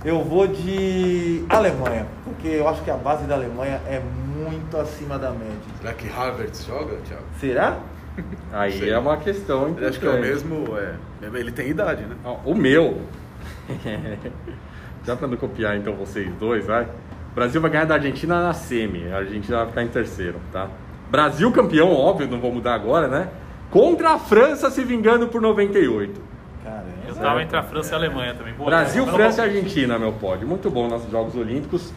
eu 0.03 0.21
vou 0.25 0.45
de 0.45 1.45
Alemanha, 1.47 2.05
porque 2.25 2.49
eu 2.49 2.67
acho 2.67 2.81
que 2.81 2.91
a 2.91 2.97
base 2.97 3.23
da 3.23 3.35
Alemanha 3.35 3.79
é 3.87 4.01
muito 4.01 4.75
acima 4.77 5.17
da 5.17 5.29
média. 5.31 5.55
Será 5.79 5.93
que 5.93 6.09
Havertz 6.13 6.65
joga, 6.65 6.97
Thiago? 7.07 7.23
Será? 7.39 7.77
Aí 8.51 8.79
Sei. 8.79 8.89
é 8.91 8.97
uma 8.97 9.17
questão 9.17 9.63
Eu 9.63 9.69
importante. 9.69 9.89
acho 9.89 9.99
que 9.99 10.05
é 10.05 10.09
o 10.09 10.19
mesmo. 10.19 10.65
É, 10.77 10.95
ele 11.39 11.51
tem 11.51 11.69
idade, 11.69 12.03
né? 12.03 12.15
Ó, 12.23 12.37
O 12.45 12.53
meu. 12.55 13.01
Já 15.05 15.15
pra 15.15 15.27
não 15.27 15.37
copiar 15.37 15.75
então 15.77 15.93
vocês 15.95 16.31
dois, 16.39 16.65
vai. 16.65 16.83
O 16.83 17.33
Brasil 17.35 17.59
vai 17.61 17.71
ganhar 17.71 17.85
da 17.85 17.95
Argentina 17.95 18.41
na 18.43 18.53
semi. 18.53 19.11
A 19.11 19.17
Argentina 19.17 19.57
vai 19.59 19.67
ficar 19.67 19.83
em 19.83 19.87
terceiro, 19.87 20.39
tá? 20.51 20.67
Brasil 21.09 21.51
campeão, 21.51 21.91
óbvio, 21.91 22.27
não 22.27 22.39
vou 22.39 22.51
mudar 22.53 22.75
agora, 22.75 23.07
né? 23.07 23.29
Contra 23.69 24.11
a 24.11 24.19
França 24.19 24.69
se 24.69 24.83
vingando 24.83 25.27
por 25.27 25.41
98. 25.41 26.21
Caramba. 26.63 26.85
Eu 27.07 27.15
tava 27.15 27.41
entre 27.41 27.57
a 27.57 27.63
França 27.63 27.91
e 27.91 27.93
a 27.93 27.97
Alemanha 27.97 28.33
também. 28.33 28.53
Boa, 28.53 28.69
Brasil, 28.69 29.03
eu 29.03 29.07
não 29.07 29.13
França 29.13 29.41
e 29.41 29.45
Argentina, 29.45 29.97
meu 29.97 30.11
pódio. 30.13 30.47
Muito 30.47 30.69
bom 30.69 30.87
nossos 30.87 31.09
Jogos 31.09 31.35
Olímpicos. 31.35 31.91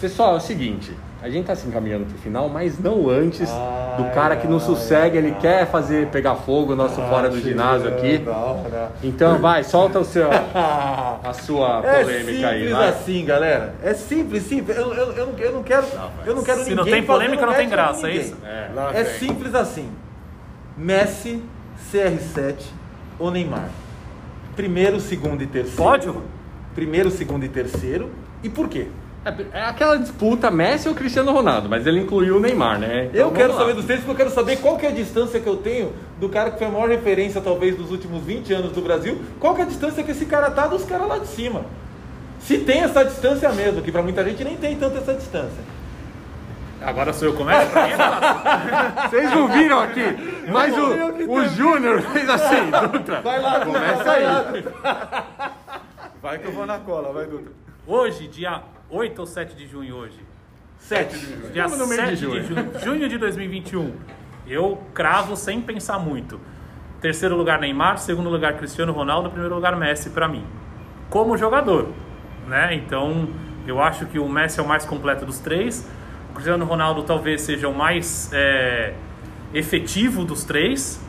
Pessoal, 0.00 0.34
é 0.34 0.36
o 0.36 0.40
seguinte, 0.40 0.92
a 1.24 1.30
gente 1.30 1.46
tá 1.46 1.54
se 1.56 1.66
encaminhando 1.66 2.04
pro 2.04 2.18
final, 2.18 2.50
mas 2.50 2.78
não 2.78 3.08
antes 3.08 3.48
Ai, 3.50 3.96
do 3.96 4.14
cara 4.14 4.36
que 4.36 4.46
não 4.46 4.60
sossegue, 4.60 5.16
ele 5.16 5.30
ai. 5.30 5.40
quer 5.40 5.66
fazer 5.66 6.08
pegar 6.08 6.34
fogo 6.34 6.74
o 6.74 6.76
nosso 6.76 6.96
fora 6.96 7.30
do 7.30 7.40
ginásio 7.40 7.88
aqui. 7.88 8.22
Então 9.02 9.38
vai, 9.38 9.64
solta 9.64 9.98
o 9.98 10.04
seu, 10.04 10.28
a 10.30 11.32
sua 11.32 11.80
É 11.82 12.02
polêmica 12.02 12.48
aí, 12.48 12.58
simples 12.58 12.76
vai. 12.76 12.88
assim, 12.90 13.24
galera. 13.24 13.74
É 13.82 13.94
simples, 13.94 14.42
simples. 14.42 14.76
Eu, 14.76 14.92
eu, 14.92 15.12
eu, 15.12 15.26
não, 15.28 15.38
eu 15.38 15.52
não 15.52 15.62
quero. 15.62 15.86
eu 16.26 16.34
não 16.34 16.44
quero 16.44 16.58
Se 16.58 16.68
ninguém 16.68 16.76
não 16.76 16.84
tem 16.84 17.02
polêmica, 17.02 17.36
fazendo 17.38 17.50
não 17.52 17.56
tem 17.58 17.68
graça, 17.70 18.10
é 18.10 18.16
isso? 18.16 18.36
É. 18.44 19.00
É 19.00 19.04
simples 19.04 19.54
assim. 19.54 19.88
Messi, 20.76 21.42
CR7 21.90 22.56
ou 23.18 23.30
Neymar. 23.30 23.70
Primeiro, 24.54 25.00
segundo 25.00 25.42
e 25.42 25.46
terceiro. 25.46 25.76
Pódio? 25.82 26.22
Primeiro, 26.74 27.10
segundo 27.10 27.44
e 27.46 27.48
terceiro. 27.48 28.10
E 28.42 28.50
por 28.50 28.68
quê? 28.68 28.88
É, 29.24 29.58
é 29.58 29.62
aquela 29.62 29.96
disputa 29.96 30.50
Messi 30.50 30.88
ou 30.88 30.94
Cristiano 30.94 31.32
Ronaldo, 31.32 31.68
mas 31.68 31.86
ele 31.86 32.00
incluiu 32.00 32.36
o 32.36 32.40
Neymar, 32.40 32.78
né? 32.78 33.06
Então, 33.06 33.20
eu 33.22 33.30
quero 33.30 33.52
lá. 33.54 33.58
saber 33.60 33.74
dos 33.74 33.86
três, 33.86 34.00
porque 34.00 34.12
eu 34.12 34.16
quero 34.26 34.30
saber 34.30 34.56
qual 34.58 34.76
que 34.76 34.84
é 34.84 34.90
a 34.90 34.92
distância 34.92 35.40
que 35.40 35.46
eu 35.46 35.56
tenho 35.56 35.92
do 36.20 36.28
cara 36.28 36.50
que 36.50 36.58
foi 36.58 36.66
a 36.66 36.70
maior 36.70 36.88
referência, 36.88 37.40
talvez, 37.40 37.76
dos 37.76 37.90
últimos 37.90 38.22
20 38.22 38.52
anos 38.52 38.72
do 38.72 38.82
Brasil. 38.82 39.20
Qual 39.40 39.54
que 39.54 39.62
é 39.62 39.64
a 39.64 39.68
distância 39.68 40.02
que 40.02 40.10
esse 40.10 40.26
cara 40.26 40.50
tá 40.50 40.66
dos 40.66 40.84
caras 40.84 41.08
lá 41.08 41.18
de 41.18 41.26
cima? 41.26 41.62
Se 42.40 42.58
tem 42.58 42.82
essa 42.82 43.02
distância 43.02 43.50
mesmo, 43.52 43.80
que 43.80 43.90
pra 43.90 44.02
muita 44.02 44.22
gente 44.22 44.44
nem 44.44 44.56
tem 44.56 44.76
tanta 44.76 44.98
essa 44.98 45.14
distância. 45.14 45.64
Agora 46.82 47.14
sou 47.14 47.28
eu 47.28 47.32
que 47.32 47.38
começo? 47.38 47.60
É 47.78 47.96
fácil. 47.96 49.10
Vocês 49.10 49.30
não 49.30 49.48
viram 49.48 49.80
aqui, 49.80 50.04
mas 50.52 50.76
o, 50.76 51.32
o 51.32 51.48
Júnior 51.48 52.02
fez 52.02 52.28
assim, 52.28 52.70
Dutra. 52.92 53.22
Vai 53.22 53.40
lá, 53.40 53.64
Começa 53.64 54.04
vai 54.04 54.18
aí. 54.18 54.64
lá. 54.84 55.52
Vai 56.20 56.38
que 56.38 56.46
eu 56.46 56.52
vou 56.52 56.64
na 56.64 56.78
cola, 56.78 57.12
vai, 57.12 57.26
Dutra. 57.26 57.52
Hoje, 57.86 58.26
dia 58.28 58.62
8 58.94 59.18
ou 59.18 59.26
7 59.26 59.56
de 59.56 59.66
junho 59.66 59.96
hoje? 59.96 60.20
Sete. 60.78 61.18
Dia 61.52 61.64
Estamos 61.64 61.78
no 61.78 61.86
mês 61.88 62.00
7 62.00 62.10
de 62.10 62.16
de 62.16 62.22
junho. 62.22 62.44
junho. 62.44 62.78
junho 62.78 63.08
de 63.08 63.18
2021. 63.18 63.92
Eu 64.46 64.80
cravo 64.94 65.34
sem 65.34 65.60
pensar 65.60 65.98
muito. 65.98 66.38
Terceiro 67.00 67.36
lugar 67.36 67.58
Neymar, 67.58 67.98
segundo 67.98 68.30
lugar 68.30 68.56
Cristiano 68.56 68.92
Ronaldo, 68.92 69.30
primeiro 69.30 69.54
lugar 69.54 69.74
Messi 69.76 70.10
pra 70.10 70.28
mim. 70.28 70.46
Como 71.10 71.36
jogador, 71.36 71.88
né? 72.46 72.72
Então, 72.74 73.28
eu 73.66 73.82
acho 73.82 74.06
que 74.06 74.18
o 74.18 74.28
Messi 74.28 74.60
é 74.60 74.62
o 74.62 74.68
mais 74.68 74.84
completo 74.84 75.26
dos 75.26 75.40
três. 75.40 75.88
O 76.30 76.34
Cristiano 76.34 76.64
Ronaldo 76.64 77.02
talvez 77.02 77.40
seja 77.40 77.68
o 77.68 77.74
mais 77.74 78.30
é, 78.32 78.94
efetivo 79.52 80.24
dos 80.24 80.44
três. 80.44 81.03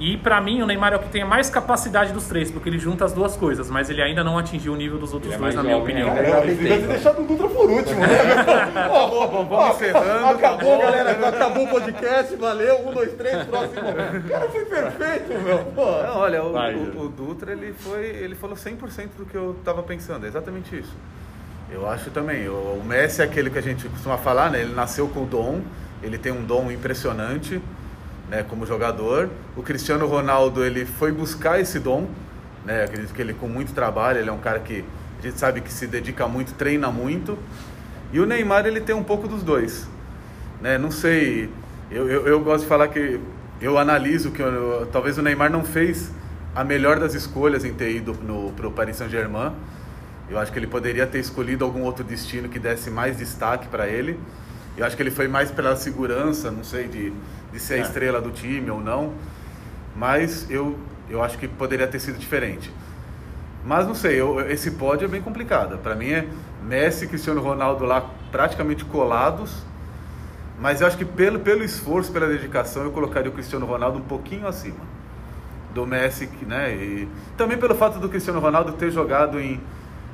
E 0.00 0.16
pra 0.16 0.40
mim 0.40 0.62
o 0.62 0.66
Neymar 0.66 0.94
é 0.94 0.96
o 0.96 0.98
que 0.98 1.10
tem 1.10 1.20
a 1.20 1.26
mais 1.26 1.50
capacidade 1.50 2.10
dos 2.10 2.26
três, 2.26 2.50
porque 2.50 2.70
ele 2.70 2.78
junta 2.78 3.04
as 3.04 3.12
duas 3.12 3.36
coisas, 3.36 3.68
mas 3.68 3.90
ele 3.90 4.00
ainda 4.00 4.24
não 4.24 4.38
atingiu 4.38 4.72
o 4.72 4.76
nível 4.76 4.96
dos 4.98 5.12
outros 5.12 5.30
Ele 5.30 5.36
é 5.42 5.44
dois, 5.44 5.54
na 5.54 5.62
minha 5.62 5.76
jovem 5.76 5.94
opinião. 6.02 6.16
Cara, 6.16 6.28
eu 6.40 6.46
devia 6.46 6.78
ter 6.78 6.86
deixado 6.86 7.20
o 7.20 7.24
Dutra 7.26 7.48
por 7.48 7.68
último, 7.70 8.00
né? 8.00 8.08
Vamos 8.88 9.76
encerrando, 9.76 10.26
Acabou, 10.26 10.74
acabou. 10.74 10.78
galera. 10.78 11.28
Acabou 11.28 11.64
o 11.64 11.68
podcast. 11.68 12.34
Valeu. 12.36 12.88
Um, 12.88 12.92
dois, 12.94 13.12
três, 13.12 13.44
próximo. 13.44 13.80
O 13.90 14.28
cara 14.28 14.48
foi 14.48 14.64
perfeito, 14.64 15.38
meu. 15.44 15.58
Pô. 15.74 15.84
Não, 15.84 16.16
olha, 16.18 16.44
o, 16.44 16.52
Vai, 16.52 16.74
o- 16.74 17.02
o 17.04 17.08
Dutra 17.08 17.52
ele 17.52 17.74
foi, 17.78 18.06
ele 18.06 18.34
falou 18.34 18.56
100% 18.56 19.08
do 19.18 19.26
que 19.26 19.34
eu 19.34 19.54
tava 19.64 19.82
pensando, 19.82 20.24
é 20.24 20.28
exatamente 20.28 20.78
isso. 20.78 20.92
Eu 21.70 21.88
acho 21.88 22.10
também, 22.10 22.48
o, 22.48 22.52
o 22.52 22.82
Messi 22.84 23.20
é 23.20 23.24
aquele 23.24 23.50
que 23.50 23.58
a 23.58 23.62
gente 23.62 23.86
costuma 23.88 24.16
falar, 24.16 24.50
né? 24.50 24.62
Ele 24.62 24.74
nasceu 24.74 25.06
com 25.08 25.24
o 25.24 25.26
dom, 25.26 25.60
ele 26.02 26.16
tem 26.18 26.32
um 26.32 26.42
dom 26.42 26.70
impressionante, 26.70 27.60
né, 28.30 28.44
como 28.48 28.66
jogador. 28.66 29.28
O 29.56 29.62
Cristiano 29.62 30.06
Ronaldo, 30.06 30.64
ele 30.64 30.86
foi 30.86 31.12
buscar 31.12 31.60
esse 31.60 31.78
dom, 31.78 32.08
né? 32.64 32.84
Acredito 32.84 33.12
que 33.14 33.20
ele 33.22 33.34
com 33.34 33.48
muito 33.48 33.72
trabalho, 33.74 34.18
ele 34.20 34.30
é 34.30 34.32
um 34.32 34.38
cara 34.38 34.60
que 34.60 34.84
a 35.18 35.22
gente 35.22 35.38
sabe 35.38 35.60
que 35.60 35.72
se 35.72 35.86
dedica 35.86 36.26
muito, 36.28 36.54
treina 36.54 36.90
muito. 36.90 37.38
E 38.12 38.20
o 38.20 38.26
Neymar, 38.26 38.66
ele 38.66 38.80
tem 38.80 38.94
um 38.94 39.04
pouco 39.04 39.28
dos 39.28 39.42
dois 39.42 39.88
né? 40.60 40.78
Não 40.78 40.90
sei, 40.90 41.50
eu, 41.90 42.08
eu, 42.08 42.26
eu 42.26 42.40
gosto 42.40 42.62
de 42.64 42.68
falar 42.68 42.88
que 42.88 43.20
eu 43.60 43.78
analiso 43.78 44.30
que 44.30 44.42
eu- 44.42 44.88
talvez 44.92 45.18
o 45.18 45.22
Neymar 45.22 45.50
não 45.50 45.64
fez 45.64 46.10
a 46.54 46.64
melhor 46.64 46.98
das 46.98 47.14
escolhas 47.14 47.64
em 47.64 47.72
ter 47.74 47.94
ido 47.96 48.14
no, 48.14 48.52
pro 48.52 48.70
Paris 48.70 48.96
Saint-Germain. 48.96 49.52
Eu 50.28 50.38
acho 50.38 50.52
que 50.52 50.58
ele 50.58 50.66
poderia 50.66 51.06
ter 51.06 51.18
escolhido 51.18 51.64
algum 51.64 51.82
outro 51.82 52.04
destino 52.04 52.48
que 52.48 52.58
desse 52.58 52.90
mais 52.90 53.18
destaque 53.18 53.68
para 53.68 53.88
ele. 53.88 54.18
Eu 54.76 54.86
acho 54.86 54.96
que 54.96 55.02
ele 55.02 55.10
foi 55.10 55.28
mais 55.28 55.50
pela 55.50 55.74
segurança, 55.76 56.50
não 56.50 56.62
sei, 56.64 56.86
de, 56.88 57.12
de 57.52 57.58
ser 57.58 57.74
a 57.74 57.78
É. 57.78 57.80
estrela 57.80 58.20
do 58.20 58.30
time 58.30 58.70
ou 58.70 58.80
não. 58.80 59.12
Mas 59.96 60.48
eu, 60.50 60.78
eu 61.08 61.22
acho 61.22 61.36
que 61.38 61.48
poderia 61.48 61.86
ter 61.86 61.98
sido 62.00 62.18
diferente. 62.18 62.72
Mas 63.64 63.86
não 63.86 63.94
sei, 63.94 64.20
eu- 64.20 64.40
esse 64.50 64.70
pódio 64.72 65.04
é 65.04 65.08
bem 65.08 65.20
complicado. 65.20 65.78
Para 65.78 65.94
mim 65.94 66.10
é 66.10 66.26
Messi 66.62 67.04
e 67.04 67.08
Cristiano 67.08 67.40
Ronaldo 67.42 67.84
lá 67.84 68.04
praticamente 68.30 68.84
colados. 68.84 69.64
Mas 70.58 70.80
eu 70.80 70.86
acho 70.86 70.96
que 70.98 71.04
pelo, 71.04 71.40
pelo 71.40 71.64
esforço, 71.64 72.12
pela 72.12 72.26
dedicação, 72.26 72.82
eu 72.84 72.90
colocaria 72.90 73.30
o 73.30 73.32
Cristiano 73.34 73.64
Ronaldo 73.66 73.98
um 73.98 74.02
pouquinho 74.02 74.46
acima 74.46 74.90
do 75.74 75.86
Messi, 75.86 76.28
né? 76.46 76.72
E 76.74 77.08
também 77.36 77.56
pelo 77.56 77.74
fato 77.74 77.98
do 77.98 78.08
Cristiano 78.08 78.40
Ronaldo 78.40 78.72
ter 78.72 78.90
jogado 78.90 79.40
em 79.40 79.60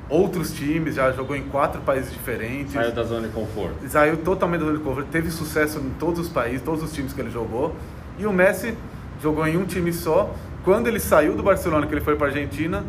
outros 0.09 0.53
times, 0.53 0.95
já 0.95 1.11
jogou 1.11 1.35
em 1.35 1.43
quatro 1.43 1.81
países 1.81 2.11
diferentes. 2.11 2.73
Saiu 2.73 2.91
da 2.91 3.03
zona 3.03 3.27
de 3.27 3.33
conforto. 3.33 3.75
Saiu 3.87 4.17
totalmente 4.17 4.61
do 4.61 4.79
cover, 4.79 5.05
teve 5.05 5.29
sucesso 5.29 5.79
em 5.79 5.89
todos 5.99 6.19
os 6.19 6.29
países, 6.29 6.61
todos 6.61 6.83
os 6.83 6.93
times 6.93 7.13
que 7.13 7.21
ele 7.21 7.31
jogou. 7.31 7.75
E 8.17 8.25
o 8.25 8.33
Messi 8.33 8.75
jogou 9.21 9.45
em 9.47 9.57
um 9.57 9.65
time 9.65 9.91
só. 9.93 10.33
Quando 10.63 10.87
ele 10.87 10.99
saiu 10.99 11.35
do 11.35 11.43
Barcelona, 11.43 11.87
que 11.87 11.93
ele 11.93 12.01
foi 12.01 12.15
para 12.15 12.27
Argentina, 12.27 12.83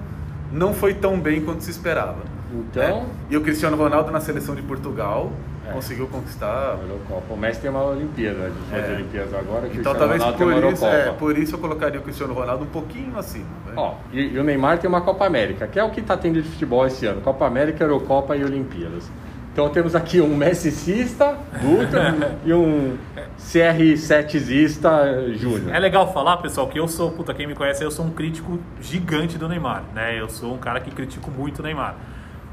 não 0.53 0.73
foi 0.73 0.95
tão 0.95 1.19
bem 1.19 1.41
quanto 1.41 1.62
se 1.62 1.71
esperava. 1.71 2.23
Então, 2.53 3.03
né? 3.03 3.07
E 3.31 3.37
o 3.37 3.41
Cristiano 3.43 3.77
Ronaldo 3.77 4.11
na 4.11 4.21
seleção 4.21 4.55
de 4.55 4.62
Portugal 4.62 5.33
É. 5.69 5.73
conseguiu 5.73 6.07
conquistar. 6.09 6.79
Eurocopa. 6.83 7.35
O 7.35 7.37
Messi 7.37 7.61
tem 7.61 7.71
uma 7.71 7.85
Olimpíada, 7.85 8.45
a 8.45 8.49
gente 8.49 8.71
vai 8.71 8.83
de 8.83 8.91
É. 8.91 8.95
Olimpíadas 8.95 9.35
agora, 9.35 9.47
o 9.47 9.66
Então 9.66 9.71
Cristiano 9.71 9.99
talvez 9.99 10.23
Ronaldo 10.23 10.39
tem 10.39 10.47
uma 10.47 10.61
por 10.61 10.73
isso, 10.73 10.87
é, 10.87 11.11
por 11.12 11.39
isso 11.39 11.55
eu 11.55 11.59
colocaria 11.59 12.01
o 12.01 12.03
Cristiano 12.03 12.35
Ronaldo 12.35 12.64
um 12.64 12.69
pouquinho 12.69 13.19
acima. 13.19 13.45
né? 13.66 13.73
Ó, 13.77 13.95
e, 14.12 14.21
e 14.21 14.39
o 14.39 14.45
Neymar 14.45 14.79
tem 14.79 14.89
uma 14.89 15.01
Copa 15.01 15.27
América, 15.27 15.66
que 15.66 15.79
é 15.79 15.85
o 15.85 15.91
que 15.91 16.01
está 16.01 16.16
tendo 16.16 16.41
de 16.43 16.49
futebol 16.49 16.87
esse 16.87 17.07
ano. 17.07 17.21
Copa 17.21 17.47
América, 17.47 17.85
Eurocopa 17.85 18.37
e 18.37 18.45
Olimpíadas. 18.45 19.11
Então 19.53 19.69
temos 19.71 19.97
aqui 19.97 20.21
um 20.21 20.37
Messicista, 20.37 21.37
Dutra, 21.61 22.39
e 22.47 22.53
um 22.53 22.97
CR7zista 23.41 25.35
Júnior. 25.35 25.75
É 25.75 25.79
legal 25.79 26.12
falar, 26.12 26.37
pessoal, 26.39 26.69
que 26.69 26.79
eu 26.79 26.87
sou, 26.87 27.11
puta, 27.11 27.35
quem 27.35 27.47
me 27.47 27.55
conhece, 27.55 27.83
eu 27.83 27.91
sou 27.91 28.05
um 28.05 28.11
crítico 28.11 28.59
gigante 28.81 29.37
do 29.37 29.49
Neymar, 29.49 29.83
né? 29.95 30.19
Eu 30.21 30.29
sou 30.29 30.55
um 30.55 30.59
cara 30.59 30.81
que 30.81 30.91
critico 30.91 31.31
muito 31.31 31.59
o 31.59 31.62
Neymar. 31.62 31.97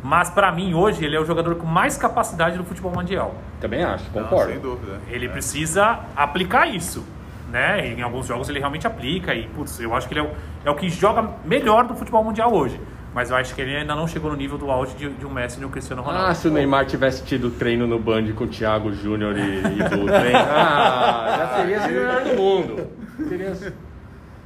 Mas 0.05 0.29
pra 0.29 0.51
mim, 0.51 0.75
hoje, 0.75 1.03
ele 1.03 1.15
é 1.15 1.19
o 1.19 1.25
jogador 1.25 1.55
com 1.55 1.65
mais 1.65 1.97
capacidade 1.97 2.55
do 2.59 2.63
futebol 2.63 2.91
mundial. 2.91 3.33
Também 3.59 3.83
acho, 3.83 4.05
Não, 4.13 4.21
concordo. 4.21 4.51
sem 4.51 4.59
dúvida. 4.59 4.99
Ele 5.09 5.27
precisa 5.27 6.01
aplicar 6.15 6.67
isso, 6.67 7.03
né? 7.51 7.87
Em 7.87 8.03
alguns 8.03 8.27
jogos 8.27 8.47
ele 8.47 8.59
realmente 8.59 8.85
aplica 8.85 9.33
e, 9.33 9.47
putz, 9.47 9.79
eu 9.79 9.95
acho 9.95 10.07
que 10.07 10.13
ele 10.13 10.19
é 10.19 10.23
o, 10.23 10.29
é 10.63 10.69
o 10.69 10.75
que 10.75 10.89
joga 10.89 11.27
melhor 11.43 11.85
do 11.85 11.95
futebol 11.95 12.23
mundial 12.23 12.53
hoje. 12.53 12.79
Mas 13.15 13.31
eu 13.31 13.35
acho 13.35 13.55
que 13.55 13.61
ele 13.61 13.75
ainda 13.75 13.95
não 13.95 14.07
chegou 14.07 14.29
no 14.29 14.37
nível 14.37 14.59
do 14.59 14.69
auge 14.69 14.93
de, 14.95 15.09
de 15.09 15.25
um 15.25 15.31
Messi 15.31 15.57
e 15.57 15.59
de 15.61 15.65
um 15.65 15.71
Cristiano 15.71 16.03
Ronaldo. 16.03 16.27
Ah, 16.27 16.35
se 16.35 16.47
o 16.47 16.51
Neymar 16.51 16.85
tivesse 16.85 17.23
tido 17.23 17.49
treino 17.49 17.87
no 17.87 17.97
Band 17.97 18.31
com 18.33 18.43
o 18.43 18.47
Thiago 18.47 18.93
Júnior 18.93 19.35
e, 19.35 19.57
e 19.57 19.89
Dutra, 19.89 20.29
hein? 20.29 20.35
Ah, 20.35 21.35
já 21.35 21.47
seria 21.65 21.79
o 21.79 21.87
melhor 21.87 22.23
do 22.23 22.35
mundo. 22.35 22.87
Seria... 23.27 23.73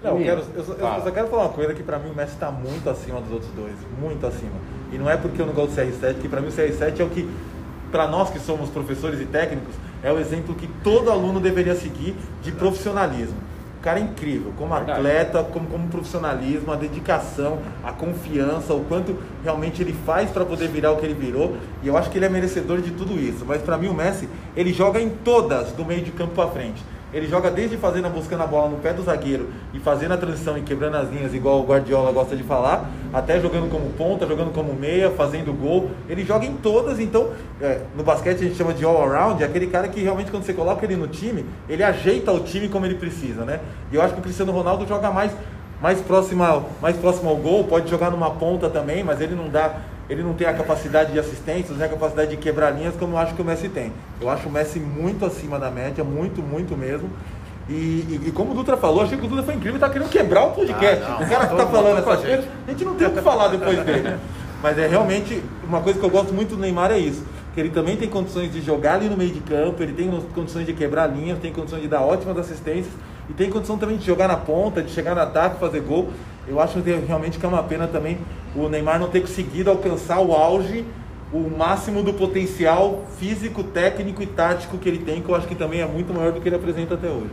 Não, 0.01 0.18
eu, 0.18 0.24
quero, 0.24 0.41
eu, 0.55 0.64
só, 0.64 0.72
eu 0.72 1.01
só 1.03 1.12
quero 1.12 1.28
falar 1.28 1.43
uma 1.47 1.53
coisa 1.53 1.74
que 1.74 1.84
pra 1.84 1.99
mim 1.99 2.12
o 2.12 2.16
Messi 2.16 2.38
tá 2.38 2.49
muito 2.49 2.89
acima 2.89 3.20
dos 3.20 3.32
outros 3.34 3.51
dois. 3.51 3.76
Muito 3.99 4.26
acima. 4.26 4.78
E 4.91 4.97
não 4.97 5.09
é 5.09 5.17
porque 5.17 5.41
eu 5.41 5.45
não 5.45 5.53
gosto 5.53 5.75
do 5.75 5.81
CR7, 5.81 6.15
que 6.21 6.27
pra 6.27 6.41
mim 6.41 6.47
o 6.47 6.51
CR7 6.51 6.99
é 6.99 7.03
o 7.03 7.09
que, 7.09 7.29
pra 7.91 8.07
nós 8.07 8.29
que 8.29 8.39
somos 8.39 8.69
professores 8.69 9.19
e 9.21 9.25
técnicos, 9.25 9.73
é 10.03 10.11
o 10.11 10.19
exemplo 10.19 10.55
que 10.55 10.67
todo 10.83 11.11
aluno 11.11 11.39
deveria 11.39 11.75
seguir 11.75 12.15
de 12.41 12.51
profissionalismo. 12.51 13.37
O 13.79 13.81
cara 13.81 13.97
é 13.97 14.03
incrível, 14.03 14.51
como 14.57 14.73
Verdade. 14.73 14.99
atleta, 14.99 15.41
como, 15.41 15.67
como 15.67 15.87
profissionalismo, 15.87 16.69
a 16.73 16.75
dedicação, 16.75 17.59
a 17.81 17.93
confiança, 17.93 18.73
o 18.73 18.83
quanto 18.83 19.17
realmente 19.41 19.81
ele 19.81 19.95
faz 20.05 20.29
para 20.31 20.43
poder 20.43 20.67
virar 20.67 20.91
o 20.91 20.97
que 20.97 21.05
ele 21.05 21.13
virou. 21.13 21.55
E 21.81 21.87
eu 21.87 21.95
acho 21.95 22.09
que 22.09 22.17
ele 22.17 22.25
é 22.25 22.29
merecedor 22.29 22.81
de 22.81 22.91
tudo 22.91 23.17
isso. 23.17 23.45
Mas 23.47 23.61
para 23.61 23.77
mim 23.77 23.87
o 23.87 23.93
Messi, 23.93 24.27
ele 24.53 24.73
joga 24.73 24.99
em 24.99 25.09
todas 25.09 25.71
do 25.71 25.85
meio 25.85 26.01
de 26.01 26.11
campo 26.11 26.35
para 26.35 26.49
frente. 26.49 26.83
Ele 27.14 27.28
joga 27.28 27.49
desde 27.49 27.78
fazendo, 27.78 28.10
buscando 28.10 28.43
a 28.43 28.47
bola 28.47 28.70
no 28.70 28.78
pé 28.78 28.93
do 28.93 29.01
zagueiro 29.01 29.49
e 29.74 29.80
fazendo 29.80 30.14
a 30.14 30.18
transição 30.18 30.57
e 30.57 30.62
quebrando 30.62 30.95
as 30.95 31.10
linhas, 31.10 31.34
igual 31.34 31.60
o 31.60 31.64
Guardiola 31.66 32.12
gosta 32.12 32.36
de 32.36 32.43
falar, 32.43 32.89
até 33.14 33.39
jogando 33.39 33.70
como 33.70 33.89
ponta, 33.91 34.28
jogando 34.28 34.51
como 34.53 34.74
meia, 34.74 35.10
fazendo 35.12 35.53
gol. 35.53 35.91
Ele 36.07 36.24
joga 36.24 36.45
em 36.45 36.55
todas, 36.57 36.99
então, 36.99 37.30
é, 37.62 37.82
no 37.95 38.03
basquete 38.03 38.38
a 38.38 38.43
gente 38.43 38.55
chama 38.55 38.74
de 38.74 38.86
all-around, 38.86 39.41
é 39.41 39.45
aquele 39.45 39.68
cara 39.68 39.88
que 39.88 40.01
realmente 40.01 40.30
quando 40.30 40.43
você 40.43 40.53
coloca 40.53 40.86
ele 40.86 40.95
no 40.95 41.07
time, 41.07 41.45
ele 41.68 41.84
ajeita 41.84 42.32
o 42.32 42.39
time 42.39 42.70
como 42.70 42.86
ele 42.86 42.95
precisa, 42.95 43.43
né? 43.43 43.60
E 43.91 43.95
eu 43.95 44.01
acho 44.01 44.14
que 44.14 44.20
o 44.20 44.24
Cristiano 44.24 44.51
Ronaldo 44.51 44.88
joga 44.88 45.12
mais 45.12 45.32
mais 45.82 46.01
próximo 46.01 46.43
ao, 46.43 46.70
mais 46.82 46.97
próximo 46.97 47.30
ao 47.30 47.38
gol, 47.38 47.64
pode 47.64 47.89
jogar 47.89 48.12
numa 48.12 48.32
ponta 48.32 48.70
também, 48.70 49.03
mas 49.03 49.22
ele 49.22 49.34
não 49.34 49.49
dá, 49.49 49.76
ele 50.10 50.24
não 50.24 50.34
tem 50.34 50.47
a 50.47 50.53
capacidade 50.53 51.12
de 51.12 51.20
assistência, 51.20 51.70
não 51.72 51.78
tem 51.78 51.86
a 51.86 51.89
capacidade 51.89 52.32
de 52.32 52.38
quebrar 52.38 52.72
linhas 52.72 52.95
como 52.95 53.14
eu 53.14 53.18
acho 53.20 53.34
que 53.36 53.41
o 53.41 53.45
Messi 53.45 53.70
tem. 53.70 53.91
Eu 54.20 54.30
acho 54.30 54.49
o 54.49 54.51
Messi 54.51 54.80
muito 54.80 55.26
acima 55.26 55.60
da 55.60 55.70
média, 55.70 56.03
muito, 56.03 56.41
muito 56.41 56.76
mesmo. 56.76 57.10
E, 57.70 57.74
e- 57.74 58.22
e 58.28 58.32
como 58.32 58.51
o 58.51 58.55
Dutra 58.55 58.76
falou, 58.78 59.03
achei 59.03 59.18
que 59.18 59.26
o 59.26 59.30
Dutra 59.30 59.43
foi 59.43 59.53
incrível, 59.53 59.80
tá 59.80 59.89
querendo 59.89 60.10
quebrar 60.10 60.45
o 60.45 60.51
podcast. 60.51 61.03
Ah, 61.07 61.20
o 61.22 61.30
cara 61.30 61.47
que 61.47 61.55
tá 61.55 61.64
todo 61.66 61.72
falando 61.72 61.97
essas 61.99 62.05
coisas, 62.05 62.26
gente. 62.43 62.47
a 62.68 62.72
gente 62.72 62.86
não 62.86 62.95
tem 62.95 63.07
o 63.07 63.12
que 63.12 63.22
falar 63.22 63.47
depois 63.49 63.80
dele. 63.86 64.18
Mas 64.64 64.78
é 64.78 64.88
realmente 64.88 65.41
uma 65.64 65.80
coisa 65.80 65.99
que 65.99 66.05
eu 66.05 66.10
gosto 66.10 66.34
muito 66.34 66.55
do 66.55 66.62
Neymar 66.62 66.91
é 66.91 66.97
isso. 66.97 67.24
Que 67.53 67.60
ele 67.62 67.70
também 67.70 67.95
tem 67.95 68.10
condições 68.10 68.51
de 68.51 68.62
jogar 68.62 68.95
ali 68.95 69.07
no 69.07 69.16
meio 69.16 69.32
de 69.32 69.39
campo, 69.41 69.82
ele 69.84 69.93
tem 69.93 70.10
condições 70.34 70.66
de 70.66 70.74
quebrar 70.74 71.07
linhas, 71.07 71.38
tem 71.39 71.53
condições 71.53 71.82
de 71.82 71.88
dar 71.88 72.01
ótimas 72.01 72.38
assistências 72.38 72.91
e 73.30 73.34
tem 73.34 73.49
condição 73.49 73.78
também 73.78 73.97
de 73.97 74.05
jogar 74.05 74.28
na 74.28 74.36
ponta, 74.38 74.82
de 74.82 74.91
chegar 74.91 75.14
no 75.16 75.22
ataque, 75.22 75.60
fazer 75.60 75.80
gol. 75.82 76.10
Eu 76.50 76.60
acho 76.60 76.80
realmente 77.08 77.38
que 77.38 77.45
é 77.45 77.50
uma 77.50 77.62
pena 77.62 77.88
também 77.88 78.18
o 78.56 78.68
Neymar 78.68 79.00
não 79.00 79.10
ter 79.10 79.22
conseguido 79.22 79.70
alcançar 79.70 80.20
o 80.20 80.34
auge, 80.34 80.84
o 81.32 81.47
máximo 81.50 82.02
do 82.02 82.14
potencial 82.14 83.06
físico, 83.20 83.64
técnico 83.64 84.24
e 84.24 84.26
tático 84.26 84.78
que 84.78 84.89
ele 84.89 85.00
tem, 85.00 85.22
que 85.22 85.30
eu 85.30 85.36
acho 85.36 85.47
que 85.47 85.54
também 85.54 85.82
é 85.82 85.86
muito 85.86 86.12
maior 86.12 86.32
do 86.32 86.41
que 86.41 86.50
ele 86.50 86.56
apresenta 86.56 86.95
até 86.95 87.08
hoje. 87.08 87.30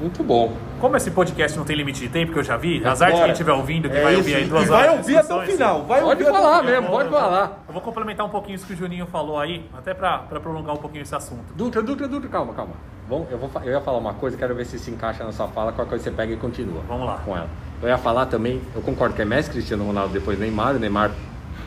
Muito 0.00 0.22
bom. 0.22 0.52
Como 0.80 0.96
esse 0.96 1.10
podcast 1.10 1.56
não 1.56 1.64
tem 1.64 1.74
limite 1.74 2.00
de 2.00 2.08
tempo, 2.08 2.32
que 2.32 2.38
eu 2.38 2.44
já 2.44 2.56
vi, 2.56 2.84
azar 2.84 3.12
de 3.12 3.20
quem 3.20 3.30
estiver 3.30 3.52
ouvindo, 3.52 3.88
que 3.88 3.96
É 3.96 4.02
vai 4.02 4.12
isso, 4.12 4.20
ouvir 4.20 4.34
aí 4.34 4.44
e 4.44 4.48
duas 4.48 4.66
vai 4.68 4.78
horas 4.78 4.92
de 4.92 4.98
ouvir 4.98 5.16
até 5.16 5.34
o 5.34 5.42
final. 5.42 5.84
Vai 5.84 6.00
Pode 6.02 6.22
ouvir 6.22 6.36
falar 6.38 6.62
mesmo, 6.62 6.88
pode 6.88 7.08
falar. 7.08 7.64
Eu 7.66 7.72
vou 7.72 7.82
complementar 7.82 8.26
um 8.26 8.28
pouquinho 8.28 8.56
isso 8.56 8.66
que 8.66 8.74
o 8.74 8.76
Juninho 8.76 9.06
falou 9.06 9.38
aí, 9.38 9.64
até 9.76 9.94
pra, 9.94 10.18
pra 10.18 10.38
prolongar 10.38 10.74
um 10.74 10.78
pouquinho 10.78 11.02
esse 11.02 11.14
assunto. 11.14 11.44
Dutra, 11.54 11.82
Dutra, 11.82 12.06
Dutra, 12.06 12.28
calma, 12.28 12.52
calma. 12.52 12.74
Bom, 13.08 13.26
eu, 13.30 13.38
vou, 13.38 13.50
eu 13.62 13.72
ia 13.72 13.80
falar 13.80 13.98
uma 13.98 14.14
coisa, 14.14 14.36
quero 14.36 14.54
ver 14.54 14.66
se 14.66 14.78
se 14.78 14.90
encaixa 14.90 15.24
na 15.24 15.32
sua 15.32 15.48
fala, 15.48 15.72
qual 15.72 15.86
coisa 15.86 16.04
você 16.04 16.10
pega 16.10 16.32
e 16.32 16.36
continua. 16.36 16.82
Vamos 16.86 17.06
lá. 17.06 17.18
Com 17.24 17.36
ela. 17.36 17.48
Eu 17.80 17.88
ia 17.88 17.98
falar 17.98 18.26
também, 18.26 18.60
eu 18.74 18.82
concordo 18.82 19.14
que 19.14 19.22
é 19.22 19.24
Messi, 19.24 19.50
Cristiano 19.50 19.84
Ronaldo, 19.84 20.12
depois 20.12 20.38
Neymar. 20.38 20.76
O 20.76 20.78
Neymar 20.78 21.10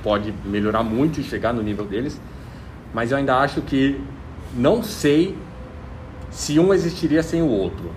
pode 0.04 0.34
melhorar 0.46 0.84
muito 0.84 1.20
e 1.20 1.24
chegar 1.24 1.54
no 1.54 1.64
nível 1.64 1.86
deles. 1.86 2.20
Mas 2.94 3.12
eu 3.12 3.18
ainda 3.18 3.38
acho 3.38 3.62
que 3.62 4.00
não 4.54 4.84
sei 4.84 5.38
se 6.30 6.60
um 6.60 6.74
existiria 6.74 7.24
sem 7.24 7.42
o 7.42 7.48
outro. 7.48 7.92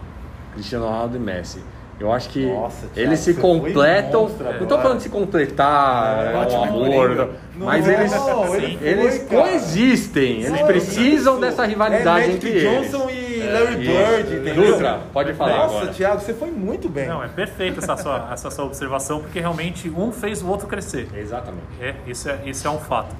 Cristiano 0.54 0.86
Ronaldo 0.86 1.16
e 1.16 1.20
Messi. 1.20 1.58
Eu 2.00 2.10
acho 2.10 2.30
que 2.30 2.46
Nossa, 2.46 2.88
Thiago, 2.88 3.10
eles 3.10 3.20
se 3.20 3.34
completam. 3.34 4.28
Não 4.28 4.48
agora. 4.48 4.82
falando 4.82 4.96
de 4.96 5.02
se 5.04 5.08
completar, 5.08 6.26
é, 6.34 6.36
um 6.36 6.50
e 6.50 6.68
amor, 6.68 7.16
não, 7.54 7.66
mas 7.66 7.86
Não, 7.86 7.92
eles, 7.92 8.12
ele 8.12 8.46
foi, 8.46 8.78
eles 8.88 9.18
cara. 9.18 9.42
coexistem, 9.42 10.42
eles 10.42 10.62
precisam 10.62 11.34
isso. 11.34 11.40
dessa 11.40 11.64
rivalidade 11.64 12.30
é 12.30 12.32
entre 12.32 12.50
Magic 12.50 12.66
eles. 12.66 12.90
Johnson 12.90 13.10
e 13.10 13.40
É, 13.40 13.52
Larry 13.52 13.82
isso. 13.82 13.92
Bird, 13.92 14.34
entendeu? 14.36 14.72
Dutra, 14.72 15.00
pode 15.12 15.32
falar 15.34 15.56
Nossa, 15.58 15.76
agora. 15.76 15.92
Thiago, 15.92 16.20
você 16.22 16.34
foi 16.34 16.50
muito 16.50 16.88
bem. 16.88 17.06
Não, 17.06 17.22
é 17.22 17.28
perfeita 17.28 17.78
essa 17.78 17.96
sua, 17.96 18.30
essa 18.32 18.50
sua 18.50 18.64
observação, 18.64 19.20
porque 19.20 19.38
realmente 19.38 19.88
um 19.90 20.10
fez 20.10 20.42
o 20.42 20.48
outro 20.48 20.66
crescer. 20.66 21.08
Exatamente. 21.14 21.62
É, 21.80 21.94
isso 22.06 22.28
é, 22.28 22.40
isso 22.46 22.66
é 22.66 22.70
um 22.70 22.78
fato. 22.78 23.14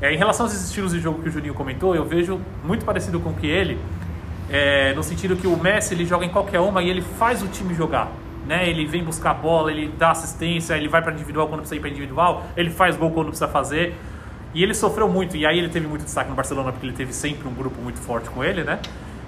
É, 0.00 0.12
em 0.12 0.16
relação 0.16 0.46
aos 0.46 0.54
estilos 0.54 0.92
de 0.92 1.00
jogo 1.00 1.22
que 1.22 1.28
o 1.28 1.32
Juninho 1.32 1.54
comentou, 1.54 1.94
eu 1.94 2.04
vejo 2.04 2.40
muito 2.64 2.84
parecido 2.84 3.18
com 3.20 3.30
o 3.30 3.34
que 3.34 3.46
ele, 3.46 3.78
é, 4.50 4.92
no 4.94 5.02
sentido 5.02 5.36
que 5.36 5.46
o 5.46 5.56
Messi 5.56 5.94
ele 5.94 6.04
joga 6.04 6.24
em 6.24 6.28
qualquer 6.28 6.60
uma 6.60 6.82
e 6.82 6.90
ele 6.90 7.02
faz 7.02 7.42
o 7.42 7.48
time 7.48 7.74
jogar. 7.74 8.10
Né? 8.46 8.68
Ele 8.68 8.86
vem 8.86 9.02
buscar 9.02 9.32
a 9.32 9.34
bola, 9.34 9.72
ele 9.72 9.92
dá 9.98 10.12
assistência, 10.12 10.74
ele 10.74 10.88
vai 10.88 11.02
para 11.02 11.12
individual 11.12 11.48
quando 11.48 11.60
precisa 11.60 11.76
ir 11.76 11.80
para 11.80 11.90
individual, 11.90 12.44
ele 12.56 12.70
faz 12.70 12.96
gol 12.96 13.10
quando 13.10 13.28
precisa 13.28 13.48
fazer. 13.48 13.94
E 14.54 14.62
ele 14.62 14.72
sofreu 14.72 15.08
muito, 15.08 15.36
e 15.36 15.44
aí 15.44 15.58
ele 15.58 15.68
teve 15.68 15.86
muito 15.86 16.04
destaque 16.04 16.30
no 16.30 16.36
Barcelona 16.36 16.72
porque 16.72 16.86
ele 16.86 16.96
teve 16.96 17.12
sempre 17.12 17.46
um 17.46 17.52
grupo 17.52 17.80
muito 17.82 17.98
forte 17.98 18.30
com 18.30 18.42
ele, 18.42 18.64
né? 18.64 18.78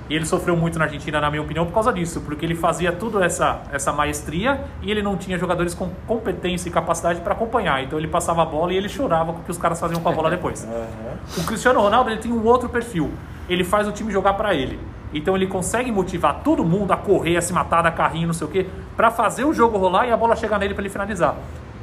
E 0.08 0.14
ele 0.14 0.24
sofreu 0.24 0.56
muito 0.56 0.78
na 0.78 0.86
Argentina, 0.86 1.20
na 1.20 1.30
minha 1.30 1.42
opinião, 1.42 1.66
por 1.66 1.74
causa 1.74 1.92
disso, 1.92 2.22
porque 2.22 2.46
ele 2.46 2.54
fazia 2.54 2.90
tudo 2.92 3.22
essa, 3.22 3.60
essa 3.70 3.92
maestria 3.92 4.64
e 4.80 4.90
ele 4.90 5.02
não 5.02 5.18
tinha 5.18 5.36
jogadores 5.36 5.74
com 5.74 5.90
competência 6.06 6.70
e 6.70 6.72
capacidade 6.72 7.20
para 7.20 7.34
acompanhar. 7.34 7.84
Então 7.84 7.98
ele 7.98 8.08
passava 8.08 8.40
a 8.42 8.46
bola 8.46 8.72
e 8.72 8.76
ele 8.78 8.88
chorava 8.88 9.34
com 9.34 9.40
o 9.40 9.42
que 9.42 9.50
os 9.50 9.58
caras 9.58 9.78
faziam 9.78 10.00
com 10.00 10.08
a 10.08 10.12
bola 10.12 10.30
depois. 10.30 10.66
O 11.36 11.44
Cristiano 11.44 11.80
Ronaldo 11.80 12.08
ele 12.08 12.20
tem 12.20 12.32
um 12.32 12.42
outro 12.46 12.70
perfil. 12.70 13.12
Ele 13.50 13.62
faz 13.62 13.86
o 13.86 13.92
time 13.92 14.10
jogar 14.10 14.32
para 14.32 14.54
ele. 14.54 14.78
Então 15.12 15.34
ele 15.34 15.46
consegue 15.46 15.90
motivar 15.90 16.42
todo 16.42 16.64
mundo 16.64 16.92
a 16.92 16.96
correr, 16.96 17.36
a 17.36 17.40
se 17.40 17.52
matar, 17.52 17.82
dar 17.82 17.92
carrinho, 17.92 18.26
não 18.26 18.34
sei 18.34 18.46
o 18.46 18.50
quê, 18.50 18.66
para 18.96 19.10
fazer 19.10 19.44
o 19.44 19.52
jogo 19.52 19.78
rolar 19.78 20.06
e 20.06 20.12
a 20.12 20.16
bola 20.16 20.36
chegar 20.36 20.58
nele 20.58 20.74
para 20.74 20.82
ele 20.82 20.90
finalizar. 20.90 21.34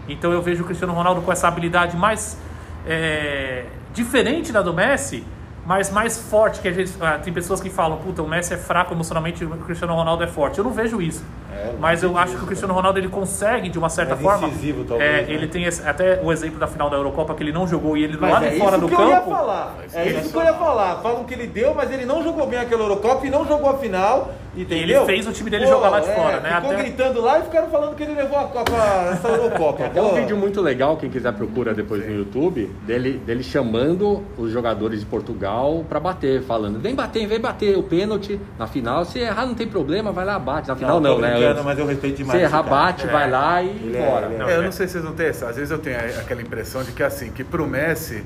Então 0.07 0.31
eu 0.31 0.41
vejo 0.41 0.63
o 0.63 0.65
Cristiano 0.65 0.93
Ronaldo 0.93 1.21
com 1.21 1.31
essa 1.31 1.47
habilidade 1.47 1.97
mais 1.97 2.37
é, 2.85 3.65
diferente 3.93 4.51
da 4.51 4.61
do 4.61 4.73
Messi, 4.73 5.23
mas 5.65 5.91
mais 5.91 6.19
forte. 6.19 6.59
Que 6.59 6.67
a 6.67 6.71
gente, 6.71 6.93
ah, 7.01 7.17
tem 7.17 7.33
pessoas 7.33 7.59
que 7.59 7.69
falam, 7.69 7.97
puta, 7.97 8.21
o 8.21 8.27
Messi 8.27 8.53
é 8.53 8.57
fraco 8.57 8.93
emocionalmente, 8.93 9.43
o 9.43 9.49
Cristiano 9.49 9.95
Ronaldo 9.95 10.23
é 10.23 10.27
forte. 10.27 10.59
Eu 10.59 10.63
não 10.63 10.71
vejo 10.71 11.01
isso. 11.01 11.23
É, 11.55 11.73
mas 11.79 12.03
eu 12.03 12.09
não 12.09 12.17
acho 12.17 12.35
que 12.35 12.43
o 12.43 12.45
Cristiano 12.47 12.73
Ronaldo 12.73 12.99
ele 12.99 13.07
consegue, 13.07 13.69
de 13.69 13.79
uma 13.79 13.89
certa 13.89 14.15
Mais 14.15 14.21
forma. 14.27 14.47
incisivo, 14.47 14.83
talvez, 14.83 15.09
é, 15.09 15.21
né? 15.21 15.25
Ele 15.33 15.47
tem 15.47 15.63
esse- 15.63 15.87
até 15.87 16.19
o 16.21 16.31
exemplo 16.31 16.59
da 16.59 16.67
final 16.67 16.89
da 16.89 16.97
Eurocopa 16.97 17.33
que 17.33 17.41
ele 17.43 17.51
não 17.53 17.65
jogou 17.67 17.95
e 17.95 18.03
ele 18.03 18.17
Mas 18.19 18.31
lá 18.31 18.45
é 18.45 18.49
de 18.49 18.57
fora 18.59 18.71
isso 18.77 18.81
do 18.81 18.87
que 18.89 18.93
eu 19.01 19.07
ia 19.07 19.15
campo. 19.15 19.29
falar. 19.31 19.75
É 19.93 20.07
isso 20.09 20.29
que 20.31 20.37
eu 20.37 20.43
ia 20.43 20.53
falar. 20.53 20.95
Falam 21.01 21.23
que 21.23 21.33
ele 21.33 21.47
deu, 21.47 21.73
mas 21.73 21.91
ele 21.91 22.05
não 22.05 22.21
jogou 22.23 22.45
bem 22.47 22.59
aquela 22.59 22.83
Eurocopa 22.83 23.25
e 23.25 23.29
não 23.29 23.47
jogou 23.47 23.69
a 23.69 23.77
final. 23.77 24.31
Entendeu? 24.57 25.01
ele 25.01 25.05
fez 25.05 25.27
o 25.27 25.33
time 25.33 25.49
dele 25.49 25.67
jogar 25.67 25.89
lá 25.89 25.99
de 25.99 26.07
fora, 26.15 26.39
né? 26.39 26.49
Ficou 26.55 26.71
Até- 26.71 26.81
gritando 26.83 27.19
lá 27.21 27.39
e 27.39 27.43
ficaram 27.43 27.67
falando 27.69 27.93
que 27.93 28.03
ele 28.03 28.13
levou 28.13 28.39
a 28.39 28.45
Copa, 28.45 28.71
essa 29.11 29.27
Eurocopa. 29.27 29.89
Tem 29.89 30.01
um 30.01 30.07
Pô, 30.11 30.15
vídeo 30.15 30.37
muito 30.37 30.61
legal, 30.61 30.95
quem 30.95 31.09
quiser 31.09 31.33
procura 31.33 31.73
depois 31.73 32.07
no 32.07 32.15
YouTube, 32.15 32.73
dele, 32.83 33.17
dele 33.17 33.43
chamando 33.43 34.23
os 34.37 34.49
jogadores 34.51 35.01
de 35.01 35.05
Portugal 35.07 35.83
pra 35.89 35.99
bater, 35.99 36.41
falando: 36.43 36.79
vem 36.79 36.95
bater, 36.95 37.27
vem 37.27 37.37
bater 37.37 37.77
o 37.77 37.83
pênalti 37.83 38.39
na 38.57 38.65
final. 38.65 39.03
Se 39.03 39.19
errar, 39.19 39.45
não 39.45 39.55
tem 39.55 39.67
problema, 39.67 40.13
vai 40.13 40.23
lá, 40.23 40.39
bate. 40.39 40.69
Na 40.69 40.75
final, 40.77 41.01
não, 41.01 41.15
tô 41.15 41.21
né? 41.21 41.33
Brincando, 41.53 41.59
Antes. 41.61 41.65
mas 41.65 41.79
eu 41.79 41.85
respeito 41.85 42.17
demais. 42.17 42.39
Se 42.39 42.45
esse 42.45 42.53
errar, 42.53 42.63
cara. 42.63 42.75
bate, 42.75 43.05
É. 43.07 43.11
vai 43.11 43.29
lá 43.29 43.61
e 43.63 43.67
Ele 43.69 43.97
bora. 43.97 44.25
ele 44.27 44.35
é- 44.35 44.37
Não, 44.37 44.49
É, 44.49 44.55
eu 44.57 44.61
não 44.63 44.71
sei 44.71 44.87
se 44.87 44.93
vocês 44.93 45.03
não 45.03 45.13
têm 45.13 45.27
essa. 45.27 45.47
Às 45.49 45.55
vezes 45.55 45.71
eu 45.71 45.77
tenho 45.79 45.97
aquela 45.97 46.41
impressão 46.41 46.83
de 46.83 46.91
que 46.91 47.03
assim, 47.03 47.31
que 47.31 47.43
pro 47.43 47.65
Messi, 47.67 48.23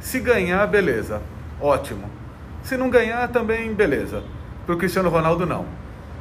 se 0.00 0.20
ganhar, 0.20 0.66
beleza, 0.66 1.20
ótimo. 1.60 2.08
Se 2.62 2.76
não 2.76 2.90
ganhar, 2.90 3.28
também 3.28 3.72
beleza. 3.72 4.22
Pro 4.66 4.76
Cristiano 4.76 5.08
Ronaldo, 5.08 5.46
não. 5.46 5.64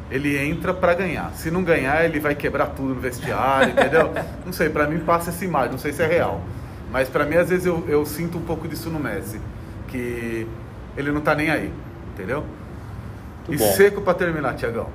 Ele 0.09 0.37
entra 0.37 0.73
pra 0.73 0.93
ganhar. 0.93 1.31
Se 1.33 1.51
não 1.51 1.61
ganhar, 1.63 2.05
ele 2.05 2.19
vai 2.19 2.33
quebrar 2.33 2.67
tudo 2.67 2.95
no 2.95 3.01
vestiário, 3.01 3.71
entendeu? 3.71 4.13
Não 4.45 4.53
sei, 4.53 4.69
pra 4.69 4.87
mim 4.87 4.99
passa 4.99 5.31
essa 5.31 5.43
imagem, 5.43 5.71
não 5.71 5.77
sei 5.77 5.91
se 5.91 6.01
é 6.01 6.07
real. 6.07 6.39
Mas 6.93 7.09
pra 7.09 7.25
mim, 7.25 7.35
às 7.35 7.49
vezes, 7.49 7.65
eu, 7.65 7.83
eu 7.89 8.05
sinto 8.05 8.37
um 8.37 8.41
pouco 8.41 8.65
disso 8.69 8.89
no 8.89 8.97
Messi. 8.99 9.41
Que 9.89 10.47
ele 10.95 11.11
não 11.11 11.19
tá 11.19 11.35
nem 11.35 11.49
aí, 11.49 11.73
entendeu? 12.13 12.45
Muito 13.45 13.53
e 13.53 13.57
bom. 13.57 13.73
seco 13.73 13.99
pra 14.01 14.13
terminar, 14.13 14.55
Tiagão. 14.55 14.87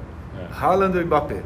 Haaland 0.51 0.97
ou 0.97 1.05
Mbappé? 1.07 1.43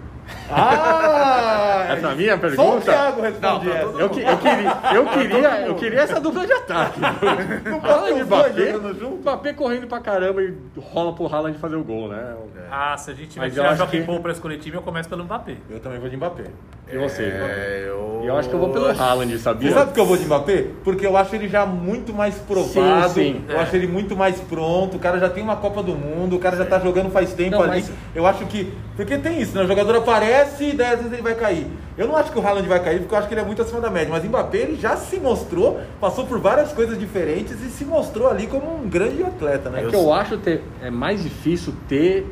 Ah! 0.51 1.87
Essa 1.91 2.09
é 2.09 2.13
a 2.13 2.15
minha 2.15 2.31
Só 2.33 2.37
o 2.37 2.41
pergunta? 2.41 2.81
Thiago 2.81 3.21
responde 3.23 3.67
Não, 3.67 3.75
essa. 3.75 3.85
Eu, 4.01 4.11
que- 4.11 4.21
eu 4.23 4.39
queria, 4.39 4.79
eu, 4.95 5.07
queria, 5.07 5.61
eu 5.67 5.75
queria 5.77 6.01
essa 6.01 6.21
dupla 6.21 6.47
de 6.47 6.53
ataque. 6.53 7.01
Fala 7.01 8.13
de 8.13 8.25
dois 8.25 9.03
Mbappé, 9.21 9.53
correndo 9.53 9.87
pra 9.87 10.01
caramba 10.01 10.43
e 10.43 10.55
rola 10.79 11.13
pro 11.15 11.27
Haaland 11.27 11.59
fazer 11.59 11.77
o 11.77 11.85
gol, 11.85 12.09
né? 12.09 12.35
Ah, 12.71 12.97
se 12.97 13.11
a 13.11 13.15
gente 13.15 13.39
vai 13.39 13.47
Mas 13.49 13.57
eu 13.57 13.63
tirar 13.63 13.73
acho 13.73 13.79
Joaquim 13.79 14.01
que- 14.01 14.07
Paul 14.07 14.21
pra 14.21 14.33
escolher 14.33 14.59
time, 14.59 14.77
eu 14.77 14.83
começo 14.83 15.09
pelo 15.09 15.25
Mbappé. 15.25 15.55
Eu 15.71 15.79
também 15.81 16.01
vou 16.01 16.09
de 16.09 16.17
Mbappé. 16.17 16.45
E 16.93 16.99
você? 16.99 17.23
É, 17.23 17.85
eu... 17.87 18.23
Eu 18.25 18.37
acho 18.37 18.49
que 18.49 18.55
eu 18.55 18.59
vou 18.59 18.71
pelo 18.71 18.87
Haaland, 18.89 19.39
sabia? 19.39 19.69
Você 19.69 19.75
sabe 19.75 19.87
por 19.87 19.95
que 19.95 20.01
eu 20.01 20.07
vou 20.07 20.17
de 20.17 20.25
Mbappé? 20.25 20.67
Porque 20.83 21.07
eu 21.07 21.17
acho 21.17 21.35
ele 21.35 21.49
já 21.49 21.65
muito 21.65 22.13
mais 22.13 22.35
provado, 22.37 23.11
Sim, 23.11 23.35
sim. 23.35 23.45
eu 23.49 23.57
É. 23.57 23.63
acho 23.63 23.75
ele 23.77 23.87
muito 23.87 24.17
mais 24.17 24.41
pronto, 24.41 24.97
o 24.97 25.01
cara 25.01 25.19
já 25.19 25.29
tem 25.29 25.43
uma 25.43 25.57
Copa 25.57 25.83
do 25.83 25.93
Mundo, 25.95 26.37
o 26.37 26.39
cara 26.41 26.57
já 26.57 26.65
tá 26.65 26.79
jogando 26.81 27.11
faz 27.11 27.33
tempo 27.35 27.53
Não, 27.53 27.63
ali. 27.63 27.71
mas- 27.83 27.93
Eu 28.15 28.27
acho 28.27 28.45
que. 28.47 28.73
Porque 28.97 29.17
tem 29.19 29.41
isso, 29.41 29.55
né? 29.57 29.63
O 29.63 29.69
jogador 29.69 29.95
aparece 29.97 30.16
e 30.61 30.73
10 30.73 30.99
vezes 30.99 31.13
ele 31.13 31.23
vai 31.23 31.35
cair. 31.35 31.67
Eu 31.97 32.07
não 32.07 32.17
acho 32.17 32.31
que 32.31 32.39
o 32.39 32.47
Haaland 32.47 32.69
vai 32.69 32.83
cair, 32.83 33.01
porque 33.01 33.15
eu 33.15 33.19
acho 33.19 33.29
que 33.29 33.35
ele 33.35 33.41
é 33.41 33.45
muito 33.45 33.63
acima 33.63 33.81
da 33.81 33.91
média. 33.91 34.09
Mas 34.11 34.25
Mbappé 34.25 34.59
ele 34.59 34.77
já 34.77 34.97
se 34.97 35.19
mostrou, 35.19 35.81
passou 36.01 36.27
por 36.27 36.39
várias 36.39 36.73
coisas 36.73 36.99
diferentes 36.99 37.63
e 37.63 37.71
se 37.71 37.85
mostrou 37.85 38.29
ali 38.29 38.47
como 38.47 38.77
um 38.77 38.89
grande 38.89 39.23
atleta, 39.23 39.71
né? 39.71 39.83
É 39.83 39.87
que 39.89 39.97
eu 39.97 40.13
acho 40.13 40.37
ter, 40.39 40.63
é 40.83 40.91
mais 40.91 41.23
difícil 41.23 41.73
ter 41.89 42.27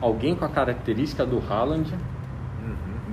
alguém 0.00 0.34
com 0.36 0.44
a 0.44 0.48
característica 0.48 1.26
do 1.26 1.42
Haaland 1.48 1.92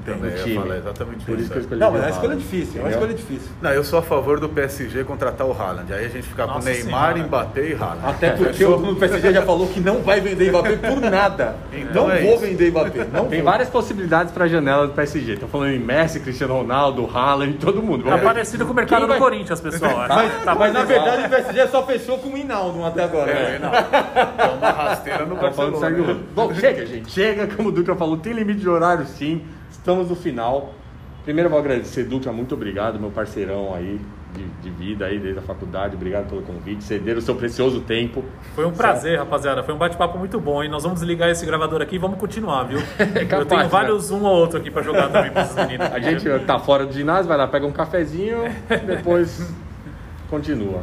Também, 0.05 0.31
no 0.31 0.37
eu 0.37 0.43
time. 0.43 0.55
falo 0.55 0.73
exatamente 0.75 1.25
Por 1.25 1.39
isso 1.39 1.49
que 1.49 1.57
eu 1.57 1.61
escolhi 1.61 1.79
Não, 1.81 1.91
mas 1.91 2.01
é 2.01 2.05
uma 2.05 2.11
escolha 2.11 2.35
difícil, 2.35 2.79
é 2.79 2.83
uma 2.83 2.91
escolha 2.91 3.13
difícil. 3.13 3.47
Não, 3.61 3.71
eu 3.71 3.83
sou 3.83 3.99
a 3.99 4.01
favor 4.01 4.39
do 4.39 4.47
PSG 4.47 5.03
contratar 5.03 5.47
o 5.47 5.51
Haaland. 5.51 5.91
Aí 5.93 6.05
a 6.05 6.09
gente 6.09 6.27
fica 6.27 6.45
com 6.45 6.53
Nossa 6.53 6.69
Neymar, 6.69 7.13
Senhora. 7.13 7.27
Mbappé 7.27 7.61
e 7.69 7.73
Haaland. 7.73 8.01
Até 8.05 8.29
porque 8.31 8.63
o 8.65 8.95
PSG 8.95 9.33
já 9.33 9.41
falou 9.41 9.67
que 9.67 9.79
não 9.79 10.01
vai 10.01 10.21
vender 10.21 10.49
Mbappé 10.51 10.75
por 10.77 11.01
nada. 11.01 11.55
Então 11.73 12.07
não 12.07 12.13
é 12.15 12.21
vou 12.21 12.33
isso. 12.35 12.41
vender 12.45 12.71
Mbappé. 12.71 13.07
Não 13.11 13.25
Tem 13.27 13.41
vou. 13.41 13.51
várias 13.51 13.69
possibilidades 13.69 14.31
para 14.31 14.45
a 14.45 14.47
janela 14.47 14.87
do 14.87 14.93
PSG. 14.93 15.33
Estão 15.33 15.49
falando 15.49 15.71
em 15.71 15.79
Messi, 15.79 16.19
Cristiano 16.19 16.53
Ronaldo, 16.55 17.09
Haaland, 17.11 17.53
todo 17.57 17.81
mundo. 17.81 18.03
Tá 18.03 18.15
ver. 18.17 18.23
parecido 18.23 18.65
com 18.65 18.71
o 18.73 18.75
mercado 18.75 18.99
Quem 18.99 19.07
do 19.07 19.11
vai- 19.11 19.19
Corinthians, 19.19 19.59
pessoal. 19.59 20.05
Mas, 20.07 20.43
Tá 20.43 20.55
mas 20.55 20.73
na 20.73 20.83
verdade 20.83 21.25
o 21.25 21.29
PSG 21.29 21.67
só 21.67 21.85
fechou 21.85 22.17
com 22.19 22.29
o 22.29 22.37
Hinaldo 22.37 22.83
até 22.85 23.03
agora. 23.03 23.31
É, 23.31 23.57
né? 23.57 23.59
não. 23.59 23.73
É 23.73 24.47
uma 24.57 24.69
rasteira 24.71 25.25
no 25.25 25.35
Tá 25.35 25.41
Barcelona. 25.49 26.17
Bom, 26.35 26.53
chega, 26.55 26.85
gente. 26.85 27.11
Chega, 27.11 27.47
como 27.47 27.69
o 27.69 27.71
Dutra 27.71 27.95
falou, 27.95 28.17
tem 28.17 28.33
limite 28.33 28.59
de 28.59 28.69
horário 28.69 29.05
sim. 29.05 29.41
Estamos 29.85 30.09
no 30.09 30.15
final. 30.15 30.73
Primeiro 31.23 31.45
eu 31.45 31.51
vou 31.51 31.59
agradecer, 31.59 32.05
Dutra, 32.05 32.31
muito 32.31 32.55
obrigado, 32.55 32.99
meu 32.99 33.11
parceirão 33.11 33.71
aí 33.75 34.01
de, 34.33 34.43
de 34.63 34.69
vida 34.71 35.05
aí 35.05 35.19
desde 35.19 35.37
a 35.37 35.43
faculdade. 35.43 35.95
Obrigado 35.95 36.27
pelo 36.27 36.41
convite, 36.41 36.83
ceder 36.83 37.15
o 37.15 37.21
seu 37.21 37.35
precioso 37.35 37.81
tempo. 37.81 38.25
Foi 38.55 38.65
um 38.65 38.71
prazer, 38.71 39.19
rapaziada. 39.19 39.61
Foi 39.61 39.75
um 39.75 39.77
bate-papo 39.77 40.17
muito 40.17 40.39
bom, 40.39 40.63
hein? 40.63 40.69
Nós 40.71 40.81
vamos 40.81 41.01
desligar 41.01 41.29
esse 41.29 41.45
gravador 41.45 41.83
aqui 41.83 41.97
e 41.97 41.99
vamos 41.99 42.17
continuar, 42.17 42.63
viu? 42.63 42.79
capaz, 42.97 43.31
Eu 43.31 43.45
tenho 43.45 43.61
né? 43.61 43.67
vários 43.67 44.09
um 44.09 44.23
ou 44.23 44.35
outro 44.35 44.57
aqui 44.57 44.71
pra 44.71 44.81
jogar 44.81 45.11
também 45.11 45.29
pra 45.29 45.43
esses 45.43 45.55
meninos. 45.55 45.85
A 45.85 45.99
gente 45.99 46.45
tá 46.47 46.57
fora 46.57 46.83
do 46.87 46.91
ginásio, 46.91 47.27
vai 47.27 47.37
lá, 47.37 47.47
pega 47.47 47.67
um 47.67 47.71
cafezinho, 47.71 48.39
depois 48.87 49.53
continua. 50.31 50.81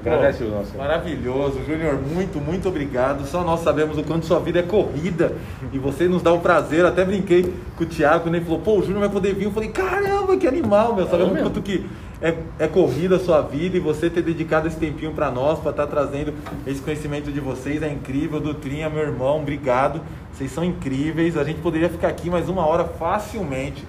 Agradece 0.00 0.44
o 0.44 0.50
nosso. 0.50 0.76
Maravilhoso, 0.76 1.60
Júnior, 1.66 1.98
muito, 2.00 2.40
muito 2.40 2.68
obrigado. 2.68 3.26
Só 3.26 3.44
nós 3.44 3.60
sabemos 3.60 3.98
o 3.98 4.02
quanto 4.02 4.24
sua 4.24 4.40
vida 4.40 4.60
é 4.60 4.62
corrida 4.62 5.34
e 5.72 5.78
você 5.78 6.08
nos 6.08 6.22
dá 6.22 6.32
o 6.32 6.40
prazer. 6.40 6.84
Até 6.86 7.04
brinquei 7.04 7.52
com 7.76 7.84
o 7.84 7.86
Thiago 7.86 8.24
quando 8.24 8.34
ele 8.34 8.44
falou: 8.44 8.60
pô, 8.60 8.78
o 8.78 8.82
Júnior 8.82 9.00
vai 9.00 9.08
poder 9.10 9.34
vir. 9.34 9.44
Eu 9.44 9.52
falei: 9.52 9.68
caramba, 9.68 10.36
que 10.36 10.46
animal, 10.46 10.94
meu. 10.94 11.06
Sabemos 11.06 11.32
o 11.32 11.34
meu. 11.34 11.42
quanto 11.44 11.60
que 11.60 11.84
é, 12.22 12.34
é 12.58 12.66
corrida 12.66 13.16
a 13.16 13.18
sua 13.18 13.42
vida 13.42 13.76
e 13.76 13.80
você 13.80 14.08
ter 14.08 14.22
dedicado 14.22 14.68
esse 14.68 14.76
tempinho 14.76 15.12
para 15.12 15.30
nós, 15.30 15.58
para 15.58 15.70
estar 15.70 15.86
trazendo 15.86 16.32
esse 16.66 16.80
conhecimento 16.80 17.30
de 17.30 17.40
vocês. 17.40 17.82
É 17.82 17.90
incrível. 17.90 18.40
Dutrinha, 18.40 18.88
meu 18.88 19.02
irmão, 19.02 19.40
obrigado. 19.40 20.00
Vocês 20.32 20.50
são 20.50 20.64
incríveis. 20.64 21.36
A 21.36 21.44
gente 21.44 21.60
poderia 21.60 21.90
ficar 21.90 22.08
aqui 22.08 22.30
mais 22.30 22.48
uma 22.48 22.66
hora 22.66 22.84
facilmente. 22.84 23.84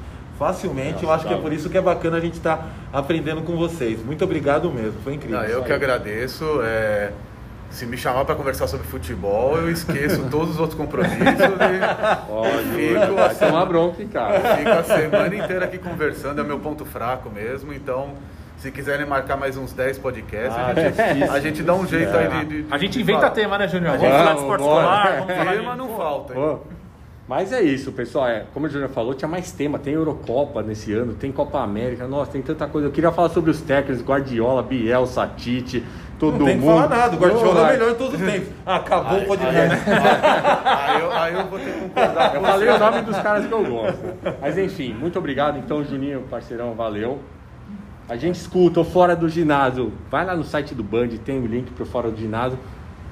Facilmente, 0.46 1.04
eu 1.04 1.12
acho 1.12 1.28
que 1.28 1.34
é 1.34 1.38
por 1.38 1.54
isso 1.54 1.70
que 1.70 1.78
é 1.78 1.82
bacana 1.82 2.18
a 2.18 2.20
gente 2.20 2.34
estar 2.34 2.68
aprendendo 2.92 3.44
com 3.44 3.56
vocês. 3.56 4.04
Muito 4.04 4.24
obrado 4.26 4.72
mesmo, 4.72 5.00
foi 5.04 5.14
incrível. 5.14 5.38
Não, 5.40 5.46
eu 5.46 5.62
que 5.64 5.72
agradeço. 5.72 6.44
é, 6.64 7.12
Se 7.70 7.86
me 7.86 7.96
chamar 7.96 8.26
para 8.26 8.34
conversar 8.36 8.68
sobre 8.68 8.88
futebol, 8.88 9.56
eu 9.58 9.70
esqueço 9.72 10.24
todos 10.32 10.50
os 10.56 10.60
outros 10.60 10.76
compromissos 10.78 11.16
e 11.22 12.28
Pode, 12.28 12.64
fico, 12.76 13.16
vai 13.16 13.36
tomar 13.36 13.66
bronca, 13.66 14.02
hein, 14.02 14.10
cara. 14.12 14.56
fico 14.58 14.70
a 14.72 14.84
semana 14.84 15.36
inteira 15.36 15.66
aqui 15.66 15.78
conversando, 15.78 16.42
é 16.42 16.44
meu 16.44 16.58
ponto 16.60 16.86
fraco 16.86 17.30
mesmo. 17.30 17.72
Então, 17.72 18.10
se 18.58 18.72
quiserem 18.72 19.06
marcar 19.06 19.38
mais 19.38 19.56
uns 19.58 19.72
10 19.74 20.00
podcasts, 20.00 20.58
Ah, 20.58 20.68
a, 20.68 20.74
gente, 20.74 21.00
é 21.24 21.30
a 21.30 21.40
gente 21.40 21.62
dá 21.64 21.74
um 21.76 21.86
jeito 21.88 22.18
aí 22.18 22.28
de, 22.28 22.46
de- 22.46 22.64
de- 22.64 22.74
A 22.74 22.78
gente 22.80 23.00
inventa 23.00 23.20
falar. 23.22 23.32
tema, 23.32 23.58
né, 23.60 23.68
Júnior? 23.68 23.94
A 23.94 23.98
Vamos 23.98 24.08
gente- 24.12 24.18
falar 24.18 24.34
de 24.34 24.40
esporte 24.40 24.62
escolar, 24.64 25.16
vamos 25.20 25.36
falar 25.36 25.52
Tema 25.54 25.76
não 25.76 25.90
falta. 25.96 26.34
Mas 27.28 27.54
é 27.54 27.62
isso, 27.62 27.92
pessoal. 27.92 28.28
É, 28.28 28.46
como 28.54 28.66
o 28.66 28.70
Júnior 28.70 28.90
falou, 28.90 29.14
tinha 29.14 29.28
mais 29.28 29.52
tema. 29.52 29.80
Tem 29.80 29.94
Eurocopa 29.94 30.62
nesse 30.62 30.92
ano, 30.94 31.14
tem 31.14 31.32
Copa 31.32 31.62
América. 31.62 32.08
Nossa, 32.08 32.32
tem 32.32 32.42
tanta 32.42 32.68
coisa. 32.68 32.88
Eu 32.88 32.92
queria 32.92 33.12
falar 33.12 33.30
sobre 33.30 33.52
os 33.52 33.62
técnicos, 33.62 34.04
Guardiola, 34.04 34.62
Biel, 34.62 35.06
Satite. 35.06 35.84
todo 36.20 36.40
Não 36.40 36.46
tem 36.46 36.60
que 36.60 36.66
mundo. 36.66 36.76
falar 36.76 36.90
nada, 36.90 37.16
o 37.16 37.20
Guardiola 37.20 37.52
é 37.52 37.54
Não, 37.54 37.64
o 37.64 37.72
melhor 37.72 37.92
de 37.92 37.98
todos 37.98 38.20
os 38.20 38.32
tempos. 38.32 38.50
Acabou 38.66 39.20
o 39.20 39.26
podcast. 39.26 39.78
Aí 40.66 41.02
eu, 41.02 41.12
aí 41.12 41.34
eu 41.34 41.46
vou 41.48 41.60
ter 41.60 41.72
que 41.74 41.80
concordar 41.80 42.36
Eu 42.36 42.42
falei 42.42 42.70
o 42.70 42.80
nome 42.80 43.02
dos 43.04 43.18
caras 43.20 43.46
que 43.46 43.52
eu 43.54 43.64
gosto. 43.66 44.00
Mas 44.42 44.58
enfim, 44.58 44.94
muito 44.94 45.18
obrigado. 45.18 45.58
Então, 45.58 45.84
Juninho, 45.84 46.22
parceirão, 46.30 46.74
valeu. 46.74 47.20
A 48.10 48.18
gente 48.18 48.36
escuta 48.36 48.82
o 48.82 48.84
Fora 48.84 49.16
do 49.16 49.30
Ginásio. 49.30 49.94
Vai 50.10 50.26
lá 50.26 50.36
no 50.36 50.44
site 50.44 50.76
do 50.76 50.84
Band, 50.84 51.08
tem 51.24 51.40
o 51.40 51.46
link 51.46 51.72
pro 51.72 51.86
Fora 51.86 52.12
do 52.12 52.18
Ginásio. 52.20 52.60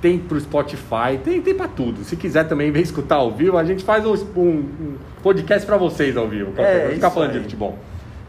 Tem 0.01 0.17
pro 0.17 0.39
Spotify, 0.39 1.17
tem, 1.23 1.41
tem 1.41 1.53
pra 1.53 1.67
tudo. 1.67 2.03
Se 2.05 2.15
quiser 2.15 2.45
também 2.47 2.71
vir 2.71 2.81
escutar 2.83 3.15
ao 3.17 3.31
vivo, 3.31 3.57
a 3.57 3.63
gente 3.65 3.83
faz 3.83 4.05
um, 4.05 4.13
um- 4.37 4.95
podcast 5.21 5.65
pra 5.65 5.75
vocês 5.75 6.15
ao 6.15 6.27
vivo. 6.27 6.53
É, 6.57 6.91
ficar 6.93 7.09
falando 7.11 7.31
aí. 7.31 7.37
de 7.37 7.43
futebol. 7.43 7.77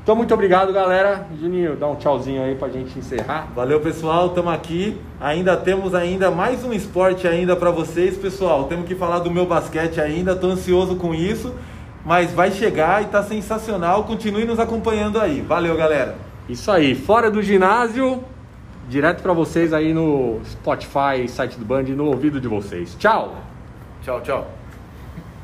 Então, 0.03 0.16
muito 0.16 0.33
obrigado, 0.35 0.73
galera. 0.73 1.27
Juninho, 1.41 1.77
dá 1.77 1.87
um 1.87 1.95
tchauzinho 1.95 2.43
aí 2.43 2.55
pra 2.57 2.68
gente 2.68 2.99
encerrar. 2.99 3.49
Valeu, 3.55 3.79
pessoal, 3.81 4.29
estamos 4.29 4.53
aqui. 4.53 4.97
Ainda 5.21 5.57
temos 5.57 5.95
ainda 5.95 6.31
mais 6.31 6.64
um 6.64 6.73
esporte 6.73 7.29
ainda 7.29 7.55
para 7.55 7.71
vocês, 7.71 8.16
pessoal. 8.16 8.64
Temos 8.64 8.87
que 8.87 8.95
falar 8.97 9.21
do 9.21 9.31
meu 9.31 9.47
basquete 9.47 10.01
ainda, 10.01 10.35
tô 10.35 10.49
ansioso 10.49 10.97
com 10.97 11.14
isso, 11.14 11.55
mas 12.05 12.33
vai 12.33 12.51
chegar 12.51 13.03
e 13.03 13.07
tá 13.07 13.23
sensacional. 13.23 14.03
Continue 14.05 14.45
nos 14.45 14.59
acompanhando 14.59 15.21
aí. 15.21 15.43
Valeu, 15.43 15.77
galera. 15.77 16.16
Isso 16.49 16.73
aí, 16.73 16.95
Fora 16.97 17.31
do 17.31 17.41
Ginásio. 17.43 18.25
Direto 18.91 19.22
pra 19.22 19.32
vocês 19.32 19.72
aí 19.72 19.95
no 19.95 20.41
Spotify, 20.45 21.28
site 21.28 21.57
do 21.57 21.64
Band, 21.64 21.84
no 21.84 22.07
ouvido 22.07 22.41
de 22.41 22.49
vocês. 22.49 22.97
Tchau! 22.99 23.36
Tchau, 24.03 24.20
tchau. 24.20 24.59